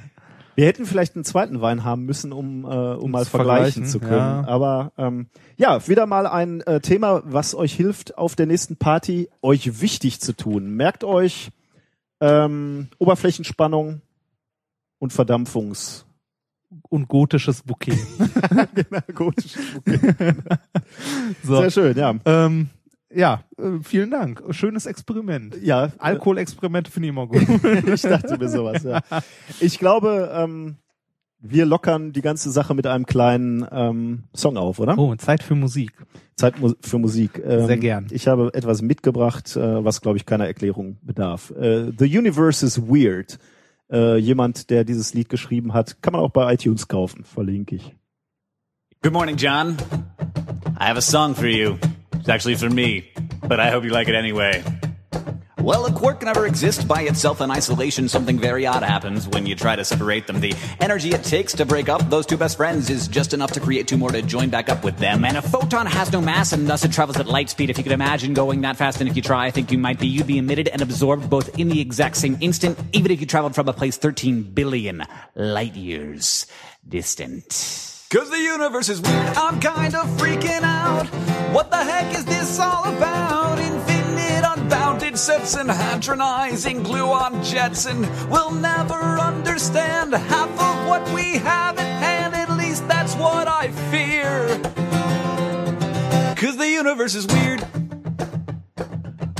Wir 0.57 0.67
hätten 0.67 0.87
vielleicht 0.87 1.15
einen 1.15 1.25
zweiten 1.25 1.61
Wein 1.61 1.85
haben 1.85 2.05
müssen, 2.05 2.33
um, 2.33 2.65
äh, 2.65 2.69
um 2.69 3.11
mal 3.11 3.25
vergleichen 3.25 3.85
vergleichen, 3.85 3.87
zu 3.87 4.01
können. 4.01 4.13
ja. 4.13 4.45
Aber 4.47 4.93
ähm, 4.99 5.27
ja, 5.57 5.87
wieder 5.89 6.07
mal 6.07 6.27
ein 6.27 6.61
äh, 6.63 6.81
Thema, 6.81 7.23
was 7.25 7.55
euch 7.55 7.75
hilft, 7.75 8.17
auf 8.19 8.37
der 8.37 8.47
nächsten 8.47 8.77
Party 8.77 9.29
euch 9.43 9.81
wichtig 9.81 10.21
zu 10.21 10.35
tun. 10.37 10.71
Merkt 10.71 11.05
euch 11.05 11.51
ähm, 12.21 12.89
Oberflächenspannung 12.99 14.01
und 14.99 15.13
Verdampfungs. 15.13 16.07
Und 16.89 17.09
gotisches 17.09 17.63
Bouquet. 17.63 17.97
genau, 18.75 19.01
gut. 19.15 19.37
So. 21.43 21.57
Sehr 21.57 21.71
schön, 21.71 21.97
ja. 21.97 22.15
Ähm, 22.25 22.71
ja, 23.15 23.45
äh, 23.59 23.81
vielen 23.83 24.11
Dank. 24.11 24.43
Schönes 24.51 24.87
Experiment. 24.87 25.57
Ja, 25.63 25.93
Alkoholexperimente 25.99 26.91
finde 26.91 27.09
ich 27.09 27.11
immer 27.11 27.27
gut. 27.27 27.43
ich 27.87 28.03
dachte 28.03 28.39
mir 28.39 28.49
sowas, 28.49 28.83
ja. 28.83 29.01
Ich 29.61 29.79
glaube, 29.79 30.31
ähm, 30.35 30.77
Wir 31.47 31.67
lockern 31.67 32.13
die 32.13 32.23
ganze 32.23 32.51
Sache 32.51 32.75
mit 32.75 32.87
einem 32.87 33.05
kleinen 33.05 33.67
ähm, 33.71 34.25
Song 34.35 34.57
auf, 34.57 34.79
oder? 34.79 34.97
Oh, 34.97 35.15
Zeit 35.17 35.43
für 35.43 35.55
Musik. 35.55 35.93
Zeit 36.37 36.59
mu 36.59 36.73
für 36.81 36.99
Musik. 36.99 37.39
Ähm, 37.45 37.67
Sehr 37.67 37.77
gern. 37.77 38.07
Ich 38.13 38.27
habe 38.29 38.51
etwas 38.55 38.81
mitgebracht, 38.81 39.55
äh, 39.55 39.85
was, 39.85 40.01
glaube 40.01 40.17
ich, 40.17 40.25
keiner 40.25 40.47
Erklärung 40.47 40.97
bedarf. 41.03 41.51
Äh, 41.51 41.93
The 41.99 42.19
Universe 42.19 42.65
is 42.65 42.81
Weird. 42.81 43.39
Äh, 43.93 44.17
jemand, 44.17 44.71
der 44.71 44.85
dieses 44.85 45.13
Lied 45.13 45.29
geschrieben 45.29 45.75
hat, 45.75 46.01
kann 46.01 46.15
man 46.15 46.23
auch 46.23 46.31
bei 46.31 46.51
iTunes 46.55 46.89
kaufen, 46.89 47.25
verlinke 47.25 47.77
ich. 47.77 47.95
Good 49.03 49.13
morning, 49.13 49.37
John. 49.37 49.77
I 50.81 50.85
have 50.85 50.97
a 50.97 51.03
song 51.03 51.35
for 51.35 51.47
you. 51.47 51.77
It's 52.25 52.31
actually 52.31 52.55
for 52.55 52.71
me, 52.71 53.13
but 53.47 53.61
I 53.61 53.71
hope 53.71 53.85
you 53.85 53.91
like 53.91 54.09
it 54.09 54.15
anyway. 54.15 54.65
Well, 55.59 55.85
a 55.85 55.93
quark 55.93 56.21
can 56.21 56.27
never 56.27 56.47
exist 56.47 56.89
by 56.89 57.03
itself 57.03 57.43
in 57.43 57.51
isolation. 57.51 58.09
Something 58.09 58.39
very 58.39 58.65
odd 58.65 58.83
happens 58.83 59.29
when 59.29 59.45
you 59.45 59.55
try 59.55 59.77
to 59.77 59.85
separate 59.85 60.27
them. 60.27 60.41
The 60.41 60.55
energy 60.81 61.11
it 61.11 61.23
takes 61.23 61.53
to 61.53 61.67
break 61.67 61.91
up 61.91 62.09
those 62.09 62.25
two 62.25 62.39
best 62.39 62.57
friends 62.57 62.89
is 62.89 63.09
just 63.09 63.35
enough 63.35 63.53
to 63.53 63.61
create 63.61 63.87
two 63.87 63.99
more 63.99 64.09
to 64.09 64.23
join 64.23 64.49
back 64.49 64.71
up 64.71 64.85
with 64.85 64.97
them. 64.97 65.23
And 65.23 65.37
a 65.37 65.43
photon 65.43 65.85
has 65.85 66.11
no 66.13 66.23
mass 66.23 66.55
and 66.55 66.67
thus 66.67 66.83
it 66.83 66.93
travels 66.93 67.19
at 67.19 67.27
light 67.27 67.51
speed. 67.51 67.69
If 67.69 67.77
you 67.77 67.85
could 67.85 67.93
imagine 67.93 68.33
going 68.33 68.63
that 68.63 68.79
fast, 68.79 69.03
and 69.03 69.11
if 69.11 69.17
you 69.17 69.23
try, 69.23 69.45
I 69.45 69.51
think 69.51 69.71
you 69.71 69.77
might 69.77 70.01
be, 70.01 70.07
you'd 70.07 70.27
be 70.27 70.39
emitted 70.39 70.69
and 70.69 70.81
absorbed 70.81 71.29
both 71.29 71.59
in 71.59 71.69
the 71.69 71.83
exact 71.83 72.17
same 72.17 72.39
instant, 72.41 72.79
even 72.95 73.13
if 73.13 73.21
you 73.21 73.27
traveled 73.27 73.55
from 73.55 73.69
a 73.69 73.75
place 73.75 73.99
13 73.99 74.45
billion 74.45 75.05
light 75.35 75.75
years 75.75 76.47
distant. 76.89 77.94
Cause 78.11 78.31
the 78.31 78.39
universe 78.39 78.89
is 78.89 79.01
weird, 79.01 79.37
I'm 79.37 79.61
kind 79.61 79.95
of 79.95 80.07
freaking 80.19 80.63
out. 80.63 81.07
What 81.53 81.71
the 81.71 81.77
heck 81.77 82.17
is 82.17 82.25
this 82.25 82.61
all 82.61 82.85
about? 82.85 83.59
Infinite, 83.59 84.45
unbounded 84.57 85.19
sets 85.19 85.57
and 85.57 85.69
hadronizing 85.69 86.85
gluon 86.85 87.45
jets, 87.45 87.87
and 87.87 88.03
we'll 88.31 88.53
never 88.53 89.19
understand 89.19 90.15
half 90.15 90.51
of 90.51 90.89
what 90.89 91.09
we 91.13 91.39
have 91.39 91.77
at 91.79 92.03
hand. 92.03 92.35
At 92.35 92.57
least 92.57 92.87
that's 92.87 93.15
what 93.17 93.49
I 93.49 93.71
fear. 93.91 94.47
Cause 96.37 96.57
the 96.57 96.69
universe 96.69 97.15
is 97.15 97.27
weird. 97.27 97.67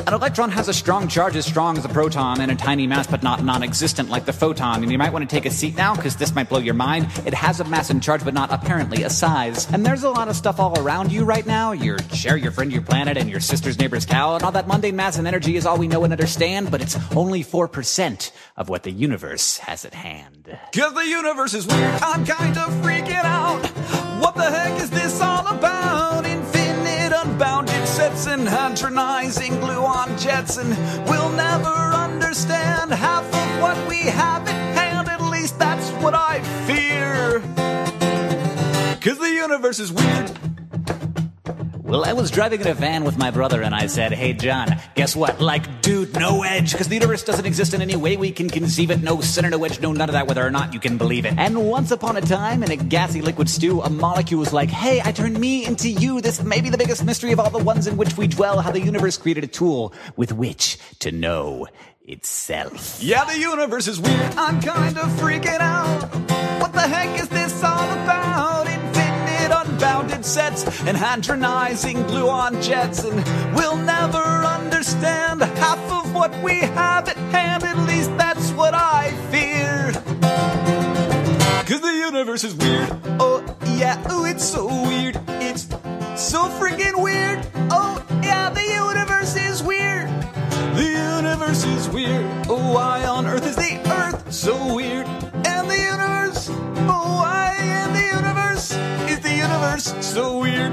An 0.07 0.13
electron 0.13 0.51
has 0.51 0.69
a 0.69 0.75
strong 0.75 1.09
charge 1.09 1.35
as 1.35 1.47
strong 1.47 1.79
as 1.79 1.85
a 1.87 1.89
proton 1.89 2.43
and 2.43 2.51
a 2.51 2.55
tiny 2.55 2.87
mass 2.87 3.07
but 3.07 3.23
not 3.23 3.43
non-existent 3.43 4.11
like 4.11 4.27
the 4.27 4.35
photon. 4.35 4.83
And 4.83 4.93
you 4.93 4.99
might 4.99 5.15
want 5.15 5.29
to 5.29 5.35
take 5.35 5.47
a 5.47 5.51
seat 5.51 5.77
now 5.77 5.97
because 5.97 6.17
this 6.17 6.35
might 6.35 6.51
blow 6.51 6.59
your 6.59 6.75
mind. 6.75 7.07
It 7.25 7.33
has 7.33 7.59
a 7.61 7.65
mass 7.65 7.89
and 7.89 8.03
charge 8.03 8.23
but 8.23 8.35
not 8.35 8.53
apparently 8.53 9.03
a 9.05 9.09
size. 9.09 9.71
And 9.73 9.85
there's 9.85 10.03
a 10.03 10.11
lot 10.11 10.29
of 10.29 10.37
stuff 10.37 10.61
all 10.61 10.79
around 10.79 11.11
you 11.11 11.25
right 11.25 11.47
now. 11.47 11.73
Your 11.73 11.97
chair, 11.97 12.37
your 12.37 12.53
friend, 12.53 12.71
your 12.71 12.83
planet, 12.83 13.17
and 13.17 13.31
your 13.31 13.41
sister's 13.41 13.79
neighbor's 13.79 14.05
cow. 14.05 14.35
And 14.35 14.45
all 14.45 14.53
that 14.53 14.69
mundane 14.69 14.95
mass 14.95 15.17
and 15.17 15.27
energy 15.27 15.57
is 15.57 15.65
all 15.65 15.79
we 15.79 15.89
know 15.89 16.05
and 16.05 16.13
understand, 16.13 16.71
but 16.71 16.83
it's 16.83 16.99
only 17.17 17.43
4% 17.43 18.31
of 18.59 18.69
what 18.69 18.83
the 18.83 18.93
universe 18.93 19.57
has 19.59 19.87
at 19.87 19.95
hand. 19.95 20.59
Cause 20.75 20.93
the 20.93 21.07
universe 21.07 21.55
is 21.55 21.67
weird. 21.67 22.03
I'm 22.03 22.27
kind 22.27 22.59
of 22.59 22.69
freaking 22.85 23.25
out. 23.25 23.65
What 24.21 24.35
the 24.35 24.51
heck 24.51 24.79
is 24.83 24.91
this 24.91 25.19
all 25.23 25.47
about? 25.47 26.04
Hadronizing 28.15 29.61
gluon 29.61 30.21
jets, 30.21 30.57
and 30.57 30.69
we'll 31.09 31.31
never 31.31 31.69
understand 31.69 32.93
half 32.93 33.25
of 33.25 33.61
what 33.61 33.89
we 33.89 34.03
have 34.03 34.47
at 34.47 34.77
hand. 34.79 35.09
At 35.09 35.21
least 35.21 35.59
that's 35.59 35.91
what 36.01 36.15
I 36.15 36.41
fear. 36.65 37.41
Cause 39.01 39.19
the 39.19 39.31
universe 39.31 39.81
is 39.81 39.93
weird. 39.93 40.54
Well, 41.85 42.03
I 42.03 42.15
was 42.15 42.31
driving 42.31 42.63
in 42.63 42.67
a 42.67 42.73
van 42.73 43.05
with 43.05 43.19
my 43.19 43.31
brother 43.31 43.61
and 43.61 43.75
I 43.75 43.89
said, 43.89 44.13
Hey, 44.13 44.33
John, 44.33 44.81
guess 44.95 45.15
what? 45.15 45.39
Like, 45.39 45.83
dude, 45.83 46.15
no 46.15 46.43
edge, 46.43 46.73
because 46.73 46.89
the 46.89 46.95
universe 46.95 47.23
doesn't 47.23 47.45
exist 47.45 47.75
in 47.75 47.83
any 47.83 47.95
way 47.95 48.17
we 48.17 48.31
can 48.31 48.49
conceive 48.49 48.91
it. 48.91 49.03
No 49.03 49.21
center, 49.21 49.51
no 49.51 49.63
edge, 49.65 49.79
no 49.83 49.93
none 49.93 50.09
of 50.09 50.15
that, 50.15 50.27
whether 50.27 50.43
or 50.43 50.51
not 50.51 50.73
you 50.73 50.81
can 50.81 50.97
believe 50.97 51.27
it. 51.27 51.35
And 51.37 51.69
once 51.69 51.91
upon 51.91 52.17
a 52.17 52.23
time, 52.23 52.63
in 52.63 52.71
a 52.71 52.77
gassy 52.77 53.21
liquid 53.21 53.51
stew, 53.51 53.83
a 53.83 53.91
molecule 53.91 54.41
was 54.41 54.51
like, 54.51 54.71
Hey, 54.71 55.03
I 55.05 55.13
turned 55.13 55.39
me 55.39 55.67
into 55.67 55.91
you. 55.91 56.23
This 56.23 56.43
may 56.43 56.63
be 56.63 56.71
the 56.71 56.79
biggest 56.79 57.05
mystery 57.05 57.33
of 57.33 57.39
all 57.39 57.51
the 57.51 57.63
ones 57.63 57.87
in 57.87 57.99
which 57.99 58.17
we 58.17 58.29
dwell, 58.29 58.61
how 58.61 58.71
the 58.71 58.81
universe 58.81 59.19
created 59.19 59.45
a 59.45 59.49
tool 59.49 59.93
with 60.17 60.33
which 60.33 60.79
to 61.01 61.13
know 61.13 61.67
itself. 62.07 62.99
Yeah, 63.03 63.27
the 63.27 63.39
universe 63.39 63.89
is 63.89 64.01
weird. 64.01 64.35
I'm 64.37 64.59
kind 64.63 64.97
of 64.97 65.09
freaking 65.21 65.61
out. 65.61 66.01
What 66.63 66.73
the 66.73 66.81
heck 66.81 67.21
is 67.21 67.29
this 67.29 67.63
all 67.63 67.91
about? 67.93 68.55
Infinite, 68.69 68.84
unbounded 69.85 70.25
sets 70.25 70.65
and 70.87 70.97
hadronizing 70.97 72.09
gluon 72.09 72.63
jets, 72.63 73.05
and 73.05 73.17
we'll 73.55 73.77
never 73.77 74.19
understand 74.19 75.43
half 75.43 75.79
of 75.93 76.15
what 76.15 76.33
we 76.43 76.61
have 76.61 77.07
at 77.07 77.17
hand. 77.17 77.65
At 77.65 77.77
least 77.87 78.17
that's 78.17 78.51
what 78.53 78.73
I 78.73 79.11
fear. 79.31 79.93
Cause 81.67 81.83
the 81.83 81.93
universe 81.93 82.45
is 82.45 82.55
weird. 82.55 82.89
Oh, 83.21 83.45
yeah, 83.77 84.03
oh, 84.09 84.25
it's 84.25 84.45
so 84.45 84.67
weird. 84.67 85.21
It's 85.29 85.67
so 86.17 86.49
freaking 86.59 87.03
weird. 87.03 87.47
Oh, 87.71 88.03
yeah, 88.23 88.49
the 88.49 88.65
universe 88.65 89.37
is 89.37 89.63
weird. 89.63 90.09
The 90.77 91.19
universe 91.21 91.65
is 91.65 91.91
weird. 91.91 92.25
Oh, 92.49 92.73
why 92.73 93.05
on 93.05 93.27
earth 93.27 93.47
is 93.47 93.57
the 93.57 93.81
earth 93.91 94.33
so 94.33 94.75
weird? 94.75 95.07
And 95.47 95.71
the 95.71 95.79
universe, 95.79 96.49
oh, 96.89 97.21
why 97.21 97.45
the 97.93 98.04
universe 98.73 99.11
is 99.11 99.21
the 99.21 99.37
universe 99.37 99.95
so 100.01 100.39
weird? 100.39 100.73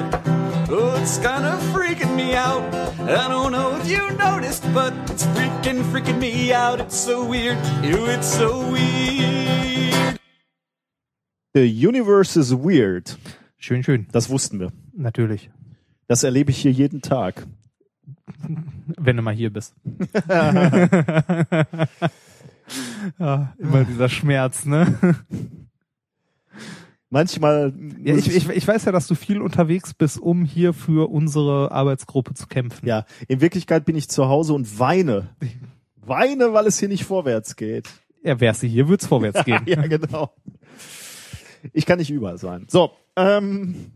Oh, 0.69 0.95
it's 1.01 1.17
kind 1.17 1.45
of 1.45 1.59
freaking 1.73 2.15
me 2.15 2.35
out. 2.35 2.63
I 3.01 3.27
don't 3.27 3.51
know 3.51 3.75
if 3.77 3.89
you 3.89 4.11
noticed, 4.11 4.63
but 4.73 4.93
it's 5.09 5.25
freaking, 5.25 5.83
freaking 5.91 6.19
me 6.19 6.53
out. 6.53 6.79
It's 6.79 6.95
so 6.95 7.25
weird. 7.25 7.57
Ew, 7.83 8.05
it's 8.05 8.27
so 8.27 8.59
weird. 8.71 10.19
The 11.53 11.67
Universe 11.67 12.37
is 12.37 12.53
Weird. 12.53 13.17
Schön, 13.57 13.83
schön. 13.83 14.07
Das 14.11 14.29
wussten 14.29 14.59
wir. 14.59 14.71
Natürlich. 14.93 15.49
Das 16.07 16.23
erlebe 16.23 16.51
ich 16.51 16.61
hier 16.61 16.71
jeden 16.71 17.01
Tag. 17.01 17.45
Wenn 18.97 19.17
du 19.17 19.21
mal 19.21 19.33
hier 19.33 19.51
bist. 19.51 19.73
ja, 23.19 23.53
immer 23.57 23.83
dieser 23.83 24.07
Schmerz, 24.07 24.65
ne? 24.65 24.97
Manchmal. 27.11 27.73
Ja, 28.01 28.15
ich, 28.15 28.33
ich, 28.33 28.49
ich 28.49 28.67
weiß 28.67 28.85
ja, 28.85 28.93
dass 28.93 29.05
du 29.05 29.15
viel 29.15 29.41
unterwegs 29.41 29.93
bist, 29.93 30.17
um 30.17 30.45
hier 30.45 30.73
für 30.73 31.09
unsere 31.11 31.69
Arbeitsgruppe 31.71 32.33
zu 32.33 32.47
kämpfen. 32.47 32.87
ja, 32.87 33.05
in 33.27 33.41
Wirklichkeit 33.41 33.83
bin 33.83 33.97
ich 33.97 34.07
zu 34.07 34.29
Hause 34.29 34.53
und 34.53 34.79
weine. 34.79 35.29
Weine, 35.97 36.53
weil 36.53 36.67
es 36.67 36.79
hier 36.79 36.87
nicht 36.87 37.03
vorwärts 37.03 37.57
geht. 37.57 37.89
Ja, 38.23 38.39
wärst 38.39 38.63
du 38.63 38.67
hier, 38.67 38.87
wird's 38.87 39.07
vorwärts 39.07 39.43
gehen. 39.45 39.61
ja, 39.65 39.85
genau. 39.87 40.33
Ich 41.73 41.85
kann 41.85 41.99
nicht 41.99 42.09
überall 42.09 42.37
sein. 42.37 42.65
So, 42.69 42.91
ähm, 43.17 43.91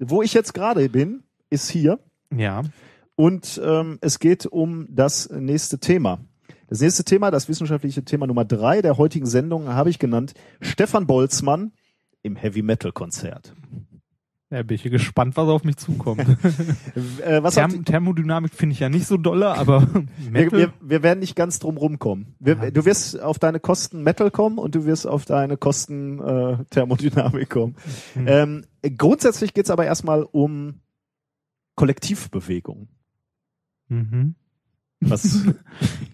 wo 0.00 0.22
ich 0.22 0.34
jetzt 0.34 0.52
gerade 0.52 0.88
bin, 0.88 1.22
ist 1.50 1.70
hier. 1.70 2.00
Ja. 2.36 2.64
Und 3.14 3.60
ähm, 3.64 3.98
es 4.00 4.18
geht 4.18 4.46
um 4.46 4.88
das 4.90 5.30
nächste 5.30 5.78
Thema. 5.78 6.18
Das 6.66 6.80
nächste 6.80 7.04
Thema, 7.04 7.30
das 7.30 7.48
wissenschaftliche 7.48 8.04
Thema 8.04 8.26
Nummer 8.26 8.44
drei 8.44 8.82
der 8.82 8.98
heutigen 8.98 9.26
Sendung, 9.26 9.68
habe 9.68 9.90
ich 9.90 10.00
genannt 10.00 10.34
Stefan 10.60 11.06
Boltzmann 11.06 11.72
im 12.22 12.36
Heavy 12.36 12.62
Metal 12.62 12.92
Konzert. 12.92 13.54
Ja, 14.50 14.62
bin 14.62 14.76
ich 14.76 14.82
gespannt, 14.82 15.36
was 15.36 15.46
auf 15.48 15.64
mich 15.64 15.76
zukommt. 15.76 16.24
Äh, 17.22 17.42
was 17.42 17.54
Therm 17.54 17.84
Thermodynamik 17.84 18.54
finde 18.54 18.72
ich 18.72 18.80
ja 18.80 18.88
nicht 18.88 19.06
so 19.06 19.16
dolle, 19.16 19.48
aber 19.48 19.82
wir, 20.18 20.30
Metal, 20.30 20.58
wir, 20.58 20.72
wir 20.80 21.02
werden 21.02 21.18
nicht 21.20 21.36
ganz 21.36 21.58
drum 21.58 21.76
rumkommen. 21.76 22.34
Wir, 22.38 22.54
du 22.70 22.84
wirst 22.84 23.20
auf 23.20 23.38
deine 23.38 23.60
Kosten 23.60 24.02
Metal 24.02 24.30
kommen 24.30 24.58
und 24.58 24.74
du 24.74 24.84
wirst 24.84 25.06
auf 25.06 25.26
deine 25.26 25.56
Kosten 25.56 26.18
äh, 26.20 26.64
Thermodynamik 26.70 27.50
kommen. 27.50 27.76
Ähm, 28.16 28.64
grundsätzlich 28.96 29.52
geht's 29.52 29.70
aber 29.70 29.84
erstmal 29.84 30.22
um 30.22 30.80
Kollektivbewegung. 31.74 32.88
mhm. 33.88 34.34
Was, 35.00 35.44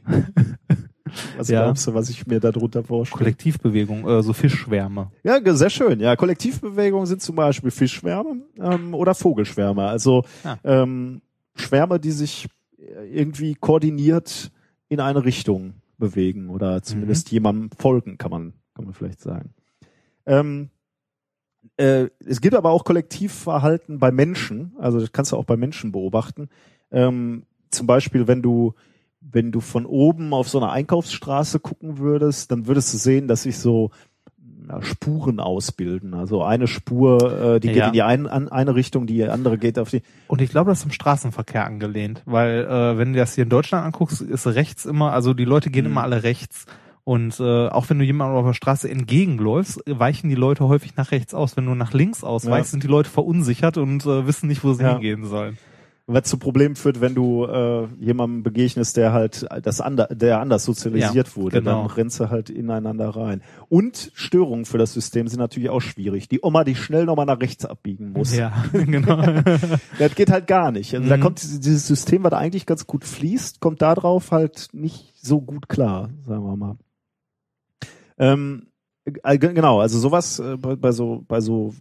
was 1.37 1.49
Ja. 1.49 1.63
glaubst 1.65 1.87
du, 1.87 1.95
was 1.95 2.09
ich 2.11 2.27
mir 2.27 2.41
darunter 2.41 2.83
vorstelle? 2.83 3.19
Kollektivbewegung, 3.19 4.09
äh, 4.09 4.23
so 4.23 4.33
Fischschwärme. 4.33 5.11
Ja, 5.23 5.41
sehr 5.55 5.71
schön. 5.71 6.01
Ja, 6.01 6.17
Kollektivbewegungen 6.17 7.07
sind 7.07 7.23
zum 7.23 7.37
Beispiel 7.37 7.71
Fischschwärme 7.71 8.37
ähm, 8.61 8.95
oder 8.95 9.15
Vogelschwärme. 9.15 9.87
Also 9.87 10.25
Ah. 10.43 10.57
ähm, 10.65 11.21
Schwärme, 11.55 12.01
die 12.01 12.11
sich 12.13 12.49
äh, 12.79 13.07
irgendwie 13.13 13.55
koordiniert 13.55 14.51
in 14.89 15.01
eine 15.01 15.25
Richtung 15.25 15.75
bewegen 15.99 16.49
oder 16.51 16.83
zumindest 16.83 17.31
jemandem 17.31 17.71
folgen, 17.79 18.19
kann 18.19 18.31
man, 18.31 18.53
kann 18.75 18.85
man 18.85 18.95
vielleicht 18.95 19.21
sagen. 19.21 19.55
Ähm, 20.27 20.71
äh, 21.77 22.09
es 22.25 22.41
gibt 22.41 22.55
aber 22.55 22.71
auch 22.71 22.85
Kollektivverhalten 22.85 23.99
bei 23.99 24.11
Menschen. 24.13 24.73
Also 24.79 25.01
das 25.01 25.13
kannst 25.13 25.33
du 25.33 25.37
auch 25.37 25.45
bei 25.45 25.57
Menschen 25.57 25.93
beobachten. 25.93 26.49
Ähm, 26.91 27.45
zum 27.71 27.87
Beispiel, 27.87 28.27
wenn 28.29 28.43
du 28.43 28.75
wenn 29.31 29.51
du 29.53 29.61
von 29.61 29.87
oben 29.87 30.33
auf 30.33 30.49
so 30.49 30.59
eine 30.61 30.71
Einkaufsstraße 30.71 31.59
gucken 31.61 31.99
würdest, 31.99 32.51
dann 32.53 32.67
würdest 32.67 32.93
du 32.95 32.99
sehen, 32.99 33.27
dass 33.29 33.43
sich 33.45 33.59
so 33.59 33.91
ja, 34.69 34.81
Spuren 34.81 35.41
ausbilden. 35.41 36.15
Also 36.15 36.43
eine 36.43 36.67
Spur, 36.67 37.41
äh, 37.57 37.61
die 37.61 37.69
geht 37.69 37.77
Ja. 37.77 37.87
in 37.89 37.93
die 37.93 38.03
ein, 38.03 38.27
an, 38.27 38.49
eine 38.49 38.75
Richtung, 38.75 39.07
die 39.07 39.25
andere 39.25 39.59
geht 39.59 39.79
auf 39.79 39.91
die. 39.91 40.03
Und 40.29 40.41
ich 40.41 40.51
glaube, 40.51 40.71
das 40.71 40.79
ist 40.81 40.85
im 40.87 40.91
Straßenverkehr 40.93 41.67
angelehnt, 41.67 42.23
weil 42.25 42.65
äh, 42.65 42.97
wenn 42.99 43.13
du 43.13 43.19
das 43.19 43.35
hier 43.35 43.45
in 43.45 43.51
Deutschland 43.51 43.85
anguckst, 43.85 44.21
ist 44.23 44.47
rechts 44.47 44.87
immer, 44.87 45.13
also 45.13 45.35
die 45.35 45.45
Leute 45.45 45.71
gehen 45.71 45.85
Mhm. 45.85 45.91
immer 45.93 46.03
alle 46.03 46.23
rechts 46.23 46.65
Und 47.07 47.39
äh, 47.39 47.69
auch 47.69 47.91
wenn 47.91 47.99
du 47.99 48.05
jemandem 48.07 48.39
auf 48.39 48.47
der 48.47 48.55
Straße 48.55 48.89
entgegenläufst, 48.91 49.83
weichen 49.87 50.31
die 50.31 50.35
Leute 50.37 50.67
häufig 50.67 50.97
nach 50.97 51.11
rechts 51.11 51.35
aus. 51.35 51.55
Wenn 51.55 51.67
du 51.67 51.75
nach 51.75 51.93
links 51.93 52.25
ausweichst, 52.25 52.69
Ja. 52.69 52.71
sind 52.71 52.83
die 52.83 52.89
Leute 52.89 53.11
verunsichert 53.11 53.77
und 53.77 54.07
äh, 54.07 54.27
wissen 54.27 54.47
nicht, 54.47 54.65
wo 54.65 54.73
sie 54.73 54.85
Ja. 54.85 54.93
hingehen 54.95 55.27
sollen. 55.27 55.59
Was 56.07 56.25
zu 56.29 56.37
Problemen 56.37 56.77
führt, 56.77 57.01
wenn 57.01 57.15
du 57.15 57.47
äh, 57.47 57.87
jemandem 57.99 58.43
begegnest, 58.43 58.99
der 58.99 59.15
halt 59.15 59.47
das 59.63 59.81
ander, 59.81 60.07
der 60.09 60.39
anders 60.39 60.65
sozialisiert 60.67 61.29
Ja, 61.29 61.37
wurde, 61.37 61.59
genau. 61.63 61.85
dann 61.85 61.91
rennst 61.93 62.21
du 62.21 62.29
halt 62.29 62.51
ineinander 62.51 63.09
rein. 63.09 63.41
Und 63.71 64.11
Störungen 64.15 64.67
für 64.67 64.77
das 64.77 64.93
System 64.93 65.29
sind 65.29 65.39
natürlich 65.39 65.71
auch 65.71 65.81
schwierig. 65.81 66.29
Die 66.29 66.41
Oma, 66.43 66.65
die 66.65 66.75
schnell 66.75 67.07
nochmal 67.07 67.25
nach 67.25 67.41
rechts 67.41 67.65
abbiegen 67.65 68.13
muss. 68.13 68.37
Ja, 68.37 68.53
genau. 68.75 69.23
Das 69.99 70.15
geht 70.15 70.31
halt 70.31 70.47
gar 70.47 70.73
nicht. 70.73 70.95
Also 70.95 71.09
da 71.09 71.17
Mhm. 71.17 71.21
kommt 71.23 71.43
dieses 71.43 71.87
System, 71.87 72.23
was 72.23 72.33
da 72.33 72.37
eigentlich 72.37 72.67
ganz 72.67 72.87
gut 72.87 73.05
fließt, 73.05 73.61
kommt 73.61 73.81
da 73.81 73.95
drauf 73.95 74.31
halt 74.31 74.69
nicht 74.73 75.15
so 75.17 75.41
gut 75.41 75.71
klar, 75.71 76.11
sagen 76.27 76.45
wir 76.45 76.57
mal. 76.59 76.77
Ähm, 78.19 78.67
äh, 79.07 79.39
ge- 79.39 79.53
genau, 79.55 79.81
also 79.81 79.99
sowas 79.99 80.39
äh, 80.39 80.57
bei 80.59 80.93
so 80.93 81.25
bei 81.27 81.41
so 81.41 81.75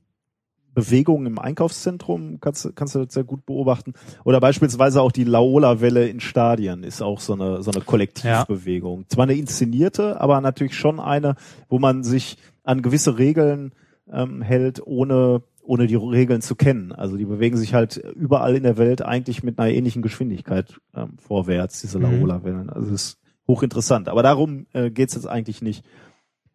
Bewegungen 0.73 1.27
im 1.27 1.39
Einkaufszentrum 1.39 2.39
kannst, 2.39 2.65
du- 2.65 2.73
kannst 2.73 2.95
du 2.95 3.05
das 3.05 3.13
sehr 3.13 3.23
gut 3.23 3.45
beobachten. 3.45 3.93
Oder 4.23 4.39
beispielsweise 4.39 5.01
auch 5.01 5.11
die 5.11 5.23
Laola-Welle 5.23 6.07
in 6.07 6.19
Stadien 6.19 6.83
ist 6.83 7.01
auch 7.01 7.19
so 7.19 7.33
eine, 7.33 7.61
so 7.61 7.71
eine 7.71 7.81
Kollektivbewegung. 7.81 9.05
Zwar 9.09 9.23
eine 9.23 9.35
inszenierte, 9.35 10.19
aber 10.19 10.41
natürlich 10.41 10.75
schon 10.75 10.99
eine, 10.99 11.35
wo 11.69 11.79
man 11.79 12.03
sich 12.03 12.37
an 12.63 12.81
gewisse 12.81 13.17
Regeln 13.17 13.73
ähm, 14.11 14.41
hält, 14.41 14.81
ohne, 14.85 15.43
ohne 15.61 15.87
die 15.87 15.95
Regeln 15.95 16.41
zu 16.41 16.55
kennen. 16.55 16.91
Also 16.91 17.17
die 17.17 17.25
bewegen 17.25 17.57
sich 17.57 17.73
halt 17.73 17.97
überall 18.15 18.55
in 18.55 18.63
der 18.63 18.77
Welt 18.77 19.01
eigentlich 19.03 19.43
mit 19.43 19.59
einer 19.59 19.69
ähnlichen 19.71 20.01
Geschwindigkeit 20.01 20.79
ähm, 20.95 21.17
vorwärts, 21.17 21.81
diese 21.81 21.99
Mhm. 21.99 22.05
Laola-Wellen. 22.05 22.69
Also 22.69 22.87
es 22.87 22.93
ist 23.13 23.17
hochinteressant. 23.47 24.09
Aber 24.09 24.23
darum 24.23 24.65
äh, 24.73 24.89
geht 24.89 25.09
es 25.09 25.15
jetzt 25.15 25.27
eigentlich 25.27 25.61
nicht. 25.61 25.85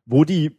Wo 0.06 0.24
die 0.24 0.56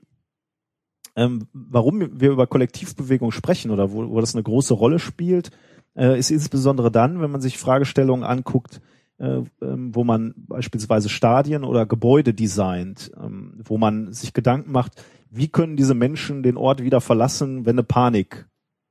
ähm, 1.15 1.47
warum 1.53 2.19
wir 2.19 2.31
über 2.31 2.47
Kollektivbewegung 2.47 3.31
sprechen 3.31 3.71
oder 3.71 3.91
wo, 3.91 4.09
wo 4.09 4.19
das 4.19 4.35
eine 4.35 4.43
große 4.43 4.73
Rolle 4.73 4.99
spielt, 4.99 5.51
äh, 5.95 6.17
ist 6.17 6.31
insbesondere 6.31 6.91
dann, 6.91 7.21
wenn 7.21 7.31
man 7.31 7.41
sich 7.41 7.57
Fragestellungen 7.57 8.23
anguckt, 8.23 8.81
äh, 9.17 9.41
ähm, 9.61 9.93
wo 9.93 10.03
man 10.03 10.33
beispielsweise 10.37 11.09
Stadien 11.09 11.63
oder 11.63 11.85
Gebäude 11.85 12.33
designt, 12.33 13.11
ähm, 13.21 13.59
wo 13.63 13.77
man 13.77 14.13
sich 14.13 14.33
Gedanken 14.33 14.71
macht, 14.71 15.03
wie 15.29 15.49
können 15.49 15.75
diese 15.75 15.93
Menschen 15.93 16.41
den 16.41 16.57
Ort 16.57 16.81
wieder 16.81 17.01
verlassen, 17.01 17.65
wenn 17.65 17.75
eine 17.75 17.83
Panik 17.83 18.47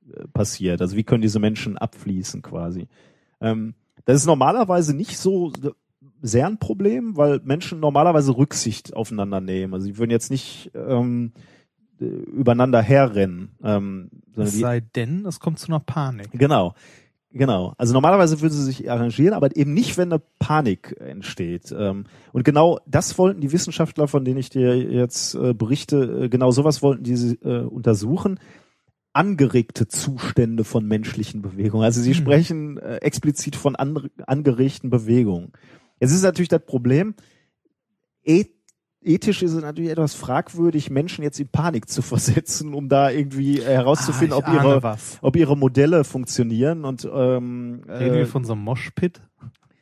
äh, 0.07 0.27
passiert? 0.27 0.81
Also 0.81 0.95
wie 0.95 1.03
können 1.03 1.21
diese 1.21 1.39
Menschen 1.39 1.77
abfließen 1.77 2.41
quasi? 2.41 2.87
Ähm, 3.41 3.73
das 4.05 4.17
ist 4.17 4.27
normalerweise 4.27 4.95
nicht 4.95 5.17
so 5.17 5.51
sehr 6.21 6.47
ein 6.47 6.59
Problem, 6.59 7.17
weil 7.17 7.39
Menschen 7.43 7.79
normalerweise 7.79 8.35
Rücksicht 8.37 8.95
aufeinander 8.95 9.41
nehmen. 9.41 9.73
Also 9.73 9.85
sie 9.85 9.97
würden 9.97 10.11
jetzt 10.11 10.31
nicht 10.31 10.71
ähm, 10.75 11.31
äh, 11.35 11.39
übereinander 11.99 12.81
herrennen. 12.81 13.49
Ähm, 13.63 14.09
Es 14.35 14.57
sei 14.59 14.79
denn, 14.81 15.25
es 15.25 15.39
kommt 15.39 15.59
zu 15.59 15.67
einer 15.67 15.79
Panik. 15.79 16.29
genau, 16.33 16.73
genau. 17.31 17.73
Also 17.77 17.93
normalerweise 17.93 18.39
würden 18.41 18.53
sie 18.53 18.63
sich 18.63 18.89
arrangieren, 18.89 19.33
aber 19.33 19.55
eben 19.55 19.73
nicht, 19.73 19.97
wenn 19.97 20.11
eine 20.11 20.21
Panik 20.39 20.95
entsteht. 20.99 21.73
Ähm, 21.77 22.05
und 22.31 22.43
genau 22.43 22.79
das 22.87 23.17
wollten 23.17 23.41
die 23.41 23.51
Wissenschaftler, 23.51 24.07
von 24.07 24.23
denen 24.25 24.37
ich 24.39 24.49
dir 24.49 24.75
jetzt 24.77 25.35
äh, 25.35 25.53
berichte, 25.53 26.23
äh, 26.25 26.29
genau 26.29 26.51
sowas 26.51 26.81
wollten 26.81 27.03
die 27.03 27.13
äh, 27.43 27.61
untersuchen. 27.63 28.39
Angeregte 29.11 29.87
Zustände 29.87 30.63
von 30.63 30.85
menschlichen 30.85 31.41
Bewegungen. 31.41 31.83
Also 31.83 31.99
sie 31.99 32.13
Hm. 32.13 32.15
sprechen 32.21 32.77
äh, 32.77 32.97
explizit 32.97 33.55
von 33.55 33.75
an, 33.75 34.09
angeregten 34.27 34.89
Bewegungen. 34.89 35.51
Jetzt 35.99 36.13
ist 36.13 36.21
natürlich 36.21 36.47
das 36.49 36.63
Problem, 36.63 37.15
e 38.23 38.45
ethisch 39.03 39.41
ist 39.43 39.53
es 39.53 39.61
natürlich 39.61 39.91
etwas 39.91 40.13
fragwürdig, 40.13 40.89
Menschen 40.89 41.23
jetzt 41.23 41.39
in 41.39 41.47
Panik 41.47 41.89
zu 41.89 42.01
versetzen, 42.03 42.73
um 42.73 42.89
da 42.89 43.09
irgendwie 43.09 43.59
äh, 43.59 43.63
herauszufinden, 43.63 44.33
Ah, 44.33 44.37
ob 44.37 44.53
ihre 44.53 44.83
was. 44.83 45.17
ob 45.21 45.35
ihre 45.35 45.57
Modelle 45.57 46.03
funktionieren 46.03 46.85
und 46.85 47.05
ähm, 47.05 47.81
Reden 47.87 48.13
äh, 48.13 48.17
wir 48.19 48.27
von 48.27 48.43
so 48.43 48.53
einem 48.53 48.63
Moshpit? 48.63 49.21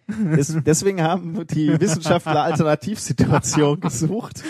des, 0.10 0.58
deswegen 0.66 1.02
haben 1.02 1.46
die 1.48 1.80
Wissenschaftler 1.82 2.44
Alternativsituationen 2.44 3.82
gesucht. 3.82 4.42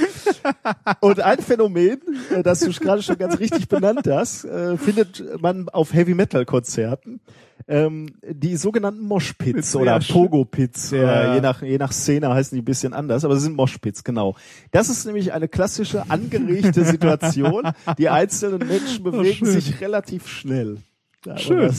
Und 1.02 1.20
ein 1.20 1.40
Phänomen, 1.40 2.00
äh, 2.34 2.44
das 2.44 2.60
du 2.60 2.72
gerade 2.72 3.02
schon 3.02 3.18
ganz 3.18 3.40
richtig 3.40 3.68
benannt 3.68 4.08
hast, 4.08 4.46
äh, 4.46 4.78
findet 4.78 5.42
man 5.42 5.70
auf 5.70 5.94
Heavy 5.94 6.14
Metal 6.14 6.46
Konzerten. 6.46 7.22
Ähm, 7.70 8.08
die 8.24 8.56
sogenannten 8.56 9.02
Moshpits 9.02 9.74
Ja, 9.74 9.80
oder 9.80 10.00
Pogo-Pits, 10.00 10.92
Ja, 10.92 10.98
oder 11.00 11.24
ja. 11.26 11.36
je 11.36 11.42
nach, 11.42 11.62
je 11.62 11.78
nach 11.78 11.92
Szene 11.92 12.30
heißen 12.30 12.56
die 12.56 12.62
ein 12.62 12.66
bisschen 12.66 12.94
anders, 12.94 13.26
aber 13.26 13.34
es 13.34 13.42
sind 13.42 13.56
Moshpits, 13.56 14.04
genau. 14.04 14.36
Das 14.72 14.90
ist 14.90 15.06
nämlich 15.06 15.34
eine 15.34 15.48
klassische 15.50 16.10
angeregte 16.10 16.86
Situation. 16.86 17.70
Die 17.98 18.10
einzelnen 18.10 18.66
Menschen 18.66 19.04
bewegen 19.04 19.46
schön. 19.46 19.48
sich 19.48 19.82
relativ 19.82 20.28
schnell. 20.28 20.78
Wir 21.24 21.38
Schön. 21.38 21.74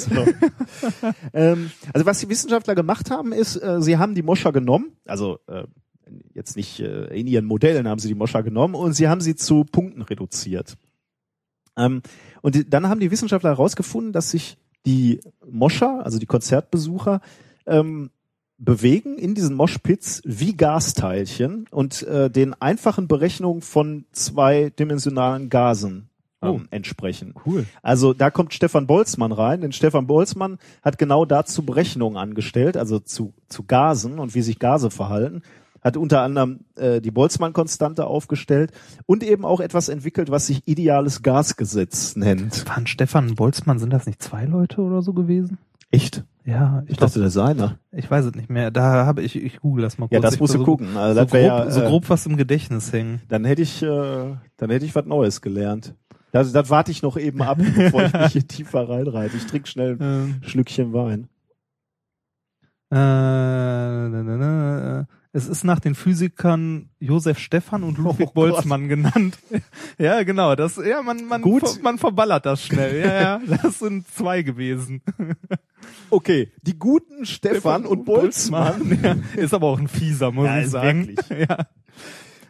ähm, 1.33 1.71
also 1.95 2.05
was 2.05 2.19
die 2.19 2.29
Wissenschaftler 2.29 2.75
gemacht 2.75 3.11
haben, 3.11 3.33
ist, 3.33 3.57
äh, 3.57 3.81
sie 3.81 3.97
haben 3.97 4.15
die 4.15 4.23
Moscher 4.23 4.53
genommen, 4.53 4.93
also 5.07 5.39
äh, 5.47 5.63
jetzt 6.35 6.57
nicht 6.57 6.81
äh, 6.81 7.07
in 7.19 7.27
ihren 7.27 7.45
Modellen 7.45 7.89
haben 7.89 7.99
sie 7.99 8.09
die 8.09 8.15
Moscher 8.15 8.43
genommen 8.43 8.75
und 8.75 8.93
sie 8.93 9.09
haben 9.09 9.21
sie 9.21 9.37
zu 9.37 9.65
Punkten 9.65 10.03
reduziert. 10.03 10.77
Ähm, 11.77 12.03
und 12.43 12.55
die, 12.55 12.69
dann 12.69 12.89
haben 12.89 13.01
die 13.01 13.11
Wissenschaftler 13.11 13.51
herausgefunden, 13.51 14.13
dass 14.13 14.31
sich 14.31 14.59
die 14.87 15.21
Moscher, 15.49 16.05
also 16.05 16.19
die 16.19 16.27
Konzertbesucher, 16.27 17.21
ähm, 17.67 18.11
bewegen 18.59 19.17
in 19.19 19.35
diesen 19.35 19.55
Moshpits 19.55 20.21
wie 20.25 20.57
Gasteilchen 20.57 21.67
und 21.71 22.03
äh, 22.03 22.29
den 22.29 22.55
einfachen 22.55 23.07
Berechnungen 23.07 23.63
von 23.63 24.05
zweidimensionalen 24.13 25.49
Gasen 25.49 26.11
ähm, 26.43 26.49
Oh. 26.51 26.61
entsprechen. 26.71 27.35
Cool. 27.47 27.67
Also 27.83 28.15
da 28.15 28.31
kommt 28.31 28.55
Stefan 28.55 28.87
Boltzmann 28.87 29.33
rein, 29.33 29.61
denn 29.61 29.73
Stefan 29.73 30.07
Boltzmann 30.07 30.59
hat 30.83 30.99
genau 30.99 31.25
dazu 31.25 31.65
Berechnungen 31.65 32.17
angestellt, 32.17 32.77
also 32.77 32.99
zu, 32.99 33.35
zu 33.49 33.65
Gasen 33.65 34.19
und 34.19 34.35
wie 34.35 34.43
sich 34.43 34.59
Gase 34.59 34.91
verhalten, 34.91 35.43
hat 35.83 35.97
unter 35.97 36.23
anderem 36.23 36.61
äh, 36.77 37.01
die 37.01 37.11
Boltzmann-Konstante 37.11 38.07
aufgestellt 38.07 38.73
und 39.07 39.23
eben 39.23 39.45
auch 39.45 39.61
etwas 39.61 39.89
entwickelt, 39.89 40.31
was 40.31 40.47
sich 40.47 40.67
ideales 40.67 41.23
Gasgesetz 41.23 42.17
nennt. 42.17 42.67
Waren 42.69 42.87
Stefan 42.87 43.29
und 43.31 43.35
Boltzmann, 43.37 43.79
sind 43.79 43.93
das 43.93 44.07
nicht 44.07 44.23
zwei 44.23 44.45
Leute 44.45 44.81
oder 44.81 45.03
so 45.03 45.13
gewesen? 45.13 45.59
Echt? 45.91 46.25
Ja, 46.45 46.83
ich, 46.87 46.93
Ich 46.93 46.97
dachte, 46.99 47.21
das 47.21 47.35
sei 47.35 47.45
einer. 47.45 47.79
ich 47.93 48.11
weiß 48.11 48.25
es 48.27 48.35
nicht 48.35 48.49
mehr. 48.51 48.71
Da 48.71 49.05
habe 49.07 49.23
ich, 49.23 49.37
ich 49.37 49.61
google 49.61 49.83
das 49.83 49.99
mal 49.99 50.07
kurz. 50.07 50.15
Ja, 50.15 50.21
das 50.21 50.35
Ich 50.35 50.41
musst 50.41 50.55
du 50.55 50.59
so, 50.59 50.65
gucken. 50.65 50.97
Also 50.97 51.21
So 51.21 51.27
grob, 51.27 51.41
ja, 51.43 51.71
so 51.71 51.83
äh, 51.83 51.87
grob 51.87 52.09
was 52.11 52.25
im 52.27 52.37
Gedächtnis 52.37 52.93
hängen. 52.93 53.21
Dann 53.29 53.45
hätte 53.45 53.63
ich, 53.63 53.83
äh, 53.83 53.87
dann 54.57 54.71
hätte 54.71 54.85
ich 54.85 54.95
was 54.95 55.05
Neues 55.07 55.41
gelernt. 55.41 55.95
Das, 56.33 56.53
das 56.53 56.69
warte 56.69 56.91
ich 56.91 57.03
noch 57.03 57.17
eben 57.17 57.41
ab, 57.43 57.59
bevor 57.77 58.03
ich 58.03 58.13
mich 58.13 58.33
hier 58.33 58.47
tiefer 58.47 58.89
reinreite. 58.89 59.37
Ich 59.37 59.47
trinke 59.47 59.67
schnell 59.69 59.93
ein 59.93 60.01
Ähm, 60.01 60.43
Schlückchen 60.43 60.93
Wein. 60.93 61.29
äh, 62.91 62.97
na, 62.97 64.09
na, 64.09 64.37
na, 64.37 65.07
es 65.33 65.47
ist 65.47 65.63
nach 65.65 65.79
den 65.81 65.95
Physikern 65.95 66.89
Josef 67.01 67.39
Stefan 67.39 67.83
und 67.85 67.99
Ludwig 67.99 68.29
Oh 68.31 68.33
Boltzmann 68.35 68.89
genannt. 68.89 69.39
ja, 69.99 70.23
genau. 70.23 70.55
Das, 70.55 70.77
ja, 70.77 71.03
man, 71.03 71.27
man, 71.27 71.43
Gut. 71.43 71.69
ver- 71.69 71.83
man 71.83 71.99
verballert 71.99 72.47
das 72.47 72.63
schnell. 72.65 73.01
Ja, 73.05 73.21
ja. 73.21 73.41
Das 73.63 73.79
sind 73.79 74.07
zwei 74.09 74.43
gewesen. 74.43 75.03
Okay, 76.11 76.53
die 76.63 76.79
guten 76.79 77.25
Stefan 77.25 77.87
und 77.87 78.05
Boltzmann. 78.05 78.99
Ja, 79.03 79.17
ist 79.43 79.55
aber 79.55 79.69
auch 79.69 79.79
ein 79.79 79.89
fieser, 79.89 80.33
muss 80.33 80.47
Ja, 80.47 80.59
ich 80.61 80.69
sagen. 80.69 81.09
wirklich. 81.09 81.49
Ja. 81.49 81.67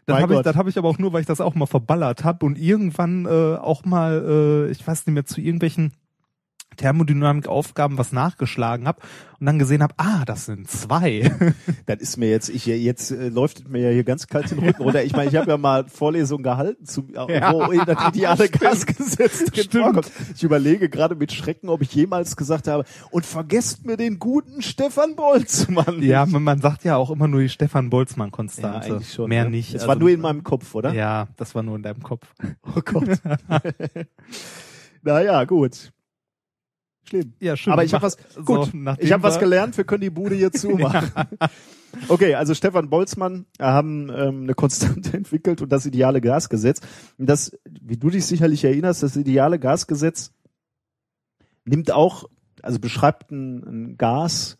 Das 0.07 0.23
habe 0.23 0.33
ich, 0.33 0.39
Gott. 0.39 0.47
das 0.47 0.57
hab 0.57 0.67
ich 0.67 0.79
aber 0.79 0.89
auch 0.89 0.99
nur, 0.99 1.13
weil 1.13 1.21
ich 1.21 1.27
das 1.27 1.41
auch 1.41 1.55
mal 1.55 1.67
verballert 1.67 2.25
habe 2.25 2.47
und 2.47 2.59
irgendwann 2.59 3.27
äh, 3.27 3.29
auch 3.57 3.85
mal, 3.85 4.67
äh, 4.69 4.71
ich 4.71 4.85
weiß 4.85 5.07
nicht 5.07 5.15
mehr, 5.15 5.27
zu 5.27 5.41
irgendwelchen 5.41 5.93
Thermodynamik-Aufgaben 6.79 7.99
was 7.99 8.13
nachgeschlagen 8.13 8.87
habe 8.89 9.01
und 9.41 9.47
dann 9.47 9.59
gesehen 9.59 9.83
habe, 9.83 9.95
ah, 9.99 10.25
das 10.25 10.47
sind 10.47 10.69
zwei. 10.71 11.31
Das 11.87 12.01
ist 12.01 12.17
mir 12.19 12.29
jetzt, 12.31 12.49
ich 12.51 12.67
jetzt 12.67 13.11
äh, 13.11 13.29
läuft 13.29 13.61
es 13.61 13.69
mir 13.69 13.81
ja 13.81 13.91
hier 13.91 14.05
ganz 14.05 14.27
kalt 14.27 14.51
den 14.51 14.59
Rücken 14.59 14.83
runter. 14.83 15.05
Ich 15.05 15.13
meine, 15.15 15.31
ich 15.31 15.37
habe 15.37 15.51
ja 15.51 15.57
mal 15.57 15.87
Vorlesungen 15.89 16.43
gehalten, 16.43 16.85
zu, 16.85 17.07
äh, 17.15 17.39
Ja. 17.39 17.53
wo 17.55 17.73
das 17.85 18.09
ideale 18.09 18.49
Gasgesetz 18.49 19.45
drin 19.47 19.65
Stimmt. 19.65 19.85
vorkommt. 19.85 20.11
Ich 20.35 20.43
überlege 20.43 20.89
gerade 20.91 21.15
mit 21.15 21.33
Schrecken, 21.33 21.69
ob 21.71 21.81
ich 21.83 21.95
jemals 21.95 22.37
gesagt 22.37 22.69
habe, 22.69 22.85
und 23.11 23.25
vergesst 23.25 23.87
mir 23.87 23.97
den 23.97 24.19
guten 24.19 24.61
Stefan 24.63 25.17
Boltzmann. 25.17 26.03
ja, 26.03 26.27
man, 26.27 26.43
sagt 26.61 26.85
ja 26.85 26.97
auch 26.97 27.11
immer 27.11 27.27
nur 27.29 27.41
die 27.41 27.49
Stefan 27.49 27.87
ja 27.87 27.91
Boltzmann-Konstante. 27.91 28.81
eigentlich 28.95 29.13
schon. 29.13 29.29
Mehr 29.29 29.45
ne? 29.45 29.51
nicht. 29.51 29.69
Es 29.71 29.77
Also, 29.83 29.89
war 29.89 29.97
nur 29.97 30.11
in 30.11 30.21
meinem 30.21 30.43
Kopf, 30.45 30.75
oder? 30.75 30.93
Ja, 30.93 31.29
das 31.37 31.55
war 31.55 31.63
nur 31.63 31.77
in 31.77 31.83
deinem 31.83 32.03
Kopf. 32.03 32.27
Oh 32.77 32.81
Gott. 32.85 33.09
naja, 35.03 35.45
gut. 35.45 35.93
Schlimm. 37.09 37.33
Ja, 37.41 37.57
schön. 37.57 37.73
Aber 37.73 37.85
ich 37.85 37.95
habe 37.95 38.03
was, 38.03 38.17
So, 38.35 38.43
gut, 38.43 38.71
nachdem 38.75 39.05
ich 39.07 39.13
habe 39.13 39.23
was 39.23 39.39
gelernt, 39.39 39.77
wir 39.77 39.85
können 39.85 40.03
die 40.03 40.11
Bude 40.11 40.35
hier 40.35 40.53
zumachen. 40.53 41.11
Okay, 42.09 42.35
also 42.35 42.55
Stefan 42.55 42.91
Boltzmann 42.91 43.47
äh, 43.59 43.65
haben 43.65 44.11
ähm, 44.15 44.43
eine 44.43 44.55
Konstante 44.55 45.13
entwickelt 45.17 45.63
und 45.63 45.71
das 45.73 45.87
ideale 45.87 46.21
Gasgesetz. 46.21 46.81
Das, 47.17 47.57
wie 47.81 47.97
du 47.97 48.11
dich 48.11 48.27
sicherlich 48.27 48.63
erinnerst, 48.65 49.03
das 49.03 49.17
ideale 49.17 49.59
Gasgesetz 49.59 50.33
nimmt 51.65 51.91
auch, 51.91 52.29
also 52.63 52.79
beschreibt 52.79 53.31
ein, 53.31 53.63
ein 53.93 53.97
Gas 53.97 54.59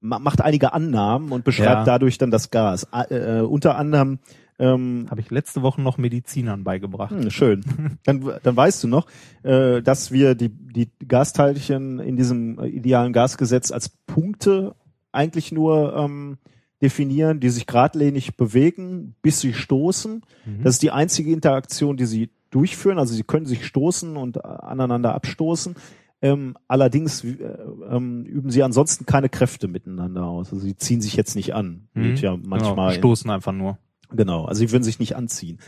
ma- 0.00 0.18
macht 0.18 0.40
einige 0.40 0.72
Annahmen 0.72 1.32
und 1.32 1.44
beschreibt 1.44 1.68
Ja. 1.70 1.84
dadurch 1.84 2.18
dann 2.18 2.30
das 2.30 2.50
Gas. 2.50 2.92
A- 2.92 3.04
Äh, 3.10 3.40
unter 3.42 3.76
anderem 3.76 4.18
ähm, 4.58 5.06
Habe 5.10 5.20
ich 5.20 5.30
letzte 5.30 5.62
Woche 5.62 5.80
noch 5.82 5.98
Medizinern 5.98 6.62
beigebracht. 6.64 7.10
hm, 7.10 7.30
schön. 7.30 7.64
Dann, 8.04 8.30
dann 8.42 8.56
weißt 8.56 8.84
du 8.84 8.88
noch, 8.88 9.06
äh, 9.42 9.82
dass 9.82 10.12
wir 10.12 10.34
die, 10.34 10.48
die 10.48 10.88
Gasteilchen 11.06 11.98
in 11.98 12.16
diesem 12.16 12.58
äh, 12.58 12.66
idealen 12.68 13.12
Gasgesetz 13.12 13.72
als 13.72 13.88
Punkte 13.88 14.74
eigentlich 15.12 15.52
nur 15.52 15.96
ähm, 15.96 16.38
definieren, 16.82 17.40
die 17.40 17.48
sich 17.48 17.66
geradlinig 17.66 18.36
bewegen, 18.36 19.14
bis 19.22 19.40
sie 19.40 19.52
stoßen. 19.54 20.22
Das 20.62 20.74
ist 20.74 20.82
die 20.82 20.90
einzige 20.90 21.32
Interaktion, 21.32 21.96
die 21.96 22.04
sie 22.06 22.30
durchführen. 22.50 22.98
Also 22.98 23.14
sie 23.14 23.22
können 23.22 23.46
sich 23.46 23.64
stoßen 23.64 24.16
und 24.16 24.36
äh, 24.36 24.40
aneinander 24.42 25.14
abstoßen. 25.14 25.74
Ähm, 26.20 26.56
allerdings 26.68 27.22
äh, 27.24 27.36
ähm, 27.90 28.24
üben 28.24 28.50
sie 28.50 28.62
ansonsten 28.62 29.06
keine 29.06 29.28
Kräfte 29.28 29.66
miteinander 29.68 30.24
aus. 30.24 30.52
Also 30.52 30.64
sie 30.64 30.76
ziehen 30.76 31.00
sich 31.00 31.16
jetzt 31.16 31.34
nicht 31.36 31.54
an. 31.54 31.88
Mhm. 31.94 32.16
Ja 32.16 32.34
Genau, 32.34 32.48
manchmal 32.48 32.92
in- 32.94 32.98
stoßen 32.98 33.30
einfach 33.30 33.52
nur. 33.52 33.78
Genau, 34.16 34.44
also 34.44 34.60
sie 34.60 34.70
würden 34.70 34.84
sich 34.84 34.98
nicht 34.98 35.16
anziehen. 35.16 35.58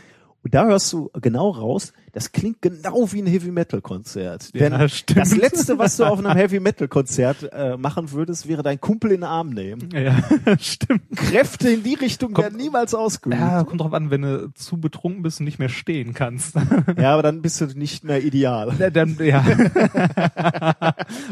Und 0.43 0.53
da 0.53 0.65
hörst 0.65 0.93
du 0.93 1.09
genau 1.19 1.49
raus, 1.49 1.91
das 2.13 2.31
klingt 2.31 2.61
genau 2.61 3.11
wie 3.11 3.21
ein 3.21 3.27
Heavy 3.27 3.51
Metal 3.51 3.81
Konzert. 3.81 4.49
Ja, 4.53 4.69
Denn 4.69 4.89
stimmt. 4.89 5.19
das 5.19 5.35
letzte, 5.35 5.77
was 5.77 5.97
du 5.97 6.05
auf 6.05 6.19
einem 6.19 6.31
Heavy 6.31 6.59
Metal 6.61 6.87
Konzert 6.87 7.49
äh, 7.51 7.75
machen 7.75 8.11
würdest, 8.11 8.47
wäre 8.47 8.63
dein 8.63 8.79
Kumpel 8.79 9.11
in 9.11 9.17
den 9.21 9.23
Arm 9.25 9.49
nehmen. 9.49 9.89
Ja, 9.93 10.15
stimmt. 10.59 11.01
Kräfte 11.15 11.69
in 11.69 11.83
die 11.83 11.95
Richtung 11.95 12.31
Kommt- 12.33 12.45
werden 12.45 12.57
niemals 12.57 12.93
ausgeübt. 12.95 13.35
Ja, 13.39 13.57
Ja. 13.57 13.63
kommt 13.65 13.81
drauf 13.81 13.93
an, 13.93 14.09
wenn 14.09 14.21
du 14.21 14.49
zu 14.53 14.79
betrunken 14.79 15.21
bist 15.21 15.39
und 15.41 15.45
nicht 15.45 15.59
mehr 15.59 15.69
stehen 15.69 16.13
kannst. 16.13 16.55
aber 16.87 17.21
dann 17.23 17.41
bist 17.41 17.59
du 17.59 17.65
nicht 17.65 18.03
mehr 18.05 18.23
ideal. 18.23 18.73
Ja, 18.79 18.89
dann, 18.89 19.17
ja. 19.19 19.43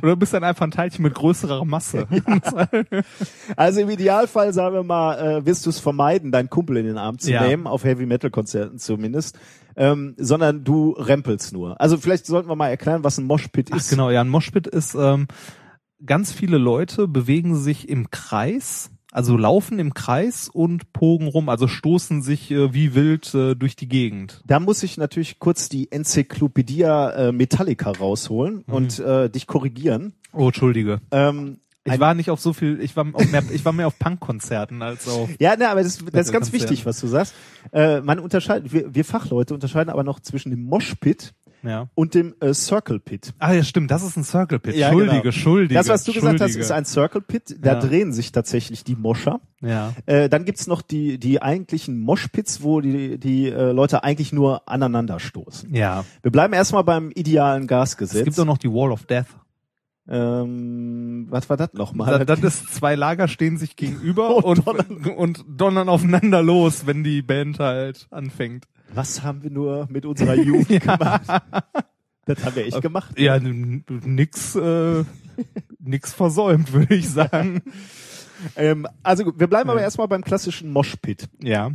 Oder 0.01 0.11
du 0.11 0.15
bist 0.17 0.33
dann 0.33 0.43
einfach 0.43 0.65
ein 0.65 0.71
Teilchen 0.71 1.03
mit 1.03 1.13
größerer 1.13 1.63
Masse. 1.65 2.05
Also 3.55 3.81
im 3.81 3.89
Idealfall, 3.89 4.53
sagen 4.53 4.75
wir 4.75 4.83
mal, 4.83 5.17
äh, 5.39 5.45
wirst 5.45 5.65
du 5.65 5.69
es 5.69 5.79
vermeiden, 5.79 6.31
deinen 6.31 6.49
Kumpel 6.49 6.77
in 6.77 6.85
den 6.85 6.97
Arm 6.97 7.17
zu 7.17 7.31
Ja. 7.31 7.47
nehmen, 7.47 7.67
auf 7.67 7.83
Heavy 7.83 8.05
Metal 8.05 8.29
Konzerten 8.29 8.77
zumindest, 8.95 9.37
ähm, 9.75 10.15
sondern 10.17 10.63
du 10.63 10.91
rempelst 10.91 11.51
nur. 11.53 11.79
Also 11.81 11.97
vielleicht 11.97 12.25
sollten 12.25 12.49
wir 12.49 12.55
mal 12.55 12.69
erklären, 12.69 13.03
was 13.03 13.17
ein 13.17 13.25
Moshpit 13.25 13.69
Ach 13.71 13.77
ist. 13.77 13.89
genau, 13.89 14.09
ja, 14.09 14.21
ein 14.21 14.29
Moshpit 14.29 14.67
ist, 14.67 14.95
ähm, 14.95 15.27
ganz 16.05 16.31
viele 16.31 16.57
Leute 16.57 17.07
bewegen 17.07 17.55
sich 17.55 17.89
im 17.89 18.09
Kreis, 18.09 18.91
also 19.11 19.37
laufen 19.37 19.79
im 19.79 19.93
Kreis 19.93 20.49
und 20.49 20.91
pogen 20.93 21.27
rum, 21.27 21.49
also 21.49 21.67
stoßen 21.67 22.21
sich 22.21 22.51
äh, 22.51 22.73
wie 22.73 22.95
wild 22.95 23.33
äh, 23.33 23.55
durch 23.55 23.75
die 23.75 23.87
Gegend. 23.87 24.41
Da 24.45 24.59
muss 24.59 24.83
ich 24.83 24.97
natürlich 24.97 25.39
kurz 25.39 25.67
die 25.69 25.91
Enzyklopädia 25.91 27.09
äh, 27.11 27.31
Metallica 27.31 27.91
rausholen 27.91 28.63
Mhm. 28.67 28.73
und 28.73 28.99
äh, 28.99 29.29
dich 29.29 29.47
korrigieren. 29.47 30.13
Oh, 30.33 30.47
entschuldige. 30.47 30.99
Ähm, 31.11 31.59
Ich 31.87 31.99
war 31.99 32.15
nicht 32.15 32.31
auf 32.31 32.39
so 32.39 32.51
viel, 32.51 32.81
ich 32.81 32.95
war 32.95 33.03
mehr, 33.03 33.43
ich 33.51 33.63
war 33.63 33.71
mehr 33.71 33.85
auf 33.87 33.99
Punkkonzerten 33.99 34.81
als 34.81 35.07
auf. 35.07 35.29
ja, 35.39 35.55
ne, 35.55 35.69
aber 35.69 35.83
das, 35.83 36.03
das 36.11 36.27
ist 36.27 36.33
ganz 36.33 36.51
wichtig, 36.51 36.85
was 36.85 36.99
du 36.99 37.07
sagst. 37.07 37.35
Äh, 37.71 38.01
man 38.01 38.19
unterscheidet, 38.19 38.73
wir, 38.73 38.93
wir 38.93 39.05
Fachleute 39.05 39.53
unterscheiden 39.53 39.89
aber 39.91 40.03
noch 40.03 40.19
zwischen 40.19 40.49
dem 40.49 40.63
Moshpit 40.63 41.33
Ja. 41.61 41.87
und 41.93 42.15
dem 42.15 42.33
äh, 42.39 42.55
Circle 42.55 42.99
Pit. 42.99 43.33
Ah 43.37 43.53
ja, 43.53 43.63
stimmt, 43.63 43.91
das 43.91 44.01
ist 44.03 44.17
ein 44.17 44.23
Circle 44.23 44.57
Pit. 44.57 44.75
Ja, 44.75 44.91
Schuldige, 44.91 45.21
genau. 45.21 45.31
schuldige. 45.31 45.75
Das, 45.75 45.87
was 45.87 46.03
du 46.05 46.13
gesagt 46.13 46.41
hast, 46.41 46.55
ist 46.55 46.71
ein 46.71 46.85
Circle 46.85 47.21
Pit. 47.21 47.55
Da 47.61 47.73
Ja. 47.73 47.79
drehen 47.79 48.13
sich 48.13 48.31
tatsächlich 48.31 48.83
die 48.83 48.95
Moscher. 48.95 49.39
Ja. 49.61 49.93
Äh, 50.07 50.27
dann 50.27 50.45
gibt's 50.45 50.65
noch 50.65 50.81
die, 50.81 51.19
die 51.19 51.41
eigentlichen 51.43 51.99
Moshpits, 51.99 52.63
wo 52.63 52.81
die, 52.81 53.19
die 53.19 53.47
äh, 53.49 53.71
Leute 53.71 54.03
eigentlich 54.03 54.33
nur 54.33 54.67
aneinander 54.67 55.19
stoßen. 55.19 55.71
Ja. 55.73 56.03
Wir 56.23 56.31
bleiben 56.31 56.53
erstmal 56.53 56.83
beim 56.83 57.11
idealen 57.11 57.67
Gasgesetz. 57.67 58.17
Es 58.19 58.23
gibt 58.25 58.39
auch 58.39 58.45
noch 58.45 58.57
die 58.57 58.69
Wall 58.71 58.91
of 58.91 59.05
Death. 59.05 59.27
Ähm, 60.07 61.27
was 61.29 61.49
war 61.49 61.57
das 61.57 61.73
nochmal? 61.73 62.25
Das, 62.25 62.39
das 62.41 62.61
ist 62.61 62.73
zwei 62.75 62.95
Lager 62.95 63.27
stehen 63.27 63.57
sich 63.57 63.75
gegenüber 63.75 64.35
Und 64.45 64.65
und, 64.67 65.07
und 65.07 65.45
donnern 65.47 65.89
aufeinander 65.89 66.41
los, 66.43 66.85
wenn 66.85 67.03
die 67.03 67.21
Band 67.21 67.59
halt 67.59 68.07
anfängt. 68.11 68.65
Was 68.93 69.23
haben 69.23 69.41
wir 69.43 69.49
nur 69.49 69.87
mit 69.89 70.05
unserer 70.05 70.35
Jugend 70.35 70.69
gemacht? 70.81 71.23
Das 72.25 72.43
haben 72.45 72.55
wir 72.55 72.65
echt 72.65 72.81
gemacht. 72.81 73.19
Ja, 73.19 73.35
n- 73.35 73.83
nix, 74.05 74.55
äh, 74.55 75.03
nix 75.79 76.13
versäumt, 76.13 76.71
würde 76.73 76.95
ich 76.95 77.09
sagen. 77.09 77.61
Ähm, 78.57 78.85
also 79.01 79.23
gut, 79.23 79.39
wir 79.39 79.47
bleiben 79.47 79.69
aber 79.69 79.79
Ja. 79.79 79.85
erstmal 79.85 80.09
beim 80.09 80.21
klassischen 80.21 80.71
Moshpit. 80.71 81.29
Ja. 81.41 81.71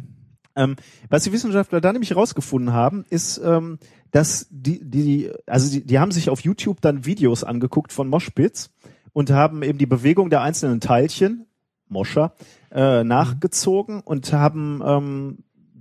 Ähm, 0.57 0.77
was 1.09 1.25
die 1.25 1.33
Wissenschaftler 1.33 1.81
da 1.81 1.93
nämlich 1.93 2.11
herausgefunden 2.11 2.73
haben, 2.73 3.05
ist, 3.09 3.39
ähm, 3.39 3.79
dass 4.11 4.49
die, 4.51 4.81
die, 4.83 5.31
also 5.47 5.71
die, 5.71 5.87
die 5.87 5.99
haben 5.99 6.13
sich 6.13 6.31
auf 6.31 6.41
YouTube 6.41 6.81
dann 6.81 7.05
Videos 7.05 7.45
angeguckt 7.45 7.93
von 7.93 8.09
Moshpits 8.09 8.71
und 9.13 9.31
haben 9.31 9.63
eben 9.63 9.79
die 9.79 9.87
Bewegung 9.87 10.31
der 10.31 10.43
einzelnen 10.43 10.81
Teilchen, 10.81 11.47
Moscher, 11.89 12.35
äh, 12.71 13.05
nachgezogen 13.05 14.01
und 14.01 14.33
haben 14.33 14.83
ähm, 14.85 15.39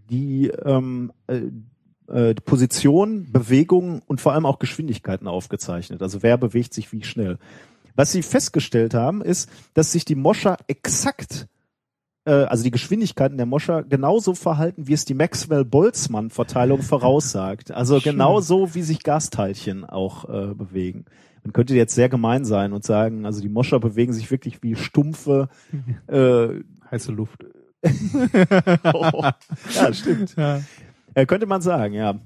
die 0.10 0.48
ähm, 0.48 1.12
äh, 1.28 1.41
äh, 2.08 2.34
Position, 2.34 3.32
Bewegungen 3.32 4.02
und 4.08 4.22
vor 4.22 4.34
allem 4.34 4.46
auch 4.46 4.60
Geschwindigkeiten 4.60 5.28
aufgezeichnet. 5.28 6.02
Also 6.02 6.24
wer 6.24 6.38
bewegt 6.38 6.74
sich 6.74 6.91
wie 6.91 7.04
schnell. 7.04 7.38
Was 7.96 8.12
sie 8.12 8.24
festgestellt 8.24 8.94
haben, 8.94 9.22
ist, 9.22 9.50
dass 9.74 9.91
sich 9.91 10.06
die 10.06 10.16
Moscher 10.16 10.58
exakt 10.68 11.48
äh, 12.30 12.45
also 12.45 12.64
die 12.64 12.72
Geschwindigkeiten 12.72 13.38
der 13.38 13.47
Moscher 13.47 13.84
genauso 13.84 14.35
verhalten, 14.35 14.88
wie 14.88 14.93
es 14.93 15.03
die 15.03 15.15
Maxwell-Boltzmann-Verteilung 15.15 16.81
voraussagt. 16.84 17.72
Also 17.72 17.99
Schön. 17.99 18.14
genauso, 18.14 18.76
wie 18.76 18.84
sich 18.84 19.01
Gasteilchen 19.01 19.84
auch 19.84 20.30
äh, 20.30 20.53
bewegen. 20.53 21.06
Man 21.43 21.53
könnte 21.53 21.73
jetzt 21.73 21.95
sehr 21.95 22.10
gemein 22.10 22.45
sein 22.45 22.73
und 22.73 22.84
sagen, 22.84 23.26
also 23.26 23.41
die 23.41 23.49
Moscher 23.49 23.80
bewegen 23.80 24.14
sich 24.14 24.30
wirklich 24.30 24.61
wie 24.61 24.76
stumpfe. 24.76 25.49
Äh, 26.07 26.61
Heiße 26.91 27.11
Luft. 27.11 27.45
oh, 28.93 29.23
ja, 29.76 29.93
stimmt. 29.93 30.35
Ja. 30.35 30.61
Äh, 31.14 31.27
könnte 31.27 31.45
man 31.45 31.61
sagen, 31.61 31.93
ja. 31.93 32.19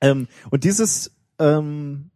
Ähm, 0.00 0.28
und 0.50 0.62
dieses, 0.62 1.16
ähm, 1.40 2.11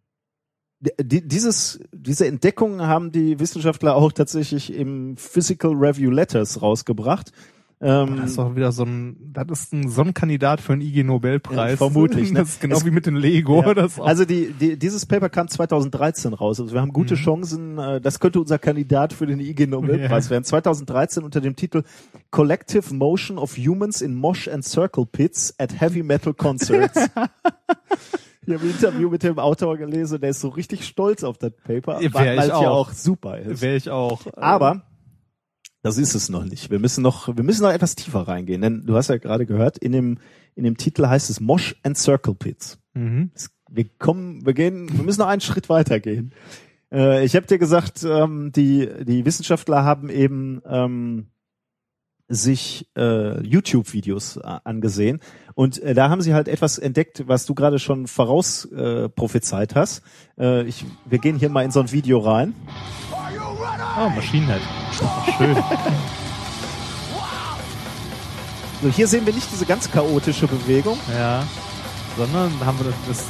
dieses, 0.80 1.80
diese 1.92 2.26
Entdeckung 2.26 2.82
haben 2.82 3.10
die 3.12 3.38
Wissenschaftler 3.40 3.96
auch 3.96 4.12
tatsächlich 4.12 4.72
im 4.74 5.16
Physical 5.16 5.72
Review 5.72 6.10
Letters 6.10 6.60
rausgebracht. 6.60 7.32
Ähm, 7.78 8.16
Das 8.16 8.30
ist 8.30 8.38
doch 8.38 8.56
wieder 8.56 8.72
so 8.72 8.84
ein, 8.84 9.16
das 9.34 9.46
ist 9.60 9.72
ein, 9.74 9.88
so 9.90 10.00
ein 10.00 10.14
Kandidat 10.14 10.62
für 10.62 10.72
einen 10.72 10.80
IG 10.80 11.02
Nobelpreis. 11.04 11.72
Ja, 11.72 11.76
vermutlich, 11.76 12.30
ne? 12.32 12.38
Das 12.40 12.48
ist 12.50 12.60
genau 12.62 12.76
Es- 12.78 12.86
wie 12.86 12.90
mit 12.90 13.04
dem 13.04 13.16
Lego. 13.16 13.62
Ja. 13.62 13.86
Also 14.02 14.24
die, 14.24 14.52
die, 14.52 14.78
dieses 14.78 15.04
Paper 15.04 15.28
kam 15.28 15.46
2013 15.48 16.32
raus. 16.32 16.58
Also 16.58 16.72
wir 16.72 16.80
haben 16.80 16.94
gute 16.94 17.14
Mhm. 17.14 17.18
Chancen. 17.18 17.78
Äh, 17.78 18.00
das 18.00 18.18
könnte 18.18 18.40
unser 18.40 18.58
Kandidat 18.58 19.12
für 19.12 19.26
den 19.26 19.40
IG 19.40 19.66
Nobelpreis 19.66 20.26
Ja. 20.26 20.30
werden. 20.30 20.44
2013 20.44 21.22
unter 21.22 21.42
dem 21.42 21.54
Titel 21.54 21.82
Collective 22.30 22.94
Motion 22.94 23.36
of 23.36 23.56
Humans 23.58 24.00
in 24.00 24.14
Mosh 24.14 24.48
and 24.48 24.64
Circle 24.64 25.04
Pits 25.04 25.54
at 25.58 25.78
Heavy 25.78 26.02
Metal 26.02 26.32
Concerts. 26.32 26.98
Ich 28.46 28.54
habe 28.54 28.62
ein 28.64 28.70
Interview 28.70 29.10
mit 29.10 29.22
dem 29.22 29.38
Autor 29.38 29.76
gelesen, 29.76 30.20
der 30.20 30.30
ist 30.30 30.40
so 30.40 30.48
richtig 30.48 30.86
stolz 30.86 31.24
auf 31.24 31.38
das 31.38 31.52
Paper, 31.64 32.00
Wär 32.00 32.12
weil 32.14 32.38
es 32.38 32.46
ja 32.48 32.56
auch. 32.70 32.92
super 32.92 33.38
ist. 33.38 33.60
Wäre 33.60 33.76
ich 33.76 33.90
auch. 33.90 34.20
Aber 34.36 34.82
das 35.82 35.98
ist 35.98 36.14
es 36.14 36.28
noch 36.28 36.44
nicht. 36.44 36.70
Wir 36.70 36.78
müssen 36.78 37.02
noch, 37.02 37.28
wir 37.36 37.44
müssen 37.44 37.62
noch 37.62 37.72
etwas 37.72 37.94
tiefer 37.96 38.20
reingehen, 38.28 38.60
denn 38.60 38.86
du 38.86 38.94
hast 38.96 39.08
ja 39.08 39.18
gerade 39.18 39.46
gehört, 39.46 39.78
in 39.78 39.92
dem, 39.92 40.18
in 40.54 40.64
dem 40.64 40.76
Titel 40.76 41.06
heißt 41.06 41.28
es 41.30 41.40
Mosh 41.40 41.76
and 41.82 41.96
Circle 41.98 42.34
Pits. 42.34 42.78
Mhm. 42.94 43.30
Es- 43.34 43.50
Wir 43.68 43.84
kommen, 43.98 44.46
wir 44.46 44.54
gehen, 44.54 44.88
wir 44.96 45.04
müssen 45.04 45.20
noch 45.20 45.26
einen 45.28 45.40
Schritt 45.40 45.68
weiter 45.68 45.98
gehen. 45.98 46.32
Äh, 46.92 47.24
ich 47.24 47.34
habe 47.34 47.46
dir 47.46 47.58
gesagt, 47.58 48.04
ähm, 48.04 48.52
die, 48.54 48.88
die 49.04 49.24
Wissenschaftler 49.24 49.82
haben 49.84 50.08
eben 50.08 50.62
ähm, 50.66 51.26
sich 52.28 52.88
äh, 52.96 53.40
YouTube-Videos 53.44 54.36
äh, 54.38 54.40
angesehen 54.64 55.20
und 55.56 55.82
äh, 55.82 55.94
da 55.94 56.10
haben 56.10 56.20
sie 56.20 56.34
halt 56.34 56.48
etwas 56.48 56.76
entdeckt, 56.76 57.24
was 57.28 57.46
du 57.46 57.54
gerade 57.54 57.78
schon 57.78 58.06
voraus 58.06 58.66
äh, 58.66 59.08
prophezeit 59.08 59.74
hast. 59.74 60.02
Äh, 60.38 60.64
ich, 60.64 60.84
wir 61.06 61.18
gehen 61.18 61.38
hier 61.38 61.48
mal 61.48 61.64
in 61.64 61.70
so 61.70 61.80
ein 61.80 61.90
Video 61.90 62.18
rein. 62.18 62.52
Oh, 63.98 64.10
Machine 64.10 64.46
Head. 64.46 64.60
Schön. 65.38 65.56
So, 68.82 68.90
hier 68.90 69.08
sehen 69.08 69.24
wir 69.24 69.32
nicht 69.32 69.50
diese 69.50 69.64
ganz 69.64 69.90
chaotische 69.90 70.46
Bewegung. 70.46 70.98
ja. 71.10 71.42
Sondern 72.18 72.52
haben 72.60 72.78
wir 72.78 72.86
das, 72.90 72.94
das, 73.08 73.24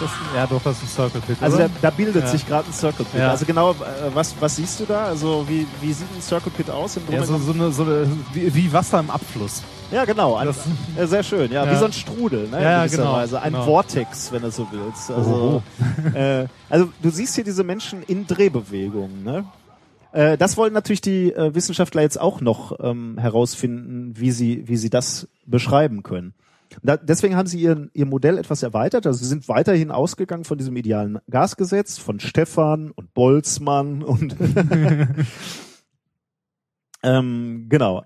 das 0.00 0.10
ja 0.34 0.46
doch, 0.46 0.62
das 0.62 0.76
ist 0.76 0.82
ein 0.84 0.88
Circle 0.88 1.20
Pit. 1.20 1.36
Also 1.40 1.58
da, 1.58 1.68
da 1.82 1.90
bildet 1.90 2.24
Ja. 2.24 2.28
sich 2.30 2.46
gerade 2.46 2.68
ein 2.68 2.72
Circle 2.72 3.04
Pit. 3.04 3.20
Ja. 3.20 3.30
Also 3.30 3.44
genau, 3.44 3.72
äh, 3.72 3.74
was, 4.14 4.34
was 4.40 4.56
siehst 4.56 4.80
du 4.80 4.84
da? 4.84 5.04
Also 5.06 5.44
wie, 5.48 5.66
wie 5.80 5.92
sieht 5.92 6.06
ein 6.16 6.22
Circle 6.22 6.52
Pit 6.56 6.70
aus? 6.70 6.96
Im 6.96 7.02
ja, 7.10 7.24
so, 7.24 7.38
so 7.38 7.52
eine, 7.52 7.70
so 7.72 7.82
eine 7.84 8.06
wie, 8.32 8.54
wie 8.54 8.72
Wasser 8.72 9.00
im 9.00 9.10
Abfluss. 9.10 9.62
Ja, 9.92 10.04
genau. 10.04 10.34
Ein, 10.36 10.46
Das- 10.46 10.58
äh, 10.96 11.06
sehr 11.06 11.22
schön. 11.22 11.52
Ja, 11.52 11.70
wie 11.70 11.76
so 11.76 11.84
ein 11.84 11.92
Strudel, 11.92 12.48
ne? 12.48 12.60
Ja, 12.62 12.86
genau, 12.86 13.12
Weise. 13.14 13.40
Ein 13.40 13.52
genau. 13.52 13.64
Vortex, 13.64 14.32
wenn 14.32 14.42
du 14.42 14.50
so 14.50 14.66
willst. 14.72 15.10
Also, 15.10 15.62
äh, 16.14 16.46
also 16.68 16.88
du 17.02 17.10
siehst 17.10 17.34
hier 17.36 17.44
diese 17.44 17.62
Menschen 17.62 18.02
in 18.02 18.26
Drehbewegungen, 18.26 19.22
ne? 19.22 19.44
Äh, 20.12 20.36
das 20.38 20.56
wollen 20.56 20.72
natürlich 20.72 21.02
die 21.02 21.32
äh, 21.32 21.54
Wissenschaftler 21.54 22.02
jetzt 22.02 22.20
auch 22.20 22.40
noch 22.40 22.78
ähm, 22.80 23.16
herausfinden, 23.18 24.14
wie 24.16 24.30
sie, 24.32 24.66
wie 24.66 24.76
sie 24.76 24.90
das 24.90 25.28
beschreiben 25.46 26.02
können. 26.02 26.34
Da, 26.82 26.96
deswegen 26.96 27.36
haben 27.36 27.46
sie 27.46 27.60
ihr, 27.60 27.88
ihr 27.92 28.06
Modell 28.06 28.38
etwas 28.38 28.62
erweitert. 28.62 29.06
Also 29.06 29.18
sie 29.20 29.26
sind 29.28 29.48
weiterhin 29.48 29.90
ausgegangen 29.90 30.44
von 30.44 30.58
diesem 30.58 30.76
idealen 30.76 31.18
Gasgesetz, 31.30 31.98
von 31.98 32.20
Stefan 32.20 32.90
und 32.90 33.14
Boltzmann 33.14 34.02
und 34.02 34.36
ähm, 37.02 37.66
genau. 37.68 38.04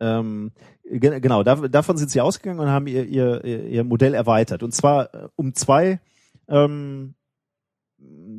Ähm, 0.00 0.52
ge- 0.84 1.20
genau, 1.20 1.42
da, 1.42 1.56
davon 1.56 1.96
sind 1.98 2.10
sie 2.10 2.20
ausgegangen 2.20 2.60
und 2.60 2.68
haben 2.68 2.86
ihr, 2.86 3.04
ihr, 3.04 3.44
ihr 3.44 3.84
Modell 3.84 4.14
erweitert. 4.14 4.62
Und 4.62 4.74
zwar 4.74 5.14
äh, 5.14 5.28
um 5.36 5.54
zwei 5.54 6.00
ähm, 6.48 7.14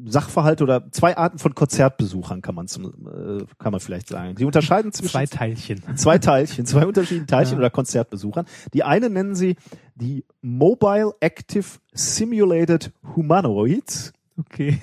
Sachverhalte 0.05 0.63
oder 0.63 0.91
zwei 0.91 1.15
Arten 1.15 1.37
von 1.37 1.53
Konzertbesuchern 1.53 2.41
kann 2.41 2.55
man 2.55 2.67
zum, 2.67 2.85
äh, 2.85 3.45
kann 3.59 3.71
man 3.71 3.79
vielleicht 3.79 4.07
sagen. 4.07 4.35
Die 4.35 4.45
unterscheiden 4.45 4.91
zwischen 4.91 5.11
Zwei 5.11 5.25
Teilchen. 5.27 5.81
zwei 5.95 6.17
Teilchen, 6.17 6.65
zwei 6.65 6.85
unterschiedlichen 6.87 7.27
Teilchen 7.27 7.53
Ja. 7.53 7.59
oder 7.59 7.69
Konzertbesuchern. 7.69 8.45
Die 8.73 8.83
eine 8.83 9.09
nennen 9.09 9.35
sie 9.35 9.55
die 9.95 10.25
Mobile 10.41 11.11
Active 11.19 11.65
Simulated 11.93 12.91
Humanoids, 13.15 14.11
Okay. 14.39 14.79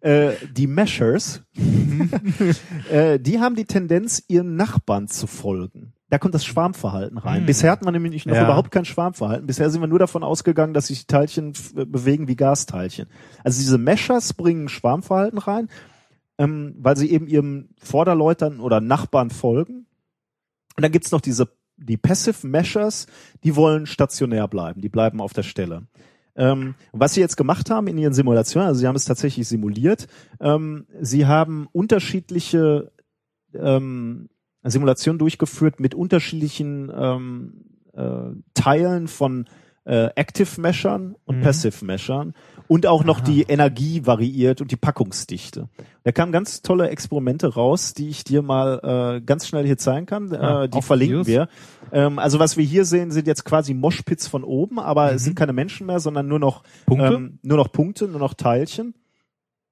äh, 0.00 0.32
die 0.52 0.66
Meshers. 0.66 1.42
äh, 2.90 3.20
die 3.20 3.38
haben 3.38 3.54
die 3.54 3.66
Tendenz, 3.66 4.22
ihren 4.28 4.56
Nachbarn 4.56 5.06
zu 5.08 5.26
folgen. 5.28 5.92
Da 6.10 6.18
kommt 6.18 6.34
das 6.34 6.44
Schwarmverhalten 6.44 7.18
rein. 7.18 7.40
Hm. 7.40 7.46
Bisher 7.46 7.70
hat 7.70 7.84
man 7.84 7.94
nämlich 7.94 8.26
noch 8.26 8.34
Ja. 8.34 8.44
überhaupt 8.44 8.72
kein 8.72 8.84
Schwarmverhalten. 8.84 9.46
Bisher 9.46 9.70
sind 9.70 9.80
wir 9.80 9.86
nur 9.86 10.00
davon 10.00 10.24
ausgegangen, 10.24 10.74
dass 10.74 10.88
sich 10.88 11.00
die 11.00 11.06
Teilchen 11.06 11.52
äh, 11.76 11.84
bewegen 11.84 12.26
wie 12.26 12.34
Gasteilchen. 12.36 13.06
Also 13.44 13.60
diese 13.60 13.78
Meshers 13.78 14.34
bringen 14.34 14.68
Schwarmverhalten 14.68 15.38
rein, 15.38 15.68
ähm, 16.36 16.74
weil 16.78 16.96
sie 16.96 17.10
eben 17.10 17.28
ihrem 17.28 17.68
Vorderleutern 17.80 18.58
oder 18.60 18.80
Nachbarn 18.80 19.30
folgen. 19.30 19.86
Und 20.76 20.82
dann 20.82 20.90
gibt's 20.92 21.12
noch 21.12 21.20
diese, 21.20 21.48
die 21.76 21.96
Passive 21.96 22.44
Meshers, 22.46 23.06
die 23.44 23.54
wollen 23.54 23.86
stationär 23.86 24.48
bleiben, 24.48 24.80
die 24.80 24.88
bleiben 24.88 25.20
auf 25.20 25.32
der 25.32 25.44
Stelle. 25.44 25.86
Ähm, 26.34 26.74
was 26.92 27.14
sie 27.14 27.20
jetzt 27.20 27.36
gemacht 27.36 27.70
haben 27.70 27.86
in 27.86 27.98
ihren 27.98 28.14
Simulationen, 28.14 28.68
also 28.68 28.80
sie 28.80 28.86
haben 28.88 28.96
es 28.96 29.04
tatsächlich 29.04 29.46
simuliert, 29.46 30.08
ähm, 30.40 30.86
sie 31.00 31.26
haben 31.26 31.68
unterschiedliche 31.72 32.92
ähm, 33.54 34.29
Simulationen 34.64 35.18
durchgeführt 35.18 35.80
mit 35.80 35.94
unterschiedlichen 35.94 36.90
ähm, 36.94 37.52
äh, 37.94 38.34
Teilen 38.54 39.08
von 39.08 39.46
äh, 39.86 40.10
Active 40.14 40.60
Meshern 40.60 41.16
und 41.24 41.38
Mhm. 41.38 41.42
Passive 41.42 41.84
Meshern 41.84 42.34
und 42.68 42.86
auch 42.86 43.02
noch 43.02 43.20
Aha. 43.20 43.24
die 43.24 43.42
Energie 43.42 44.04
variiert 44.06 44.60
und 44.60 44.70
die 44.70 44.76
Packungsdichte. 44.76 45.68
Da 46.04 46.12
kamen 46.12 46.32
ganz 46.32 46.60
tolle 46.60 46.90
Experimente 46.90 47.54
raus, 47.54 47.94
die 47.94 48.10
ich 48.10 48.22
dir 48.22 48.42
mal 48.42 49.16
äh, 49.16 49.20
ganz 49.22 49.48
schnell 49.48 49.64
hier 49.64 49.78
zeigen 49.78 50.04
kann. 50.06 50.32
Ah, 50.34 50.64
äh, 50.64 50.68
die 50.68 50.82
verlinken 50.82 51.26
Videos? 51.26 51.48
wir. 51.92 51.98
Ähm, 51.98 52.18
also 52.18 52.38
was 52.38 52.58
wir 52.58 52.64
hier 52.64 52.84
sehen, 52.84 53.10
sind 53.10 53.26
jetzt 53.26 53.44
quasi 53.44 53.72
Moshpits 53.72 54.28
von 54.28 54.44
oben, 54.44 54.78
aber 54.78 55.12
es 55.12 55.22
Mhm. 55.22 55.24
sind 55.24 55.34
keine 55.36 55.54
Menschen 55.54 55.86
mehr, 55.86 55.98
sondern 55.98 56.28
nur 56.28 56.38
noch 56.38 56.62
Punkte? 56.84 57.14
Ähm, 57.14 57.38
nur 57.42 57.56
noch 57.56 57.72
Punkte, 57.72 58.06
nur 58.06 58.20
noch 58.20 58.34
Teilchen. 58.34 58.94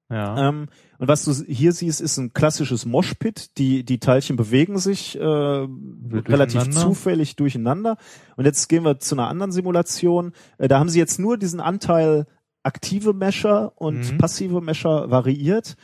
Ja. 0.09 0.49
Ähm, 0.49 0.67
und 0.97 1.07
was 1.07 1.23
du 1.23 1.33
hier 1.45 1.71
siehst, 1.71 2.01
ist 2.01 2.17
ein 2.17 2.33
klassisches 2.33 2.85
Moshpit. 2.85 3.57
Die, 3.57 3.83
die 3.85 3.99
Teilchen 3.99 4.35
bewegen 4.35 4.77
sich 4.77 5.17
äh, 5.19 5.23
relativ 5.23 6.69
zufällig 6.71 7.35
durcheinander. 7.35 7.97
Und 8.35 8.45
jetzt 8.45 8.67
gehen 8.67 8.83
wir 8.83 8.99
zu 8.99 9.15
einer 9.15 9.27
anderen 9.27 9.51
Simulation. 9.51 10.33
Äh, 10.57 10.67
da 10.67 10.79
haben 10.79 10.89
sie 10.89 10.99
jetzt 10.99 11.19
nur 11.19 11.37
diesen 11.37 11.59
Anteil 11.61 12.25
aktive 12.63 13.13
Mesher 13.13 13.71
und 13.75 14.13
Mhm. 14.13 14.17
passive 14.17 14.61
Mesher 14.61 15.09
variiert. 15.09 15.75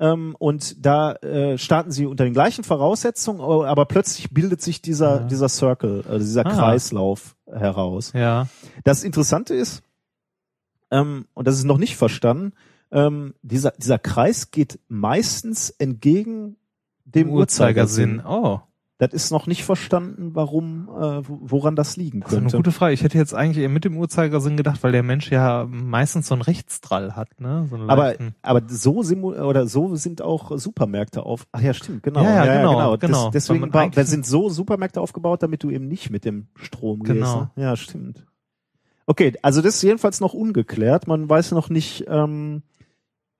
Ähm, 0.00 0.34
und 0.40 0.84
da 0.84 1.12
äh, 1.16 1.56
starten 1.56 1.92
sie 1.92 2.06
unter 2.06 2.24
den 2.24 2.32
gleichen 2.32 2.64
Voraussetzungen, 2.64 3.40
aber 3.40 3.68
aber 3.68 3.84
plötzlich 3.84 4.30
bildet 4.30 4.60
sich 4.60 4.82
dieser, 4.82 5.20
Ja. 5.20 5.24
dieser 5.26 5.48
Circle, 5.48 6.02
äh, 6.10 6.18
dieser 6.18 6.44
Ah. 6.44 6.50
Kreislauf 6.52 7.36
heraus. 7.46 8.12
ja. 8.12 8.48
Das 8.82 9.04
Interessante 9.04 9.54
ist, 9.54 9.82
ähm, 10.90 11.26
und 11.34 11.46
das 11.46 11.56
ist 11.58 11.64
noch 11.64 11.78
nicht 11.78 11.96
verstanden, 11.96 12.52
ähm, 12.92 13.34
dieser, 13.42 13.72
dieser 13.72 13.98
Kreis 13.98 14.50
geht 14.50 14.78
meistens 14.88 15.70
entgegen 15.70 16.56
dem 17.04 17.30
Uhrzeigersinn. 17.30 18.22
Oh, 18.26 18.60
Das 18.98 19.12
ist 19.12 19.32
noch 19.32 19.48
nicht 19.48 19.64
verstanden, 19.64 20.30
warum, 20.34 20.88
äh, 20.88 21.28
wo- 21.28 21.38
woran 21.42 21.74
das 21.74 21.96
liegen 21.96 22.20
das 22.20 22.28
ist 22.30 22.34
eine 22.36 22.42
könnte. 22.44 22.56
gute 22.58 22.72
Frage. 22.72 22.94
Ich 22.94 23.02
hätte 23.02 23.18
jetzt 23.18 23.34
eigentlich 23.34 23.58
eher 23.62 23.68
mit 23.68 23.84
dem 23.84 23.96
Uhrzeigersinn 23.96 24.56
gedacht, 24.56 24.82
weil 24.84 24.92
der 24.92 25.02
Mensch 25.02 25.30
ja 25.32 25.66
meistens 25.68 26.28
so 26.28 26.34
einen 26.34 26.42
Rechtsdrall 26.42 27.16
hat, 27.16 27.40
ne? 27.40 27.66
So 27.68 27.76
aber, 27.88 28.14
aber 28.42 28.62
so 28.68 29.02
simu 29.02 29.34
oder 29.34 29.66
so 29.66 29.96
sind 29.96 30.22
auch 30.22 30.56
Supermärkte 30.56 31.24
auf. 31.26 31.46
Ach 31.50 31.60
ja, 31.60 31.74
stimmt, 31.74 32.04
genau. 32.04 32.22
Ja, 32.22 32.44
ja, 32.46 32.56
genau, 32.58 32.96
Das, 32.96 33.00
genau. 33.10 33.30
deswegen 33.30 33.54
Weil 33.56 33.60
man 33.62 33.70
ba- 33.72 33.80
eigentlich- 33.82 33.94
da 33.96 34.04
sind 34.04 34.24
so 34.26 34.48
Supermärkte 34.48 35.00
aufgebaut, 35.00 35.42
damit 35.42 35.64
du 35.64 35.70
eben 35.70 35.88
nicht 35.88 36.10
mit 36.10 36.24
dem 36.24 36.46
Strom 36.54 37.02
gehst. 37.02 37.14
Genau. 37.16 37.40
Ne? 37.56 37.62
Ja, 37.62 37.76
stimmt. 37.76 38.24
Okay, 39.06 39.34
also 39.42 39.60
das 39.60 39.74
ist 39.74 39.82
jedenfalls 39.82 40.20
noch 40.20 40.32
ungeklärt. 40.32 41.06
Man 41.08 41.28
weiß 41.28 41.50
noch 41.50 41.68
nicht, 41.68 42.04
ähm, 42.08 42.62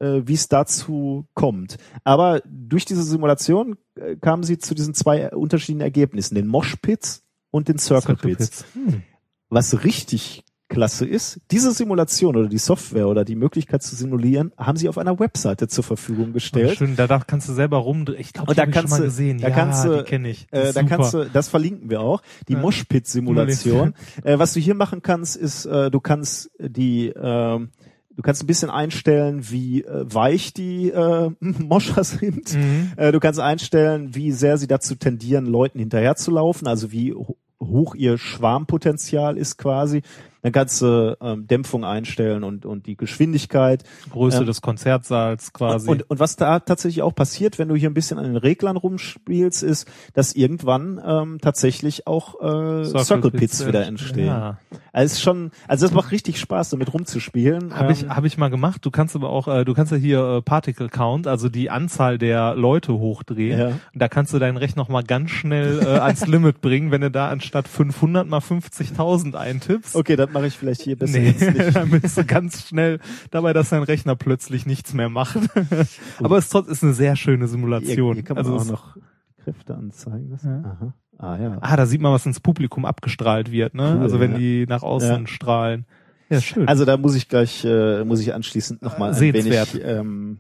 äh, 0.01 0.23
wie 0.25 0.35
es 0.35 0.49
dazu 0.49 1.27
kommt. 1.35 1.77
Aber 2.05 2.43
durch 2.47 2.85
diese 2.85 3.03
Simulation 3.03 3.77
äh, 3.97 4.17
kamen 4.17 4.43
sie 4.43 4.59
zu 4.59 4.75
diesen 4.75 4.95
zwei 4.95 5.21
äh, 5.21 5.35
unterschiedlichen 5.35 5.81
Ergebnissen, 5.83 6.35
den 6.35 6.47
Moshpits 6.47 7.23
und 7.51 7.69
den 7.69 7.79
Circle, 7.79 8.17
Pits. 8.17 8.65
Hm. 8.75 9.03
Was 9.49 9.85
richtig 9.85 10.43
klasse 10.69 11.05
ist, 11.07 11.41
diese 11.53 11.71
Simulation 11.73 12.35
oder 12.35 12.49
die 12.49 12.59
Software 12.59 13.07
oder 13.07 13.25
die 13.25 13.37
Möglichkeit 13.37 13.83
zu 13.83 13.95
simulieren, 13.95 14.51
haben 14.57 14.77
sie 14.79 14.89
auf 14.89 14.97
einer 14.99 15.21
Webseite 15.21 15.69
zur 15.69 15.85
Verfügung 15.85 16.33
gestellt. 16.33 16.79
Schön, 16.79 16.97
da 16.97 17.07
kannst 17.21 17.49
du 17.49 17.53
selber 17.53 17.77
rumdrehen. 17.77 18.19
Ich 18.19 18.33
glaube, 18.33 18.53
die 18.53 18.57
da 18.57 18.63
habe 18.63 18.71
ich 18.71 18.75
schon 18.75 18.81
kannst 18.83 18.91
mal 18.93 18.99
du- 18.99 19.05
gesehen. 19.05 19.39
da 19.39 19.49
ja, 19.49 19.55
kannst 19.55 19.85
du- 19.85 19.99
die 19.99 20.03
kenne 20.05 20.31
ich. 20.31 20.47
Äh, 20.51 20.73
da 20.73 20.83
kannst 20.83 21.15
du, 21.15 21.27
das 21.27 21.49
verlinken 21.49 21.91
wir 21.91 22.01
auch, 22.01 22.23
die 22.49 22.55
Ja. 22.55 22.61
Moshpit-Simulation. 22.61 23.95
äh, 24.25 24.39
was 24.39 24.55
du 24.55 24.61
hier 24.61 24.75
machen 24.75 25.03
kannst, 25.03 25.37
ist, 25.37 25.67
äh, 25.67 25.91
du 25.91 26.01
kannst 26.01 26.51
die, 26.59 27.09
ähm, 27.15 27.71
du 28.17 28.23
kannst 28.23 28.43
ein 28.43 28.47
bisschen 28.47 28.71
einstellen, 28.71 29.51
wie 29.51 29.83
äh, 29.83 30.05
weich 30.13 30.53
die 30.53 30.91
äh, 30.91 31.31
Moscher 31.41 32.05
sind. 32.05 32.55
Mhm. 32.55 32.93
Äh, 32.97 33.13
du 33.13 33.21
kannst 33.21 33.41
einstellen, 33.41 34.15
wie 34.15 34.33
sehr 34.33 34.59
sie 34.59 34.67
dazu 34.67 34.95
tendieren, 34.95 35.47
Leuten 35.47 35.79
hinterherzulaufen, 35.79 36.67
also 36.67 36.93
wie 36.93 37.13
ho 37.13 37.37
hoch 37.63 37.95
ihr 37.95 38.19
Schwarmpotenzial 38.19 39.39
ist 39.39 39.57
quasi. 39.57 40.03
Dann 40.45 40.53
kannst 40.53 40.81
du 40.83 41.17
ähm, 41.21 41.47
Dämpfung 41.49 41.85
einstellen 41.85 42.45
und, 42.45 42.67
und 42.67 42.87
die 42.87 42.97
Geschwindigkeit. 42.97 43.83
Größe 44.13 44.41
ähm, 44.41 44.47
des 44.47 44.61
Konzertsaals 44.61 45.53
quasi. 45.53 45.89
Und, 45.89 46.09
und 46.09 46.21
was 46.21 46.37
da 46.37 46.61
tatsächlich 46.61 47.03
auch 47.03 47.15
passiert, 47.15 47.59
wenn 47.59 47.69
du 47.69 47.75
hier 47.75 47.91
ein 47.91 47.95
bisschen 47.95 48.19
an 48.19 48.27
den 48.27 48.37
Reglern 48.37 48.77
rumspielst, 48.77 49.63
ist, 49.63 49.89
dass 50.13 50.35
irgendwann 50.35 51.01
ähm, 51.05 51.39
tatsächlich 51.41 52.07
auch 52.07 52.41
äh, 52.41 52.85
Circle, 52.85 53.33
Pits 53.33 53.67
wieder 53.67 53.87
entstehen. 53.87 54.27
Ja. 54.27 54.59
Also 54.93 55.07
es 55.07 55.13
ist 55.15 55.23
schon, 55.23 55.51
also 55.67 55.87
das 55.87 55.95
macht 55.95 56.13
richtig 56.13 56.39
Spaß, 56.39 56.71
damit 56.71 56.93
rumzuspielen. 56.95 57.75
Habe 57.75 57.93
ich, 57.93 58.05
Ähm, 58.05 58.15
hab 58.15 58.25
ich 58.25 58.39
mal 58.39 58.51
gemacht. 58.51 58.85
Du 58.85 58.93
kannst 58.93 59.17
aber 59.17 59.31
auch, 59.31 59.49
äh, 59.49 59.65
du 59.65 59.75
kannst 59.75 59.91
ja 59.91 59.99
hier 59.99 60.21
äh, 60.21 60.43
Particle 60.43 60.89
Count, 60.89 61.27
also 61.27 61.49
die 61.49 61.71
Anzahl 61.71 62.19
der 62.19 62.55
Leute 62.55 62.93
hochdrehen. 62.93 63.59
Ja. 63.59 63.67
Und 63.69 63.81
Da 63.95 64.09
kannst 64.09 64.35
du 64.35 64.39
deinen 64.39 64.59
Rechner 64.59 64.85
noch 64.85 64.91
mal 64.91 65.03
ganz 65.03 65.31
schnell 65.31 65.81
äh, 65.81 65.99
ans 65.99 66.27
Limit 66.27 66.61
bringen, 66.61 66.91
wenn 66.91 67.01
du 67.01 67.11
da 67.11 67.29
anstatt 67.29 67.69
500 67.69 68.29
mal 68.29 68.41
50.000 68.41 69.35
eintippst. 69.35 69.97
okay, 69.97 70.17
das 70.17 70.31
mache 70.35 70.47
ich 70.49 70.59
vielleicht 70.59 70.83
hier 70.83 70.97
besser 70.99 71.19
Nee, 71.19 71.29
jetzt 71.31 71.41
nicht. 71.55 71.75
dann 71.77 71.89
bist 71.91 72.19
du 72.19 72.25
ganz 72.25 72.69
schnell 72.69 73.01
dabei, 73.31 73.55
dass 73.55 73.71
dein 73.71 73.83
Rechner 73.83 74.15
plötzlich 74.17 74.67
nichts 74.67 74.93
mehr 74.93 75.09
macht. 75.09 75.39
Aber 76.19 76.37
es 76.37 76.53
ist 76.53 76.83
eine 76.85 76.93
sehr 76.93 77.17
schöne 77.17 77.39
Hier, 77.45 77.49
Simulation. 77.49 78.15
hier 78.17 78.25
kann 78.25 78.37
man 78.37 78.45
also 78.45 78.57
auch 78.59 78.65
noch 78.67 78.97
Kräfte 79.43 79.75
anzeigen. 79.75 80.29
Das, 80.31 80.43
Ja. 80.43 80.59
aha. 80.65 80.95
Ah 81.17 81.39
ja. 81.39 81.59
Ah, 81.61 81.77
da 81.77 81.87
sieht 81.87 82.01
man, 82.01 82.13
was 82.13 82.27
ins 82.27 82.41
Publikum 82.41 82.85
abgestrahlt 82.85 83.51
wird, 83.53 83.75
ne? 83.75 83.95
Cool, 83.97 84.03
also 84.03 84.19
wenn 84.21 84.33
ja. 84.33 84.39
die 84.39 84.67
nach 84.69 84.83
außen 84.83 85.21
Ja. 85.23 85.27
strahlen. 85.27 85.87
Ja, 86.29 86.41
schön. 86.41 86.67
Also 86.67 86.85
da 86.85 86.97
muss 86.97 87.15
ich 87.15 87.29
gleich, 87.29 87.65
äh, 87.65 88.05
muss 88.05 88.21
ich 88.21 88.35
anschließend 88.35 88.83
nochmal 88.83 89.11
ein 89.11 89.15
Sehenswert. 89.15 89.75
wenig 89.75 89.87
ähm, 89.87 90.39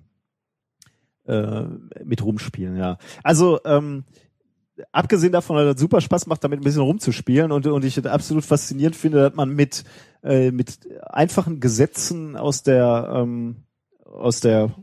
äh, 1.26 1.62
mit 2.04 2.24
rumspielen, 2.24 2.76
ja. 2.76 2.98
Also 3.22 3.60
ähm, 3.64 4.04
abgesehen 4.92 5.32
davon, 5.32 5.56
dass 5.56 5.74
es 5.74 5.80
super 5.80 6.00
Spaß 6.00 6.26
macht, 6.26 6.42
damit 6.44 6.60
ein 6.60 6.64
bisschen 6.64 6.82
rumzuspielen 6.82 7.52
und, 7.52 7.66
und 7.66 7.84
ich 7.84 7.96
es 7.96 8.06
absolut 8.06 8.44
faszinierend 8.44 8.96
finde, 8.96 9.18
dass 9.18 9.34
man 9.34 9.50
mit, 9.50 9.84
äh, 10.22 10.50
mit 10.50 10.78
einfachen 11.06 11.60
Gesetzen 11.60 12.36
aus 12.36 12.62
der 12.62 13.12
ähm, 13.14 13.64
aus 14.04 14.40
der 14.40 14.74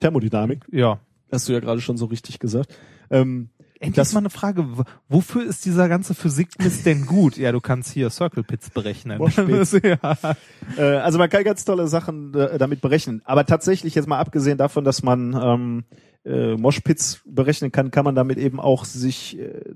Thermodynamik, 0.00 0.66
ja. 0.70 1.00
hast 1.32 1.48
du 1.48 1.52
ja 1.52 1.60
gerade 1.60 1.80
schon 1.80 1.96
so 1.96 2.06
richtig 2.06 2.38
gesagt, 2.38 2.76
ähm, 3.10 3.50
Endlich 3.80 3.96
Das- 3.96 4.12
mal 4.12 4.20
eine 4.20 4.28
Frage. 4.30 4.66
Wofür 5.08 5.42
ist 5.44 5.64
dieser 5.64 5.88
ganze 5.88 6.14
Physikmist 6.14 6.84
denn 6.84 7.06
gut? 7.06 7.38
Ja, 7.38 7.50
du 7.50 7.60
kannst 7.60 7.90
hier 7.92 8.10
Circle 8.10 8.42
Pits 8.44 8.68
berechnen. 8.70 9.18
Ja. 9.82 10.18
Äh, 10.76 10.82
also 10.98 11.18
man 11.18 11.30
kann 11.30 11.44
ganz 11.44 11.64
tolle 11.64 11.88
Sachen 11.88 12.34
äh, 12.34 12.58
damit 12.58 12.82
berechnen. 12.82 13.22
Aber 13.24 13.46
tatsächlich 13.46 13.94
jetzt 13.94 14.06
mal 14.06 14.18
abgesehen 14.18 14.58
davon, 14.58 14.84
dass 14.84 15.02
man 15.02 15.34
ähm, 15.42 15.84
äh, 16.24 16.56
Moshpits 16.56 17.22
berechnen 17.24 17.72
kann, 17.72 17.90
kann 17.90 18.04
man 18.04 18.14
damit 18.14 18.36
eben 18.38 18.60
auch 18.60 18.84
sich 18.84 19.38
äh, 19.38 19.74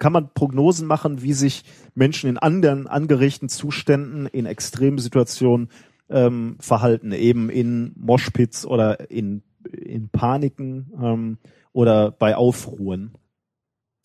kann 0.00 0.12
man 0.12 0.32
Prognosen 0.34 0.86
machen, 0.86 1.22
wie 1.22 1.32
sich 1.32 1.64
Menschen 1.94 2.30
in 2.30 2.38
anderen 2.38 2.86
angeregten 2.86 3.48
Zuständen 3.48 4.26
in 4.26 4.46
extremen 4.46 4.98
Situationen 4.98 5.70
ähm, 6.08 6.56
verhalten, 6.60 7.12
eben 7.12 7.50
in 7.50 7.92
Moshpits 7.96 8.66
oder 8.66 9.10
in 9.10 9.42
in 9.72 10.08
Paniken 10.08 10.92
ähm, 11.00 11.38
oder 11.72 12.10
bei 12.10 12.36
Aufruhen. 12.36 13.12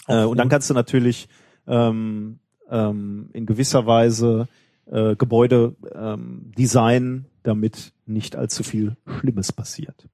Äh, 0.07 0.23
und 0.23 0.37
dann 0.37 0.49
kannst 0.49 0.69
du 0.69 0.73
natürlich 0.73 1.27
ähm, 1.67 2.39
ähm, 2.69 3.29
in 3.33 3.45
gewisser 3.45 3.85
Weise 3.85 4.47
äh, 4.85 5.15
Gebäude 5.15 5.75
ähm, 5.93 6.51
designen, 6.57 7.25
damit 7.43 7.93
nicht 8.05 8.35
allzu 8.35 8.63
viel 8.63 8.97
Schlimmes 9.19 9.51
passiert. 9.51 10.07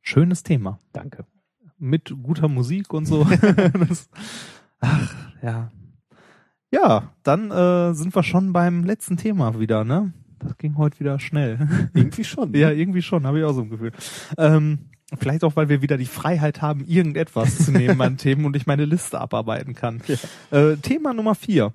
Schönes 0.00 0.42
Thema. 0.42 0.78
Danke. 0.92 1.24
Mit 1.78 2.14
guter 2.22 2.48
Musik 2.48 2.92
und 2.92 3.06
so. 3.06 3.24
das, 3.88 4.08
ach, 4.80 5.14
ja. 5.42 5.70
Ja, 6.70 7.14
dann 7.22 7.50
äh, 7.50 7.94
sind 7.94 8.14
wir 8.14 8.22
schon 8.22 8.52
beim 8.52 8.84
letzten 8.84 9.16
Thema 9.16 9.58
wieder, 9.58 9.84
ne? 9.84 10.12
Das 10.40 10.58
ging 10.58 10.76
heute 10.76 11.00
wieder 11.00 11.18
schnell. 11.20 11.68
Irgendwie 11.94 12.24
schon. 12.24 12.52
ja, 12.54 12.70
irgendwie 12.70 13.02
schon, 13.02 13.26
habe 13.26 13.38
ich 13.38 13.44
auch 13.44 13.52
so 13.52 13.62
ein 13.62 13.70
Gefühl. 13.70 13.92
Ähm, 14.36 14.90
vielleicht 15.16 15.44
auch, 15.44 15.56
weil 15.56 15.68
wir 15.68 15.82
wieder 15.82 15.96
die 15.96 16.06
Freiheit 16.06 16.62
haben, 16.62 16.84
irgendetwas 16.86 17.58
zu 17.58 17.72
nehmen 17.72 18.00
an 18.00 18.16
Themen 18.16 18.44
und 18.44 18.56
ich 18.56 18.66
meine 18.66 18.84
Liste 18.84 19.20
abarbeiten 19.20 19.74
kann. 19.74 20.00
Äh, 20.50 20.76
Thema 20.76 21.14
Nummer 21.14 21.34
vier 21.34 21.72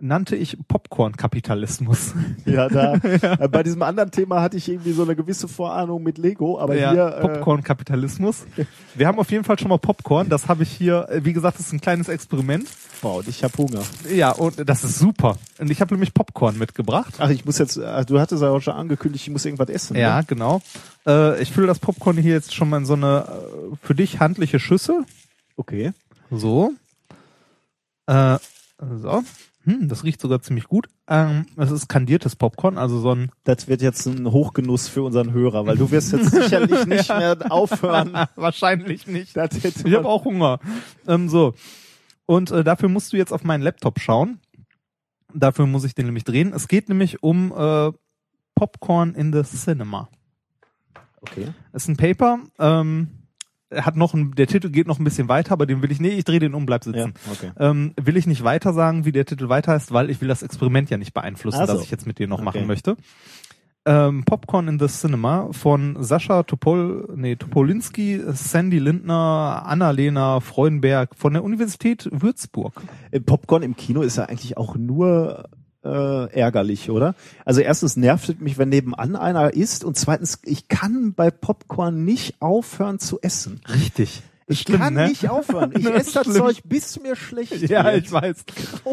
nannte 0.00 0.36
ich 0.36 0.56
Popcorn-Kapitalismus. 0.68 2.14
Ja, 2.44 2.68
da 2.68 2.94
äh, 3.02 3.48
bei 3.48 3.62
diesem 3.62 3.82
anderen 3.82 4.10
Thema 4.10 4.40
hatte 4.40 4.56
ich 4.56 4.68
irgendwie 4.68 4.92
so 4.92 5.02
eine 5.02 5.14
gewisse 5.16 5.48
Vorahnung 5.48 6.02
mit 6.02 6.16
Lego, 6.18 6.58
aber 6.58 6.76
ja, 6.76 6.92
hier 6.92 7.06
äh, 7.16 7.20
Popcorn-Kapitalismus. 7.20 8.46
Wir 8.94 9.06
haben 9.06 9.18
auf 9.18 9.30
jeden 9.30 9.44
Fall 9.44 9.58
schon 9.58 9.68
mal 9.68 9.78
Popcorn. 9.78 10.28
Das 10.28 10.48
habe 10.48 10.62
ich 10.62 10.70
hier, 10.70 11.08
äh, 11.10 11.24
wie 11.24 11.32
gesagt, 11.32 11.58
das 11.58 11.66
ist 11.66 11.72
ein 11.72 11.80
kleines 11.80 12.08
Experiment. 12.08 12.68
wow, 13.02 13.18
und 13.18 13.28
ich 13.28 13.44
habe 13.44 13.56
Hunger. 13.58 13.82
Ja, 14.10 14.30
und 14.32 14.68
das 14.68 14.84
ist 14.84 14.98
super. 14.98 15.36
Und 15.58 15.70
ich 15.70 15.80
habe 15.80 15.92
nämlich 15.94 16.14
Popcorn 16.14 16.56
mitgebracht. 16.58 17.14
Ach, 17.18 17.28
ich 17.30 17.44
muss 17.44 17.58
jetzt, 17.58 17.76
äh, 17.76 18.04
du 18.06 18.18
hattest 18.20 18.40
ja 18.42 18.50
auch 18.50 18.60
schon 18.60 18.74
angekündigt, 18.74 19.26
ich 19.26 19.32
muss 19.32 19.44
irgendwas 19.44 19.68
essen. 19.68 19.96
Ja, 19.96 20.18
Ne? 20.18 20.24
genau. 20.26 20.62
Äh, 21.06 21.42
ich 21.42 21.50
fülle 21.52 21.66
das 21.66 21.80
Popcorn 21.80 22.16
hier 22.16 22.32
jetzt 22.32 22.54
schon 22.54 22.70
mal 22.70 22.78
in 22.78 22.86
so 22.86 22.94
eine 22.94 23.24
äh, 23.72 23.76
für 23.82 23.94
dich 23.94 24.20
handliche 24.20 24.58
Schüssel. 24.60 25.04
Okay. 25.56 25.92
So. 26.30 26.72
Äh, 28.06 28.38
so. 29.02 29.22
Hm, 29.68 29.86
das 29.86 30.02
riecht 30.02 30.18
sogar 30.18 30.40
ziemlich 30.40 30.64
gut. 30.64 30.88
Ähm, 31.08 31.44
es 31.56 31.70
ist 31.70 31.90
kandiertes 31.90 32.36
Popcorn, 32.36 32.78
also 32.78 33.00
so 33.00 33.14
ein 33.14 33.30
Das 33.44 33.68
wird 33.68 33.82
jetzt 33.82 34.06
ein 34.06 34.32
Hochgenuss 34.32 34.88
für 34.88 35.02
unseren 35.02 35.34
Hörer, 35.34 35.66
weil 35.66 35.76
du 35.76 35.90
wirst 35.90 36.12
jetzt 36.12 36.30
sicherlich 36.30 36.86
nicht 36.86 37.10
mehr 37.10 37.36
aufhören. 37.50 38.12
wahrscheinlich 38.34 39.06
nicht. 39.06 39.36
Ich 39.36 39.94
habe 39.94 40.08
auch 40.08 40.24
Hunger. 40.24 40.58
Ähm, 41.06 41.28
so. 41.28 41.52
Und 42.24 42.50
äh, 42.50 42.64
dafür 42.64 42.88
musst 42.88 43.12
du 43.12 43.18
jetzt 43.18 43.30
auf 43.30 43.44
meinen 43.44 43.60
Laptop 43.60 44.00
schauen. 44.00 44.40
Dafür 45.34 45.66
muss 45.66 45.84
ich 45.84 45.94
den 45.94 46.06
nämlich 46.06 46.24
drehen. 46.24 46.54
Es 46.54 46.66
geht 46.66 46.88
nämlich 46.88 47.22
um 47.22 47.52
äh, 47.52 47.92
Popcorn 48.54 49.14
in 49.14 49.34
the 49.34 49.42
Cinema. 49.42 50.08
Okay. 51.20 51.48
Es 51.72 51.82
ist 51.82 51.88
ein 51.88 51.96
Paper. 51.98 52.38
Ähm, 52.58 53.08
hat 53.74 53.96
noch 53.96 54.14
ein, 54.14 54.32
der 54.34 54.46
Titel 54.46 54.70
geht 54.70 54.86
noch 54.86 54.98
ein 54.98 55.04
bisschen 55.04 55.28
weiter, 55.28 55.52
aber 55.52 55.66
den 55.66 55.82
will 55.82 55.90
ich, 55.92 56.00
nee, 56.00 56.08
ich 56.10 56.24
drehe 56.24 56.38
den 56.40 56.54
um, 56.54 56.64
bleib 56.66 56.84
Ja, 56.86 56.92
sitzen. 56.92 57.14
okay. 57.30 57.50
Ähm, 57.58 57.92
will 58.00 58.16
ich 58.16 58.26
nicht 58.26 58.44
weiter 58.44 58.72
sagen, 58.72 59.04
wie 59.04 59.12
der 59.12 59.26
Titel 59.26 59.48
weiter 59.48 59.72
heißt, 59.72 59.92
weil 59.92 60.08
ich 60.10 60.20
will 60.20 60.28
das 60.28 60.42
Experiment 60.42 60.88
ja 60.90 60.96
nicht 60.96 61.12
beeinflussen, 61.14 61.58
Ach 61.60 61.66
so. 61.66 61.74
das 61.74 61.82
ich 61.84 61.90
jetzt 61.90 62.06
mit 62.06 62.18
dir 62.18 62.28
noch 62.28 62.38
Okay. 62.38 62.44
machen 62.44 62.66
möchte. 62.66 62.96
Ähm, 63.86 64.24
Popcorn 64.24 64.68
in 64.68 64.78
the 64.78 64.86
Cinema 64.86 65.48
von 65.52 65.96
Sascha 66.02 66.42
Topol, 66.42 67.08
nee, 67.16 67.36
Topolinski, 67.36 68.20
Sandy 68.32 68.78
Lindner, 68.78 69.62
Annalena 69.64 70.40
Freudenberg 70.40 71.14
von 71.16 71.32
der 71.32 71.42
Universität 71.44 72.06
Würzburg. 72.12 72.82
Äh, 73.12 73.20
Popcorn 73.20 73.62
im 73.62 73.76
Kino 73.76 74.02
ist 74.02 74.16
ja 74.16 74.24
eigentlich 74.24 74.56
auch 74.58 74.76
nur 74.76 75.48
äh, 75.84 76.32
ärgerlich, 76.32 76.90
oder? 76.90 77.14
Also 77.44 77.60
erstens 77.60 77.96
nervt 77.96 78.28
es 78.28 78.38
mich, 78.40 78.58
wenn 78.58 78.68
nebenan 78.68 79.16
einer 79.16 79.54
isst 79.54 79.84
und 79.84 79.96
zweitens, 79.96 80.38
ich 80.44 80.68
kann 80.68 81.14
bei 81.14 81.30
Popcorn 81.30 82.04
nicht 82.04 82.40
aufhören 82.40 82.98
zu 82.98 83.20
essen. 83.20 83.60
Richtig. 83.72 84.22
Ich 84.50 84.60
Schlimm, 84.62 84.80
kann 84.80 84.94
ne? 84.94 85.08
nicht 85.08 85.28
aufhören. 85.28 85.72
Ich 85.76 85.84
esse 85.90 86.24
das. 86.24 86.34
Zeug, 86.34 86.62
bis 86.64 86.98
mir 87.02 87.16
schlecht 87.16 87.68
Ja, 87.68 87.84
wird. 87.84 88.06
ich 88.06 88.10
weiß. 88.10 88.44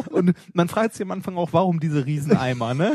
Und 0.09 0.33
man 0.53 0.67
fragt 0.67 0.93
sich 0.93 1.01
am 1.01 1.11
Anfang 1.11 1.37
auch, 1.37 1.53
warum 1.53 1.79
diese 1.79 2.05
Rieseneimer, 2.05 2.73
ne? 2.73 2.91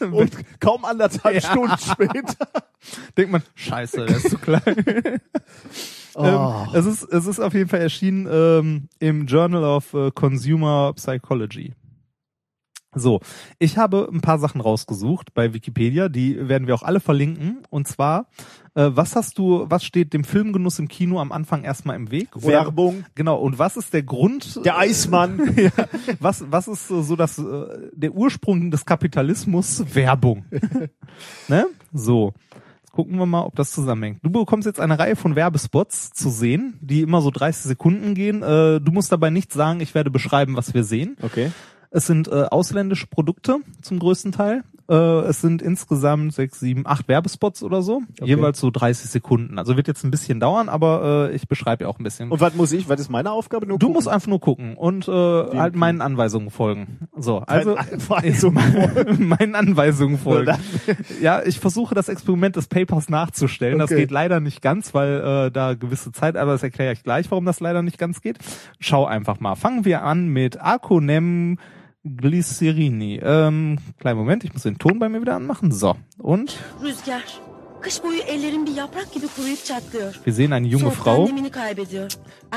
Und 0.10 0.32
kaum 0.58 0.84
anderthalb 0.84 1.36
Ja. 1.36 1.40
Stunden 1.50 1.78
später. 1.78 2.48
Denkt 3.16 3.30
man, 3.30 3.42
scheiße, 3.54 4.06
der 4.06 4.16
ist 4.16 4.28
zu 4.30 4.38
klein. 4.38 5.20
Oh. 6.16 6.24
Ähm, 6.24 6.68
es, 6.74 6.86
ist, 6.86 7.02
es 7.04 7.26
ist 7.26 7.38
auf 7.40 7.54
jeden 7.54 7.68
Fall 7.68 7.80
erschienen 7.80 8.28
ähm, 8.30 8.88
im 8.98 9.26
Journal 9.26 9.62
of 9.64 9.94
äh, 9.94 10.10
Consumer 10.10 10.92
Psychology. 10.94 11.74
So, 12.94 13.20
ich 13.58 13.78
habe 13.78 14.08
ein 14.12 14.20
paar 14.20 14.38
Sachen 14.38 14.60
rausgesucht 14.60 15.34
bei 15.34 15.54
Wikipedia, 15.54 16.08
die 16.08 16.48
werden 16.48 16.66
wir 16.66 16.74
auch 16.74 16.82
alle 16.82 17.00
verlinken. 17.00 17.62
Und 17.70 17.88
zwar, 17.88 18.26
äh, 18.74 18.90
was 18.92 19.16
hast 19.16 19.38
du, 19.38 19.66
was 19.68 19.84
steht 19.84 20.12
dem 20.12 20.24
Filmgenuss 20.24 20.78
im 20.78 20.88
Kino 20.88 21.20
am 21.20 21.32
Anfang 21.32 21.62
erstmal 21.64 21.96
im 21.96 22.10
Weg? 22.10 22.34
Oder- 22.36 22.46
Werbung. 22.46 23.04
Genau, 23.14 23.36
und 23.36 23.58
was 23.58 23.76
ist 23.76 23.92
der 23.92 24.02
Grund? 24.02 24.64
Der 24.64 24.78
Eismann. 24.78 25.54
ja, 25.56 25.70
was, 26.20 26.44
was 26.50 26.68
ist 26.68 26.88
so 26.88 27.02
so 27.02 27.16
das, 27.16 27.38
äh, 27.38 27.90
der 27.92 28.12
Ursprung 28.12 28.70
des 28.70 28.84
Kapitalismus? 28.84 29.84
Werbung. 29.94 30.44
ne? 31.48 31.66
So. 31.92 32.32
Jetzt 32.82 32.92
gucken 32.92 33.18
wir 33.18 33.26
mal, 33.26 33.42
ob 33.42 33.56
das 33.56 33.72
zusammenhängt. 33.72 34.18
Du 34.22 34.30
bekommst 34.30 34.66
jetzt 34.66 34.80
eine 34.80 34.98
Reihe 34.98 35.16
von 35.16 35.36
Werbespots 35.36 36.10
zu 36.10 36.28
sehen, 36.30 36.78
die 36.80 37.02
immer 37.02 37.20
so 37.20 37.30
30 37.30 37.62
Sekunden 37.62 38.14
gehen. 38.14 38.42
Äh, 38.42 38.80
du 38.80 38.92
musst 38.92 39.12
dabei 39.12 39.30
nicht 39.30 39.52
sagen, 39.52 39.80
ich 39.80 39.94
werde 39.94 40.10
beschreiben, 40.10 40.56
was 40.56 40.74
wir 40.74 40.84
sehen. 40.84 41.16
Okay. 41.22 41.50
Es 41.96 42.06
sind 42.08 42.26
äh, 42.26 42.46
ausländische 42.50 43.06
Produkte 43.06 43.58
zum 43.80 44.00
größten 44.00 44.32
Teil. 44.32 44.64
Äh, 44.90 44.94
es 44.94 45.40
sind 45.40 45.62
insgesamt 45.62 46.34
sechs, 46.34 46.58
sieben, 46.58 46.82
acht 46.86 47.06
Werbespots 47.06 47.62
oder 47.62 47.82
so. 47.82 48.02
Jeweils 48.20 48.58
so 48.58 48.70
30 48.72 49.08
Sekunden. 49.08 49.58
Also 49.60 49.76
wird 49.76 49.86
jetzt 49.86 50.02
ein 50.04 50.10
bisschen 50.10 50.40
dauern, 50.40 50.68
aber 50.68 51.30
äh, 51.30 51.34
ich 51.36 51.46
beschreibe 51.46 51.84
ja 51.84 51.88
auch 51.88 51.98
ein 52.00 52.02
bisschen. 52.02 52.32
Und 52.32 52.40
was 52.40 52.54
muss 52.56 52.72
ich? 52.72 52.88
Was 52.88 52.98
ist 53.00 53.10
meine 53.10 53.30
Aufgabe? 53.30 53.64
Nur 53.66 53.78
Du 53.78 53.86
gucken? 53.86 53.94
musst 53.94 54.08
einfach 54.08 54.26
nur 54.26 54.40
gucken 54.40 54.76
und 54.76 55.06
äh, 55.06 55.12
halt 55.12 55.76
meinen 55.76 56.00
Anweisungen 56.00 56.50
folgen. 56.50 56.98
So, 57.16 57.38
also 57.38 57.76
Anweisungen 57.76 59.18
meinen 59.38 59.54
Anweisungen 59.54 60.18
folgen. 60.18 60.52
ja, 61.22 61.42
ich 61.46 61.60
versuche 61.60 61.94
das 61.94 62.08
Experiment 62.08 62.56
des 62.56 62.66
Papers 62.66 63.08
nachzustellen. 63.08 63.78
Das 63.78 63.90
Okay. 63.92 64.00
geht 64.02 64.10
leider 64.10 64.40
nicht 64.40 64.62
ganz, 64.62 64.92
weil 64.94 65.46
äh, 65.46 65.50
da 65.52 65.74
gewisse 65.74 66.10
Zeit, 66.10 66.36
aber 66.36 66.52
das 66.52 66.62
erkläre 66.64 66.92
ich 66.92 67.04
gleich, 67.04 67.30
warum 67.30 67.44
das 67.44 67.60
leider 67.60 67.82
nicht 67.82 67.98
ganz 67.98 68.20
geht. 68.20 68.38
Schau 68.80 69.06
einfach 69.06 69.38
mal. 69.40 69.54
Fangen 69.54 69.84
wir 69.84 70.02
an 70.02 70.26
mit 70.28 70.60
Aconem 70.60 71.58
Glycerini. 72.04 73.20
Ähm, 73.22 73.78
kleinen 73.98 74.18
Moment, 74.18 74.44
ich 74.44 74.52
muss 74.52 74.62
den 74.62 74.78
Ton 74.78 74.98
bei 74.98 75.08
mir 75.08 75.20
wieder 75.20 75.34
anmachen. 75.34 75.72
So, 75.72 75.96
und 76.18 76.56
wir 80.24 80.32
sehen 80.32 80.52
eine 80.52 80.68
junge 80.68 80.90
Frau 80.90 81.28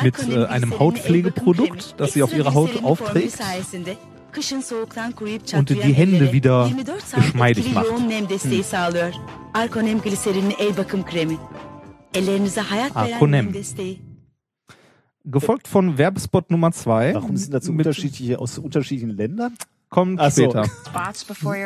mit, 0.03 0.29
äh, 0.29 0.45
einem 0.45 0.77
Hautpflegeprodukt, 0.79 1.95
das 1.97 2.13
sie 2.13 2.23
auf 2.23 2.31
ekstra 2.31 2.49
ihre 2.49 2.53
Haut 2.53 2.83
aufträgt. 2.83 3.37
Und 5.53 5.69
die 5.69 5.93
Hände 5.93 6.31
wieder 6.31 6.67
24 6.67 7.09
saat 7.09 7.21
geschmeidig 7.21 7.73
macht. 7.73 7.87
veren 7.87 8.07
Arkonem. 12.95 13.53
Gefolgt 15.29 15.67
von 15.67 15.97
Werbespot 15.97 16.51
Nummer 16.51 16.71
zwei. 16.71 17.13
Warum 17.13 17.37
sind 17.37 17.53
das 17.53 17.65
so 17.65 17.71
unterschiedliche 17.71 18.39
aus 18.39 18.57
unterschiedlichen 18.57 19.15
Ländern? 19.15 19.53
Kommt 19.89 20.19
Ach 20.19 20.29
so. 20.31 20.43
später. 20.43 20.65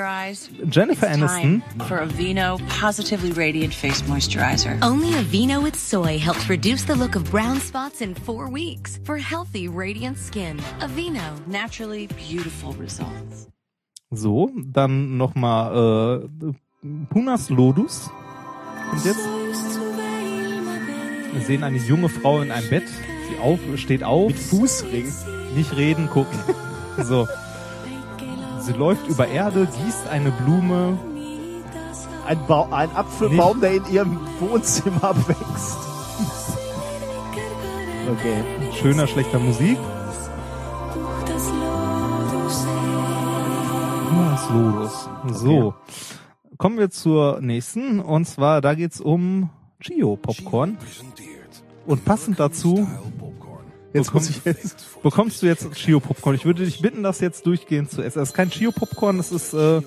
eyes. 0.06 0.50
Jennifer 0.70 1.08
It's 1.08 1.16
Aniston 1.16 1.64
for 1.88 2.02
Aveeno 2.02 2.60
Positively 2.80 3.32
Radiant 3.32 3.74
Face 3.74 4.04
Moisturizer. 4.08 4.78
Only 4.84 5.14
Aveeno 5.16 5.64
with 5.64 5.76
soy 5.76 6.20
helps 6.20 6.48
reduce 6.48 6.86
the 6.86 6.94
look 6.94 7.16
of 7.16 7.24
brown 7.32 7.60
spots 7.60 8.00
in 8.00 8.14
four 8.14 8.48
weeks 8.52 9.00
for 9.06 9.18
healthy, 9.18 9.68
radiant 9.68 10.20
skin. 10.20 10.60
Aveeno. 10.82 11.48
Naturally 11.48 12.08
beautiful 12.30 12.74
results. 12.80 13.48
So, 14.12 14.52
dann 14.72 15.18
nochmal 15.18 16.30
äh, 16.44 16.54
Punas 17.10 17.50
Lodus. 17.50 18.12
Und 18.92 19.06
jetzt 19.06 19.28
wir 21.34 21.42
sehen 21.42 21.64
eine 21.64 21.78
junge 21.78 22.10
Frau 22.10 22.42
in 22.42 22.52
einem 22.52 22.70
Bett. 22.70 22.84
Sie 23.32 23.40
auf, 23.40 23.60
steht 23.76 24.04
auf. 24.04 24.28
Mit 24.28 24.40
Fußring. 24.40 25.12
Nicht 25.56 25.76
reden, 25.76 26.10
gucken. 26.10 26.38
So. 27.02 27.26
Sie 28.60 28.74
läuft 28.74 29.08
über 29.08 29.28
Erde, 29.28 29.66
gießt 29.66 30.10
eine 30.10 30.30
Blume. 30.30 31.00
Ein, 32.28 32.46
ba 32.48 32.68
ein 32.70 32.92
Apfelbaum, 32.92 33.62
der 33.62 33.76
in 33.76 33.84
ihrem 33.92 34.20
Wohnzimmer 34.40 35.16
wächst. 35.26 35.78
Okay. 38.12 38.44
Schöner, 38.74 39.08
schlechter 39.08 39.40
Musik. 39.40 39.78
Punas 44.10 44.50
Lodus. 44.50 45.10
So. 45.28 45.74
Kommen 46.58 46.78
wir 46.78 46.90
zur 46.90 47.40
nächsten. 47.42 48.02
Und 48.02 48.26
zwar, 48.26 48.60
da 48.60 48.76
geht's 48.76 49.00
um 49.00 49.50
Chio 49.80 50.18
Popcorn. 50.18 50.78
Und 51.86 52.06
passend 52.06 52.40
dazu 52.40 52.88
Jetzt 53.94 54.14
muss 54.14 54.30
ich 54.30 54.42
bekommst, 54.42 54.64
jetzt. 54.64 55.02
bekommst 55.04 55.42
du 55.42 55.46
jetzt 55.48 55.74
Chio 55.76 56.00
Popcorn. 56.00 56.36
Ich 56.36 56.46
würde 56.46 56.64
dich 56.66 56.82
bitten, 56.82 57.04
das 57.04 57.20
jetzt 57.20 57.46
durchgehend 57.46 57.92
zu 57.92 58.02
essen. 58.02 58.20
Das 58.20 58.30
ist 58.30 58.36
kein 58.36 58.50
Chio 58.50 58.72
Popcorn, 58.72 59.18
das 59.18 59.32
ist 59.32 59.54
äh, 59.54 59.82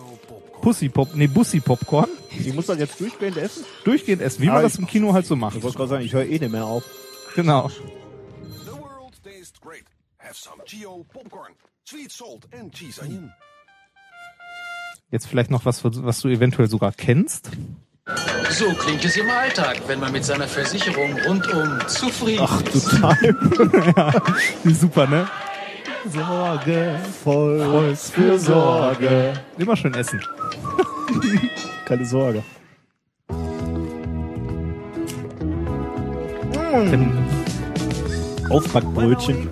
Pussy 0.61 0.89
Pop, 0.89 1.15
nee, 1.15 1.27
Bussi 1.27 1.61
Popcorn. 1.61 2.09
Ich 2.31 2.53
muss 2.55 2.67
das 2.67 2.79
jetzt 2.79 3.01
durchgehend 3.01 3.37
essen? 3.37 3.65
Durchgehend 3.85 4.21
essen, 4.23 4.43
wie 4.43 4.47
man 4.47 4.57
Ah, 4.57 4.63
das 4.63 4.75
ich- 4.75 4.81
im 4.81 4.87
Kino 4.87 5.13
halt 5.13 5.27
so 5.27 5.37
macht. 5.37 5.57
Ich 5.57 5.63
wollte 5.63 5.77
gerade 5.79 5.89
sagen, 5.91 6.05
ich 6.05 6.13
höre 6.13 6.25
eh 6.27 6.39
nicht 6.39 6.51
mehr 6.53 6.65
auf. 6.67 6.85
Genau. 7.35 7.69
The 7.69 8.71
world 8.73 9.23
tastes 9.23 9.61
great. 9.61 9.85
Have 10.19 10.35
some 10.35 10.63
Geo 10.67 11.05
popcorn. 11.13 11.53
Sweet 11.87 12.11
salt 12.13 12.47
and 12.59 12.73
cheese 12.75 13.01
onion. 13.03 13.33
Jetzt 15.11 15.27
vielleicht 15.27 15.51
noch 15.51 15.65
was, 15.65 15.85
was 15.85 16.21
du 16.21 16.29
eventuell 16.29 16.69
sogar 16.69 16.93
kennst. 16.93 17.51
So 18.51 18.67
klingt 18.75 19.03
es 19.03 19.17
im 19.17 19.31
Alltag, 19.31 19.81
wenn 19.87 19.99
man 19.99 20.13
mit 20.13 20.27
seiner 20.27 20.47
Versicherung 20.47 21.19
rundum 21.27 21.79
zufrieden 21.87 22.45
Ach, 22.47 22.61
ist. 22.61 22.91
total. 22.91 23.17
Super, 24.65 25.07
ne? 25.07 25.27
Sorge, 26.13 27.01
Volksfürsorge. 27.25 29.33
Immer 29.57 29.75
schön 29.75 29.95
essen. 29.95 30.21
Keine 31.87 32.05
Sorge. 32.05 32.43
Aufbackbrötchen. 38.51 39.49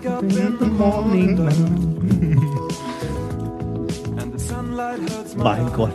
Mein 5.36 5.72
Gott. 5.72 5.94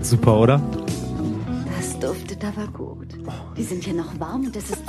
Super, 0.00 0.40
oder? 0.40 0.60
Das 2.08 2.12
duftet 2.18 2.44
aber 2.44 2.66
gut. 2.68 3.08
Die 3.56 3.62
sind 3.62 3.86
ja 3.86 3.92
noch 3.92 4.18
warm 4.20 4.46
und 4.46 4.56
es 4.56 4.70
ist 4.70 4.82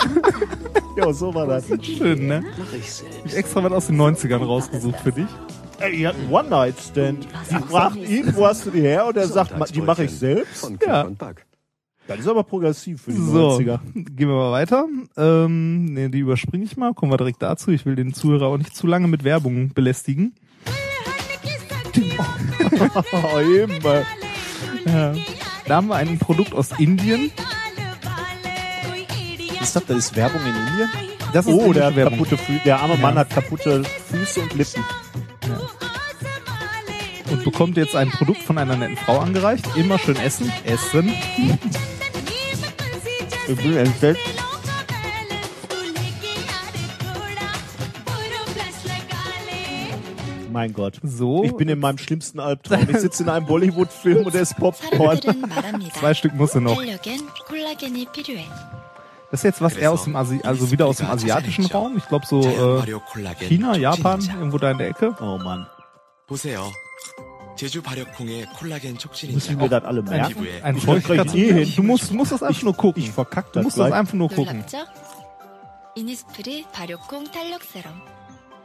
Ja, 0.97 1.11
so 1.13 1.33
war 1.33 1.45
das. 1.47 1.65
Schön, 1.81 2.27
ne? 2.27 2.43
Mache 2.57 2.77
ich 2.77 2.91
selbst. 2.91 3.19
Ich 3.25 3.35
extra 3.35 3.63
was 3.63 3.71
aus 3.71 3.87
den 3.87 3.99
90ern 4.01 4.43
rausgesucht 4.43 4.99
für 5.01 5.11
dich. 5.11 5.27
Ey, 5.79 5.97
die 5.97 6.07
hatten 6.07 6.31
One-Night-Stand. 6.31 7.27
Die 7.51 7.55
fragt 7.69 7.97
ihn, 7.97 8.33
wo 8.35 8.45
hast 8.47 8.65
du 8.65 8.71
die 8.71 8.81
her? 8.81 9.05
Und 9.07 9.17
er 9.17 9.27
sagt, 9.27 9.75
die 9.75 9.81
mache 9.81 10.05
ich 10.05 10.11
selbst. 10.11 10.61
Von 10.61 10.79
Ja. 10.85 11.01
Und 11.03 11.17
Buck. 11.17 11.35
Das 12.07 12.19
ist 12.19 12.27
aber 12.27 12.43
progressiv 12.43 13.01
für 13.01 13.11
die 13.11 13.17
So, 13.17 13.57
90er. 13.57 13.79
gehen 13.93 14.29
wir 14.29 14.35
mal 14.35 14.51
weiter. 14.51 14.85
Ähm, 15.17 15.85
nee, 15.85 16.07
die 16.09 16.19
überspringe 16.19 16.63
ich 16.63 16.77
mal. 16.77 16.93
Kommen 16.93 17.11
wir 17.11 17.17
direkt 17.17 17.41
dazu. 17.41 17.71
Ich 17.71 17.85
will 17.85 17.95
den 17.95 18.13
Zuhörer 18.13 18.45
auch 18.47 18.57
nicht 18.57 18.75
zu 18.75 18.87
lange 18.87 19.07
mit 19.07 19.23
Werbung 19.23 19.73
belästigen. 19.73 20.33
Oh, 23.11 23.39
eben, 23.39 23.81
weil- 23.83 24.05
Ja. 24.85 25.13
Da 25.67 25.75
haben 25.77 25.87
wir 25.87 25.95
ein 25.95 26.19
Produkt 26.19 26.53
aus 26.53 26.69
Indien. 26.77 27.31
Ist 29.61 29.75
das, 29.75 29.85
das 29.85 29.97
ist 29.97 30.15
Werbung 30.15 30.41
in 30.41 30.55
Indien? 30.55 30.89
Das 31.33 31.47
ist 31.47 31.53
Oh, 31.53 31.73
der, 31.73 31.95
Werbung. 31.95 32.13
kaputte 32.19 32.37
Fü 32.37 32.59
der 32.63 32.79
arme 32.79 32.93
Ja. 32.95 32.99
Mann 32.99 33.15
hat 33.17 33.29
kaputte 33.31 33.83
Füße 33.83 34.41
und 34.41 34.53
Lippen. 34.53 34.83
Und 37.31 37.43
bekommt 37.43 37.75
jetzt 37.77 37.95
ein 37.95 38.09
Produkt 38.11 38.41
von 38.43 38.57
einer 38.57 38.75
netten 38.77 38.95
Frau 38.97 39.19
angereicht. 39.19 39.65
Immer 39.75 39.97
schön 39.97 40.15
essen. 40.17 40.51
Essen. 40.63 41.11
Ich 43.47 43.55
bin 43.57 43.75
entsetzt. 43.77 44.21
Mein 50.54 50.72
Gott. 50.72 50.98
So. 51.02 51.44
Ich 51.44 51.54
bin 51.56 51.68
in 51.68 51.78
meinem 51.78 51.98
schlimmsten 51.98 52.40
Albtraum. 52.40 52.88
Ich 52.90 52.98
sitze 52.98 53.22
in 53.22 53.28
einem 53.28 53.46
Bollywood-Film 53.46 54.26
und 54.26 54.34
esse 54.34 54.54
Popcorn. 54.56 55.20
Zwei 55.98 56.14
Stück 56.14 56.34
musst 56.34 56.54
du 56.56 56.60
noch. 56.60 56.74
탄력엔 56.76 57.20
콜라겐이 57.48 58.06
필요해. 58.12 58.46
Das 59.30 59.40
ist 59.40 59.44
jetzt 59.44 59.60
was 59.62 59.76
eher 59.76 59.92
aus 59.92 60.02
dem 60.04 60.16
Asi 60.16 60.40
also 60.42 60.72
wieder 60.72 60.86
aus 60.86 60.96
dem 60.96 61.06
asiatischen 61.08 61.66
Raum. 61.66 61.96
Ich 61.96 62.06
glaube 62.08 62.26
so 62.26 62.42
자연 62.42 62.78
äh, 62.78 62.80
발효 62.80 63.00
콜라겐 63.12 63.46
China, 63.48 63.76
Japan, 63.76 64.18
촉진인자. 64.18 64.34
irgendwo 64.38 64.58
da 64.58 64.70
in 64.72 64.78
der 64.78 64.88
Ecke. 64.88 65.14
Oh 65.20 65.38
Mann. 65.38 65.66
보세요. 66.26 66.64
제주 67.54 67.80
발효콩의 67.80 68.46
콜라겐 68.58 68.94
Müssen 68.94 68.98
촉진인자. 68.98 69.56
wir 69.60 69.68
das 69.68 69.84
alle 69.84 70.02
merken? 70.02 70.34
피부에 70.34 70.62
Ein 70.64 70.76
Ich 70.78 70.84
krieg 70.84 71.04
Feuchtigkeits 71.06 71.34
nie 71.34 71.52
hin. 71.52 71.72
Du 71.76 71.82
musst, 71.84 72.10
du 72.10 72.14
musst 72.14 72.32
das 72.32 72.42
einfach 72.42 72.62
nur 72.64 72.74
gucken. 72.76 73.02
Ich 73.04 73.10
verkack 73.12 73.52
du 73.52 73.60
das 73.60 73.64
musst 73.64 73.78
das 73.78 73.86
gleich. 73.86 74.00
einfach 74.00 74.14
nur 74.14 74.28
gucken. 74.30 74.64
놀랍죠? 74.66 74.78
이니스프리 75.94 76.64
발효콩 76.72 77.30
탄력 77.30 77.62
세럼. 77.62 77.92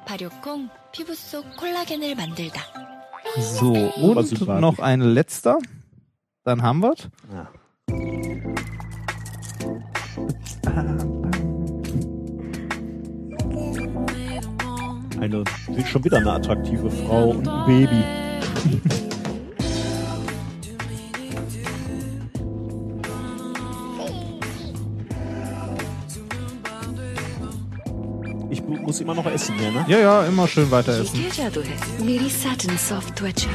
발효콩 0.05 0.69
피부 0.91 1.13
속 1.13 1.45
콜라겐을 1.57 2.15
만들다. 2.15 2.61
So, 3.37 3.73
Super 3.73 4.19
und 4.19 4.27
sympathisch. 4.27 4.61
noch 4.61 4.79
ein 4.79 5.01
letzter. 5.01 5.57
Dann 6.43 6.61
haben 6.61 6.81
wir's. 6.81 7.09
Eine, 15.19 15.43
schon 15.85 16.03
wieder 16.03 16.17
eine 16.17 16.31
attraktive 16.33 16.89
Frau 16.91 17.29
und 17.31 17.47
ein 17.47 17.65
Baby. 17.65 18.98
muss 28.89 28.99
immer 29.01 29.13
noch 29.13 29.25
essen 29.25 29.55
hier, 29.59 29.71
ne? 29.71 29.85
Ja, 29.87 29.99
ja, 29.99 30.25
immer 30.25 30.47
schön 30.47 30.69
weiter 30.71 30.93
essen. 31.01 31.19
क्या 31.19 31.29
जादू 31.37 31.61
है 31.61 32.05
मेरी 32.05 32.29
satin 32.29 32.77
soft 32.87 33.13
त्वचा 33.19 33.51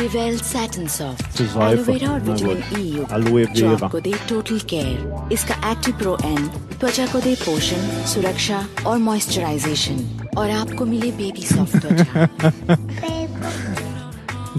Vivel 0.00 0.38
satin 0.48 0.86
soft 0.96 1.36
Zu 1.38 1.44
Seife. 1.54 1.72
Aloe vera 1.72 2.10
और 2.12 2.20
Na 2.20 2.32
vitamin 2.32 2.62
gut. 2.62 2.78
ई 2.78 3.04
Aloe 3.16 3.44
जो 3.54 3.66
Vera. 3.68 3.82
आपको 3.84 4.00
दे 4.06 4.12
total 4.28 4.58
care 4.72 5.28
इसका 5.32 5.54
active 5.70 5.96
pro 5.98 6.16
N 6.24 6.48
त्वचा 6.80 7.06
को 7.12 7.20
दे 7.26 7.34
पोषण 7.44 8.04
सुरक्षा 8.14 8.58
और 8.86 8.98
मॉइस्चराइजेशन 9.08 9.98
और 10.38 10.50
आपको 10.50 10.84
मिले 10.92 11.10
बेबी 11.22 11.42
सॉफ्ट 11.54 11.76
त्वचा 11.86 12.76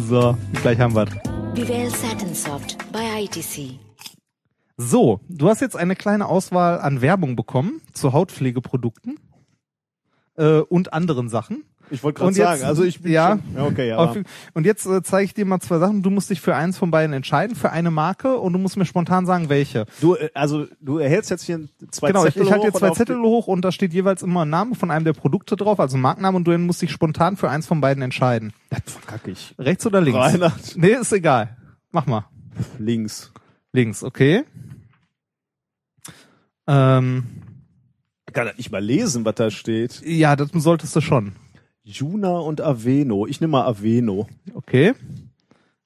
So, 0.10 0.36
gleich 0.62 0.80
haben 0.80 0.94
wir's. 0.96 1.14
Vivel 1.60 1.90
satin 1.92 2.34
soft 2.46 2.78
by 2.94 3.10
ITC 3.10 3.70
So, 4.80 5.20
du 5.40 5.48
hast 5.50 5.62
jetzt 5.62 5.76
eine 5.76 5.96
kleine 6.02 6.26
Auswahl 6.34 6.80
an 6.90 7.02
Werbung 7.02 7.36
bekommen 7.36 7.82
zu 7.94 8.12
Hautpflegeprodukten 8.14 9.18
äh, 10.37 10.59
und 10.59 10.93
anderen 10.93 11.29
Sachen. 11.29 11.65
Ich 11.91 12.03
wollte 12.03 12.21
gerade 12.21 12.35
sagen, 12.35 12.63
also 12.63 12.83
ich 12.83 13.03
bin 13.03 13.13
ja, 13.13 13.39
schon, 13.39 13.57
ja 13.57 13.65
okay, 13.65 13.93
Auf, 13.93 14.11
aber 14.11 14.23
und 14.55 14.65
jetzt 14.65 14.87
äh, 14.87 15.03
zeige 15.03 15.25
ich 15.27 15.35
dir 15.35 15.45
mal 15.45 15.61
zwei 15.61 15.79
Sachen. 15.79 16.03
Du 16.03 16.11
musst 16.11 16.31
dich 16.31 16.41
für 16.41 16.55
eins 16.55 16.79
von 16.79 16.91
beiden 16.91 17.13
entscheiden, 17.13 17.55
für 17.55 17.71
eine 17.71 17.91
Marke 17.91 18.39
und 18.39 18.53
du 18.53 18.59
musst 18.59 18.77
mir 18.77 18.87
spontan 18.87 19.27
sagen, 19.27 19.49
welche. 19.49 19.87
du, 20.01 20.15
äh, 20.15 20.31
also 20.35 20.67
du 20.81 20.99
erhältst 20.99 21.31
jetzt 21.31 21.45
hier 21.45 21.69
zwei 21.91 22.09
genau, 22.09 22.25
ich, 22.25 22.33
Zettel 22.33 22.47
ich 22.47 22.51
halte 22.51 22.61
hoch 22.61 22.65
dir 22.65 22.75
und 22.75 22.79
zwei 22.79 22.89
auf 22.89 22.97
Zettel 22.97 23.21
hoch 23.21 23.47
und 23.49 23.63
da 23.63 23.71
steht 23.71 23.93
jeweils 23.93 24.23
immer 24.23 24.45
ein 24.45 24.51
Name 24.51 24.75
von 24.75 24.91
einem 24.91 25.05
der 25.05 25.13
Produkte 25.13 25.57
drauf, 25.57 25.79
also 25.79 25.97
Markenname 25.99 26.37
und 26.37 26.45
du 26.45 26.57
musst 26.59 26.81
dich 26.81 26.91
spontan 26.91 27.37
für 27.37 27.51
eins 27.51 27.67
von 27.67 27.81
beiden 27.81 28.03
entscheiden. 28.03 28.53
Das 28.71 28.81
verkacke 28.87 29.31
ich. 29.31 29.55
Rechts 29.59 29.87
oder 29.87 30.01
links? 30.01 30.19
Reinhard. 30.19 30.77
Nee, 30.77 30.93
ist 30.93 31.13
egal. 31.13 31.57
Mach 31.93 32.07
mal. 32.07 32.25
Links. 32.79 33.31
Links, 33.73 34.03
okay. 34.03 34.45
Ähm, 36.67 37.25
Ich 37.41 37.44
kann 38.35 38.47
das 38.47 38.57
nicht 38.57 38.71
mal 38.71 38.85
lesen, 38.85 39.25
was 39.25 39.37
da 39.37 39.51
steht. 39.51 40.03
ja, 40.05 40.37
das 40.37 40.51
solltest 40.53 40.95
du 40.95 41.01
schon. 41.01 41.33
Juna 41.83 42.39
und 42.39 42.61
Aveno. 42.61 43.27
Ich 43.27 43.41
nehme 43.41 43.53
mal 43.53 43.67
Aveno. 43.67 44.27
Okay. 44.55 44.95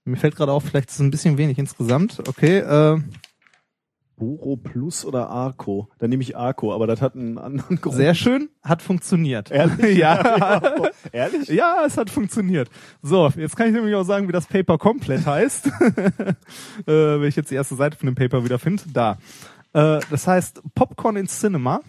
Mir 0.05 0.17
fällt 0.17 0.37
gerade 0.37 0.53
auf, 0.53 0.65
vielleicht 0.65 0.89
ist 0.89 0.97
es 0.97 1.01
ein 1.01 1.11
bisschen 1.11 1.37
wenig 1.39 1.59
insgesamt. 1.59 2.21
Okay, 2.27 2.59
äh, 2.59 3.01
Boro 4.19 4.57
Plus 4.57 5.05
oder 5.05 5.29
Arco? 5.31 5.89
Dann 5.99 6.11
nehme 6.11 6.23
ich 6.23 6.37
Arco, 6.37 6.75
aber 6.75 6.87
das 6.87 7.01
hat 7.01 7.15
einen 7.15 7.39
anderen 7.39 7.81
Grund. 7.81 7.97
sehr 7.97 8.15
schön, 8.15 8.49
hat 8.63 8.83
funktioniert. 8.83 9.51
Ehrlich? 9.51 9.97
ja. 9.99 10.63
Ehrlich? 11.13 11.49
Ja, 11.49 11.83
es 11.87 11.97
hat 11.97 12.11
funktioniert. 12.11 12.69
So, 13.03 13.31
jetzt 13.37 13.57
kann 13.57 13.69
ich 13.69 13.75
nämlich 13.75 13.95
auch 13.95 14.05
sagen, 14.05 14.29
wie 14.29 14.33
das 14.33 14.47
Paper 14.47 14.79
komplett 14.79 15.25
heißt. 15.25 15.67
äh, 16.87 16.87
wenn 16.87 17.29
ich 17.29 17.37
jetzt 17.37 17.51
die 17.51 17.55
erste 17.55 17.77
Seite 17.77 17.97
von 17.97 18.07
dem 18.07 18.15
Paper 18.15 18.45
wieder 18.45 18.59
finde. 18.59 18.83
Da. 18.93 19.19
Äh, 19.73 20.01
das 20.11 20.27
heißt 20.27 20.63
Popcorn 20.75 21.17
in 21.17 21.29
Cinema. 21.29 21.81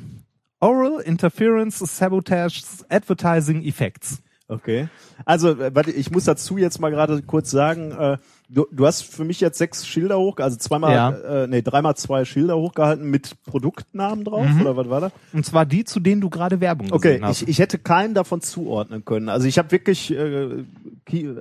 Oral 0.60 1.02
Interference 1.02 1.80
Sabotage 1.80 2.62
Advertising 2.90 3.64
Effects. 3.64 4.22
Okay. 4.52 4.88
Also, 5.26 5.52
äh, 5.62 5.76
warte, 5.76 5.92
ich 5.92 6.10
muss 6.10 6.24
dazu 6.24 6.58
jetzt 6.58 6.80
mal 6.82 6.90
gerade 6.90 7.22
kurz 7.22 7.52
sagen, 7.52 7.92
äh, 7.92 8.18
du, 8.50 8.66
du 8.72 8.88
hast 8.88 9.04
für 9.04 9.24
mich 9.24 9.40
jetzt 9.42 9.60
sechs 9.60 9.86
Schilder 9.86 10.18
hoch, 10.18 10.38
also 10.40 10.58
zweimal, 10.58 10.92
Ja. 10.96 11.44
äh, 11.44 11.48
nee, 11.48 11.62
dreimal 11.62 11.96
zwei 11.96 12.26
Schilder 12.26 12.58
hochgehalten 12.58 13.08
mit 13.12 13.36
Produktnamen 13.46 14.26
drauf, 14.26 14.48
Mhm. 14.48 14.62
oder 14.62 14.76
was 14.76 14.90
war 14.90 15.02
das? 15.02 15.12
Und 15.34 15.46
zwar 15.46 15.68
die, 15.68 15.84
zu 15.84 16.00
denen 16.00 16.20
du 16.20 16.32
gerade 16.32 16.60
Werbung 16.62 16.92
Okay, 16.92 17.20
hast. 17.22 17.44
ich, 17.44 17.48
ich 17.48 17.60
hätte 17.60 17.78
keinen 17.78 18.16
davon 18.16 18.42
zuordnen 18.42 19.06
können. 19.06 19.30
Also 19.30 19.46
ich 19.48 19.60
habe 19.60 19.70
wirklich 19.72 20.12
äh, 20.12 20.66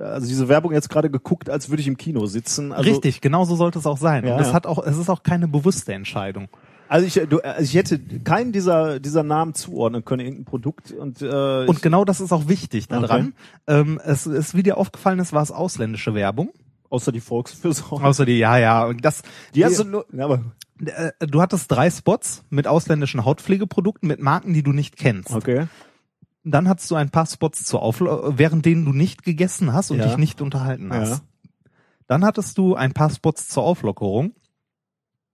also 0.03 0.27
diese 0.27 0.47
Werbung 0.47 0.71
jetzt 0.73 0.89
gerade 0.91 1.09
geguckt, 1.09 1.49
als 1.49 1.69
würde 1.71 1.81
ich 1.81 1.87
im 1.87 1.97
Kino 1.97 2.27
sitzen. 2.27 2.71
Also, 2.71 2.91
Richtig, 2.91 3.21
genau 3.21 3.43
so 3.43 3.55
sollte 3.55 3.79
es 3.79 3.87
auch 3.87 3.97
sein. 3.97 4.23
Ja, 4.27 4.35
Und 4.35 4.41
es 4.41 4.49
ja. 4.49 4.53
hat 4.53 4.67
auch, 4.67 4.85
es 4.85 4.97
ist 4.97 5.09
auch 5.09 5.23
keine 5.23 5.47
bewusste 5.47 5.93
Entscheidung. 5.93 6.47
Also 6.89 7.05
ich, 7.05 7.13
du, 7.29 7.39
also 7.39 7.61
ich 7.61 7.75
hätte 7.75 7.99
keinen 8.23 8.51
dieser 8.51 8.99
dieser 8.99 9.23
Namen 9.23 9.53
zuordnen 9.53 10.03
können, 10.03 10.21
irgendein 10.25 10.45
Produkt 10.45 10.91
und 10.91 11.21
äh, 11.21 11.65
Und 11.65 11.81
genau 11.83 12.03
das 12.03 12.19
ist 12.19 12.31
auch 12.33 12.47
wichtig 12.47 12.87
daran. 12.87 13.33
Okay. 13.67 13.79
Ähm, 13.81 14.01
es 14.03 14.25
ist, 14.27 14.55
wie 14.55 14.63
dir 14.63 14.77
aufgefallen 14.77 15.19
ist, 15.19 15.31
war 15.31 15.43
es 15.43 15.51
ausländische 15.51 16.13
Werbung. 16.15 16.49
außer 16.89 17.11
die 17.11 17.19
Volksfürsorge. 17.21 18.03
Außer 18.03 18.25
die, 18.25 18.39
ja, 18.39 18.57
ja. 18.57 18.85
Und 18.85 19.05
das, 19.05 19.21
Die 19.53 19.63
hast 19.63 19.77
du 19.79 19.83
nur, 19.83 20.05
ja, 20.11 20.25
aber 20.25 20.41
äh, 20.83 21.11
du 21.27 21.41
hattest 21.41 21.71
drei 21.71 21.91
Spots 21.91 22.43
mit 22.49 22.65
ausländischen 22.65 23.23
Hautpflegeprodukten, 23.23 24.07
mit 24.07 24.19
Marken, 24.19 24.53
die 24.53 24.63
du 24.63 24.71
nicht 24.73 24.97
kennst. 24.97 25.31
okay. 25.31 25.67
Dann 26.43 26.67
hattest 26.69 26.89
du 26.89 26.95
ein 26.95 27.11
paar 27.11 27.27
Spots 27.27 27.65
zur 27.65 27.83
Aufla 27.83 28.37
während 28.37 28.65
denen 28.65 28.85
du 28.85 28.93
nicht 28.93 29.23
gegessen 29.23 29.73
hast 29.73 29.91
und 29.91 29.99
Ja. 29.99 30.07
dich 30.07 30.17
nicht 30.17 30.41
unterhalten 30.41 30.91
hast. 30.91 31.09
Ja. 31.11 31.49
Dann 32.07 32.25
hattest 32.25 32.57
du 32.57 32.73
ein 32.73 32.93
paar 32.93 33.11
Spots 33.11 33.47
zur 33.49 33.61
Auflockerung. 33.63 34.31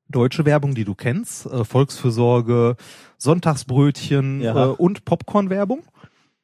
Deutsche 0.09 0.45
Werbung, 0.45 0.75
die 0.75 0.85
du 0.85 0.95
kennst, 0.95 1.45
äh, 1.45 1.63
Volksfürsorge, 1.63 2.75
Sonntagsbrötchen 3.17 4.41
Ja. 4.41 4.65
äh, 4.65 4.67
und 4.69 5.05
Popcorn-Werbung. 5.05 5.83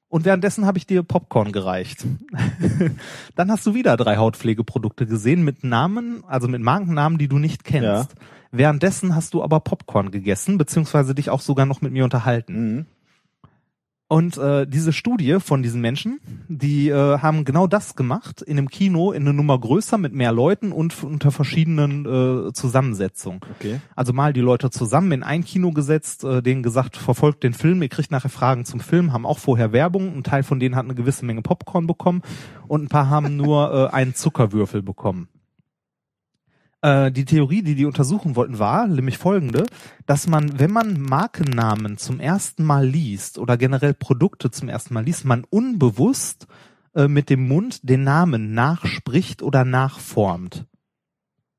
Und 0.10 0.26
währenddessen 0.26 0.66
habe 0.66 0.78
ich 0.78 0.86
dir 0.86 1.04
Popcorn 1.04 1.54
gereicht. 1.54 2.06
Dann 3.36 3.50
hast 3.50 3.66
du 3.66 3.74
wieder 3.74 3.96
drei 3.96 4.18
Hautpflegeprodukte 4.18 5.06
gesehen 5.06 5.44
mit 5.44 5.64
Namen, 5.64 6.24
also 6.28 6.50
mit 6.50 6.62
Markennamen, 6.62 7.18
die 7.18 7.30
du 7.30 7.38
nicht 7.40 7.64
kennst. 7.64 8.12
Ja. 8.12 8.26
Währenddessen 8.52 9.16
hast 9.16 9.34
du 9.34 9.42
aber 9.42 9.62
Popcorn 9.62 10.12
gegessen, 10.12 10.58
beziehungsweise 10.58 11.16
dich 11.16 11.30
auch 11.30 11.40
sogar 11.40 11.66
noch 11.66 11.80
mit 11.82 11.94
mir 11.94 12.04
unterhalten. 12.04 12.76
Mhm. 12.76 12.86
Und 14.12 14.38
äh, 14.38 14.68
diese 14.68 14.92
Studie 14.92 15.38
von 15.40 15.64
diesen 15.64 15.80
Menschen, 15.80 16.20
die 16.50 16.90
äh, 16.90 17.20
haben 17.20 17.46
genau 17.46 17.66
das 17.66 17.96
gemacht 17.96 18.42
in 18.42 18.58
einem 18.58 18.68
Kino 18.68 19.14
in 19.14 19.22
eine 19.22 19.34
Nummer 19.34 19.58
größer 19.58 19.98
mit 19.98 20.12
mehr 20.12 20.34
Leuten 20.34 20.74
und 20.74 21.02
unter 21.02 21.32
verschiedenen 21.32 22.50
äh, 22.50 22.52
Zusammensetzungen. 22.52 23.40
Okay. 23.58 23.80
Also 23.96 24.12
mal 24.12 24.34
die 24.34 24.42
Leute 24.42 24.70
zusammen 24.70 25.14
in 25.14 25.24
ein 25.24 25.46
Kino 25.46 25.72
gesetzt, 25.72 26.26
äh, 26.26 26.42
denen 26.42 26.62
gesagt, 26.62 26.98
verfolgt 26.98 27.44
den 27.44 27.54
Film, 27.54 27.82
ihr 27.82 27.88
kriegt 27.88 28.12
nachher 28.12 28.28
Fragen 28.28 28.66
zum 28.66 28.82
Film, 28.82 29.14
haben 29.14 29.26
auch 29.26 29.40
vorher 29.40 29.72
Werbung. 29.72 30.14
Ein 30.14 30.24
Teil 30.26 30.44
von 30.44 30.60
denen 30.60 30.76
hat 30.76 30.84
eine 30.84 30.96
gewisse 30.96 31.24
Menge 31.24 31.42
Popcorn 31.42 31.88
bekommen 31.88 32.22
und 32.68 32.84
ein 32.84 32.90
paar 32.90 33.10
haben 33.10 33.38
nur 33.38 33.72
äh, 33.74 33.96
einen 33.96 34.14
Zuckerwürfel 34.14 34.82
bekommen. 34.82 35.30
Äh, 36.82 37.12
die 37.12 37.26
Theorie, 37.26 37.62
die 37.62 37.76
die 37.76 37.86
untersuchen 37.86 38.36
wollten, 38.36 38.60
war 38.60 38.88
nämlich 38.88 39.18
folgende, 39.18 39.66
dass 40.06 40.28
man, 40.28 40.60
wenn 40.60 40.72
man 40.72 41.02
Markennamen 41.02 41.98
zum 41.98 42.20
ersten 42.20 42.64
Mal 42.64 42.86
liest 42.86 43.38
oder 43.38 43.58
generell 43.58 43.94
Produkte 43.94 44.52
zum 44.52 44.70
ersten 44.70 44.94
Mal 44.94 45.04
liest, 45.04 45.26
man 45.26 45.44
unbewusst 45.50 46.48
äh, 46.96 47.08
mit 47.08 47.30
dem 47.30 47.48
Mund 47.48 47.88
den 47.90 48.04
Namen 48.04 48.54
nachspricht 48.54 49.42
oder 49.44 49.66
nachformt 49.66 50.66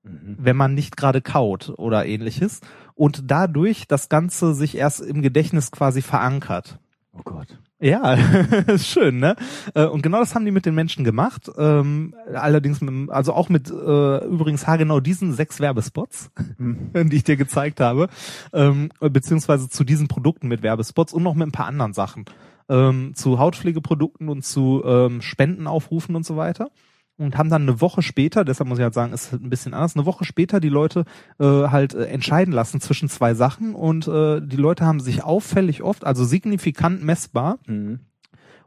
wenn 0.03 0.57
man 0.57 0.74
nicht 0.74 0.97
gerade 0.97 1.20
kaut 1.20 1.73
oder 1.77 2.07
ähnliches 2.07 2.61
und 2.94 3.31
dadurch 3.31 3.86
das 3.86 4.09
Ganze 4.09 4.55
sich 4.55 4.77
erst 4.77 5.01
im 5.01 5.23
Gedächtnis 5.23 5.70
quasi 5.70 6.03
verankert. 6.03 6.78
Oh 7.12 7.23
Gott. 7.24 7.59
Ja, 7.82 8.14
ist 8.68 8.86
schön, 8.86 9.18
ne? 9.18 9.34
Äh, 9.74 9.86
Und 9.86 10.02
genau 10.02 10.20
das 10.20 10.36
haben 10.36 10.44
die 10.44 10.52
mit 10.52 10.66
den 10.66 10.74
Menschen 10.76 11.02
gemacht. 11.02 11.50
Ähm, 11.59 12.14
allerdings, 12.32 12.80
mit, 12.80 13.10
also 13.10 13.32
auch 13.32 13.48
mit 13.48 13.70
äh, 13.70 14.24
übrigens 14.24 14.68
haargenau 14.68 15.00
diesen 15.00 15.32
sechs 15.32 15.59
Werbespots, 15.59 16.30
die 16.94 17.16
ich 17.16 17.24
dir 17.24 17.36
gezeigt 17.36 17.80
habe, 17.80 18.09
ähm, 18.52 18.90
beziehungsweise 19.00 19.68
zu 19.68 19.82
diesen 19.82 20.06
Produkten 20.06 20.46
mit 20.46 20.62
Werbespots 20.62 21.12
und 21.12 21.24
noch 21.24 21.34
mit 21.34 21.48
ein 21.48 21.52
paar 21.52 21.66
anderen 21.66 21.92
Sachen. 21.92 22.26
Ähm, 22.68 23.14
zu 23.16 23.40
Hautpflegeprodukten 23.40 24.28
und 24.28 24.44
zu 24.44 24.84
ähm, 24.86 25.20
Spendenaufrufen 25.20 26.14
und 26.14 26.24
so 26.24 26.36
weiter. 26.36 26.70
Und 27.18 27.36
haben 27.36 27.51
dann 27.51 27.62
eine 27.62 27.80
Woche 27.80 28.02
später, 28.02 28.44
deshalb 28.44 28.68
muss 28.68 28.78
ich 28.78 28.82
halt 28.82 28.94
sagen, 28.94 29.12
ist 29.12 29.32
ein 29.32 29.51
bisschen 29.51 29.74
anders, 29.74 29.94
eine 29.94 30.06
Woche 30.06 30.24
später 30.24 30.60
die 30.60 30.70
Leute 30.70 31.05
äh, 31.39 31.44
halt 31.44 31.94
äh, 31.94 32.06
entscheiden 32.06 32.52
lassen 32.52 32.80
zwischen 32.80 33.09
zwei 33.09 33.34
Sachen 33.34 33.74
und 33.74 34.09
äh, 34.09 34.40
die 34.40 34.56
Leute 34.56 34.86
haben 34.86 34.98
sich 34.98 35.22
auffällig 35.22 35.82
oft, 35.82 36.05
also 36.05 36.24
signifikant 36.24 37.05
messbar, 37.05 37.59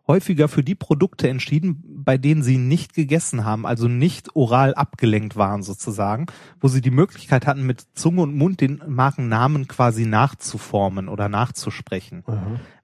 häufiger 0.07 0.47
für 0.47 0.63
die 0.63 0.75
Produkte 0.75 1.27
entschieden, 1.27 1.83
bei 1.83 2.17
denen 2.17 2.43
sie 2.43 2.57
nicht 2.57 2.93
gegessen 2.93 3.45
haben, 3.45 3.65
also 3.65 3.87
nicht 3.87 4.35
oral 4.35 4.75
abgelenkt 4.75 5.35
waren 5.35 5.63
sozusagen, 5.63 6.27
wo 6.59 6.67
sie 6.67 6.81
die 6.81 6.91
Möglichkeit 6.91 7.47
hatten, 7.47 7.65
mit 7.65 7.85
Zunge 7.95 8.21
und 8.21 8.35
Mund 8.35 8.61
den 8.61 8.81
Markennamen 8.87 9.67
quasi 9.67 10.05
nachzuformen 10.05 11.09
oder 11.09 11.29
nachzusprechen. 11.29 12.23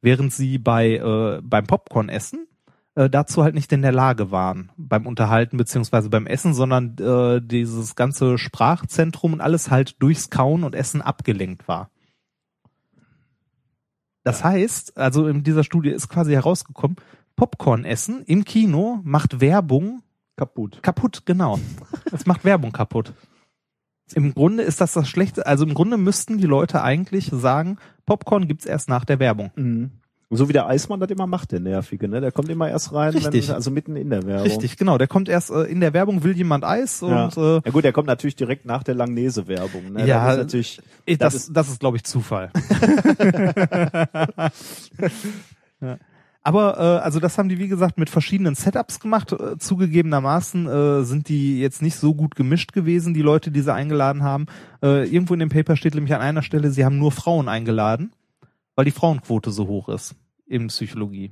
Während 0.01 0.33
sie 0.33 0.57
bei 0.57 0.95
äh, 0.95 1.41
beim 1.43 1.67
Popcorn 1.67 2.09
essen 2.09 2.47
äh, 2.95 3.09
dazu 3.09 3.43
halt 3.43 3.55
nicht 3.55 3.71
in 3.71 3.81
der 3.81 3.91
Lage 3.91 4.31
waren 4.31 4.71
beim 4.77 5.05
Unterhalten 5.05 5.57
beziehungsweise 5.57 6.09
beim 6.09 6.27
Essen, 6.27 6.53
sondern 6.53 6.97
äh, 6.97 7.41
dieses 7.41 7.95
ganze 7.95 8.37
Sprachzentrum 8.37 9.33
und 9.33 9.41
alles 9.41 9.71
halt 9.71 10.01
durchs 10.01 10.29
Kauen 10.29 10.63
und 10.63 10.75
Essen 10.75 11.01
abgelenkt 11.01 11.67
war. 11.67 11.89
Das 14.23 14.43
heißt, 14.43 14.97
also 14.97 15.27
in 15.27 15.43
dieser 15.43 15.63
Studie 15.63 15.89
ist 15.89 16.09
quasi 16.09 16.33
herausgekommen, 16.33 16.97
Popcorn 17.35 17.85
essen 17.85 18.23
im 18.25 18.43
Kino 18.43 18.99
macht 19.03 19.41
Werbung 19.41 20.03
Kaputt. 20.35 20.83
kaputt, 20.83 21.23
genau. 21.25 21.59
Es 22.11 22.25
macht 22.25 22.43
Werbung 22.43 22.71
kaputt. 22.71 23.13
Im 24.13 24.33
Grunde 24.33 24.63
ist 24.63 24.81
das 24.81 24.93
das 24.93 25.07
Schlechte, 25.07 25.45
also 25.45 25.65
im 25.65 25.73
Grunde 25.73 25.97
müssten 25.97 26.37
die 26.37 26.45
Leute 26.45 26.83
eigentlich 26.83 27.29
sagen, 27.33 27.77
Popcorn 28.05 28.47
gibt's 28.47 28.65
erst 28.65 28.89
nach 28.89 29.05
der 29.05 29.19
Werbung. 29.19 29.51
Mhm. 29.55 29.91
So 30.33 30.47
wie 30.47 30.53
der 30.53 30.65
Eismann 30.67 30.99
das 31.01 31.09
immer 31.09 31.27
macht, 31.27 31.51
der 31.51 31.59
Nervige, 31.59 32.07
ne? 32.07 32.21
Der 32.21 32.31
kommt 32.31 32.47
immer 32.49 32.69
erst 32.69 32.93
rein, 32.93 33.11
Richtig. 33.13 33.49
Wenn, 33.49 33.55
also 33.55 33.69
mitten 33.69 33.97
in 33.97 34.09
der 34.09 34.25
Werbung. 34.25 34.43
Richtig, 34.47 34.77
genau. 34.77 34.97
Der 34.97 35.07
kommt 35.07 35.27
erst 35.27 35.49
äh, 35.51 35.63
in 35.63 35.81
der 35.81 35.93
Werbung, 35.93 36.23
will 36.23 36.35
jemand 36.37 36.63
Eis 36.63 37.01
Ja. 37.01 37.25
und 37.25 37.35
äh, 37.37 37.55
ja 37.65 37.71
gut, 37.71 37.83
der 37.83 37.91
kommt 37.91 38.07
natürlich 38.07 38.37
direkt 38.37 38.65
nach 38.65 38.83
der 38.83 38.95
Langnese-Werbung. 38.95 39.91
Ne? 39.93 40.07
Ja, 40.07 40.25
das 40.27 40.35
ist 40.35 40.39
natürlich, 40.43 40.81
eh, 41.05 41.17
das 41.17 41.33
das, 41.33 41.43
ist- 41.43 41.53
das 41.57 41.67
ist, 41.69 41.79
glaube 41.81 41.97
ich, 41.97 42.03
Zufall. 42.05 42.49
ja. 45.81 45.97
Aber 46.43 46.77
äh, 46.77 47.03
also 47.03 47.19
das 47.19 47.37
haben 47.37 47.49
die 47.49 47.59
wie 47.59 47.67
gesagt 47.67 47.99
mit 47.99 48.09
verschiedenen 48.09 48.55
Setups 48.55 48.99
gemacht. 48.99 49.31
Äh, 49.31 49.57
zugegebenermaßen 49.59 50.67
äh, 50.67 51.03
sind 51.03 51.29
die 51.29 51.59
jetzt 51.59 51.83
nicht 51.83 51.97
so 51.97 52.15
gut 52.15 52.35
gemischt 52.35 52.73
gewesen, 52.73 53.13
die 53.13 53.21
Leute, 53.21 53.51
die 53.51 53.61
sie 53.61 53.71
eingeladen 53.73 54.23
haben. 54.23 54.47
Äh, 54.81 55.07
irgendwo 55.07 55.35
in 55.35 55.39
dem 55.39 55.49
Paper 55.49 55.75
steht 55.75 55.93
nämlich 55.93 56.15
an 56.15 56.21
einer 56.21 56.41
Stelle, 56.41 56.71
sie 56.71 56.83
haben 56.83 56.97
nur 56.97 57.11
Frauen 57.11 57.47
eingeladen, 57.47 58.11
weil 58.75 58.85
die 58.85 58.91
Frauenquote 58.91 59.51
so 59.51 59.67
hoch 59.67 59.87
ist 59.89 60.15
in 60.51 60.67
Psychologie. 60.67 61.31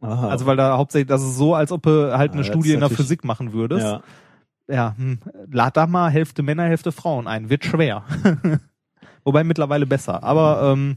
Aha. 0.00 0.28
Also 0.28 0.46
weil 0.46 0.56
da 0.56 0.76
hauptsächlich, 0.76 1.08
das 1.08 1.22
ist 1.22 1.36
so, 1.36 1.54
als 1.54 1.70
ob 1.72 1.82
du 1.82 2.16
halt 2.16 2.30
Ah, 2.30 2.34
eine 2.34 2.42
das 2.42 2.46
Studie 2.46 2.72
in 2.72 2.80
der 2.80 2.90
Physik 2.90 3.24
machen 3.24 3.52
würdest. 3.52 3.84
ja. 3.86 4.02
Ja, 4.66 4.94
hm, 4.96 5.18
lad 5.52 5.76
da 5.76 5.86
mal 5.86 6.10
Hälfte 6.10 6.42
Männer, 6.42 6.62
Hälfte 6.64 6.90
Frauen 6.90 7.26
ein. 7.26 7.50
Wird 7.50 7.66
schwer. 7.66 8.02
Wobei 9.24 9.44
mittlerweile 9.44 9.84
besser. 9.86 10.22
Aber 10.24 10.72
ähm, 10.72 10.96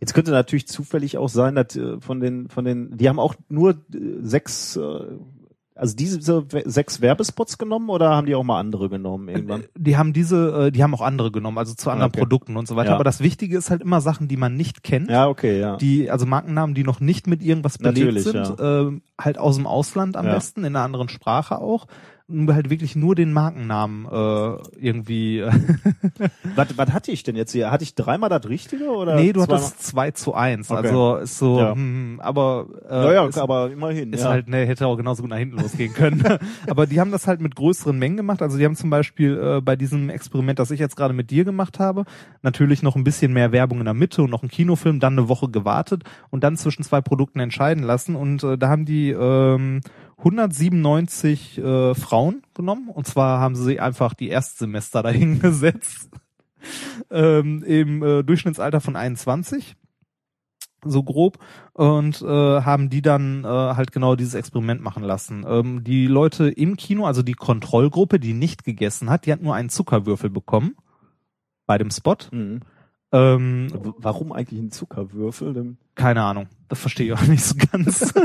Jetzt 0.00 0.14
könnte 0.14 0.30
natürlich 0.30 0.68
zufällig 0.68 1.18
auch 1.18 1.28
sein, 1.28 1.56
dass 1.56 1.74
äh, 1.74 2.00
von 2.00 2.20
den, 2.20 2.48
von 2.48 2.64
den, 2.64 2.96
die 2.96 3.08
haben 3.08 3.18
auch 3.18 3.34
nur 3.48 3.70
äh, 3.70 3.76
sechs, 4.22 4.76
äh, 4.76 5.00
also 5.78 5.94
diese 5.96 6.52
we- 6.52 6.62
sechs 6.66 7.00
Werbespots 7.00 7.56
genommen 7.56 7.88
oder 7.88 8.10
haben 8.10 8.26
die 8.26 8.34
auch 8.34 8.42
mal 8.44 8.58
andere 8.60 8.88
genommen 8.88 9.28
irgendwann? 9.28 9.64
die 9.76 9.96
haben 9.96 10.12
diese, 10.12 10.66
äh, 10.66 10.70
die 10.72 10.82
haben 10.82 10.94
auch 10.94 11.00
andere 11.00 11.30
genommen, 11.30 11.56
also 11.58 11.74
zu 11.74 11.90
anderen 11.90 12.10
Okay. 12.10 12.20
Produkten 12.20 12.56
und 12.56 12.66
so 12.68 12.76
weiter. 12.76 12.90
Ja. 12.90 12.94
Aber 12.96 13.04
das 13.04 13.20
Wichtige 13.20 13.56
ist 13.56 13.70
halt 13.70 13.80
immer 13.82 14.00
Sachen, 14.00 14.28
die 14.28 14.36
man 14.36 14.56
nicht 14.56 14.82
kennt. 14.82 15.08
Ja, 15.10 15.28
okay, 15.28 15.58
ja. 15.60 15.76
Die, 15.76 16.10
also 16.10 16.26
Markennamen, 16.26 16.74
die 16.74 16.84
noch 16.84 17.00
nicht 17.00 17.26
mit 17.26 17.42
irgendwas 17.42 17.78
belegt 17.78 17.98
Natürlich, 17.98 18.24
sind, 18.24 18.56
ähm, 18.60 19.02
halt 19.20 19.38
aus 19.38 19.56
dem 19.56 19.66
Ausland 19.66 20.16
am 20.16 20.26
Ja. 20.26 20.34
besten, 20.34 20.60
in 20.64 20.74
einer 20.76 20.84
anderen 20.84 21.08
Sprache 21.08 21.58
auch. 21.60 21.86
Und 22.30 22.52
halt 22.52 22.68
wirklich 22.68 22.94
nur 22.94 23.14
den 23.14 23.32
Markennamen 23.32 24.04
äh, 24.04 24.58
irgendwie. 24.78 25.38
Äh, 25.38 25.50
was, 26.54 26.76
was 26.76 26.92
hatte 26.92 27.10
ich 27.10 27.22
denn 27.22 27.36
jetzt 27.36 27.52
hier? 27.52 27.70
Hatte 27.70 27.84
ich 27.84 27.94
dreimal 27.94 28.28
das 28.28 28.46
Richtige 28.46 28.90
oder? 28.90 29.14
nee, 29.16 29.32
du 29.32 29.40
zweimal? 29.40 29.56
hattest 29.62 29.82
2 29.86 30.10
zu 30.10 30.34
1. 30.34 30.70
Okay. 30.70 30.78
Also 30.86 31.16
ist 31.16 31.38
so, 31.38 31.58
Ja. 31.58 31.72
hm, 31.72 32.20
aber 32.22 32.66
äh, 32.86 32.94
Ja, 32.94 33.12
ja, 33.14 33.26
ist, 33.26 33.38
aber 33.38 33.70
immerhin. 33.70 34.12
ist 34.12 34.24
ja. 34.24 34.28
halt, 34.28 34.46
ne, 34.46 34.66
hätte 34.66 34.86
auch 34.86 34.96
genauso 34.96 35.22
gut 35.22 35.30
nach 35.30 35.38
hinten 35.38 35.56
losgehen 35.58 35.94
können. 35.94 36.22
Aber 36.68 36.86
die 36.86 37.00
haben 37.00 37.10
das 37.12 37.26
halt 37.26 37.40
mit 37.40 37.54
größeren 37.56 37.98
Mengen 37.98 38.18
gemacht. 38.18 38.42
Also 38.42 38.58
die 38.58 38.64
haben 38.66 38.76
zum 38.76 38.90
Beispiel 38.90 39.38
äh, 39.38 39.60
bei 39.62 39.74
diesem 39.76 40.10
Experiment, 40.10 40.58
das 40.58 40.70
ich 40.70 40.80
jetzt 40.80 40.96
gerade 40.96 41.14
mit 41.14 41.30
dir 41.30 41.44
gemacht 41.44 41.78
habe, 41.78 42.04
natürlich 42.42 42.82
noch 42.82 42.94
ein 42.94 43.04
bisschen 43.04 43.32
mehr 43.32 43.52
Werbung 43.52 43.78
in 43.78 43.86
der 43.86 43.94
Mitte 43.94 44.22
und 44.22 44.30
noch 44.30 44.42
einen 44.42 44.50
Kinofilm, 44.50 45.00
dann 45.00 45.14
eine 45.18 45.30
Woche 45.30 45.48
gewartet 45.48 46.04
und 46.28 46.44
dann 46.44 46.58
zwischen 46.58 46.82
zwei 46.82 47.00
Produkten 47.00 47.40
entscheiden 47.40 47.82
lassen. 47.84 48.16
Und 48.16 48.44
äh, 48.44 48.58
da 48.58 48.68
haben 48.68 48.84
die 48.84 49.10
ähm, 49.12 49.80
197 50.18 51.58
äh, 51.58 51.94
Frauen 51.94 52.42
genommen. 52.54 52.88
Und 52.88 53.06
zwar 53.06 53.40
haben 53.40 53.54
sie 53.56 53.80
einfach 53.80 54.14
die 54.14 54.28
Erstsemester 54.28 55.02
dahin 55.02 55.38
gesetzt. 55.40 56.10
ähm, 57.10 57.62
Im 57.62 58.02
äh, 58.02 58.22
Durchschnittsalter 58.22 58.80
von 58.80 58.96
21 58.96 59.76
so 60.84 61.02
grob 61.02 61.38
und 61.72 62.22
äh, 62.22 62.26
haben 62.26 62.88
die 62.88 63.02
dann 63.02 63.42
äh, 63.44 63.48
halt 63.48 63.90
genau 63.90 64.14
dieses 64.14 64.34
Experiment 64.34 64.80
machen 64.80 65.02
lassen. 65.02 65.44
Ähm, 65.46 65.82
die 65.82 66.06
Leute 66.06 66.48
im 66.48 66.76
Kino, 66.76 67.04
also 67.06 67.22
die 67.22 67.34
Kontrollgruppe, 67.34 68.20
die 68.20 68.32
nicht 68.32 68.62
gegessen 68.64 69.10
hat, 69.10 69.26
die 69.26 69.32
hat 69.32 69.42
nur 69.42 69.54
einen 69.56 69.70
Zuckerwürfel 69.70 70.30
bekommen 70.30 70.76
bei 71.66 71.78
dem 71.78 71.90
Spot. 71.90 72.16
Mhm. 72.30 72.60
Ähm, 73.10 73.68
Warum 73.98 74.30
eigentlich 74.32 74.60
ein 74.60 74.70
Zuckerwürfel? 74.70 75.52
Denn- 75.52 75.78
keine 75.96 76.22
Ahnung, 76.22 76.46
das 76.68 76.78
verstehe 76.78 77.06
ich 77.06 77.12
auch 77.12 77.26
nicht 77.26 77.44
so 77.44 77.54
ganz. 77.72 78.12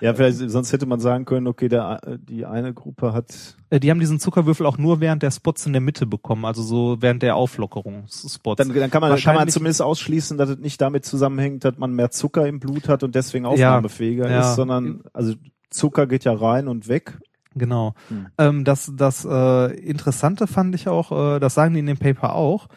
Ja, 0.00 0.12
vielleicht, 0.12 0.38
sonst 0.50 0.72
hätte 0.72 0.84
man 0.84 1.00
sagen 1.00 1.24
können, 1.24 1.46
okay, 1.46 1.68
der, 1.68 2.00
äh, 2.04 2.18
die 2.20 2.44
eine 2.44 2.74
Gruppe 2.74 3.12
hat, 3.12 3.56
Äh, 3.70 3.80
die 3.80 3.90
haben 3.90 4.00
diesen 4.00 4.20
Zuckerwürfel 4.20 4.66
auch 4.66 4.78
nur 4.78 5.00
während 5.00 5.22
der 5.22 5.30
Spots 5.30 5.64
in 5.66 5.72
der 5.72 5.80
Mitte 5.80 6.06
bekommen, 6.06 6.44
also 6.44 6.62
so 6.62 7.00
während 7.00 7.22
der 7.22 7.36
Auflockerungsspots. 7.36 8.58
dann, 8.58 8.74
dann 8.74 8.90
kann 8.90 9.00
man, 9.00 9.18
kann 9.18 9.34
man 9.34 9.48
zumindest 9.48 9.82
ausschließen, 9.82 10.36
dass 10.36 10.50
es 10.50 10.58
nicht 10.58 10.80
damit 10.80 11.04
zusammenhängt, 11.06 11.64
dass 11.64 11.78
man 11.78 11.92
mehr 11.92 12.10
Zucker 12.10 12.46
im 12.46 12.60
Blut 12.60 12.88
hat 12.88 13.02
und 13.02 13.14
deswegen 13.14 13.46
aufnahmefähiger 13.46 14.30
ja. 14.30 14.40
ist, 14.40 14.56
sondern, 14.56 15.02
also 15.12 15.34
Zucker 15.70 16.06
geht 16.06 16.24
ja 16.24 16.34
rein 16.34 16.68
und 16.68 16.88
weg. 16.88 17.18
Genau. 17.54 17.94
Hm. 18.08 18.26
Ähm, 18.36 18.64
das 18.64 18.92
das 18.94 19.24
äh, 19.24 19.74
Interessante 19.78 20.46
fand 20.46 20.74
ich 20.74 20.88
auch, 20.88 21.36
äh, 21.36 21.40
das 21.40 21.54
sagen 21.54 21.72
die 21.72 21.80
in 21.80 21.86
dem 21.86 21.96
Paper 21.96 22.34
auch, 22.34 22.68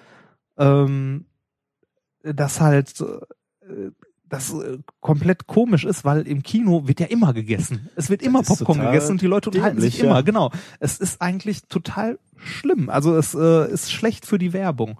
ähm, 0.57 1.25
dass 2.23 2.61
halt 2.61 3.01
äh, 3.01 3.91
das 4.29 4.53
äh, 4.53 4.77
komplett 4.99 5.47
komisch 5.47 5.85
ist, 5.85 6.05
weil 6.05 6.27
im 6.27 6.43
Kino 6.43 6.87
wird 6.87 6.99
ja 6.99 7.07
immer 7.07 7.33
gegessen. 7.33 7.89
Es 7.95 8.09
wird 8.09 8.21
immer 8.21 8.43
Popcorn 8.43 8.79
gegessen 8.79 9.13
und 9.13 9.21
die 9.21 9.27
Leute 9.27 9.49
unterhalten 9.49 9.81
sich 9.81 9.95
dämlich, 9.95 10.03
ja. 10.03 10.11
immer, 10.11 10.23
genau. 10.23 10.51
Es 10.79 10.99
ist 10.99 11.21
eigentlich 11.21 11.63
total 11.63 12.19
schlimm. 12.37 12.89
Also 12.89 13.15
es 13.15 13.33
äh, 13.33 13.71
ist 13.71 13.91
schlecht 13.91 14.25
für 14.25 14.37
die 14.37 14.53
Werbung. 14.53 14.99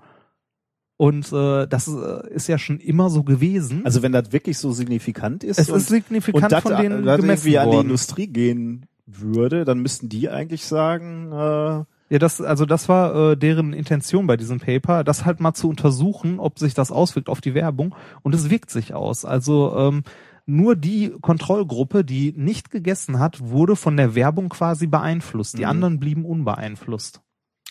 Und 0.97 1.31
äh, 1.31 1.65
das 1.65 1.87
äh, 1.87 2.33
ist 2.33 2.47
ja 2.47 2.57
schon 2.57 2.79
immer 2.79 3.09
so 3.09 3.23
gewesen. 3.23 3.85
Also 3.85 4.01
wenn 4.01 4.11
das 4.11 4.33
wirklich 4.33 4.57
so 4.57 4.73
signifikant 4.73 5.45
ist. 5.45 5.57
Es 5.57 5.69
und, 5.69 5.77
ist 5.77 5.87
signifikant 5.87 6.51
und 6.51 6.61
von 6.61 6.75
denen 6.75 7.05
das 7.05 7.21
gemessen 7.21 7.47
irgendwie 7.47 7.57
an 7.57 7.69
die 7.69 7.75
worden. 7.77 7.87
Industrie 7.87 8.27
gehen 8.27 8.85
würde, 9.05 9.63
dann 9.63 9.79
müssten 9.79 10.09
die 10.09 10.29
eigentlich 10.29 10.65
sagen, 10.65 11.31
äh, 11.31 11.85
Ja, 12.09 12.17
das, 12.19 12.41
also 12.41 12.65
das 12.65 12.89
war 12.89 13.31
äh, 13.31 13.37
deren 13.37 13.73
Intention 13.73 14.25
bei 14.25 14.35
diesem 14.35 14.59
Paper, 14.59 15.03
das 15.03 15.25
halt 15.25 15.39
mal 15.39 15.53
zu 15.53 15.69
untersuchen, 15.69 16.39
ob 16.39 16.57
sich 16.57 16.73
das 16.73 16.91
auswirkt 16.91 17.29
auf 17.29 17.39
die 17.41 17.53
Werbung. 17.53 17.95
Und 18.23 18.33
es 18.33 18.49
wirkt 18.49 18.71
sich 18.71 18.93
aus. 18.93 19.25
Also 19.25 19.75
ähm, 19.77 20.03
nur 20.47 20.75
die 20.75 21.11
Kontrollgruppe, 21.21 22.03
die 22.03 22.33
nicht 22.35 22.71
gegessen 22.71 23.19
hat, 23.19 23.39
wurde 23.39 23.75
von 23.75 23.95
der 23.95 24.15
Werbung 24.15 24.49
quasi 24.49 24.87
beeinflusst. 24.87 25.57
Die 25.59 25.63
Mhm. 25.63 25.69
anderen 25.69 25.99
blieben 25.99 26.25
unbeeinflusst. 26.25 27.21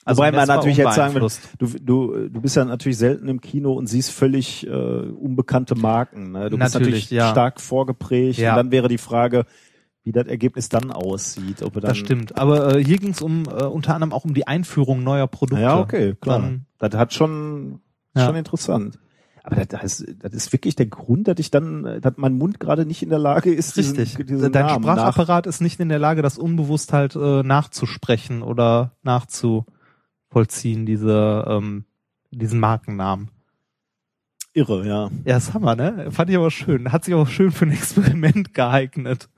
Also 0.05 0.21
Wobei 0.21 0.33
man 0.33 0.47
natürlich 0.49 0.79
jetzt 0.79 0.95
sagen 0.95 1.15
will, 1.15 1.29
du, 1.59 1.67
du, 1.67 2.29
du 2.29 2.41
bist 2.41 2.57
ja 2.57 2.65
natürlich 2.65 2.97
selten 2.97 3.29
im 3.29 3.43
Kino 3.43 3.75
und 3.75 3.89
siehst 3.89 4.11
völlig 4.11 4.67
äh, 4.67 4.71
unbekannte 4.71 5.75
Marken. 5.75 6.33
Ne? 6.33 6.49
Du 6.49 6.57
bist 6.57 6.73
Natürlich, 6.73 7.05
natürlich 7.05 7.11
ja. 7.11 7.31
stark 7.31 7.61
vorgeprägt. 7.61 8.39
Ja. 8.39 8.53
Und 8.53 8.57
dann 8.57 8.71
wäre 8.71 8.89
die 8.89 8.97
Frage, 8.97 9.45
wie 10.09 10.13
das 10.13 10.27
Ergebnis 10.27 10.69
dann 10.69 10.91
aussieht. 10.91 11.63
Ob 11.63 11.75
wir 11.77 11.81
dann, 11.83 11.91
Das 11.91 11.99
stimmt. 11.99 12.37
Aber 12.37 12.77
äh, 12.77 12.85
hier 12.85 12.99
ging 12.99 13.11
es 13.11 13.23
um 13.23 13.45
äh, 13.45 13.63
unter 13.65 13.95
anderem 13.95 14.13
auch 14.13 14.25
um 14.25 14.35
die 14.35 14.47
Einführung 14.47 15.05
neuer 15.05 15.27
Produkte. 15.29 15.63
Ja, 15.63 15.79
okay, 15.79 16.15
klar. 16.21 16.41
Dann, 16.41 16.67
das 16.79 16.95
hat 16.99 17.13
schon, 17.15 17.81
Ja. 18.17 18.27
schon 18.27 18.35
interessant. 18.37 18.99
Aber 19.45 19.65
das, 19.65 19.81
heißt, 19.81 20.07
das 20.19 20.33
ist 20.35 20.53
wirklich 20.53 20.77
der 20.77 20.87
Grund, 20.87 21.27
dass 21.29 21.39
ich 21.39 21.51
dann, 21.51 22.01
dass 22.03 22.15
mein 22.17 22.37
Mund 22.37 22.61
gerade 22.61 22.85
nicht 22.85 23.03
in 23.03 23.09
der 23.09 23.19
Lage 23.19 23.53
ist, 23.55 23.77
Richtig. 23.79 24.17
diesen, 24.17 24.27
diesen 24.27 24.53
Dein 24.53 24.67
Namen 24.67 24.85
nach, 24.85 24.95
Sprachapparat 24.99 25.47
ist 25.47 25.61
nicht 25.63 25.79
in 25.81 25.89
der 25.89 25.99
Lage, 25.99 26.21
das 26.21 26.37
unbewusst 26.37 26.93
halt 26.93 27.17
äh, 27.17 27.43
nachzusprechen 27.43 28.43
oder 28.43 28.93
nachzuvollziehen, 29.03 30.85
diese, 30.85 31.45
ähm, 31.49 31.85
diesen 32.31 32.61
Markennamen. 32.61 33.31
irre, 34.53 34.87
ja. 34.87 35.05
Ja, 35.25 35.35
das 35.35 35.55
Hammer, 35.55 35.77
ne? 35.77 36.11
Fand 36.11 36.29
ich 36.31 36.37
aber 36.37 36.51
schön. 36.51 36.93
Hat 36.93 37.05
sich 37.05 37.15
auch 37.15 37.29
schön 37.29 37.51
für 37.51 37.65
ein 37.65 37.71
Experiment 37.73 38.53
geeignet. 38.55 39.31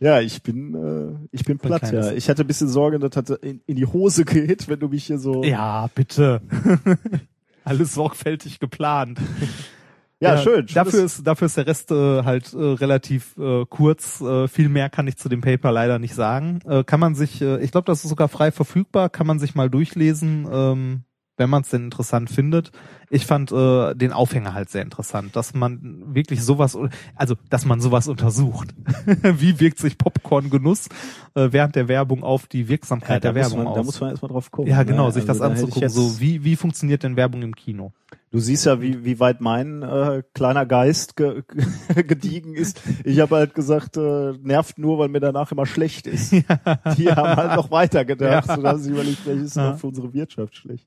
Ja, 0.00 0.20
ich 0.20 0.42
bin, 0.42 0.74
äh, 0.74 1.26
ich 1.32 1.44
bin 1.44 1.58
platt, 1.58 1.90
ja. 1.92 2.12
Ich 2.12 2.28
hatte 2.28 2.42
ein 2.44 2.46
bisschen 2.46 2.68
Sorge, 2.68 2.98
das 2.98 3.30
in, 3.40 3.60
in 3.66 3.76
die 3.76 3.86
Hose 3.86 4.24
geht, 4.26 4.68
wenn 4.68 4.78
du 4.80 4.88
mich 4.88 5.04
hier 5.04 5.18
so. 5.18 5.42
Ja, 5.44 5.88
bitte. 5.94 6.40
Alles 7.64 7.94
sorgfältig 7.94 8.60
geplant. 8.60 9.18
Ja, 10.20 10.38
schön. 10.38 10.66
Dafür 10.72 11.00
Schönes- 11.00 11.18
ist, 11.18 11.26
dafür 11.26 11.46
ist 11.46 11.56
der 11.56 11.66
Rest 11.66 11.90
äh, 11.90 12.22
halt 12.22 12.52
äh, 12.54 12.56
relativ 12.58 13.36
äh, 13.36 13.66
kurz. 13.68 14.20
Äh, 14.20 14.48
viel 14.48 14.68
mehr 14.68 14.88
kann 14.88 15.06
ich 15.08 15.16
zu 15.16 15.28
dem 15.28 15.40
Paper 15.42 15.72
leider 15.72 15.98
nicht 15.98 16.14
sagen. 16.14 16.60
Äh, 16.66 16.84
kann 16.84 17.00
man 17.00 17.14
sich, 17.14 17.42
äh, 17.42 17.62
ich 17.62 17.70
glaube, 17.72 17.86
das 17.86 18.02
ist 18.04 18.08
sogar 18.08 18.28
frei 18.28 18.50
verfügbar, 18.50 19.10
kann 19.10 19.26
man 19.26 19.38
sich 19.38 19.54
mal 19.54 19.68
durchlesen, 19.68 20.46
ähm, 20.50 21.02
wenn 21.36 21.50
man 21.50 21.62
es 21.62 21.68
denn 21.70 21.84
interessant 21.84 22.30
findet. 22.30 22.72
Ich 23.10 23.26
fand 23.26 23.52
äh, 23.52 23.94
den 23.94 24.12
Aufhänger 24.12 24.52
halt 24.54 24.68
sehr 24.70 24.82
interessant, 24.82 25.36
dass 25.36 25.54
man 25.54 26.02
wirklich 26.14 26.42
sowas, 26.42 26.76
also 27.14 27.36
dass 27.50 27.64
man 27.64 27.80
sowas 27.80 28.08
untersucht. 28.08 28.74
Wie 29.22 29.60
wirkt 29.60 29.78
sich 29.78 29.96
Popcorn-Genuss 29.98 30.88
äh, 31.34 31.48
während 31.52 31.76
der 31.76 31.88
Werbung 31.88 32.24
auf 32.24 32.46
die 32.46 32.68
Wirksamkeit 32.68 33.22
Ja, 33.24 33.32
der 33.32 33.34
Werbung 33.36 33.58
man, 33.58 33.66
aus? 33.68 33.74
da 33.76 33.82
muss 33.84 34.00
man 34.00 34.10
erstmal 34.10 34.30
drauf 34.32 34.50
gucken. 34.50 34.70
ja, 34.70 34.82
genau, 34.82 35.06
ne? 35.06 35.12
sich 35.12 35.28
Also 35.28 35.40
das 35.40 35.50
anzugucken. 35.50 35.88
So, 35.88 36.18
wie, 36.20 36.42
wie 36.42 36.56
funktioniert 36.56 37.02
denn 37.04 37.16
Werbung 37.16 37.42
im 37.42 37.54
Kino? 37.54 37.92
Du 38.32 38.40
siehst 38.40 38.66
ja, 38.66 38.80
wie, 38.82 39.04
wie 39.04 39.20
weit 39.20 39.40
mein 39.40 39.82
äh, 39.82 40.22
kleiner 40.34 40.66
Geist 40.66 41.16
ge 41.16 41.42
gediegen 41.94 42.54
ist. 42.54 42.80
Ich 43.04 43.20
habe 43.20 43.36
halt 43.36 43.54
gesagt, 43.54 43.96
äh, 43.96 44.32
nervt 44.42 44.78
nur, 44.78 44.98
weil 44.98 45.08
mir 45.08 45.20
danach 45.20 45.52
immer 45.52 45.64
schlecht 45.66 46.06
ist. 46.08 46.32
Die 46.98 47.10
haben 47.10 47.36
halt 47.36 47.54
noch 47.56 47.70
weiter 47.70 48.04
gedacht, 48.04 48.48
Ja. 48.48 48.56
sodass 48.56 48.84
ich 48.84 48.90
überlegt, 48.92 49.18
vielleicht 49.22 49.42
ist 49.44 49.56
Ja. 49.56 49.70
noch 49.70 49.78
für 49.78 49.86
unsere 49.86 50.12
Wirtschaft 50.12 50.56
schlecht. 50.56 50.86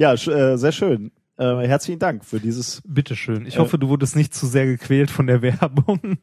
Ja, 0.00 0.14
äh, 0.14 0.56
sehr 0.56 0.72
schön. 0.72 1.12
Äh, 1.40 1.66
herzlichen 1.66 1.98
Dank 1.98 2.22
für 2.24 2.38
dieses. 2.38 2.82
Bitteschön. 2.86 3.46
Ich 3.46 3.56
Äh, 3.56 3.60
hoffe, 3.60 3.78
du 3.78 3.88
wurdest 3.88 4.14
nicht 4.14 4.34
zu 4.34 4.46
sehr 4.46 4.66
gequält 4.66 5.10
von 5.10 5.26
der 5.26 5.40
Werbung. 5.40 6.18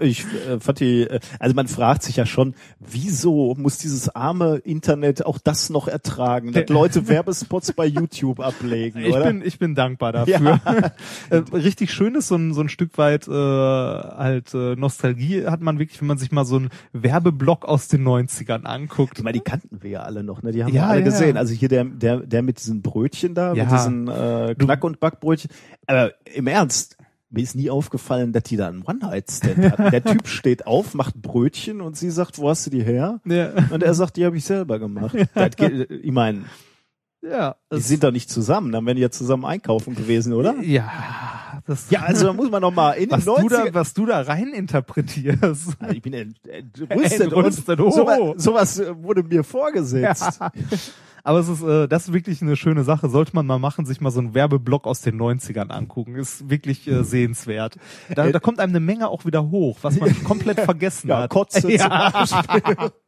Ich 0.00 0.24
äh, 0.48 0.60
fand 0.60 0.78
die, 0.78 1.02
äh, 1.02 1.18
also 1.40 1.56
man 1.56 1.66
fragt 1.66 2.04
sich 2.04 2.14
ja 2.16 2.24
schon, 2.24 2.54
wieso 2.78 3.54
muss 3.58 3.78
dieses 3.78 4.14
arme 4.14 4.58
Internet 4.58 5.26
auch 5.26 5.38
das 5.38 5.70
noch 5.70 5.88
ertragen, 5.88 6.52
dass 6.52 6.66
Der- 6.66 6.74
Leute 6.76 7.08
Werbespots 7.08 7.72
bei 7.72 7.86
YouTube 7.86 8.38
ablegen, 8.38 9.00
Ich 9.00 9.12
oder? 9.12 9.24
bin, 9.24 9.42
ich 9.44 9.58
bin 9.58 9.74
dankbar 9.74 10.12
dafür. 10.12 10.60
Ja. 10.64 10.92
äh, 11.30 11.36
richtig 11.52 11.90
schön 11.90 12.14
ist 12.14 12.28
so 12.28 12.36
ein, 12.36 12.54
so 12.54 12.60
ein 12.60 12.68
Stück 12.68 12.96
weit 12.96 13.26
äh, 13.26 13.32
halt 13.32 14.54
äh, 14.54 14.76
Nostalgie 14.76 15.46
hat 15.46 15.62
man 15.62 15.80
wirklich, 15.80 16.00
wenn 16.00 16.06
man 16.08 16.18
sich 16.18 16.30
mal 16.30 16.44
so 16.44 16.56
einen 16.56 16.68
Werbeblock 16.92 17.64
aus 17.64 17.88
den 17.88 18.06
90ern 18.06 18.64
anguckt. 18.66 19.18
Ich 19.18 19.24
meine, 19.24 19.38
die 19.38 19.44
kannten 19.44 19.82
wir 19.82 19.90
ja 19.90 20.00
alle 20.02 20.22
noch, 20.22 20.42
ne? 20.42 20.52
Die 20.52 20.62
haben 20.62 20.68
Ja, 20.72 20.82
wir 20.82 20.88
alle 20.90 20.98
ja, 21.00 21.04
gesehen. 21.06 21.36
Also 21.36 21.54
hier 21.54 21.68
der, 21.68 21.84
der, 21.86 22.18
der 22.18 22.42
mit 22.42 22.60
diesen 22.60 22.82
Brötchen 22.82 23.34
da, 23.34 23.54
mit 23.54 23.68
diesen 23.68 24.06
äh, 24.06 24.54
Knack- 24.64 24.84
und 24.84 25.00
Backbrötchen. 25.00 25.50
Aber 25.86 26.12
im 26.32 26.46
Ernst, 26.46 26.96
mir 27.30 27.42
ist 27.42 27.54
nie 27.54 27.70
aufgefallen, 27.70 28.32
dass 28.32 28.42
die 28.44 28.56
da 28.56 28.68
einen 28.68 28.82
One-Night-Stand 28.82 29.70
hatten. 29.72 29.90
Der 29.90 30.04
Typ 30.04 30.26
steht 30.28 30.66
auf, 30.66 30.94
macht 30.94 31.14
Brötchen 31.20 31.80
und 31.80 31.96
sie 31.96 32.10
sagt, 32.10 32.38
wo 32.38 32.48
hast 32.48 32.66
du 32.66 32.70
die 32.70 32.82
her? 32.82 33.20
Ja. 33.24 33.52
Und 33.70 33.82
er 33.82 33.94
sagt, 33.94 34.16
die 34.16 34.24
habe 34.24 34.36
ich 34.36 34.44
selber 34.44 34.78
gemacht. 34.78 35.16
Das 35.34 35.56
geht, 35.56 35.90
ich 35.90 36.12
meine, 36.12 36.44
Ja, 37.22 37.56
die 37.72 37.80
sind 37.80 38.02
doch 38.02 38.10
nicht 38.10 38.30
zusammen, 38.30 38.72
dann 38.72 38.84
wären 38.86 38.96
die 38.96 39.02
ja 39.02 39.10
zusammen 39.10 39.44
einkaufen 39.44 39.94
gewesen, 39.94 40.32
oder? 40.32 40.56
ja, 40.62 40.90
das, 41.66 41.90
Ja, 41.90 42.00
also 42.00 42.26
da 42.26 42.32
muss 42.32 42.50
man 42.50 42.62
noch 42.62 42.72
mal 42.74 42.92
in 42.92 43.10
den 43.10 43.18
was 43.18 43.24
du 43.24 43.48
da, 43.48 43.62
90er 43.64 43.74
was 43.74 43.94
du 43.94 44.06
da 44.06 44.20
rein 44.22 44.52
interpretierst. 44.52 45.40
Also 45.78 45.92
ich 45.92 46.02
bin 46.02 46.14
entrüstet. 46.14 46.90
Entrüstet, 47.20 47.80
oh. 47.80 47.90
sowas, 47.90 48.42
sowas 48.42 48.78
äh, 48.80 49.02
wurde 49.02 49.22
mir 49.22 49.44
vorgesetzt. 49.44 50.40
Ja. 50.40 50.50
Aber 51.24 51.38
es 51.38 51.48
ist, 51.48 51.62
äh, 51.62 51.88
das 51.88 52.08
ist 52.08 52.12
wirklich 52.14 52.42
eine 52.42 52.56
schöne 52.56 52.84
Sache. 52.84 53.08
Sollte 53.08 53.34
man 53.34 53.46
mal 53.46 53.58
machen, 53.58 53.86
sich 53.86 54.00
mal 54.00 54.10
so 54.10 54.20
einen 54.20 54.34
Werbeblock 54.34 54.86
aus 54.86 55.00
den 55.00 55.20
90ern 55.20 55.68
angucken. 55.70 56.16
Ist 56.16 56.48
wirklich 56.50 56.86
äh, 56.88 57.04
sehenswert. 57.04 57.76
Da, 58.14 58.30
da 58.30 58.38
kommt 58.40 58.60
einem 58.60 58.72
eine 58.72 58.80
Menge 58.80 59.08
auch 59.08 59.24
wieder 59.24 59.50
hoch, 59.50 59.78
was 59.82 59.98
man 59.98 60.14
komplett 60.24 60.60
vergessen 60.60 61.08
Ja, 61.08 61.22
hat. 61.22 61.30
Kotze 61.30 61.60
zum 61.60 61.88
Beispiel. 61.88 62.90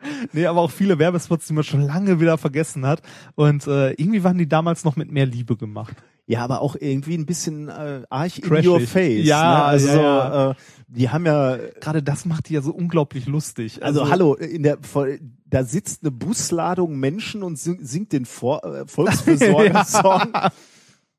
Nee, 0.32 0.46
aber 0.46 0.60
auch 0.60 0.70
viele 0.70 0.98
Werbespots, 1.00 1.48
die 1.48 1.52
man 1.52 1.64
schon 1.64 1.80
lange 1.82 2.20
wieder 2.20 2.38
vergessen 2.38 2.86
hat. 2.86 3.02
Und 3.34 3.66
äh, 3.66 3.90
irgendwie 3.94 4.22
waren 4.22 4.38
die 4.38 4.48
damals 4.48 4.84
noch 4.84 4.96
mit 4.96 5.10
mehr 5.10 5.26
Liebe 5.26 5.56
gemacht. 5.56 5.96
Ja, 6.26 6.44
aber 6.44 6.60
auch 6.60 6.76
irgendwie 6.78 7.16
ein 7.16 7.26
bisschen 7.26 7.68
äh, 7.68 7.98
in 7.98 8.04
Trashig. 8.42 8.68
your 8.68 8.80
face. 8.80 9.24
Ja, 9.26 9.42
ne? 9.58 9.64
also 9.64 9.88
ja, 9.88 9.92
so, 9.94 10.00
ja. 10.00 10.50
Äh, 10.50 10.54
die 10.88 11.08
haben 11.10 11.26
ja, 11.26 11.56
Gerade 11.80 12.02
das 12.02 12.26
macht 12.26 12.48
die 12.48 12.54
ja 12.54 12.60
so 12.60 12.70
unglaublich 12.72 13.26
lustig. 13.26 13.82
also, 13.82 14.08
hallo, 14.10 14.34
in 14.34 14.62
der 14.62 14.78
voll- 14.82 15.20
da 15.50 15.64
sitzt 15.64 16.02
eine 16.02 16.10
Busladung 16.10 16.98
Menschen 16.98 17.42
und 17.42 17.58
sing, 17.58 17.78
singt 17.80 18.12
den 18.12 18.24
Vor, 18.24 18.64
äh, 18.64 18.86
Volksbesorger-Song. 18.86 20.32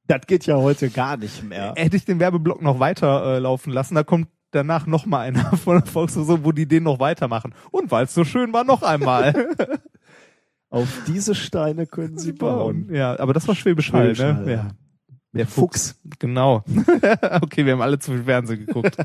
Das 0.07 0.25
geht 0.25 0.47
ja 0.47 0.55
heute 0.55 0.89
gar 0.89 1.17
nicht 1.17 1.43
mehr. 1.43 1.75
Hätte 1.77 1.95
ich 1.95 2.03
den 2.03 2.19
Werbeblock 2.19 2.63
noch 2.63 2.79
weiter 2.79 3.35
äh, 3.35 3.37
laufen 3.37 3.71
lassen, 3.71 3.93
da 3.93 4.03
kommt 4.03 4.27
danach 4.49 4.87
noch 4.87 5.05
mal 5.05 5.19
einer 5.19 5.55
von 5.63 5.77
der 5.77 5.85
Volksversorgung, 5.85 6.45
wo 6.45 6.51
die 6.51 6.67
den 6.67 6.81
noch 6.81 6.99
weitermachen. 6.99 7.53
Und 7.69 7.91
weil 7.91 8.05
es 8.05 8.15
so 8.15 8.23
schön 8.23 8.51
war, 8.51 8.63
noch 8.63 8.81
einmal. 8.81 9.49
Auf 10.71 10.87
diese 11.05 11.35
Steine 11.35 11.85
können 11.85 12.17
sie 12.17 12.31
bauen. 12.31 12.89
Ja, 12.91 13.19
aber 13.19 13.33
das 13.33 13.47
war 13.47 13.53
Schwäbisch 13.53 13.93
Hall, 13.93 14.13
ne? 14.13 14.51
ja. 14.51 14.67
Der 15.31 15.45
Fuchs. 15.45 15.99
Genau. 16.17 16.63
okay, 17.41 17.65
wir 17.65 17.73
haben 17.73 17.81
alle 17.81 17.99
zu 17.99 18.11
viel 18.11 18.23
Fernsehen 18.23 18.65
geguckt. 18.65 18.97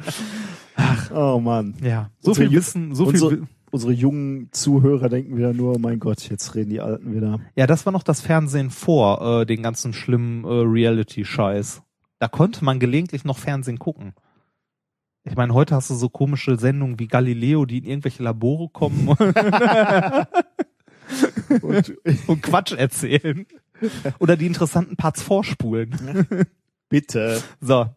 Oh 1.13 1.39
Mann. 1.39 1.75
Ja. 1.83 2.11
So 2.21 2.31
Unsere 2.31 2.49
viel 2.49 2.57
Wissen, 2.57 2.95
so 2.95 3.05
unsere, 3.05 3.31
viel. 3.31 3.47
Unsere 3.75 3.93
jungen 3.93 4.51
Zuhörer 4.53 5.09
denken 5.09 5.37
wieder 5.37 5.53
nur, 5.53 5.81
mein 5.81 5.99
Gott, 5.99 6.31
jetzt 6.31 6.55
reden 6.55 6.71
die 6.71 6.81
Alten 6.81 7.13
wieder. 7.13 7.41
Ja, 7.57 7.67
das 7.67 7.85
war 7.85 7.93
noch 7.93 8.05
das 8.05 8.21
Fernsehen 8.21 8.71
vor 8.71 9.41
äh, 9.41 9.47
den 9.47 9.65
ganzen 9.65 9.93
schlimmen 9.93 10.45
äh, 10.45 10.49
Reality-Scheiß. 10.49 11.83
Da 12.21 12.29
konnte 12.29 12.65
man 12.65 12.79
gelegentlich 12.79 13.25
noch 13.25 13.37
Fernsehen 13.37 13.81
gucken. 13.81 14.15
Ich 15.25 15.35
meine, 15.35 15.55
heute 15.55 15.75
hast 15.75 15.91
du 15.91 15.95
so 15.95 16.09
komische 16.09 16.57
Sendungen 16.57 17.01
wie 17.01 17.09
Galileo, 17.09 17.65
die 17.67 17.79
in 17.79 17.85
irgendwelche 17.85 18.23
Labore 18.23 18.69
kommen 18.69 19.09
Und, 21.61 21.95
und 22.29 22.43
Quatsch 22.43 22.75
erzählen. 22.75 23.45
Oder 24.21 24.37
die 24.37 24.47
interessanten 24.47 24.95
Parts 24.95 25.21
vorspulen. 25.21 26.47
bitte. 26.89 27.43
So. 27.61 27.89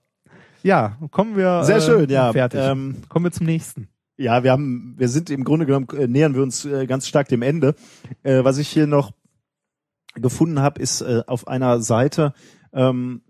Ja, 0.64 0.98
kommen 1.12 1.38
wir. 1.38 1.64
Sehr 1.66 1.78
äh, 1.78 1.82
schön, 1.82 2.10
ja. 2.10 2.34
Fertig. 2.34 2.62
Ähm, 2.64 3.04
kommen 3.10 3.26
wir 3.26 3.32
zum 3.32 3.46
nächsten. 3.46 3.90
Ja, 4.18 4.44
wir 4.44 4.52
haben, 4.52 4.96
wir 4.98 5.10
sind 5.10 5.30
im 5.30 5.44
Grunde 5.44 5.68
genommen, 5.68 5.88
äh, 5.96 6.08
nähern 6.08 6.34
wir 6.34 6.42
uns 6.42 6.66
äh, 6.66 6.88
ganz 6.88 7.08
stark 7.08 7.28
dem 7.28 7.44
Ende. 7.44 7.76
Äh, 8.24 8.44
was 8.44 8.58
ich 8.58 8.68
hier 8.68 8.88
noch 8.88 9.12
gefunden 10.16 10.60
habe, 10.60 10.82
ist 10.82 11.02
äh, 11.02 11.22
auf 11.28 11.48
einer 11.48 11.82
Seite, 11.82 12.34
ähm, 12.74 13.22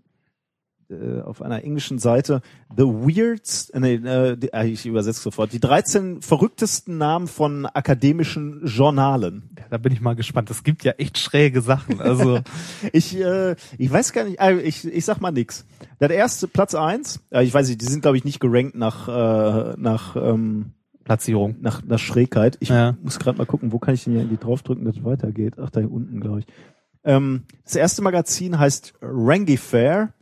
äh, 0.88 1.20
auf 1.20 1.42
einer 1.42 1.62
englischen 1.62 1.98
Seite, 1.98 2.40
The 2.74 2.84
Weirds, 2.84 3.68
äh, 3.68 3.80
nee, 3.80 3.94
äh, 3.96 4.38
äh, 4.50 4.66
ich 4.66 4.86
übersetze 4.86 5.20
sofort, 5.20 5.52
die 5.52 5.60
13 5.60 6.22
verrücktesten 6.22 6.96
Namen 6.96 7.26
von 7.26 7.66
akademischen 7.66 8.64
Journalen. 8.64 9.50
Ja, 9.58 9.66
da 9.68 9.76
bin 9.76 9.92
ich 9.92 10.00
mal 10.00 10.16
gespannt. 10.16 10.48
Es 10.48 10.64
gibt 10.64 10.84
ja 10.84 10.92
echt 10.92 11.18
schräge 11.18 11.60
Sachen. 11.60 12.00
Also 12.00 12.40
Ich, 12.92 13.14
äh, 13.14 13.56
ich 13.76 13.92
weiß 13.92 14.14
gar 14.14 14.24
nicht, 14.24 14.40
äh, 14.40 14.58
ich, 14.60 14.86
ich 14.86 15.04
sag 15.04 15.20
mal 15.20 15.32
nix. 15.32 15.66
Der 16.00 16.08
erste, 16.08 16.48
Platz 16.48 16.74
eins, 16.74 17.20
äh, 17.28 17.44
ich 17.44 17.52
weiß 17.52 17.68
nicht, 17.68 17.82
die 17.82 17.86
sind 17.86 18.00
glaube 18.00 18.16
ich 18.16 18.24
nicht 18.24 18.40
gerankt 18.40 18.74
nach, 18.74 19.08
äh, 19.08 19.74
nach, 19.76 20.16
ähm, 20.16 20.72
Platzierung. 21.08 21.56
nach, 21.60 21.82
nach 21.84 21.98
Schrägheit. 21.98 22.56
Ich 22.60 22.68
Ja. 22.68 22.96
muss 23.02 23.18
gerade 23.18 23.38
mal 23.38 23.46
gucken, 23.46 23.72
wo 23.72 23.78
kann 23.78 23.94
ich 23.94 24.04
denn 24.04 24.12
hier 24.12 24.22
irgendwie 24.22 24.42
draufdrücken, 24.44 24.84
dass 24.84 24.96
es 24.96 25.04
weitergeht. 25.04 25.54
Ach, 25.58 25.70
da 25.70 25.80
hier 25.80 25.90
unten, 25.90 26.20
glaube 26.20 26.40
ich. 26.40 26.46
Ähm, 27.04 27.44
das 27.64 27.74
erste 27.76 28.02
Magazin 28.02 28.58
heißt 28.58 28.94
Rangifair. 29.00 30.12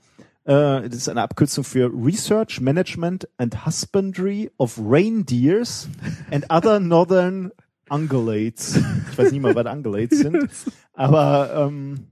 Äh, 0.44 0.88
das 0.88 0.94
ist 0.94 1.08
eine 1.08 1.22
Abkürzung 1.22 1.64
für 1.64 1.90
Research, 1.92 2.60
Management 2.60 3.28
and 3.36 3.66
Husbandry 3.66 4.50
of 4.58 4.78
Reindeers 4.80 5.88
and 6.30 6.46
Other 6.50 6.78
Northern 6.78 7.50
Ungulates. 7.90 8.76
Ich 9.10 9.18
weiß 9.18 9.32
nicht 9.32 9.40
mal, 9.42 9.54
was 9.54 9.66
Ungulates 9.72 10.18
sind, 10.20 10.48
aber 10.94 11.68
ähm, 11.68 12.06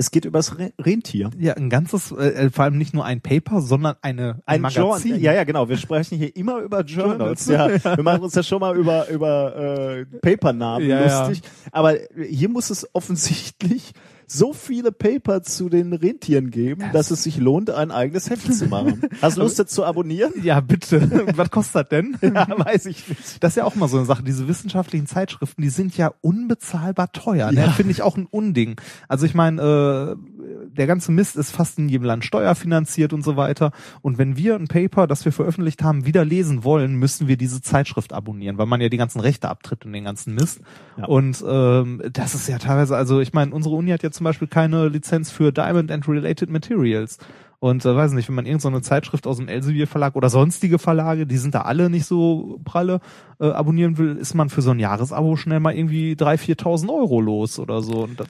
es 0.00 0.10
geht 0.10 0.24
übers 0.24 0.58
Re 0.58 0.72
Rentier. 0.80 1.30
Ja, 1.38 1.52
ein 1.54 1.68
ganzes, 1.68 2.10
äh, 2.10 2.48
vor 2.50 2.64
allem 2.64 2.78
nicht 2.78 2.94
nur 2.94 3.04
ein 3.04 3.20
Paper, 3.20 3.60
sondern 3.60 3.96
eine, 4.00 4.40
ein, 4.46 4.56
Ein 4.56 4.60
Magazin. 4.62 5.10
Journal. 5.10 5.20
Ja, 5.20 5.32
ja, 5.34 5.44
genau. 5.44 5.68
Wir 5.68 5.76
sprechen 5.76 6.16
hier 6.16 6.34
immer 6.34 6.58
über 6.60 6.80
Journals. 6.84 7.46
Ja, 7.46 7.68
wir 7.68 8.02
machen 8.02 8.22
uns 8.22 8.34
ja 8.34 8.42
schon 8.42 8.60
mal 8.60 8.76
über 8.76 9.08
über 9.08 9.98
äh, 10.00 10.06
Papernamen 10.22 10.88
Ja, 10.88 11.04
ja. 11.04 11.28
lustig. 11.28 11.48
Aber 11.70 11.96
hier 12.28 12.48
muss 12.48 12.70
es 12.70 12.88
offensichtlich 12.94 13.92
so 14.30 14.52
viele 14.52 14.92
Paper 14.92 15.42
zu 15.42 15.68
den 15.68 15.92
Rentieren 15.92 16.50
geben, 16.50 16.84
dass 16.92 17.10
es 17.10 17.24
sich 17.24 17.38
lohnt, 17.38 17.70
ein 17.70 17.90
eigenes 17.90 18.30
Heft 18.30 18.52
zu 18.52 18.66
machen. 18.66 19.02
Hast 19.22 19.36
du 19.36 19.42
Lust, 19.42 19.58
das 19.58 19.68
zu 19.68 19.84
abonnieren? 19.84 20.32
Ja, 20.42 20.60
bitte. 20.60 21.26
Was 21.36 21.50
kostet 21.50 21.74
das 21.74 21.88
denn? 21.88 22.16
Ja, 22.22 22.46
weiß 22.48 22.86
ich 22.86 23.08
nicht. 23.08 23.42
Das 23.42 23.52
ist 23.52 23.56
ja 23.56 23.64
auch 23.64 23.74
mal 23.74 23.88
so 23.88 23.96
eine 23.96 24.06
Sache. 24.06 24.22
Diese 24.22 24.46
wissenschaftlichen 24.46 25.06
Zeitschriften, 25.06 25.62
die 25.62 25.68
sind 25.68 25.96
ja 25.96 26.12
unbezahlbar 26.20 27.12
teuer. 27.12 27.50
Ne? 27.50 27.62
Ja. 27.62 27.70
Finde 27.72 27.92
ich 27.92 28.02
auch 28.02 28.16
ein 28.16 28.26
Unding. 28.26 28.80
Also 29.08 29.26
ich 29.26 29.34
meine, 29.34 29.60
äh, 29.60 30.39
der 30.66 30.86
ganze 30.86 31.12
Mist 31.12 31.36
ist 31.36 31.50
fast 31.50 31.78
in 31.78 31.88
jedem 31.88 32.04
Land 32.04 32.24
steuerfinanziert 32.24 33.12
und 33.12 33.22
so 33.22 33.36
weiter. 33.36 33.72
Und 34.02 34.18
wenn 34.18 34.36
wir 34.36 34.56
ein 34.56 34.68
Paper, 34.68 35.06
das 35.06 35.24
wir 35.24 35.32
veröffentlicht 35.32 35.82
haben, 35.82 36.06
wieder 36.06 36.24
lesen 36.24 36.64
wollen, 36.64 36.94
müssen 36.94 37.28
wir 37.28 37.36
diese 37.36 37.62
Zeitschrift 37.62 38.12
abonnieren, 38.12 38.58
weil 38.58 38.66
man 38.66 38.80
ja 38.80 38.88
die 38.88 38.96
ganzen 38.96 39.20
Rechte 39.20 39.48
abtritt 39.48 39.84
und 39.84 39.92
den 39.92 40.04
ganzen 40.04 40.34
Mist. 40.34 40.60
Ja. 40.96 41.06
Und 41.06 41.44
ähm, 41.46 42.02
das 42.12 42.34
ist 42.34 42.48
ja 42.48 42.58
teilweise, 42.58 42.96
also 42.96 43.20
ich 43.20 43.32
meine, 43.32 43.54
unsere 43.54 43.74
Uni 43.74 43.90
hat 43.90 44.02
ja 44.02 44.10
zum 44.10 44.24
Beispiel 44.24 44.48
keine 44.48 44.88
Lizenz 44.88 45.30
für 45.30 45.52
Diamond 45.52 45.90
and 45.90 46.08
Related 46.08 46.50
Materials. 46.50 47.18
Und 47.60 47.84
äh, 47.84 47.94
weiß 47.94 48.12
nicht, 48.12 48.26
wenn 48.28 48.34
man 48.34 48.46
irgendeine 48.46 48.76
so 48.76 48.80
Zeitschrift 48.80 49.26
aus 49.26 49.36
dem 49.36 49.48
Elsevier 49.48 49.86
Verlag 49.86 50.16
oder 50.16 50.30
sonstige 50.30 50.78
Verlage, 50.78 51.26
die 51.26 51.36
sind 51.36 51.54
da 51.54 51.62
alle 51.62 51.90
nicht 51.90 52.06
so 52.06 52.58
pralle, 52.64 53.00
äh, 53.38 53.50
abonnieren 53.50 53.98
will, 53.98 54.16
ist 54.16 54.34
man 54.34 54.48
für 54.48 54.62
so 54.62 54.70
ein 54.70 54.78
Jahresabo 54.78 55.36
schnell 55.36 55.60
mal 55.60 55.74
irgendwie 55.74 56.14
3.000, 56.14 56.58
4.000 56.58 56.88
Euro 56.88 57.20
los 57.20 57.58
oder 57.58 57.82
so. 57.82 58.04
Und 58.04 58.18
das 58.18 58.28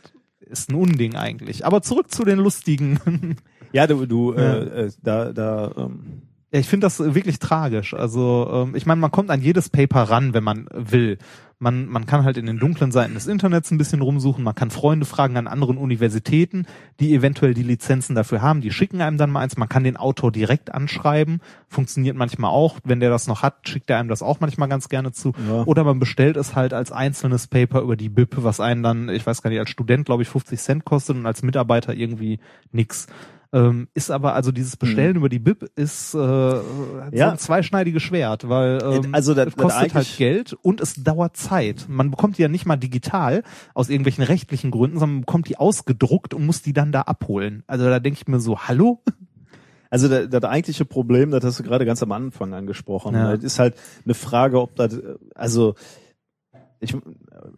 ist 0.51 0.71
ein 0.71 0.75
Unding 0.75 1.17
eigentlich. 1.17 1.65
Aber 1.65 1.83
zurück 1.83 2.11
zu 2.11 2.25
den 2.25 2.39
lustigen. 2.39 3.37
Ja, 3.73 3.87
du, 3.87 4.05
du. 4.05 4.33
Äh, 4.33 4.87
äh, 4.87 4.91
da, 5.01 5.33
da 5.33 5.73
ähm, 5.77 6.23
Ja, 6.53 6.59
ich 6.59 6.69
finde 6.69 6.87
das 6.87 6.99
wirklich 6.99 7.39
tragisch. 7.39 7.95
Also 7.95 8.49
ähm, 8.53 8.75
ich 8.75 8.87
meine, 8.87 9.01
man 9.01 9.13
kommt 9.13 9.31
an 9.31 9.41
jedes 9.41 9.69
Paper 9.69 10.03
ran, 10.03 10.35
wenn 10.35 10.43
man 10.43 10.67
will. 10.73 11.19
Man, 11.63 11.89
man 11.89 12.07
kann 12.07 12.25
halt 12.25 12.39
in 12.39 12.47
den 12.47 12.59
dunklen 12.59 12.91
Seiten 12.91 13.13
des 13.13 13.27
Internets 13.27 13.71
ein 13.71 13.77
bisschen 13.77 14.01
rumsuchen, 14.01 14.43
man 14.43 14.55
kann 14.55 14.71
Freunde 14.71 15.05
fragen 15.05 15.37
an 15.37 15.47
anderen 15.47 15.77
Universitäten, 15.77 16.65
die 17.01 17.15
eventuell 17.15 17.53
die 17.53 17.63
Lizenzen 17.63 18.15
dafür 18.15 18.41
haben, 18.41 18.63
die 18.63 18.71
schicken 18.71 19.03
einem 19.03 19.19
dann 19.19 19.31
mal 19.31 19.41
eins, 19.41 19.59
man 19.59 19.69
kann 19.69 19.85
den 19.85 19.99
Autor 19.99 20.33
direkt 20.33 20.73
anschreiben, 20.73 21.43
funktioniert 21.69 22.17
manchmal 22.17 22.51
auch, 22.51 22.79
wenn 22.85 23.01
der 23.01 23.11
das 23.11 23.27
noch 23.27 23.43
hat, 23.43 23.69
schickt 23.69 23.91
er 23.91 23.99
einem 23.99 24.09
das 24.09 24.23
auch 24.23 24.41
manchmal 24.41 24.71
ganz 24.71 24.89
gerne 24.89 25.13
zu. 25.13 25.35
Ja. 25.51 25.65
Oder 25.65 25.85
man 25.85 25.99
bestellt 25.99 26.39
es 26.39 26.57
halt 26.57 26.73
als 26.73 26.93
einzelnes 26.93 27.47
Paper 27.47 27.83
über 27.83 27.95
die 27.95 28.09
BIP, 28.09 28.43
was 28.43 28.59
einen 28.59 28.83
dann, 28.83 29.11
ich 29.11 29.27
weiß 29.27 29.43
gar 29.43 29.51
nicht, 29.51 29.61
als 29.61 29.69
Student 29.69 30.07
glaube 30.07 30.23
ich 30.23 30.31
50 30.31 30.59
Cent 30.59 30.85
kostet 30.87 31.17
und 31.17 31.27
als 31.27 31.43
Mitarbeiter 31.43 31.93
irgendwie 31.93 32.41
nix. 32.73 33.07
Ähm, 33.53 33.89
ist 33.95 34.13
aber 34.13 34.35
also 34.35 34.53
dieses 34.53 34.77
Bestellen 34.77 35.17
über 35.17 35.29
die 35.29 35.41
BIP 35.41 35.69
ist 35.75 36.15
äh, 36.15 36.19
so 36.19 36.63
Mhm. 36.63 37.13
Ja. 37.13 37.33
ein 37.33 37.39
zweischneidiges 37.39 38.01
Schwert, 38.03 38.49
weil 38.49 38.79
ähm, 38.81 39.09
Also 39.13 39.35
das- 39.35 39.57
kostet 39.57 39.93
halt 39.95 40.17
Geld 40.19 40.53
und 40.63 40.81
es 40.81 40.95
dauert 41.03 41.37
Zeit. 41.37 41.87
Man 41.89 42.13
bekommt 42.13 42.39
die 42.39 42.43
ja 42.43 42.49
nicht 42.49 42.65
mal 42.67 42.77
digital 42.77 43.43
aus 43.75 43.89
irgendwelchen 43.89 44.23
rechtlichen 44.23 44.71
Gründen, 44.71 44.99
sondern 45.01 45.17
man 45.17 45.21
bekommt 45.23 45.49
die 45.49 45.57
ausgedruckt 45.57 46.33
und 46.33 46.47
muss 46.47 46.63
die 46.63 46.73
dann 46.73 46.93
da 46.93 47.03
abholen. 47.03 47.65
Also 47.67 47.87
da 47.87 47.99
denke 47.99 48.19
ich 48.23 48.29
mir 48.29 48.39
so, 48.39 48.57
hallo? 48.61 49.03
Also 49.91 50.07
das, 50.07 50.29
das 50.29 50.45
eigentliche 50.45 50.85
Problem, 50.85 51.33
das 51.33 51.43
hast 51.45 51.59
du 51.59 51.65
gerade 51.65 51.85
ganz 51.85 52.01
am 52.05 52.13
Anfang 52.13 52.55
angesprochen, 52.55 53.15
Ja. 53.17 53.35
das 53.35 53.43
ist 53.43 53.59
halt 53.59 53.75
eine 54.05 54.15
Frage, 54.15 54.61
ob 54.61 54.77
das, 54.77 54.97
also 55.35 55.75
ich, 56.79 56.95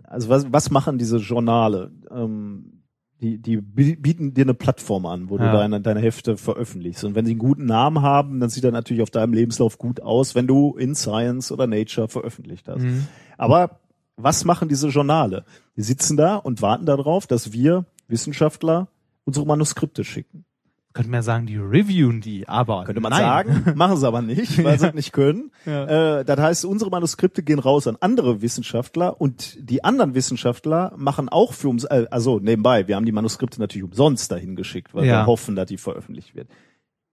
also 0.05 0.29
was, 0.31 0.51
was 0.51 0.71
machen 0.71 0.97
diese 0.97 1.19
Journale? 1.19 1.93
Ähm, 2.11 2.82
die, 3.23 3.39
die 3.39 3.57
bi- 3.59 3.97
bieten 3.97 4.35
dir 4.35 4.43
eine 4.45 4.55
Plattform 4.55 5.07
an, 5.07 5.31
wo 5.31 5.39
Ja. 5.39 5.47
du 5.53 5.57
deine, 5.59 5.81
deine 5.81 6.01
Hefte 6.01 6.37
veröffentlichst. 6.37 7.05
Und 7.05 7.15
wenn 7.15 7.25
sie 7.25 7.33
einen 7.33 7.39
guten 7.39 7.65
Namen 7.67 8.03
haben, 8.03 8.41
dann 8.41 8.51
sieht 8.51 8.65
er 8.65 8.73
natürlich 8.73 9.03
auf 9.03 9.11
deinem 9.11 9.33
Lebenslauf 9.33 9.79
gut 9.79 10.01
aus, 10.03 10.35
wenn 10.35 10.47
du 10.47 10.77
in 10.77 10.95
Science 10.95 11.53
oder 11.53 11.67
Nature 11.67 12.09
veröffentlicht 12.09 12.69
hast. 12.69 12.83
Mhm. 12.83 13.07
Aber 13.39 13.79
was 14.17 14.45
machen 14.45 14.69
diese 14.69 14.89
Journale? 14.89 15.45
Die 15.77 15.83
sitzen 15.83 16.17
da 16.17 16.37
und 16.37 16.61
warten 16.63 16.85
darauf, 16.85 17.27
dass 17.27 17.53
wir 17.53 17.85
Wissenschaftler 18.09 18.89
unsere 19.25 19.47
Manuskripte 19.47 20.05
schicken. 20.05 20.45
Könnte 20.93 21.11
man 21.11 21.19
ja 21.19 21.23
sagen, 21.23 21.47
die 21.47 21.57
reviewen 21.57 22.21
die, 22.21 22.47
aber 22.49 22.85
Könnte 22.85 23.01
man 23.01 23.11
nein. 23.11 23.21
sagen, 23.21 23.73
machen 23.77 23.97
sie 23.97 24.07
aber 24.07 24.21
nicht, 24.21 24.63
weil 24.63 24.79
sie 24.79 24.89
es 24.89 24.95
nicht 24.95 25.13
können. 25.13 25.51
Ja. 25.65 26.19
Äh, 26.21 26.25
das 26.25 26.39
heißt, 26.39 26.65
unsere 26.67 26.91
Manuskripte 26.91 27.43
gehen 27.43 27.59
raus 27.59 27.87
an 27.87 27.97
andere 28.01 28.43
Wissenschaftler 28.43 29.21
und 29.21 29.57
die 29.61 29.85
anderen 29.85 30.15
Wissenschaftler 30.15 30.93
machen 30.97 31.29
auch 31.29 31.53
für 31.55 31.69
uns, 31.69 31.85
äh, 31.85 32.07
also 32.11 32.39
nebenbei, 32.41 32.89
wir 32.89 32.97
haben 32.97 33.07
die 33.07 33.13
Manuskripte 33.13 33.59
natürlich 33.61 33.85
umsonst 33.85 34.31
dahin 34.31 34.55
geschickt, 34.57 34.95
weil 34.95 35.07
Ja. 35.07 35.23
wir 35.23 35.27
hoffen, 35.27 35.57
dass 35.57 35.67
die 35.67 35.79
veröffentlicht 35.79 36.35
wird. 36.35 36.49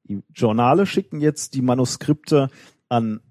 Die 0.04 0.22
Journale 0.34 0.86
schicken 0.86 1.22
jetzt 1.22 1.54
die 1.54 1.62
Manuskripte 1.62 2.50
an 2.90 3.22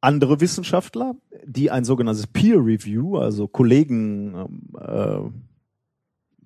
andere 0.00 0.40
Wissenschaftler, 0.40 1.14
die 1.44 1.70
ein 1.70 1.84
sogenanntes 1.84 2.26
Peer 2.26 2.56
Review, 2.56 3.18
also 3.18 3.48
Kollegen 3.48 4.34
ähm, 4.34 4.74
äh, 4.78 5.18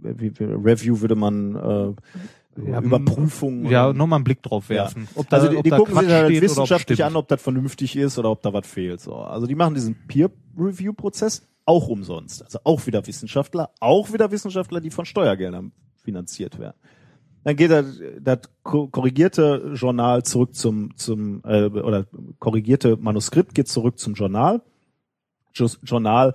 Review 0.02 1.01
würde 1.01 1.14
man 1.14 1.55
äh, 1.55 1.93
Ja, 2.56 2.81
Überprüfung 2.81 3.66
Ja, 3.70 3.93
nochmal 3.93 4.18
einen 4.18 4.24
Blick 4.24 4.43
drauf 4.43 4.68
werfen. 4.68 5.09
Ob 5.16 5.28
da, 5.28 5.39
also 5.39 5.48
die, 5.48 5.62
die 5.62 5.70
gucken 5.70 5.98
sich 5.98 6.09
halt 6.09 6.35
ob 6.36 6.43
wissenschaftlich 6.43 7.02
an, 7.05 7.16
ob 7.16 7.28
das 7.28 7.43
vernünftig 7.43 7.97
ist 7.97 8.18
oder 8.18 8.31
ob 8.31 8.43
da 8.43 8.52
was 8.52 8.66
fehlt. 8.66 9.01
So. 9.01 9.16
Also 9.16 9.47
die 9.47 9.55
machen 9.55 9.74
diesen 9.74 9.97
Peer-Review-Prozess 10.06 11.47
auch 11.66 11.89
umsonst. 11.89 12.44
Also 12.44 12.59
auch 12.64 12.86
wieder 12.86 13.06
Wissenschaftler, 13.06 13.70
auch 13.81 14.12
wieder 14.12 14.31
Wissenschaftler, 14.31 14.81
die 14.81 14.90
von 14.90 15.05
Steuergeldern 15.05 15.72
finanziert 16.02 16.59
werden. 16.59 16.76
Dann 17.43 17.56
geht 17.56 17.70
das, 17.70 18.01
das 18.20 18.39
ko- 18.62 18.89
korrigierte 18.89 19.72
Journal 19.74 20.22
zurück 20.22 20.55
zum, 20.55 20.97
zum 20.97 21.43
äh, 21.44 21.64
oder 21.66 22.06
korrigierte 22.39 22.97
Manuskript 22.97 23.55
geht 23.55 23.68
zurück 23.68 23.98
zum 23.98 24.14
Journal. 24.14 24.62
Journal 25.52 26.35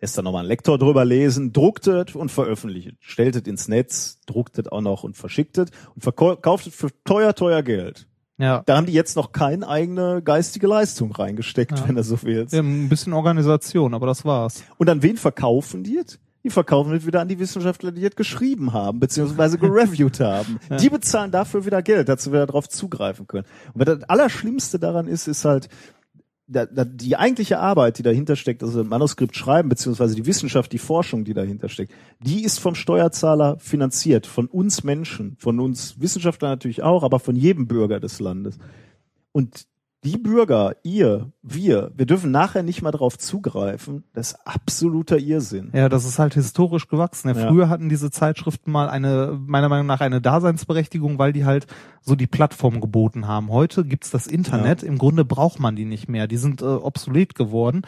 lässt 0.00 0.16
dann 0.16 0.24
nochmal 0.24 0.44
ein 0.44 0.48
Lektor 0.48 0.78
drüber 0.78 1.04
lesen, 1.04 1.52
druckt 1.52 1.86
es 1.86 2.14
und 2.14 2.30
veröffentlicht 2.30 2.88
es, 2.88 2.94
stellt 3.00 3.36
es 3.36 3.42
ins 3.42 3.68
Netz, 3.68 4.20
druckt 4.26 4.58
es 4.58 4.68
auch 4.68 4.80
noch 4.80 5.04
und 5.04 5.16
verschickt 5.16 5.58
es 5.58 5.70
und 5.94 6.02
verkauft 6.02 6.66
es 6.66 6.74
für 6.74 6.88
teuer, 7.04 7.34
teuer 7.34 7.62
Geld. 7.62 8.06
Ja. 8.40 8.62
Da 8.66 8.76
haben 8.76 8.86
die 8.86 8.92
jetzt 8.92 9.16
noch 9.16 9.32
keine 9.32 9.66
eigene 9.68 10.22
geistige 10.22 10.68
Leistung 10.68 11.10
reingesteckt, 11.10 11.76
Ja. 11.76 11.88
wenn 11.88 11.96
du 11.96 12.04
so 12.04 12.22
willst. 12.22 12.52
Ja, 12.54 12.60
ein 12.60 12.88
bisschen 12.88 13.12
Organisation, 13.12 13.94
aber 13.94 14.06
das 14.06 14.24
war's. 14.24 14.62
Und 14.76 14.88
an 14.88 15.02
wen 15.02 15.16
verkaufen 15.16 15.82
die 15.82 15.98
es? 15.98 16.20
Die 16.44 16.50
verkaufen 16.50 16.94
es 16.94 17.04
wieder 17.04 17.20
an 17.20 17.26
die 17.26 17.40
Wissenschaftler, 17.40 17.90
die 17.90 18.04
es 18.06 18.14
geschrieben 18.14 18.72
haben, 18.72 19.00
beziehungsweise 19.00 19.58
gereviewt 19.58 20.20
haben. 20.20 20.60
Ja. 20.70 20.76
Die 20.76 20.88
bezahlen 20.88 21.32
dafür 21.32 21.66
wieder 21.66 21.82
Geld, 21.82 22.08
dass 22.08 22.22
sie 22.22 22.30
wieder 22.30 22.46
darauf 22.46 22.68
zugreifen 22.68 23.26
können. 23.26 23.44
Und 23.74 23.84
was 23.84 23.98
das 23.98 24.08
Allerschlimmste 24.08 24.78
daran 24.78 25.08
ist, 25.08 25.26
ist 25.26 25.44
halt, 25.44 25.68
da, 26.48 26.66
da, 26.66 26.84
die 26.84 27.16
eigentliche 27.16 27.58
Arbeit, 27.58 27.98
die 27.98 28.02
dahinter 28.02 28.34
steckt, 28.34 28.62
also 28.62 28.82
Manuskript 28.82 29.36
schreiben, 29.36 29.68
beziehungsweise 29.68 30.14
die 30.14 30.26
Wissenschaft, 30.26 30.72
die 30.72 30.78
Forschung, 30.78 31.24
die 31.24 31.34
dahinter 31.34 31.68
steckt, 31.68 31.92
die 32.20 32.42
ist 32.42 32.58
vom 32.58 32.74
Steuerzahler 32.74 33.58
finanziert, 33.58 34.26
von 34.26 34.46
uns 34.46 34.82
Menschen, 34.82 35.36
von 35.38 35.60
uns 35.60 36.00
Wissenschaftlern 36.00 36.52
natürlich 36.52 36.82
auch, 36.82 37.02
aber 37.02 37.20
von 37.20 37.36
jedem 37.36 37.68
Bürger 37.68 38.00
des 38.00 38.18
Landes. 38.18 38.58
Und 39.32 39.66
die 40.04 40.16
Bürger, 40.16 40.76
ihr, 40.84 41.32
wir, 41.42 41.90
wir 41.96 42.06
dürfen 42.06 42.30
nachher 42.30 42.62
nicht 42.62 42.82
mal 42.82 42.92
drauf 42.92 43.18
zugreifen. 43.18 44.04
Das 44.12 44.32
ist 44.32 44.46
absoluter 44.46 45.18
Irrsinn. 45.18 45.70
Ja, 45.74 45.88
das 45.88 46.04
ist 46.04 46.20
halt 46.20 46.34
historisch 46.34 46.86
gewachsen. 46.86 47.28
Ja, 47.28 47.34
Ja. 47.36 47.48
Früher 47.48 47.68
hatten 47.68 47.88
diese 47.88 48.10
Zeitschriften 48.10 48.70
mal 48.70 48.88
eine, 48.88 49.36
meiner 49.44 49.68
Meinung 49.68 49.86
nach, 49.86 50.00
eine 50.00 50.20
Daseinsberechtigung, 50.20 51.18
weil 51.18 51.32
die 51.32 51.44
halt 51.44 51.66
so 52.00 52.14
die 52.14 52.28
Plattform 52.28 52.80
geboten 52.80 53.26
haben. 53.26 53.50
Heute 53.50 53.84
gibt's 53.84 54.10
das 54.10 54.28
Internet. 54.28 54.84
Im 54.84 54.98
Grunde 54.98 55.24
braucht 55.24 55.58
man 55.58 55.74
die 55.74 55.84
nicht 55.84 56.08
mehr. 56.08 56.28
Die 56.28 56.36
sind 56.36 56.62
äh, 56.62 56.66
obsolet 56.66 57.34
geworden. 57.34 57.82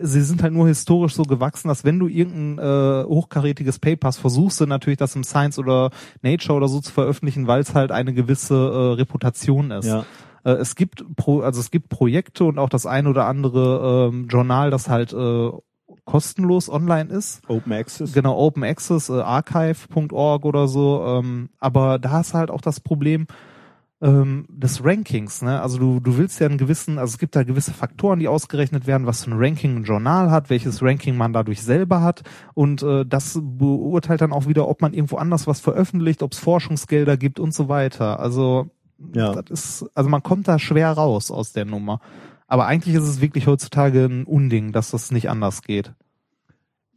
Sie 0.00 0.22
sind 0.22 0.42
halt 0.42 0.52
nur 0.52 0.66
historisch 0.66 1.14
so 1.14 1.22
gewachsen, 1.22 1.68
dass 1.68 1.84
wenn 1.84 1.98
du 1.98 2.08
irgendein 2.08 2.58
äh, 2.58 3.04
hochkarätiges 3.04 3.78
Paper 3.78 4.08
hast, 4.08 4.18
versuchst 4.18 4.60
du 4.60 4.66
natürlich 4.66 4.98
das 4.98 5.14
im 5.14 5.22
Science 5.22 5.58
oder 5.60 5.90
Nature 6.22 6.56
oder 6.56 6.66
so 6.66 6.80
zu 6.80 6.92
veröffentlichen, 6.92 7.46
weil 7.46 7.60
es 7.60 7.72
halt 7.74 7.92
eine 7.92 8.12
gewisse 8.12 8.54
äh, 8.54 8.94
Reputation 8.94 9.70
ist. 9.70 9.86
Ja. 9.86 10.04
Äh, 10.46 10.52
es 10.52 10.76
gibt 10.76 11.04
pro, 11.16 11.40
also 11.40 11.60
es 11.60 11.70
gibt 11.70 11.88
Projekte 11.88 12.44
und 12.44 12.58
auch 12.58 12.68
das 12.68 12.86
ein 12.86 13.06
oder 13.06 13.26
andere 13.26 14.10
ähm, 14.12 14.28
Journal, 14.28 14.70
das 14.70 14.88
halt 14.88 15.12
äh, 15.12 15.50
kostenlos 16.04 16.70
online 16.70 17.10
ist. 17.10 17.42
Open 17.48 17.72
Access. 17.72 18.12
Genau, 18.12 18.38
Open 18.38 18.62
Access, 18.62 19.08
äh, 19.08 19.20
archive.org 19.20 20.44
oder 20.44 20.68
so. 20.68 21.04
Ähm, 21.04 21.50
aber 21.58 21.98
da 21.98 22.20
ist 22.20 22.32
halt 22.32 22.50
auch 22.50 22.60
das 22.60 22.80
Problem, 22.80 23.22
äh, 23.22 23.34
ähm, 24.02 24.46
des 24.50 24.84
Rankings, 24.84 25.40
ne? 25.40 25.62
Also 25.62 25.78
du, 25.78 26.00
du 26.00 26.18
willst 26.18 26.38
ja 26.38 26.46
einen 26.46 26.58
gewissen, 26.58 26.98
also 26.98 27.12
es 27.14 27.18
gibt 27.18 27.34
da 27.34 27.44
gewisse 27.44 27.72
Faktoren, 27.72 28.18
die 28.18 28.28
ausgerechnet 28.28 28.86
werden, 28.86 29.06
was 29.06 29.24
für 29.24 29.30
ein 29.30 29.38
Ranking 29.38 29.76
ein 29.76 29.84
Journal 29.84 30.30
hat, 30.30 30.50
welches 30.50 30.82
Ranking 30.82 31.16
man 31.16 31.32
dadurch 31.32 31.62
selber 31.62 32.02
hat 32.02 32.22
und 32.52 32.82
äh, 32.82 33.06
das 33.06 33.40
beurteilt 33.42 34.20
dann 34.20 34.32
auch 34.32 34.46
wieder, 34.46 34.68
ob 34.68 34.82
man 34.82 34.92
irgendwo 34.92 35.16
anders 35.16 35.46
was 35.46 35.60
veröffentlicht, 35.60 36.22
ob 36.22 36.32
es 36.32 36.38
Forschungsgelder 36.38 37.16
gibt 37.16 37.40
und 37.40 37.54
so 37.54 37.68
weiter. 37.70 38.20
Also 38.20 38.68
Ja. 39.14 39.32
das 39.32 39.50
ist, 39.50 39.90
also 39.94 40.08
man 40.08 40.22
kommt 40.22 40.48
da 40.48 40.58
schwer 40.58 40.92
raus 40.92 41.30
aus 41.30 41.52
der 41.52 41.64
Nummer. 41.64 42.00
Aber 42.46 42.66
eigentlich 42.66 42.94
ist 42.94 43.04
es 43.04 43.20
wirklich 43.20 43.46
heutzutage 43.46 44.04
ein 44.04 44.24
Unding, 44.24 44.72
dass 44.72 44.90
das 44.90 45.10
nicht 45.10 45.28
anders 45.28 45.62
geht. 45.62 45.92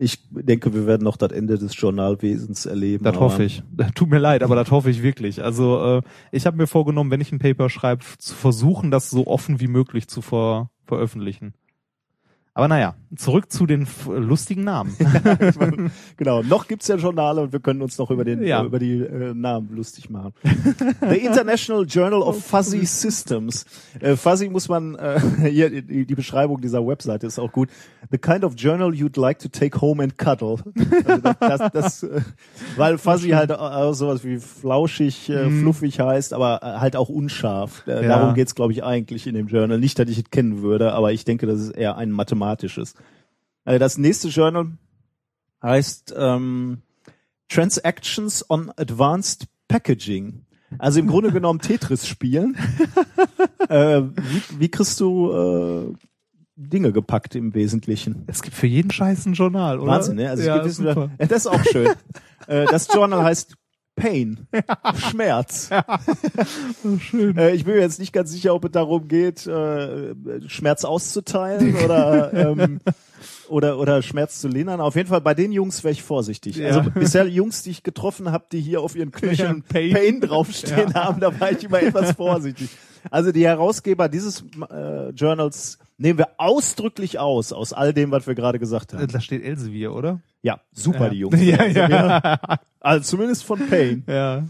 Ich 0.02 0.30
denke, 0.32 0.74
wir 0.74 0.88
werden 0.88 1.04
noch 1.04 1.18
das 1.18 1.32
Ende 1.32 1.58
des 1.58 1.80
Journalwesens 1.80 2.66
erleben. 2.66 3.04
Das 3.04 3.20
hoffe 3.20 3.44
ich. 3.44 3.64
Tut 3.96 4.10
mir 4.10 4.20
leid, 4.20 4.44
aber 4.44 4.56
das 4.56 4.72
hoffe 4.72 4.90
ich 4.90 5.04
wirklich. 5.04 5.44
Also 5.44 5.98
äh, 5.98 6.02
ich 6.32 6.46
habe 6.46 6.56
mir 6.56 6.68
vorgenommen, 6.68 7.12
wenn 7.12 7.20
ich 7.20 7.34
ein 7.34 7.40
Paper 7.40 7.70
schreibe, 7.70 8.06
zu 8.18 8.34
versuchen, 8.34 8.92
das 8.92 9.10
so 9.10 9.28
offen 9.28 9.60
wie 9.60 9.68
möglich 9.68 10.08
zu 10.08 10.22
ver 10.22 10.70
veröffentlichen. 10.86 11.54
Aber 12.60 12.68
naja, 12.68 12.95
zurück 13.15 13.52
zu 13.52 13.65
den 13.65 13.88
lustigen 14.07 14.64
Namen. 14.64 14.95
Ich 15.40 15.56
meine, 15.60 15.91
genau, 16.18 16.41
noch 16.44 16.68
gibt's 16.68 16.88
ja 16.88 16.95
Journale 16.95 17.41
und 17.41 17.53
wir 17.53 17.60
können 17.60 17.81
uns 17.81 17.98
noch 17.98 18.11
über 18.11 18.23
den 18.26 18.44
Ja. 18.44 18.64
über 18.64 18.77
die 18.80 18.99
äh, 19.02 19.34
Namen 19.34 19.69
lustig 19.76 20.10
machen. 20.10 20.34
The 21.02 21.15
International 21.18 21.86
Journal 21.88 22.22
of 22.22 22.44
Fuzzy 22.45 22.86
Systems. 22.86 23.65
Äh, 23.99 24.15
fuzzy 24.15 24.49
muss 24.49 24.68
man 24.69 24.95
äh, 24.95 25.19
hier 25.49 25.69
die, 25.81 26.06
die 26.06 26.15
Beschreibung 26.15 26.61
dieser 26.61 26.86
Webseite 26.86 27.27
ist 27.27 27.40
auch 27.40 27.52
gut. 27.52 27.69
The 28.11 28.18
kind 28.18 28.44
of 28.44 28.53
journal 28.57 28.91
you'd 28.91 29.19
like 29.19 29.40
to 29.40 29.48
take 29.49 29.80
home 29.81 30.03
and 30.03 30.18
cuddle. 30.18 30.57
Also 31.06 31.22
das, 31.22 31.38
das, 31.40 31.72
das 31.72 32.03
äh, 32.03 32.22
weil 32.77 32.98
Fuzzy 32.98 33.30
halt 33.30 33.52
auch 33.52 33.94
sowas 33.94 34.23
wie 34.23 34.38
flauschig, 34.38 35.30
äh, 35.30 35.45
Mhm. 35.49 35.61
fluffig 35.61 35.99
heißt, 35.99 36.34
aber 36.34 36.60
äh, 36.61 36.80
halt 36.80 36.95
auch 36.95 37.10
unscharf. 37.10 37.84
Äh, 37.88 38.03
Ja. 38.03 38.18
Darum 38.19 38.34
geht's 38.36 38.56
glaube 38.56 38.73
ich 38.73 38.84
eigentlich 38.84 39.26
in 39.27 39.36
dem 39.36 39.48
Journal. 39.48 39.80
Nicht, 39.80 39.98
dass 39.99 40.10
ich 40.10 40.18
es 40.19 40.30
kennen 40.30 40.61
würde, 40.61 40.94
aber 40.94 41.11
ich 41.14 41.23
denke, 41.26 41.45
das 41.48 41.60
ist 41.60 41.69
eher 41.72 41.98
ein 41.98 42.11
mathematisches. 42.50 42.94
Äh, 43.66 43.80
Das 43.80 43.98
nächste 43.98 44.30
Journal 44.30 44.72
heißt 45.62 46.14
ähm, 46.18 46.82
Transactions 47.50 48.50
on 48.50 48.72
Advanced 48.78 49.48
Packaging. 49.68 50.46
Also 50.78 51.00
im 51.00 51.08
Grunde 51.08 51.32
genommen 51.32 51.60
Tetris 51.60 52.08
spielen. 52.08 52.56
äh, 53.70 54.02
wie, 54.02 54.60
wie 54.60 54.70
kriegst 54.70 55.00
du 55.00 55.32
äh, 55.32 55.94
Dinge 56.56 56.92
gepackt 56.92 57.34
im 57.36 57.56
Wesentlichen? 57.56 58.24
Es 58.28 58.44
gibt 58.44 58.56
für 58.56 58.68
jeden 58.68 58.92
Scheiß 58.92 59.26
ein 59.26 59.34
Journal, 59.34 59.80
oder? 59.80 59.94
Wahnsinn, 59.94 60.18
ne? 60.18 60.30
Also 60.30 60.44
ja, 60.44 60.58
es 60.58 60.64
gibt 60.64 60.76
super. 60.76 61.10
wissen, 61.18 61.28
das 61.28 61.46
ist 61.46 61.48
auch 61.48 61.64
schön. 61.64 61.90
äh, 62.48 62.66
das 62.66 62.88
Journal 62.94 63.24
heißt 63.24 63.56
Pain, 64.00 64.48
Schmerz. 65.10 65.70
schön. 67.00 67.38
Äh, 67.38 67.52
ich 67.52 67.66
bin 67.66 67.76
mir 67.76 67.82
jetzt 67.82 68.00
nicht 68.00 68.14
ganz 68.14 68.32
sicher, 68.32 68.54
ob 68.56 68.66
es 68.66 68.72
darum 68.72 69.08
geht, 69.08 69.46
äh, 69.48 70.14
Schmerz 70.48 70.86
auszuteilen 70.86 71.76
oder 71.84 72.34
ähm, 72.34 72.80
oder 73.50 73.78
oder 73.80 74.02
Schmerz 74.02 74.40
zu 74.40 74.48
lindern. 74.48 74.82
Auf 74.82 74.96
jeden 74.96 75.10
Fall 75.10 75.22
bei 75.22 75.34
den 75.34 75.52
Jungs 75.52 75.84
wäre 75.84 75.92
ich 75.92 76.04
vorsichtig. 76.04 76.56
Ja. 76.58 76.68
Also 76.68 76.90
bisher 76.92 77.28
Jungs, 77.28 77.64
die 77.64 77.72
ich 77.72 77.84
getroffen 77.84 78.32
habe, 78.32 78.46
die 78.52 78.62
hier 78.62 78.82
auf 78.82 78.96
ihren 78.96 79.12
Knöcheln 79.12 79.58
Ja, 79.68 79.74
Pain. 79.74 79.94
Pain, 79.94 80.22
draufstehen 80.22 80.92
Ja. 80.94 81.06
haben, 81.06 81.20
da 81.20 81.38
war 81.40 81.52
ich 81.52 81.64
immer 81.64 81.82
etwas 81.82 82.12
vorsichtig. 82.16 82.70
Also 83.12 83.32
die 83.32 83.46
Herausgeber 83.46 84.10
dieses 84.10 84.44
äh, 84.70 85.10
Journals 85.10 85.80
nehmen 86.00 86.18
wir 86.18 86.30
ausdrücklich 86.38 87.20
aus 87.20 87.54
aus 87.54 87.72
all 87.74 87.94
dem, 87.94 88.10
was 88.10 88.26
wir 88.26 88.34
gerade 88.34 88.58
gesagt 88.58 88.94
haben. 88.94 89.08
Da 89.08 89.20
steht 89.22 89.44
Elsevier, 89.44 89.94
oder? 89.94 90.22
Ja, 90.42 90.62
super 90.72 91.06
Ja. 91.06 91.10
die 91.10 91.18
Jungs. 91.20 91.42
Ja, 91.42 91.58
Also, 91.60 91.80
ja. 91.80 92.60
Also 92.80 93.04
zumindest 93.18 93.44
von 93.44 93.60
Pain. 93.68 94.04
Ja. 94.08 94.48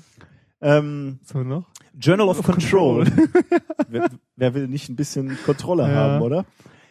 Ähm, 0.61 1.19
So 1.25 1.39
noch? 1.39 1.65
Journal 1.99 2.27
of 2.29 2.43
Control. 2.43 3.05
wer, 3.89 4.09
wer 4.37 4.53
will 4.53 4.67
nicht 4.69 4.87
ein 4.89 4.95
bisschen 4.95 5.37
Kontrolle 5.45 5.83
Ja. 5.83 5.89
haben, 5.95 6.21
oder? 6.21 6.45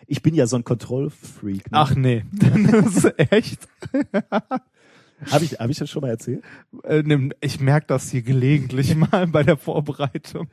Ich 0.06 0.22
bin 0.22 0.34
ja 0.34 0.46
so 0.46 0.56
ein 0.56 0.64
Kontrollfreak. 0.64 1.70
Ne? 1.70 1.78
Ach 1.78 1.94
nee. 1.94 2.24
das 2.32 3.04
ist 3.04 3.14
echt. 3.30 3.68
habe 5.30 5.44
ich, 5.44 5.52
hab 5.60 5.70
ich 5.70 5.78
das 5.78 5.90
schon 5.90 6.02
mal 6.02 6.08
erzählt? 6.10 6.42
Äh, 6.82 7.02
Ich 7.40 7.60
merke 7.60 7.86
das 7.86 8.10
hier 8.10 8.22
gelegentlich 8.22 8.94
mal 8.96 9.26
bei 9.28 9.42
der 9.42 9.56
Vorbereitung. 9.56 10.48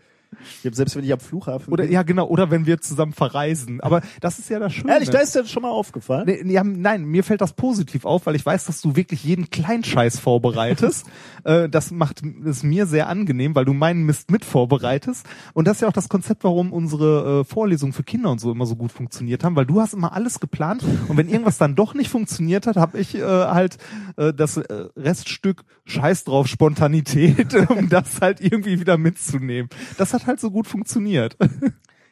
Selbst 0.64 0.96
wenn 0.96 1.04
ich 1.04 1.14
am 1.14 1.20
Flughafen 1.20 1.72
Oder 1.72 1.84
bin. 1.84 1.94
ja, 1.94 2.04
genau, 2.04 2.28
oder 2.28 2.52
wenn 2.52 2.66
wir 2.66 2.80
zusammen 2.82 3.14
verreisen. 3.14 3.82
Aber 3.82 4.02
das 4.22 4.40
ist 4.40 4.50
ja 4.50 4.60
das 4.60 4.74
Schöne. 4.74 4.94
Ehrlich, 4.94 5.10
da 5.10 5.20
ist 5.20 5.36
dir 5.36 5.46
schon 5.46 5.64
mal 5.64 5.70
aufgefallen. 5.70 6.26
Nee, 6.26 6.54
ja, 6.54 6.64
nein, 6.64 7.06
mir 7.06 7.24
fällt 7.24 7.42
das 7.42 7.54
positiv 7.54 8.06
auf, 8.06 8.26
weil 8.26 8.36
ich 8.36 8.46
weiß, 8.46 8.66
dass 8.66 8.82
du 8.82 8.96
wirklich 8.96 9.24
jeden 9.24 9.50
Kleinscheiß 9.50 10.20
vorbereitest. 10.20 11.06
äh, 11.44 11.70
das 11.70 11.92
macht 11.92 12.22
es 12.46 12.64
mir 12.64 12.86
sehr 12.86 13.08
angenehm, 13.08 13.56
weil 13.56 13.66
du 13.66 13.74
meinen 13.74 14.06
Mist 14.06 14.32
mit 14.32 14.46
vorbereitest. 14.46 15.26
Und 15.54 15.68
das 15.68 15.78
ist 15.78 15.82
ja 15.82 15.88
auch 15.88 15.94
das 15.94 16.10
Konzept, 16.10 16.44
warum 16.44 16.72
unsere 16.74 17.42
äh, 17.42 17.44
Vorlesungen 17.44 17.94
für 17.94 18.04
Kinder 18.04 18.32
und 18.32 18.40
so 18.40 18.52
immer 18.52 18.66
so 18.66 18.76
gut 18.76 18.92
funktioniert 18.92 19.44
haben, 19.44 19.56
weil 19.56 19.66
du 19.66 19.82
hast 19.82 19.94
immer 19.94 20.14
alles 20.14 20.40
geplant 20.40 20.84
und 21.08 21.18
wenn 21.18 21.30
irgendwas 21.30 21.58
dann 21.58 21.76
doch 21.76 21.94
nicht 21.94 22.10
funktioniert 22.10 22.68
hat, 22.68 22.78
habe 22.78 22.98
ich 23.00 23.16
äh, 23.16 23.24
halt 23.24 23.78
äh, 24.18 24.34
das 24.34 24.58
äh, 24.58 24.86
Reststück 24.96 25.64
Scheiß 25.86 26.24
drauf 26.24 26.48
Spontanität, 26.48 27.54
um 27.70 27.90
das 27.90 28.22
halt 28.22 28.42
irgendwie 28.42 28.80
wieder 28.80 28.98
mitzunehmen. 28.98 29.70
Das 29.98 30.14
hat 30.14 30.25
halt 30.26 30.40
so 30.40 30.52
gut 30.52 30.68
funktioniert. 30.68 31.38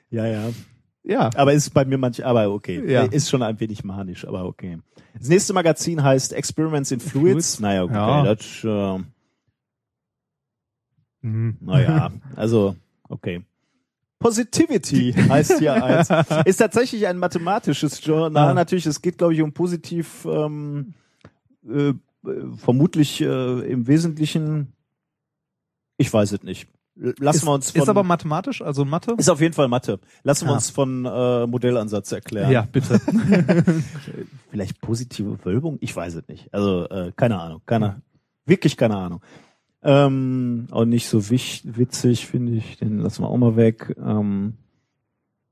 Ja, 0.10 0.27
ja. 0.27 0.49
ja. 1.02 1.30
Aber 1.34 1.53
ist 1.53 1.72
bei 1.73 1.85
mir 1.85 1.98
manch, 1.98 2.23
aber 2.23 2.52
okay. 2.52 2.84
Ja. 2.88 3.02
Ist 3.06 3.31
schon 3.31 3.41
ein 3.41 3.60
wenig 3.60 3.84
manisch, 3.84 4.27
aber 4.27 4.45
okay. 4.45 4.77
Das 5.18 5.27
nächste 5.27 5.52
Magazin 5.53 6.03
heißt 6.03 6.34
Experiments 6.34 6.91
in 6.91 6.99
Fluids. 6.99 7.56
Fluids? 7.56 7.60
Naja, 7.60 7.84
okay, 7.84 7.94
Ja. 7.95 8.23
das, 8.23 8.64
äh, 8.64 9.03
Mhm. 11.22 11.57
naja, 11.61 12.11
also, 12.35 12.76
okay. 13.10 13.41
Positivity 14.19 15.14
heißt 15.14 15.60
hier 15.60 15.84
eins. 15.84 16.10
Ist 16.45 16.57
tatsächlich 16.57 17.07
ein 17.07 17.18
mathematisches 17.18 18.06
Journal. 18.06 18.49
Ah. 18.49 18.53
Natürlich, 18.53 18.85
es 18.85 19.02
geht, 19.02 19.18
glaube 19.18 19.34
ich, 19.34 19.41
um 19.41 19.52
positiv, 19.52 20.26
ähm, 20.26 20.94
äh, 21.68 21.90
äh, 21.90 21.95
vermutlich 22.57 23.19
äh, 23.22 23.60
im 23.72 23.88
Wesentlichen, 23.88 24.73
ich 25.98 26.14
weiß 26.14 26.34
es 26.34 26.44
nicht. 26.44 26.68
Lassen 26.95 27.38
ist, 27.38 27.45
wir 27.45 27.52
uns 27.53 27.72
von, 27.72 27.82
ist 27.82 27.90
aber 27.90 28.03
mathematisch, 28.03 28.61
also 28.61 28.86
Mathe? 28.86 29.15
ist 29.18 29.30
auf 29.30 29.41
jeden 29.41 29.53
Fall 29.56 29.68
Mathe. 29.68 29.99
Lassen 30.24 30.45
wir 30.45 30.52
Ah. 30.52 30.56
uns 30.56 30.70
von 30.70 31.06
äh, 31.06 31.48
Modellansatz 31.48 32.11
erklären. 32.11 32.52
Ja, 32.52 32.68
bitte. 32.72 32.99
Vielleicht 34.52 34.80
positive 34.82 35.44
Wölbung? 35.44 35.78
Ich 35.82 35.95
weiß 35.95 36.14
es 36.15 36.28
nicht. 36.28 36.53
Also 36.53 36.88
äh, 36.90 37.11
keine 37.15 37.40
Ahnung, 37.40 37.61
keine, 37.65 38.02
wirklich 38.45 38.78
keine 38.78 38.95
Ahnung. 38.98 39.22
Ähm, 39.82 40.68
auch 40.72 40.86
nicht 40.86 41.07
so 41.10 41.30
witzig, 41.30 42.28
finde 42.28 42.53
ich. 42.53 42.78
Den 42.78 42.99
lassen 42.99 43.24
wir 43.24 43.28
auch 43.30 43.38
mal 43.38 43.56
weg. 43.56 43.95
Ähm, 43.98 44.53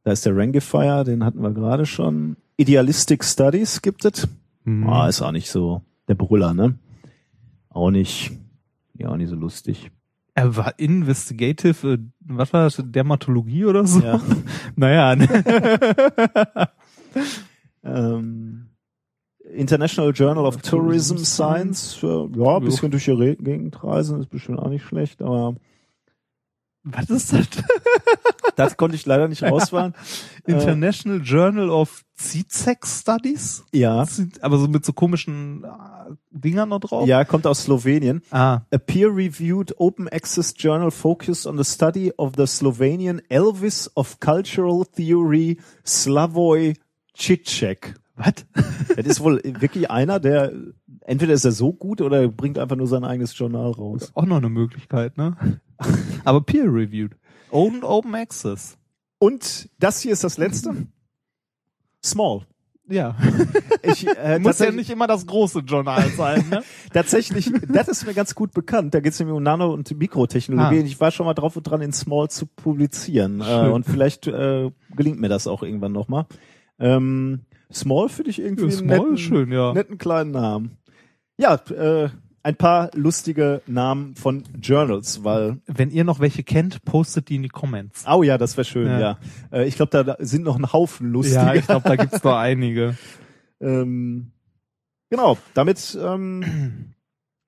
da 0.04 0.12
ist 0.12 0.26
der 0.26 0.36
Rangifier, 0.38 1.04
den 1.04 1.24
hatten 1.26 1.42
wir 1.42 1.52
gerade 1.52 1.86
schon. 1.86 2.38
Idealistic 2.58 3.24
Studies 3.24 3.82
gibt 3.82 4.06
es. 4.06 4.28
Mhm. 4.64 4.88
Ah, 4.88 5.08
ist 5.10 5.22
auch 5.22 5.32
nicht 5.32 5.50
so 5.50 5.82
der 6.08 6.16
Brüller, 6.16 6.54
ne? 6.54 6.76
Auch 7.70 7.90
nicht, 7.90 8.32
ja, 8.94 9.10
auch 9.10 9.18
nicht 9.18 9.30
so 9.30 9.36
lustig. 9.36 9.92
Er 10.34 10.56
war 10.56 10.80
investigative, 10.80 11.94
äh, 11.94 11.98
was 12.22 12.54
war 12.54 12.64
das, 12.64 12.82
Dermatologie 12.84 13.66
oder 13.66 13.86
so? 13.86 14.00
Ja. 14.00 14.22
naja, 14.76 15.16
ne? 15.16 16.70
Ähm, 17.84 18.70
International 19.54 20.12
Journal 20.12 20.46
of 20.46 20.58
Tourism 20.58 21.18
Science, 21.18 22.02
äh, 22.04 22.08
ja, 22.08 22.58
ein 22.58 22.64
bisschen 22.64 22.92
durch 22.92 23.06
die 23.06 23.36
Gegend 23.44 23.84
reisen, 23.84 24.20
ist 24.20 24.30
bestimmt 24.30 24.60
auch 24.60 24.70
nicht 24.70 24.86
schlecht, 24.86 25.22
aber 25.22 25.56
was 26.84 27.10
ist 27.10 27.34
das? 27.34 27.48
das 28.56 28.78
konnte 28.78 28.96
ich 28.96 29.06
leider 29.06 29.28
nicht 29.28 29.44
auswählen. 29.44 29.94
Äh, 30.46 30.54
International 30.54 31.22
Journal 31.22 31.70
of 31.70 32.04
CISEC 32.18 32.86
Studies? 32.86 33.64
ja, 33.72 34.06
Aber 34.42 34.58
so 34.58 34.68
mit 34.68 34.84
so 34.86 34.94
komischen 34.94 35.64
äh, 35.64 35.68
Dingern 36.32 36.70
noch 36.70 36.80
drauf? 36.80 37.08
ja, 37.08 37.24
kommt 37.26 37.46
aus 37.48 37.64
Slowenien. 37.64 38.22
Ah, 38.32 38.62
A 38.72 38.78
peer-reviewed 38.78 39.76
open 39.80 40.08
access 40.08 40.54
journal 40.58 40.92
focused 40.92 41.46
on 41.48 41.58
the 41.58 41.64
study 41.64 42.12
of 42.18 42.34
the 42.38 42.48
Slovenian 42.48 43.22
Elvis 43.30 43.90
of 43.96 44.20
cultural 44.20 44.86
theory 44.86 45.58
Slavoj 45.86 46.76
Žižek. 47.16 47.96
was? 48.16 48.34
Das 48.96 49.06
ist 49.06 49.20
wohl 49.22 49.42
wirklich 49.44 49.90
einer, 49.90 50.20
der 50.20 50.52
entweder 51.02 51.34
ist 51.34 51.46
er 51.46 51.52
so 51.52 51.74
gut 51.74 52.02
oder 52.02 52.22
er 52.22 52.28
bringt 52.28 52.60
einfach 52.60 52.76
nur 52.76 52.88
sein 52.88 53.04
eigenes 53.04 53.38
Journal 53.38 53.72
raus. 53.72 54.12
Auch 54.14 54.26
noch 54.26 54.38
eine 54.38 54.50
Möglichkeit, 54.50 55.18
ne? 55.18 55.38
Aber 56.24 56.42
peer-reviewed. 56.42 57.16
Open, 57.50 57.84
Open 57.84 58.16
Access. 58.16 58.78
Und 59.20 59.70
das 59.80 60.02
hier 60.02 60.14
ist 60.14 60.24
das 60.24 60.38
letzte. 60.38 60.88
Small. 62.04 62.42
Ja. 62.88 63.16
Ich, 63.84 64.06
äh, 64.08 64.38
Muss 64.40 64.60
ja 64.60 64.72
nicht 64.72 64.92
immer 64.92 65.08
das 65.08 65.26
große 65.26 65.60
Journal 65.62 66.08
sein, 66.16 66.48
ne? 66.50 66.62
Tatsächlich, 66.94 67.52
das 67.68 67.88
ist 67.88 68.06
mir 68.06 68.14
ganz 68.14 68.36
gut 68.36 68.54
bekannt. 68.54 68.94
Da 68.94 69.00
geht 69.00 69.14
es 69.14 69.20
nämlich 69.20 69.36
um 69.36 69.42
Nano- 69.42 69.74
und 69.74 69.90
Mikrotechnologie. 69.98 70.78
Ah. 70.78 70.80
Und 70.82 70.86
Ich 70.86 71.00
war 71.00 71.10
schon 71.10 71.26
mal 71.26 71.34
drauf 71.34 71.58
und 71.58 71.64
dran, 71.64 71.82
in 71.82 71.92
Small 71.94 72.30
zu 72.30 72.46
publizieren. 72.46 73.42
Äh, 73.42 73.70
und 73.70 73.88
vielleicht 73.88 74.28
äh, 74.28 74.70
gelingt 74.96 75.20
mir 75.20 75.30
das 75.30 75.48
auch 75.48 75.64
irgendwann 75.64 75.94
nochmal. 75.94 76.28
Ähm, 76.78 77.42
Small 77.74 78.08
finde 78.10 78.30
ich 78.30 78.40
irgendwie 78.40 78.66
Ja, 78.66 78.70
einen 78.70 78.78
Small 78.78 78.98
netten, 79.00 79.14
ist 79.16 79.22
schön, 79.22 79.52
ja. 79.52 79.74
netten 79.74 79.98
kleinen 79.98 80.32
Namen. 80.32 80.78
Ja, 81.38 81.56
äh, 81.56 82.10
ein 82.44 82.56
paar 82.56 82.90
lustige 82.96 83.62
Namen 83.68 84.16
von 84.16 84.44
Journals, 84.62 85.24
weil 85.24 85.58
Wenn 85.68 85.92
ihr 85.92 86.04
noch 86.04 86.20
welche 86.20 86.44
kennt, 86.44 86.84
postet 86.86 87.30
die 87.30 87.36
in 87.36 87.44
die 87.44 87.50
Comments. 87.50 88.04
Oh 88.12 88.24
ja, 88.24 88.38
das 88.38 88.58
wäre 88.58 88.66
schön, 88.66 88.88
ja. 88.88 89.00
Ja. 89.00 89.18
Äh, 89.52 89.68
ich 89.68 89.76
glaube, 89.76 90.04
da, 90.04 90.16
sind 90.20 90.44
noch 90.44 90.58
ein 90.58 90.72
Haufen 90.74 91.12
lustige. 91.12 91.36
Ja, 91.38 91.54
ich 91.54 91.66
glaube, 91.68 91.88
da 91.88 91.96
gibt's 91.96 92.24
noch 92.24 92.36
einige. 92.38 92.96
ähm, 93.62 94.32
genau, 95.10 95.38
damit 95.54 95.98
ähm, 96.02 96.94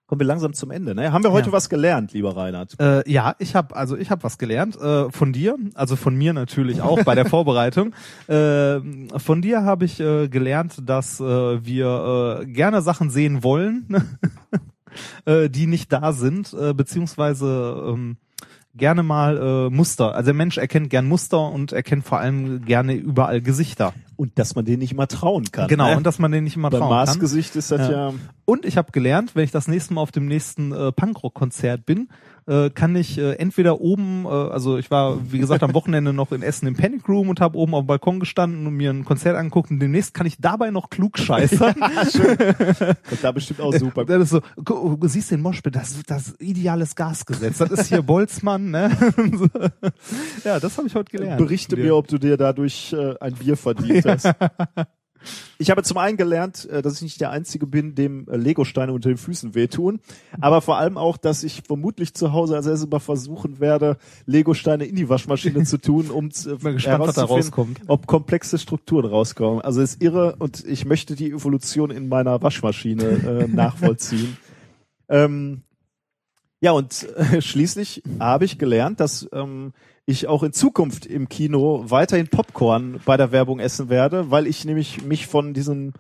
kommen 0.06 0.20
wir 0.20 0.28
langsam 0.28 0.54
zum 0.54 0.70
Ende. 0.70 0.94
Ne? 0.94 1.12
Haben 1.12 1.24
wir 1.24 1.32
heute 1.32 1.48
Ja. 1.48 1.54
was 1.54 1.70
gelernt, 1.70 2.14
lieber 2.14 2.38
Reinhard? 2.38 2.80
Äh, 2.80 3.10
ja, 3.10 3.36
ich 3.40 3.56
habe 3.56 3.76
also 3.76 3.98
ich 3.98 4.12
habe 4.12 4.22
was 4.22 4.38
gelernt 4.38 4.76
äh, 4.80 5.10
von 5.10 5.34
dir, 5.34 5.58
also 5.74 5.96
von 5.96 6.16
mir 6.16 6.34
natürlich 6.34 6.82
auch 6.82 7.04
bei 7.04 7.16
der 7.16 7.26
Vorbereitung. 7.30 7.96
Äh, 8.28 8.80
von 9.18 9.42
dir 9.42 9.64
habe 9.64 9.86
ich 9.86 10.00
äh, 10.00 10.28
gelernt, 10.28 10.76
dass 10.86 11.20
äh, 11.20 11.24
wir 11.66 12.42
äh, 12.42 12.46
gerne 12.46 12.84
Sachen 12.84 13.10
sehen 13.10 13.44
wollen, 13.44 13.88
äh, 15.26 15.50
die 15.50 15.68
nicht 15.68 15.92
da 15.92 16.14
sind, 16.14 16.54
äh, 16.54 16.74
beziehungsweise 16.74 17.84
ähm, 17.88 18.18
gerne 18.76 19.04
mal 19.04 19.38
äh, 19.38 19.70
Muster. 19.70 20.16
Also 20.16 20.28
der 20.28 20.34
Mensch 20.34 20.58
erkennt 20.58 20.90
gern 20.90 21.08
Muster 21.08 21.50
und 21.50 21.72
erkennt 21.72 22.06
vor 22.06 22.20
allem 22.20 22.66
gerne 22.66 22.94
überall 22.94 23.42
Gesichter. 23.42 23.94
Und 24.24 24.40
dass 24.40 24.56
man 24.56 24.64
denen 24.64 24.80
nicht 24.80 24.94
immer 24.94 25.10
trauen 25.10 25.52
kann. 25.52 25.68
Genau, 25.68 25.90
ne? 25.90 25.98
und 25.98 26.06
dass 26.06 26.18
man 26.18 26.32
den 26.32 26.46
nicht 26.46 26.56
immer 26.56 26.70
Beim 26.70 26.80
trauen 26.80 26.92
kann. 26.92 27.08
Maßgesicht 27.08 27.58
ist 27.58 27.72
das 27.72 27.90
ja, 27.90 28.14
Und 28.46 28.64
ich 28.64 28.78
habe 28.78 28.94
gelernt, 28.94 29.36
wenn 29.36 29.44
ich 29.44 29.52
das 29.52 29.68
nächste 29.68 29.94
Mal 29.94 30.02
auf 30.02 30.14
dem 30.14 30.28
nächsten 30.28 30.72
äh, 30.72 30.94
Punkrock-Konzert 30.94 31.86
bin, 31.86 32.08
äh, 32.46 32.70
kann 32.70 32.96
ich 32.96 33.18
äh, 33.18 33.34
entweder 33.36 33.80
oben, 33.80 34.26
äh, 34.26 34.28
also 34.28 34.78
ich 34.78 34.92
war, 34.92 35.32
wie 35.32 35.40
gesagt, 35.40 35.64
am 35.64 35.74
Wochenende 35.74 36.12
noch 36.12 36.32
in 36.32 36.42
Essen 36.42 36.68
im 36.68 36.76
Panic 36.76 37.08
Room 37.08 37.30
und 37.30 37.40
habe 37.40 37.58
oben 37.58 37.74
auf 37.74 37.84
dem 37.84 37.88
Balkon 37.88 38.20
gestanden 38.20 38.68
und 38.68 38.74
mir 38.74 38.90
ein 38.90 39.06
Konzert 39.06 39.38
angeguckt 39.38 39.72
und 39.72 39.80
demnächst 39.80 40.14
kann 40.14 40.28
ich 40.28 40.38
dabei 40.40 40.70
noch 40.70 40.90
klug 40.90 41.18
scheißern. 41.18 41.76
kommt 43.10 43.24
da 43.24 43.32
bestimmt 43.32 43.62
auch 43.62 43.74
super. 43.74 44.04
Das 44.04 44.24
ist 44.24 44.30
so, 44.32 44.42
du 44.58 45.08
siehst 45.08 45.32
den 45.32 45.42
Moschpit, 45.42 45.76
das 45.76 45.92
ist 45.92 46.12
das 46.12 46.36
ideales 46.40 46.96
Gasgesetz. 46.96 47.60
Das 47.60 47.72
ist 47.72 47.88
hier 47.88 48.02
Boltzmann, 48.14 48.72
ne? 48.72 48.92
Ja, 50.44 50.60
das 50.60 50.78
habe 50.78 50.88
ich 50.88 50.96
heute 50.96 51.12
gelernt. 51.16 51.38
Berichte 51.38 51.78
mir, 51.78 51.96
ob 51.96 52.08
du 52.08 52.18
dir 52.18 52.36
dadurch 52.36 52.94
äh, 52.94 53.16
ein 53.20 53.34
Bier 53.34 53.56
verdient 53.56 54.06
hast. 54.06 54.13
Ich 55.58 55.72
habe 55.72 55.84
zum 55.84 55.98
einen 55.98 56.18
gelernt, 56.18 56.68
äh, 56.70 56.82
dass 56.82 56.96
ich 56.96 57.02
nicht 57.02 57.22
der 57.22 57.32
Einzige 57.32 57.66
bin, 57.66 57.96
dem 57.96 58.28
äh, 58.28 58.36
Legosteine 58.36 58.92
unter 58.92 59.10
den 59.10 59.18
Füßen 59.18 59.56
wehtun, 59.56 60.00
aber 60.42 60.62
vor 60.62 60.78
allem 60.78 60.98
auch, 60.98 61.18
dass 61.18 61.44
ich 61.44 61.62
vermutlich 61.66 62.14
zu 62.14 62.34
Hause 62.34 62.56
als 62.56 62.66
erstes 62.66 62.90
mal 62.90 63.00
versuchen 63.00 63.60
werde, 63.60 63.98
Legosteine 64.26 64.86
in 64.86 64.96
die 64.96 65.10
Waschmaschine 65.10 65.64
zu 65.64 65.78
tun, 65.78 66.10
um 66.10 66.32
zu, 66.32 66.58
herauszufinden, 66.62 67.78
ob 67.88 68.08
komplexe 68.08 68.58
Strukturen 68.58 69.06
rauskommen. 69.06 69.62
Also 69.62 69.82
es 69.82 69.94
ist 69.94 70.02
irre 70.02 70.36
und 70.40 70.66
ich 70.66 70.86
möchte 70.86 71.16
die 71.16 71.32
Evolution 71.32 71.92
in 71.92 72.10
meiner 72.10 72.42
Waschmaschine 72.42 73.04
äh, 73.04 73.48
nachvollziehen. 73.48 74.38
ähm, 75.10 75.62
ja, 76.60 76.72
und 76.72 77.08
äh, 77.18 77.42
schließlich 77.42 78.04
habe 78.20 78.46
ich 78.46 78.58
gelernt, 78.58 79.02
dass 79.02 79.28
ähm, 79.34 79.74
ich 80.06 80.28
auch 80.28 80.44
in 80.44 80.54
Zukunft 80.54 81.06
im 81.06 81.30
Kino 81.30 81.86
weiterhin 81.88 82.28
Popcorn 82.28 83.00
bei 83.06 83.18
der 83.18 83.32
Werbung 83.32 83.60
essen 83.60 83.90
werde, 83.90 84.32
weil 84.32 84.48
ich 84.48 84.66
nämlich 84.66 85.04
mich 85.04 85.28
von 85.28 85.54
diesem 85.54 85.94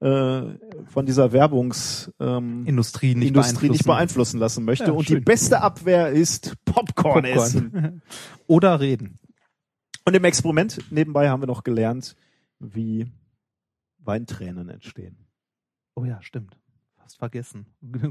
äh, 0.00 0.42
von 0.86 1.06
dieser 1.06 1.32
Werbungs 1.32 2.12
ähm, 2.20 2.64
Industrie 2.66 3.16
nicht 3.16 3.28
Industrie 3.28 3.68
nicht 3.68 3.84
beeinflussen. 3.84 3.86
beeinflussen 3.88 4.38
lassen 4.38 4.64
möchte. 4.64 4.86
Ja, 4.86 4.92
und 4.92 5.08
die 5.08 5.14
schön. 5.14 5.24
beste 5.24 5.60
Abwehr 5.60 6.10
ist 6.10 6.54
Popcorn, 6.64 7.24
essen. 7.24 7.72
Popcorn. 7.72 8.02
Oder 8.46 8.78
reden. 8.78 9.18
Und 10.04 10.14
im 10.14 10.24
Experiment 10.24 10.78
nebenbei 10.90 11.28
haben 11.28 11.42
wir 11.42 11.48
noch 11.48 11.64
gelernt, 11.64 12.14
wie 12.60 13.06
Weintränen 13.98 14.68
entstehen. 14.68 15.26
Oh 15.96 16.04
ja, 16.04 16.22
stimmt. 16.22 16.56
Fast 16.96 17.18
vergessen. 17.18 17.66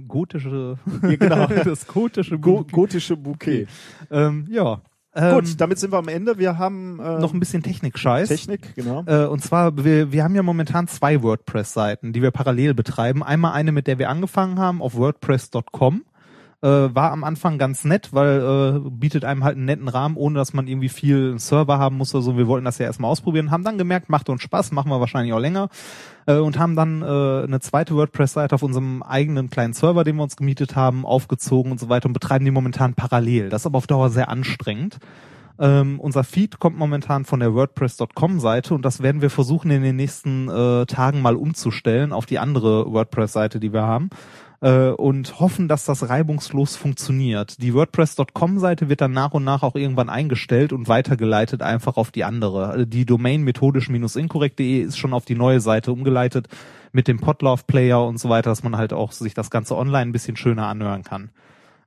Gotische, 0.07 0.77
Ja, 1.03 1.15
genau. 1.15 1.47
das 1.63 1.87
gotische 1.87 2.37
Go 2.37 2.57
Bouquet. 2.57 2.71
gotische 2.73 3.15
Bouquet. 3.15 3.67
Ähm, 4.11 4.45
ja. 4.49 4.81
Ähm, 5.18 5.34
Gut, 5.34 5.60
damit 5.60 5.80
sind 5.80 5.91
wir 5.91 5.98
am 5.98 6.07
Ende. 6.07 6.38
Wir 6.38 6.60
haben 6.60 6.99
äh, 6.99 7.19
noch 7.19 7.34
ein 7.34 7.39
bisschen 7.39 7.64
Technik-Scheiß. 7.64 8.30
Technik, 8.30 8.76
genau. 8.76 9.03
Äh, 9.07 9.26
und 9.26 9.44
zwar, 9.44 9.84
wir, 9.84 10.11
wir 10.11 10.23
haben 10.23 10.35
ja 10.35 10.44
momentan 10.44 10.88
zwei 10.88 11.23
WordPress-Seiten, 11.23 12.14
die 12.14 12.22
wir 12.22 12.30
parallel 12.30 12.76
betreiben. 12.76 13.23
Einmal 13.23 13.53
eine, 13.53 13.72
mit 13.72 13.88
der 13.88 13.98
wir 13.98 14.10
angefangen 14.10 14.60
haben, 14.60 14.81
auf 14.81 14.95
WordPress.com. 14.95 16.03
Äh, 16.68 16.94
war 16.94 17.14
am 17.14 17.23
Anfang 17.23 17.57
ganz 17.57 17.85
nett, 17.85 18.10
weil 18.11 18.81
äh, 18.85 18.89
bietet 18.89 19.23
einem 19.23 19.45
halt 19.45 19.56
einen 19.56 19.64
netten 19.64 19.88
Rahmen, 19.88 20.18
ohne 20.18 20.38
dass 20.38 20.53
man 20.53 20.68
irgendwie 20.68 20.89
viel 20.89 21.39
Server 21.39 21.80
haben 21.80 21.95
muss 21.95 22.14
oder 22.14 22.23
so. 22.23 22.38
Wir 22.38 22.48
wollten 22.48 22.65
das 22.65 22.77
ja 22.77 22.88
erstmal 22.88 23.10
ausprobieren, 23.10 23.52
haben 23.52 23.64
dann 23.64 23.77
gemerkt, 23.77 24.10
macht 24.10 24.27
uns 24.27 24.41
Spaß, 24.41 24.73
machen 24.73 24.91
wir 24.91 24.99
wahrscheinlich 24.99 25.34
auch 25.34 25.39
länger. 25.39 25.69
Äh, 26.26 26.39
und 26.39 26.60
haben 26.60 26.76
dann 26.76 27.03
äh, 27.03 27.06
eine 27.06 27.61
zweite 27.61 27.95
WordPress-Seite 27.95 28.53
auf 28.53 28.64
unserem 28.64 29.02
eigenen 29.02 29.49
kleinen 29.49 29.72
Server, 29.72 30.03
den 30.03 30.18
wir 30.18 30.23
uns 30.23 30.35
gemietet 30.35 30.76
haben, 30.76 31.06
aufgezogen 31.06 31.72
und 31.72 31.80
so 31.80 31.88
weiter 31.88 32.07
und 32.07 32.14
betreiben 32.14 32.44
die 32.44 32.52
momentan 32.52 32.95
parallel. 32.95 33.48
Das 33.48 33.61
ist 33.61 33.68
aber 33.68 33.77
auf 33.77 33.88
Dauer 33.88 34.10
sehr 34.10 34.27
anstrengend. 34.27 34.99
Ähm, 35.60 36.02
unser 36.02 36.26
Feed 36.26 36.60
kommt 36.60 36.77
momentan 36.77 37.23
von 37.23 37.39
der 37.39 37.53
WordPress.com-Seite 37.53 38.73
und 38.73 38.84
das 38.84 39.02
werden 39.02 39.22
wir 39.22 39.30
versuchen 39.30 39.72
in 39.72 39.84
den 39.84 39.95
nächsten 39.95 40.49
äh, 40.49 40.85
Tagen 40.85 41.22
mal 41.22 41.35
umzustellen 41.38 42.11
auf 42.11 42.26
die 42.26 42.39
andere 42.39 42.91
WordPress-Seite, 42.91 43.61
die 43.61 43.72
wir 43.72 43.84
haben. 43.84 44.10
Äh, 44.59 44.89
und 44.89 45.39
hoffen, 45.39 45.67
dass 45.67 45.85
das 45.85 46.09
reibungslos 46.09 46.75
funktioniert. 46.75 47.61
Die 47.61 47.75
WordPress.com-Seite 47.75 48.89
wird 48.89 49.01
dann 49.01 49.11
nach 49.11 49.34
und 49.34 49.43
nach 49.43 49.61
auch 49.61 49.75
irgendwann 49.75 50.09
eingestellt 50.09 50.73
und 50.73 50.88
weitergeleitet 50.88 51.61
einfach 51.61 51.95
auf 51.95 52.09
die 52.09 52.23
andere. 52.23 52.67
Also 52.67 52.85
Die 52.85 53.05
Domain 53.05 53.43
methodisch-inkorrekt.de 53.43 54.81
ist 54.81 54.97
schon 54.97 55.13
auf 55.13 55.25
die 55.25 55.35
neue 55.35 55.59
Seite 55.59 55.91
umgeleitet 55.91 56.47
mit 56.91 57.07
dem 57.07 57.19
Podlove-Player 57.19 58.03
und 58.03 58.19
so 58.19 58.29
weiter, 58.29 58.49
dass 58.49 58.63
man 58.63 58.77
halt 58.77 58.93
auch 58.93 59.11
sich 59.11 59.35
das 59.35 59.51
Ganze 59.51 59.77
online 59.77 60.09
ein 60.09 60.11
bisschen 60.11 60.38
schöner 60.38 60.67
anhören 60.67 61.03
kann. 61.03 61.29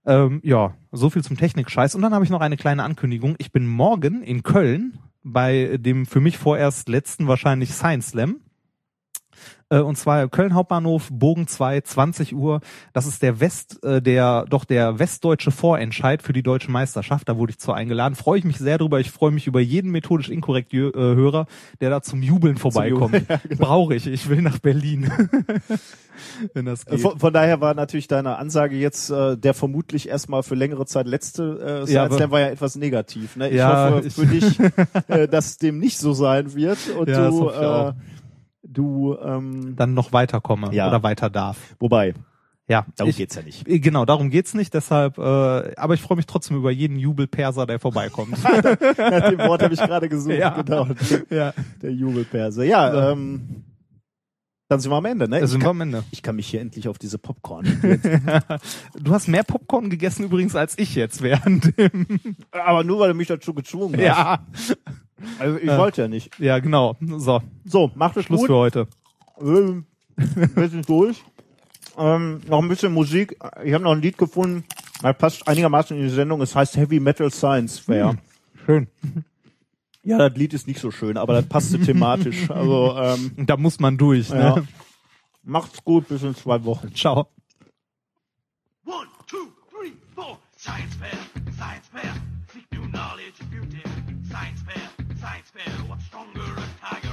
Ähm, 0.07 0.41
ja, 0.45 0.75
so 0.93 1.11
viel 1.11 1.25
zum 1.25 1.37
Technik-Scheiß. 1.37 1.97
Und 1.97 2.03
dann 2.03 2.15
habe 2.15 2.25
ich 2.25 2.31
noch 2.31 2.41
eine 2.41 2.57
kleine 2.57 2.85
Ankündigung. 2.85 3.35
Ich 3.39 3.51
bin 3.51 3.67
morgen 3.67 4.23
in 4.23 4.45
Köln 4.45 4.99
bei 5.25 5.77
dem 5.79 6.07
für 6.07 6.21
mich 6.21 6.39
vorerst 6.39 6.89
letzten 6.89 7.27
wahrscheinlich 7.27 7.73
Science 7.73 8.11
Slam. 8.11 8.37
Äh, 9.71 9.79
und 9.81 9.97
zwar 9.97 10.29
Köln 10.29 10.55
Hauptbahnhof, 10.55 11.09
Bogen 11.13 11.47
2, 11.47 11.81
20 11.83 12.35
Uhr. 12.35 12.61
Das 12.93 13.07
ist 13.07 13.23
der 13.23 13.41
West, 13.41 13.83
äh, 13.85 14.03
der, 14.03 14.45
doch 14.51 14.65
der 14.65 14.99
westdeutsche 14.99 15.51
Vorentscheid 15.53 16.23
für 16.23 16.33
die 16.33 16.43
deutsche 16.43 16.71
Meisterschaft. 16.71 17.29
Da 17.29 17.37
wurde 17.39 17.51
ich 17.53 17.59
zu 17.59 17.73
eingeladen. 17.73 18.15
Freue 18.17 18.39
ich 18.41 18.45
mich 18.45 18.59
sehr 18.59 18.79
drüber. 18.79 19.01
Ich 19.01 19.11
freue 19.11 19.31
mich 19.31 19.47
über 19.47 19.61
jeden 19.61 19.91
methodisch 19.93 20.29
inkorrekt 20.29 20.75
äh, 20.75 20.91
Hörer, 20.93 21.47
der 21.81 21.91
da 21.91 22.03
zum 22.03 22.23
Jubeln 22.23 22.57
vorbeikommt. 22.57 23.15
Jubeln, 23.15 23.27
ja, 23.29 23.41
genau. 23.49 23.65
Brauche 23.67 23.95
ich. 23.95 24.07
Ich 24.07 24.29
will 24.29 24.43
nach 24.43 24.59
Berlin. 24.59 25.11
Wenn 26.55 26.67
das 26.67 26.85
Äh, 26.87 26.91
geht. 26.93 27.01
Von, 27.01 27.19
von 27.19 27.33
daher 27.33 27.61
war 27.61 27.75
natürlich 27.75 28.09
deine 28.09 28.37
Ansage 28.37 28.77
jetzt, 28.77 29.11
äh, 29.11 29.37
der 29.37 29.55
vermutlich 29.55 30.09
erstmal 30.09 30.43
für 30.43 30.55
längere 30.55 30.85
Zeit 30.87 31.07
letzte 31.07 31.59
äh, 31.63 31.71
Ja, 31.81 31.87
Science 31.87 31.99
aber- 32.07 32.17
Slam 32.17 32.31
war 32.33 32.41
ja 32.41 32.47
etwas 32.49 32.77
negativ. 32.77 33.37
Ne? 33.37 33.49
Ich 33.51 33.57
Ja, 33.57 33.91
hoffe 33.93 34.07
ich- 34.09 34.15
für 34.15 34.27
dich, 34.27 34.59
äh, 35.09 35.29
dass 35.29 35.59
dem 35.59 35.79
nicht 35.79 35.99
so 35.99 36.13
sein 36.13 36.55
wird 36.55 36.79
und 36.99 37.09
Ja, 37.09 37.31
du, 37.31 37.49
äh, 37.49 37.93
du, 38.63 39.17
ähm, 39.23 39.75
Dann 39.77 39.95
noch 39.95 40.13
weiterkomme 40.13 40.73
Ja. 40.75 40.89
oder 40.89 41.03
weiter 41.03 41.31
darf. 41.31 41.57
wobei, 41.79 42.15
Ja, 42.69 42.87
darum 42.97 43.11
ich, 43.11 43.17
geht's 43.17 43.35
ja 43.35 43.43
nicht. 43.43 43.67
Äh, 43.69 43.81
Genau, 43.81 44.05
darum 44.05 44.31
geht's 44.31 44.55
nicht. 44.55 44.73
Deshalb, 44.75 45.19
äh, 45.19 45.21
aber 45.77 45.95
ich 45.95 46.01
freue 46.03 46.17
mich 46.17 46.27
trotzdem 46.27 46.57
über 46.57 46.71
jeden 46.71 46.97
Jubelperser, 46.99 47.67
der 47.67 47.79
vorbeikommt. 47.81 48.43
Nach 48.45 49.31
dem 49.31 49.39
Wort 49.41 49.63
habe 49.63 49.75
ich 49.75 49.81
gerade 49.81 50.09
gesucht, 50.09 50.35
Ja. 50.37 50.51
genau. 50.63 50.87
ja, 51.31 51.53
Der 51.83 51.93
Jubelperse. 51.93 52.65
Ja, 52.65 53.11
ähm, 53.13 53.65
dann 54.69 54.79
sind 54.79 54.93
wir 54.93 54.97
am 54.99 55.05
Ende, 55.05 55.29
ne? 55.29 55.39
da 55.41 55.45
Ich 55.45 55.51
sind 55.51 55.63
wir 55.65 55.71
am 55.71 55.81
Ende. 55.81 56.05
ich 56.13 56.23
kann 56.23 56.37
mich 56.37 56.47
hier 56.47 56.61
endlich 56.61 56.87
auf 56.87 56.97
diese 56.97 57.19
Popcorn. 57.19 57.67
Du 59.03 59.13
hast 59.13 59.27
mehr 59.27 59.43
Popcorn 59.43 59.91
gegessen 59.91 60.23
übrigens 60.25 60.55
als 60.55 60.79
ich 60.79 60.95
jetzt 60.95 61.23
während 61.23 61.77
dem. 61.77 62.07
Aber 62.53 62.85
nur 62.85 63.01
weil 63.01 63.09
du 63.09 63.15
mich 63.15 63.27
dazu 63.27 63.53
gezwungen 63.53 63.97
hast. 63.97 64.05
Ja, 64.05 64.47
Also 65.39 65.59
ich 65.59 65.65
Ja. 65.65 65.79
wollte 65.79 66.03
ja 66.03 66.09
nicht. 66.09 66.39
ja, 66.39 66.59
genau. 66.59 66.97
So, 67.01 67.41
So, 67.65 67.91
macht 67.95 68.17
es 68.17 68.25
Schluss 68.27 68.41
gut. 68.41 68.47
für 68.49 68.57
heute. 68.57 68.87
Ähm, 69.41 69.87
Wir 70.55 70.69
sind 70.69 70.89
durch. 70.89 71.23
Ähm, 71.99 72.41
noch 72.47 72.63
ein 72.63 72.69
bisschen 72.69 72.93
Musik. 72.93 73.37
Ich 73.65 73.73
habe 73.75 73.85
noch 73.85 73.93
ein 73.93 74.01
Lied 74.03 74.17
gefunden, 74.19 74.65
das 75.03 75.17
passt 75.19 75.49
einigermaßen 75.49 75.97
in 75.97 76.03
die 76.05 76.09
Sendung. 76.11 76.41
Es 76.41 76.55
heißt 76.55 76.77
Heavy 76.77 77.01
Metal 77.01 77.31
Science 77.31 77.79
Fair. 77.79 78.17
Schön. 78.67 78.89
Ja, 80.03 80.17
das 80.17 80.37
Lied 80.39 80.55
ist 80.55 80.67
nicht 80.67 80.81
so 80.81 80.91
schön, 80.91 81.17
aber 81.17 81.35
das 81.35 81.47
passte 81.47 81.79
thematisch. 81.83 82.51
Also 82.51 82.97
ähm, 82.99 83.33
Da 83.47 83.57
muss 83.57 83.81
man 83.81 83.99
durch. 83.99 84.31
ja. 84.31 84.57
Ne? 84.57 84.69
macht's 85.43 85.83
gut, 85.85 86.07
bis 86.09 86.23
in 86.23 86.35
zwei 86.35 86.63
Wochen. 86.65 86.95
Ciao. 86.95 87.29
One, 88.85 89.07
two, 89.27 89.49
three, 89.71 89.93
four. 90.15 90.39
Science 90.57 90.95
fair, 90.97 91.19
science 91.57 91.89
fair. 91.93 92.15
Seek 92.53 92.67
new 92.73 92.87
knowledge, 92.89 93.39
beauty. 93.51 93.83
Science 94.29 94.63
fair, 94.67 94.83
science 95.21 95.51
fair. 95.51 95.73
What's 95.87 96.05
stronger, 96.07 96.41
a 96.41 96.69
tiger 96.81 97.10